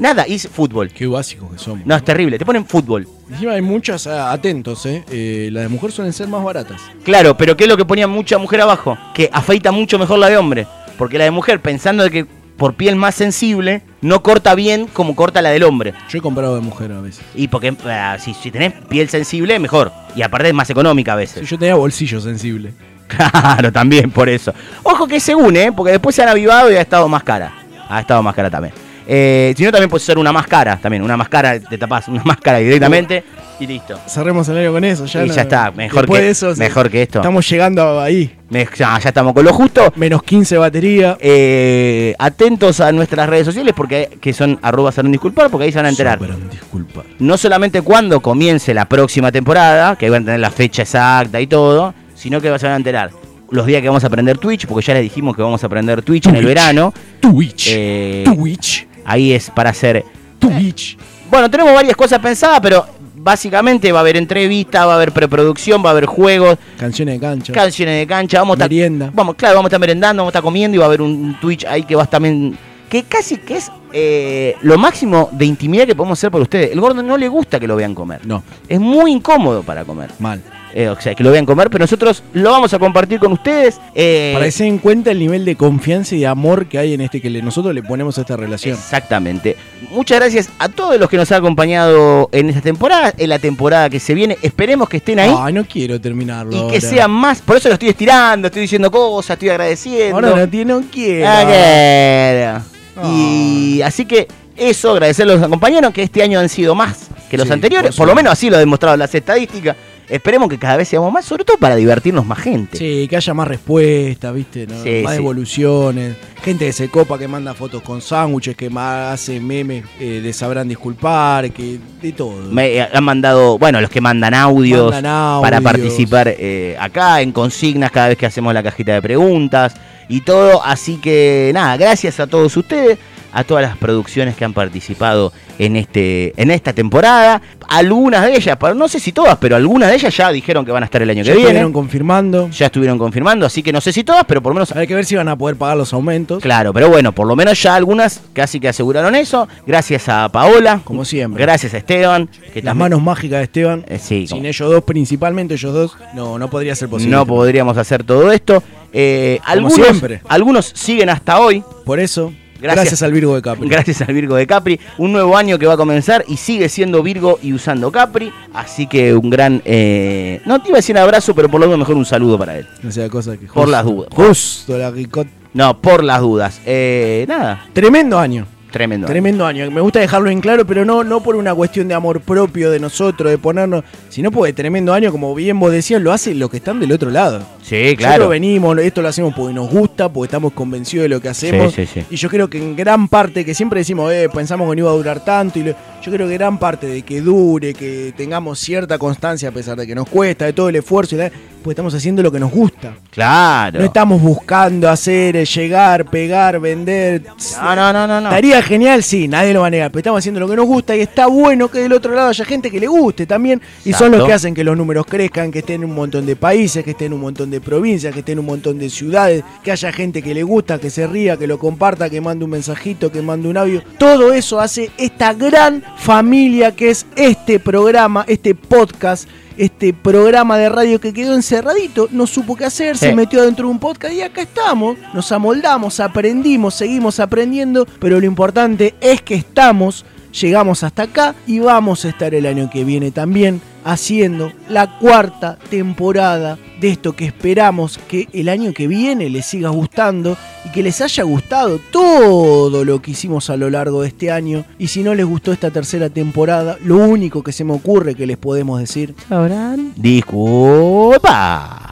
Nada. 0.00 0.26
Y 0.26 0.32
dice 0.32 0.48
fútbol. 0.48 0.90
Qué 0.90 1.06
básicos 1.06 1.52
que 1.52 1.58
somos. 1.58 1.84
No, 1.86 1.94
es 1.94 2.02
terrible. 2.02 2.38
Te 2.38 2.46
ponen 2.46 2.64
fútbol. 2.64 3.06
Encima 3.30 3.52
hay 3.52 3.60
muchas, 3.60 4.06
ah, 4.06 4.32
atentos, 4.32 4.86
eh. 4.86 5.04
Eh, 5.10 5.50
Las 5.52 5.64
de 5.64 5.68
mujer 5.68 5.92
suelen 5.92 6.12
ser 6.14 6.26
más 6.26 6.42
baratas. 6.42 6.80
Claro, 7.04 7.36
pero 7.36 7.56
¿qué 7.56 7.64
es 7.64 7.68
lo 7.68 7.76
que 7.76 7.84
ponía 7.84 8.06
mucha 8.06 8.38
mujer 8.38 8.62
abajo? 8.62 8.96
Que 9.14 9.28
afeita 9.30 9.70
mucho 9.72 9.98
mejor 9.98 10.18
la 10.18 10.28
de 10.28 10.38
hombre. 10.38 10.66
Porque 10.96 11.18
la 11.18 11.24
de 11.24 11.30
mujer, 11.30 11.60
pensando 11.60 12.02
de 12.02 12.10
que 12.10 12.26
por 12.56 12.74
piel 12.74 12.96
más 12.96 13.14
sensible, 13.14 13.82
no 14.00 14.22
corta 14.22 14.54
bien 14.54 14.86
como 14.86 15.14
corta 15.14 15.42
la 15.42 15.50
del 15.50 15.64
hombre. 15.64 15.92
Yo 16.08 16.18
he 16.18 16.22
comprado 16.22 16.54
de 16.54 16.62
mujer 16.62 16.92
a 16.92 17.00
veces. 17.00 17.24
Y 17.34 17.48
porque 17.48 17.74
ah, 17.84 18.16
si, 18.18 18.32
si 18.32 18.50
tenés 18.50 18.72
piel 18.88 19.08
sensible, 19.10 19.58
mejor. 19.58 19.92
Y 20.16 20.22
aparte 20.22 20.48
es 20.48 20.54
más 20.54 20.68
económica 20.70 21.12
a 21.12 21.16
veces. 21.16 21.48
yo 21.48 21.58
tenía 21.58 21.74
bolsillo 21.74 22.20
sensible. 22.20 22.72
Claro, 23.10 23.72
también 23.72 24.12
por 24.12 24.28
eso. 24.28 24.54
Ojo 24.84 25.08
que 25.08 25.18
según, 25.18 25.56
¿eh? 25.56 25.72
Porque 25.72 25.90
después 25.90 26.14
se 26.14 26.22
han 26.22 26.28
avivado 26.28 26.70
y 26.70 26.76
ha 26.76 26.80
estado 26.80 27.08
más 27.08 27.24
cara. 27.24 27.52
Ha 27.88 28.00
estado 28.00 28.22
más 28.22 28.36
cara 28.36 28.48
también. 28.48 28.72
Eh, 29.12 29.52
si 29.56 29.64
no, 29.64 29.72
también 29.72 29.90
puede 29.90 30.04
ser 30.04 30.18
una 30.18 30.30
máscara, 30.32 30.76
también. 30.76 31.02
Una 31.02 31.16
máscara, 31.16 31.58
te 31.58 31.76
tapás 31.76 32.06
una 32.06 32.22
máscara 32.24 32.58
directamente 32.58 33.24
y 33.58 33.66
listo. 33.66 33.98
Cerremos 34.06 34.48
el 34.50 34.58
año 34.58 34.70
con 34.72 34.84
eso. 34.84 35.04
Ya 35.06 35.24
y 35.24 35.28
no- 35.28 35.34
ya 35.34 35.42
está, 35.42 35.72
mejor, 35.72 36.06
que, 36.06 36.18
de 36.20 36.30
eso, 36.30 36.54
mejor 36.56 36.88
que 36.88 37.02
esto. 37.02 37.18
Estamos 37.18 37.48
llegando 37.50 38.00
ahí. 38.00 38.36
Me- 38.50 38.68
ya, 38.76 38.98
ya 39.00 39.08
estamos 39.08 39.32
con 39.34 39.44
lo 39.44 39.52
justo. 39.52 39.92
Menos 39.96 40.22
15 40.22 40.58
batería. 40.58 41.16
Eh, 41.20 42.14
atentos 42.20 42.78
a 42.80 42.92
nuestras 42.92 43.28
redes 43.28 43.46
sociales 43.46 43.74
porque 43.76 44.10
que 44.20 44.32
son 44.32 44.58
arroba 44.62 44.92
Salón 44.92 45.10
disculpar 45.10 45.50
porque 45.50 45.64
ahí 45.64 45.72
se 45.72 45.78
van 45.78 45.86
a 45.86 45.90
enterar 45.90 46.20
disculpar. 46.50 47.04
no 47.18 47.36
solamente 47.36 47.82
cuando 47.82 48.20
comience 48.20 48.72
la 48.74 48.84
próxima 48.88 49.32
temporada, 49.32 49.96
que 49.96 50.08
van 50.08 50.22
a 50.22 50.26
tener 50.26 50.40
la 50.40 50.50
fecha 50.52 50.82
exacta 50.82 51.40
y 51.40 51.48
todo, 51.48 51.94
sino 52.14 52.40
que 52.40 52.46
se 52.58 52.66
van 52.66 52.74
a 52.74 52.76
enterar 52.76 53.10
los 53.50 53.66
días 53.66 53.82
que 53.82 53.88
vamos 53.88 54.04
a 54.04 54.06
aprender 54.06 54.38
Twitch, 54.38 54.66
porque 54.66 54.86
ya 54.86 54.94
les 54.94 55.02
dijimos 55.02 55.34
que 55.34 55.42
vamos 55.42 55.60
a 55.64 55.66
aprender 55.66 56.02
Twitch, 56.02 56.26
en 56.28 56.36
el 56.36 56.46
verano. 56.46 56.94
Twitch. 57.20 57.66
Eh, 57.72 58.22
Twitch. 58.24 58.86
Ahí 59.10 59.32
es 59.32 59.50
para 59.50 59.70
hacer... 59.70 60.04
Twitch. 60.38 60.96
Bueno, 61.30 61.50
tenemos 61.50 61.74
varias 61.74 61.94
cosas 61.94 62.18
pensadas, 62.18 62.60
pero 62.60 62.86
básicamente 63.14 63.92
va 63.92 63.98
a 63.98 64.02
haber 64.02 64.16
entrevistas, 64.16 64.86
va 64.86 64.92
a 64.92 64.96
haber 64.96 65.12
preproducción, 65.12 65.84
va 65.84 65.90
a 65.90 65.92
haber 65.92 66.06
juegos, 66.06 66.58
Canciones 66.78 67.16
de 67.16 67.20
cancha. 67.20 67.52
canciones 67.52 67.98
de 67.98 68.06
cancha, 68.06 68.38
vamos 68.38 68.58
a 68.58 68.64
estar. 68.64 69.12
Vamos, 69.12 69.34
claro, 69.36 69.56
vamos 69.56 69.66
a 69.66 69.68
estar 69.68 69.80
merendando, 69.80 70.22
vamos 70.22 70.30
a 70.30 70.32
estar 70.32 70.42
comiendo 70.42 70.74
y 70.76 70.78
va 70.78 70.84
a 70.84 70.88
haber 70.88 71.02
un, 71.02 71.36
Twitch 71.40 71.64
ahí 71.66 71.82
que 71.82 71.94
va 71.94 72.02
a 72.02 72.04
estar 72.04 72.20
también. 72.20 72.56
Que 72.88 73.04
casi 73.04 73.36
que 73.36 73.58
es 73.58 73.70
eh, 73.92 74.56
lo 74.62 74.76
máximo 74.76 75.28
de 75.30 75.44
intimidad 75.44 75.86
que 75.86 75.94
podemos 75.94 76.18
hacer 76.18 76.30
por 76.30 76.40
ustedes. 76.40 76.72
El 76.72 76.80
gordo 76.80 77.02
no 77.02 77.16
le 77.16 77.28
gusta 77.28 77.60
que 77.60 77.68
lo 77.68 77.76
vean 77.76 77.94
comer. 77.94 78.26
No. 78.26 78.42
Es 78.68 78.80
muy 78.80 79.12
incómodo 79.12 79.62
para 79.62 79.84
comer. 79.84 80.10
Mal. 80.18 80.42
Eh, 80.74 80.88
o 80.88 81.00
sea, 81.00 81.14
que 81.14 81.24
lo 81.24 81.30
vean 81.32 81.46
comer, 81.46 81.68
pero 81.68 81.82
nosotros 81.82 82.22
lo 82.32 82.50
vamos 82.50 82.72
a 82.74 82.78
compartir 82.78 83.18
con 83.18 83.32
ustedes. 83.32 83.80
eh, 83.94 84.30
Para 84.34 84.44
que 84.46 84.52
se 84.52 84.64
den 84.64 84.78
cuenta 84.78 85.10
el 85.10 85.18
nivel 85.18 85.44
de 85.44 85.56
confianza 85.56 86.14
y 86.14 86.20
de 86.20 86.26
amor 86.28 86.66
que 86.66 86.78
hay 86.78 86.94
en 86.94 87.00
este 87.00 87.20
que 87.20 87.28
nosotros 87.42 87.74
le 87.74 87.82
ponemos 87.82 88.16
a 88.18 88.20
esta 88.20 88.36
relación. 88.36 88.76
Exactamente. 88.76 89.56
Muchas 89.90 90.20
gracias 90.20 90.48
a 90.58 90.68
todos 90.68 90.98
los 90.98 91.08
que 91.10 91.16
nos 91.16 91.30
han 91.32 91.38
acompañado 91.38 92.28
en 92.32 92.48
esta 92.48 92.60
temporada, 92.60 93.12
en 93.16 93.28
la 93.28 93.38
temporada 93.38 93.90
que 93.90 93.98
se 94.00 94.14
viene. 94.14 94.38
Esperemos 94.42 94.88
que 94.88 94.98
estén 94.98 95.18
ahí. 95.18 95.34
Ay, 95.36 95.52
no 95.52 95.64
quiero 95.64 96.00
terminarlo. 96.00 96.68
y 96.68 96.70
que 96.72 96.80
sean 96.80 97.10
más. 97.10 97.40
Por 97.40 97.56
eso 97.56 97.68
lo 97.68 97.74
estoy 97.74 97.88
estirando, 97.88 98.46
estoy 98.46 98.62
diciendo 98.62 98.90
cosas, 98.90 99.34
estoy 99.34 99.48
agradeciendo. 99.48 100.14
Ahora 100.16 100.46
no, 100.46 100.64
no 100.80 100.82
quiero. 100.90 101.26
Ah, 101.28 102.62
quiero. 102.94 103.10
Y 103.16 103.82
así 103.82 104.04
que 104.04 104.28
eso, 104.56 104.92
agradecerles 104.92 105.34
a 105.34 105.38
los 105.38 105.46
acompañaron, 105.46 105.92
que 105.92 106.02
este 106.02 106.22
año 106.22 106.38
han 106.38 106.48
sido 106.48 106.74
más 106.74 107.08
que 107.30 107.38
los 107.38 107.46
Sí, 107.46 107.52
anteriores. 107.52 107.90
por 107.96 107.98
Por, 107.98 108.08
lo 108.08 108.14
menos 108.14 108.32
así 108.32 108.50
lo 108.50 108.56
han 108.56 108.62
demostrado 108.62 108.96
las 108.96 109.14
estadísticas. 109.14 109.76
Esperemos 110.10 110.48
que 110.48 110.58
cada 110.58 110.76
vez 110.76 110.88
seamos 110.88 111.12
más, 111.12 111.24
sobre 111.24 111.44
todo 111.44 111.56
para 111.56 111.76
divertirnos 111.76 112.26
más 112.26 112.38
gente. 112.40 112.76
Sí, 112.76 113.06
que 113.08 113.16
haya 113.16 113.32
más 113.32 113.46
respuestas, 113.46 114.34
¿viste? 114.34 114.66
¿no? 114.66 114.82
Sí, 114.82 115.02
más 115.04 115.12
sí. 115.12 115.18
devoluciones. 115.18 116.16
Gente 116.42 116.66
que 116.66 116.72
se 116.72 116.88
copa, 116.88 117.18
que 117.18 117.28
manda 117.28 117.54
fotos 117.54 117.82
con 117.82 118.00
sándwiches, 118.00 118.56
que 118.56 118.70
ma- 118.70 119.12
hace 119.12 119.38
memes 119.40 119.84
eh, 120.00 120.20
de 120.22 120.32
sabrán 120.32 120.68
disculpar, 120.68 121.50
que 121.52 121.78
de 122.02 122.12
todo. 122.12 122.50
Me 122.50 122.78
eh, 122.78 122.88
han 122.92 123.04
mandado, 123.04 123.58
bueno, 123.58 123.80
los 123.80 123.90
que 123.90 124.00
mandan 124.00 124.34
audios, 124.34 124.90
Mandan 124.90 125.42
para 125.42 125.60
participar 125.60 126.28
eh, 126.36 126.76
acá 126.80 127.20
en 127.20 127.30
consignas 127.32 127.90
cada 127.90 128.08
vez 128.08 128.18
que 128.18 128.26
hacemos 128.26 128.52
la 128.54 128.62
cajita 128.62 128.94
de 128.94 129.02
preguntas 129.02 129.74
y 130.08 130.22
todo. 130.22 130.64
Así 130.64 130.96
que 130.96 131.50
nada, 131.54 131.76
gracias 131.76 132.18
a 132.20 132.26
todos 132.26 132.56
ustedes, 132.56 132.98
a 133.32 133.44
todas 133.44 133.62
las 133.62 133.76
producciones 133.76 134.36
que 134.36 134.44
han 134.44 134.52
participado 134.52 135.32
en, 135.58 135.76
este, 135.76 136.32
en 136.40 136.50
esta 136.50 136.72
temporada. 136.72 137.40
Algunas 137.68 138.24
de 138.26 138.34
ellas, 138.34 138.56
pero 138.60 138.74
no 138.74 138.88
sé 138.88 138.98
si 138.98 139.12
todas, 139.12 139.36
pero 139.38 139.54
algunas 139.54 139.90
de 139.90 139.94
ellas 139.94 140.16
ya 140.16 140.32
dijeron 140.32 140.64
que 140.64 140.72
van 140.72 140.82
a 140.82 140.86
estar 140.86 141.00
el 141.02 141.10
año 141.10 141.22
Ya 141.22 141.32
que 141.32 141.36
viene. 141.36 141.48
estuvieron 141.50 141.72
confirmando. 141.72 142.50
Ya 142.50 142.66
estuvieron 142.66 142.98
confirmando, 142.98 143.46
así 143.46 143.62
que 143.62 143.72
no 143.72 143.80
sé 143.80 143.92
si 143.92 144.02
todas, 144.02 144.24
pero 144.26 144.42
por 144.42 144.50
lo 144.50 144.54
menos 144.54 144.72
Hay 144.72 144.86
que 144.88 144.94
ver 144.94 145.04
si 145.04 145.14
van 145.14 145.28
a 145.28 145.36
poder 145.36 145.56
pagar 145.56 145.76
los 145.76 145.92
aumentos. 145.92 146.42
Claro, 146.42 146.72
pero 146.72 146.88
bueno, 146.88 147.12
por 147.12 147.26
lo 147.28 147.36
menos 147.36 147.62
ya 147.62 147.76
algunas 147.76 148.20
casi 148.32 148.58
que 148.58 148.68
aseguraron 148.68 149.14
eso. 149.14 149.46
Gracias 149.66 150.08
a 150.08 150.28
Paola. 150.30 150.80
Como 150.84 151.04
siempre. 151.04 151.42
Gracias 151.42 151.74
a 151.74 151.78
Esteban. 151.78 152.26
Que 152.26 152.60
Las 152.60 152.64
también- 152.72 152.78
manos 152.78 153.02
mágicas 153.02 153.38
de 153.38 153.44
Esteban. 153.44 153.84
Eh, 153.88 153.98
sí, 153.98 154.26
Sin 154.26 154.38
como- 154.38 154.48
ellos 154.48 154.70
dos, 154.70 154.84
principalmente 154.84 155.54
ellos 155.54 155.72
dos, 155.72 155.96
no, 156.14 156.38
no 156.38 156.50
podría 156.50 156.74
ser 156.74 156.88
posible. 156.88 157.14
no 157.14 157.24
podríamos 157.26 157.76
hacer 157.76 158.02
todo 158.02 158.32
esto. 158.32 158.62
Eh, 158.92 159.38
Como 159.42 159.52
algunos, 159.52 159.74
siempre. 159.74 160.20
algunos 160.28 160.72
siguen 160.74 161.10
hasta 161.10 161.38
hoy. 161.38 161.62
Por 161.84 162.00
eso, 162.00 162.32
Gracias. 162.60 162.84
gracias, 162.84 163.02
al 163.02 163.12
Virgo 163.12 163.34
de 163.34 163.42
Capri. 163.42 163.68
Gracias 163.68 164.00
al 164.02 164.14
Virgo 164.14 164.36
de 164.36 164.46
Capri. 164.46 164.78
Un 164.98 165.12
nuevo 165.12 165.36
año 165.36 165.58
que 165.58 165.66
va 165.66 165.74
a 165.74 165.76
comenzar 165.76 166.24
y 166.28 166.36
sigue 166.36 166.68
siendo 166.68 167.02
Virgo 167.02 167.38
y 167.42 167.52
usando 167.52 167.90
Capri. 167.90 168.32
Así 168.54 168.86
que 168.86 169.14
un 169.14 169.30
gran. 169.30 169.62
eh, 169.64 170.40
no 170.44 170.60
te 170.60 170.68
iba 170.68 170.76
a 170.76 170.80
decir 170.80 170.94
un 170.96 171.02
abrazo, 171.02 171.34
pero 171.34 171.48
por 171.48 171.60
lo 171.60 171.66
menos 171.66 171.78
mejor 171.80 171.96
un 171.96 172.04
saludo 172.06 172.38
para 172.38 172.58
él. 172.58 172.66
No 172.82 172.90
sea 172.92 173.08
cosa 173.08 173.32
que 173.36 173.46
Por 173.46 173.54
justo- 173.64 173.70
las 173.70 173.84
dudas. 173.84 174.08
Justo 174.14 174.78
la 174.78 174.90
ricot. 174.90 175.26
No, 175.52 175.80
por 175.80 176.04
las 176.04 176.20
dudas. 176.20 176.60
Eh, 176.66 177.24
nada, 177.28 177.66
Tremendo 177.72 178.18
año. 178.18 178.46
Tremendo. 178.70 179.06
Tremendo 179.06 179.44
año. 179.46 179.70
Me 179.70 179.80
gusta 179.80 180.00
dejarlo 180.00 180.30
en 180.30 180.40
claro, 180.40 180.66
pero 180.66 180.84
no, 180.84 181.04
no 181.04 181.22
por 181.22 181.36
una 181.36 181.54
cuestión 181.54 181.88
de 181.88 181.94
amor 181.94 182.20
propio 182.20 182.70
de 182.70 182.78
nosotros, 182.80 183.30
de 183.30 183.38
ponernos, 183.38 183.84
sino 184.08 184.30
porque 184.30 184.52
tremendo 184.52 184.92
año, 184.92 185.10
como 185.12 185.34
bien 185.34 185.58
vos 185.58 185.72
decías, 185.72 186.00
lo 186.02 186.12
hacen 186.12 186.38
los 186.38 186.50
que 186.50 186.58
están 186.58 186.80
del 186.80 186.92
otro 186.92 187.10
lado. 187.10 187.40
Sí, 187.62 187.76
Nosotros 187.76 187.96
claro. 187.98 188.28
venimos, 188.28 188.78
esto 188.78 189.02
lo 189.02 189.08
hacemos 189.08 189.34
porque 189.34 189.54
nos 189.54 189.70
gusta, 189.70 190.08
porque 190.08 190.26
estamos 190.26 190.52
convencidos 190.52 191.04
de 191.04 191.08
lo 191.08 191.20
que 191.20 191.28
hacemos. 191.28 191.72
Sí, 191.74 191.86
sí, 191.86 192.00
sí. 192.00 192.06
Y 192.10 192.16
yo 192.16 192.28
creo 192.28 192.48
que 192.50 192.58
en 192.58 192.74
gran 192.76 193.06
parte, 193.08 193.44
que 193.44 193.54
siempre 193.54 193.80
decimos, 193.80 194.12
eh, 194.12 194.28
pensamos 194.32 194.68
que 194.68 194.76
no 194.76 194.80
iba 194.82 194.90
a 194.90 194.94
durar 194.94 195.24
tanto, 195.24 195.58
y 195.58 195.64
lo- 195.64 195.74
yo 196.02 196.10
creo 196.12 196.26
que 196.28 196.34
gran 196.34 196.58
parte 196.58 196.86
de 196.86 197.02
que 197.02 197.20
dure, 197.20 197.74
que 197.74 198.12
tengamos 198.16 198.58
cierta 198.58 198.98
constancia 198.98 199.48
a 199.48 199.52
pesar 199.52 199.76
de 199.76 199.86
que 199.86 199.94
nos 199.94 200.08
cuesta, 200.08 200.44
de 200.46 200.52
todo 200.52 200.68
el 200.68 200.76
esfuerzo, 200.76 201.14
y 201.14 201.18
la- 201.18 201.30
pues 201.62 201.74
estamos 201.74 201.92
haciendo 201.94 202.22
lo 202.22 202.32
que 202.32 202.40
nos 202.40 202.50
gusta. 202.50 202.94
Claro. 203.10 203.80
No 203.80 203.84
estamos 203.84 204.22
buscando 204.22 204.88
hacer, 204.88 205.36
eh, 205.36 205.44
llegar, 205.44 206.06
pegar, 206.08 206.58
vender. 206.58 207.22
No, 207.60 207.76
no, 207.76 207.92
no, 207.92 208.06
no. 208.06 208.18
no. 208.22 208.28
Estaría 208.28 208.62
genial, 208.62 209.02
sí, 209.02 209.28
nadie 209.28 209.52
lo 209.52 209.60
va 209.60 209.66
a 209.66 209.70
negar, 209.70 209.90
pero 209.90 209.98
estamos 210.00 210.18
haciendo 210.20 210.40
lo 210.40 210.48
que 210.48 210.56
nos 210.56 210.64
gusta 210.64 210.96
y 210.96 211.00
está 211.00 211.26
bueno 211.26 211.68
que 211.70 211.80
del 211.80 211.92
otro 211.92 212.14
lado 212.14 212.30
haya 212.30 212.44
gente 212.46 212.70
que 212.70 212.80
le 212.80 212.86
guste 212.86 213.26
también. 213.26 213.60
Y 213.84 213.92
son 213.92 214.12
los 214.12 214.24
que 214.26 214.32
hacen 214.32 214.54
que 214.54 214.64
los 214.64 214.74
números 214.74 215.04
crezcan, 215.06 215.50
que 215.50 215.58
estén 215.58 215.82
en 215.82 215.90
un 215.90 215.94
montón 215.96 216.24
de 216.24 216.34
países, 216.34 216.82
que 216.82 216.92
estén 216.92 217.08
en 217.08 217.12
un 217.14 217.20
montón 217.20 217.50
de 217.50 217.60
provincias, 217.60 218.14
que 218.14 218.20
estén 218.20 218.34
en 218.34 218.38
un 218.38 218.46
montón 218.46 218.78
de 218.78 218.88
ciudades, 218.88 219.44
que 219.62 219.70
haya 219.70 219.92
gente 219.92 220.22
que 220.22 220.32
le 220.32 220.42
gusta, 220.42 220.78
que 220.78 220.88
se 220.88 221.06
ría, 221.06 221.36
que 221.36 221.46
lo 221.46 221.58
comparta, 221.58 222.08
que 222.08 222.22
mande 222.22 222.46
un 222.46 222.52
mensajito, 222.52 223.12
que 223.12 223.20
mande 223.20 223.48
un 223.48 223.58
audio. 223.58 223.82
Todo 223.98 224.32
eso 224.32 224.60
hace 224.60 224.90
esta 224.96 225.34
gran 225.34 225.82
familia 225.96 226.74
que 226.74 226.90
es 226.90 227.06
este 227.16 227.58
programa, 227.58 228.24
este 228.28 228.54
podcast. 228.54 229.28
Este 229.56 229.92
programa 229.92 230.56
de 230.56 230.70
radio 230.70 231.00
que 231.02 231.12
quedó 231.12 231.34
encerradito, 231.34 232.08
no 232.12 232.26
supo 232.26 232.56
qué 232.56 232.64
hacer, 232.64 232.96
se 232.96 233.14
metió 233.14 233.42
dentro 233.42 233.66
de 233.66 233.72
un 233.72 233.78
podcast 233.78 234.14
y 234.14 234.22
acá 234.22 234.40
estamos. 234.40 234.96
Nos 235.12 235.30
amoldamos, 235.32 236.00
aprendimos, 236.00 236.74
seguimos 236.76 237.20
aprendiendo, 237.20 237.86
pero 237.98 238.18
lo 238.18 238.24
importante 238.24 238.94
es 239.02 239.20
que 239.20 239.34
estamos, 239.34 240.06
llegamos 240.32 240.82
hasta 240.82 241.04
acá 241.04 241.34
y 241.46 241.58
vamos 241.58 242.04
a 242.04 242.08
estar 242.08 242.34
el 242.34 242.46
año 242.46 242.70
que 242.70 242.84
viene 242.84 243.10
también 243.10 243.60
haciendo 243.84 244.52
la 244.68 244.98
cuarta 244.98 245.58
temporada 245.70 246.58
de 246.80 246.90
esto 246.90 247.14
que 247.14 247.26
esperamos 247.26 247.98
que 248.08 248.28
el 248.32 248.48
año 248.48 248.72
que 248.72 248.86
viene 248.86 249.28
les 249.28 249.46
siga 249.46 249.68
gustando 249.70 250.36
y 250.64 250.70
que 250.70 250.82
les 250.82 251.00
haya 251.00 251.24
gustado 251.24 251.78
todo 251.90 252.84
lo 252.84 253.00
que 253.02 253.12
hicimos 253.12 253.50
a 253.50 253.56
lo 253.56 253.70
largo 253.70 254.02
de 254.02 254.08
este 254.08 254.30
año. 254.30 254.64
Y 254.78 254.88
si 254.88 255.02
no 255.02 255.14
les 255.14 255.26
gustó 255.26 255.52
esta 255.52 255.70
tercera 255.70 256.08
temporada, 256.08 256.78
lo 256.82 256.96
único 256.96 257.42
que 257.42 257.52
se 257.52 257.64
me 257.64 257.72
ocurre 257.72 258.14
que 258.14 258.26
les 258.26 258.38
podemos 258.38 258.80
decir, 258.80 259.14
¿sabrán? 259.28 259.92
Disculpa. 259.96 261.86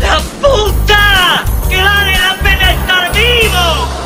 ¡La 0.00 0.18
puta! 0.40 1.44
¡Que 1.68 1.76
vale 1.82 2.12
la 2.12 2.36
pena 2.42 2.72
estar 2.72 3.12
vivo! 3.12 4.05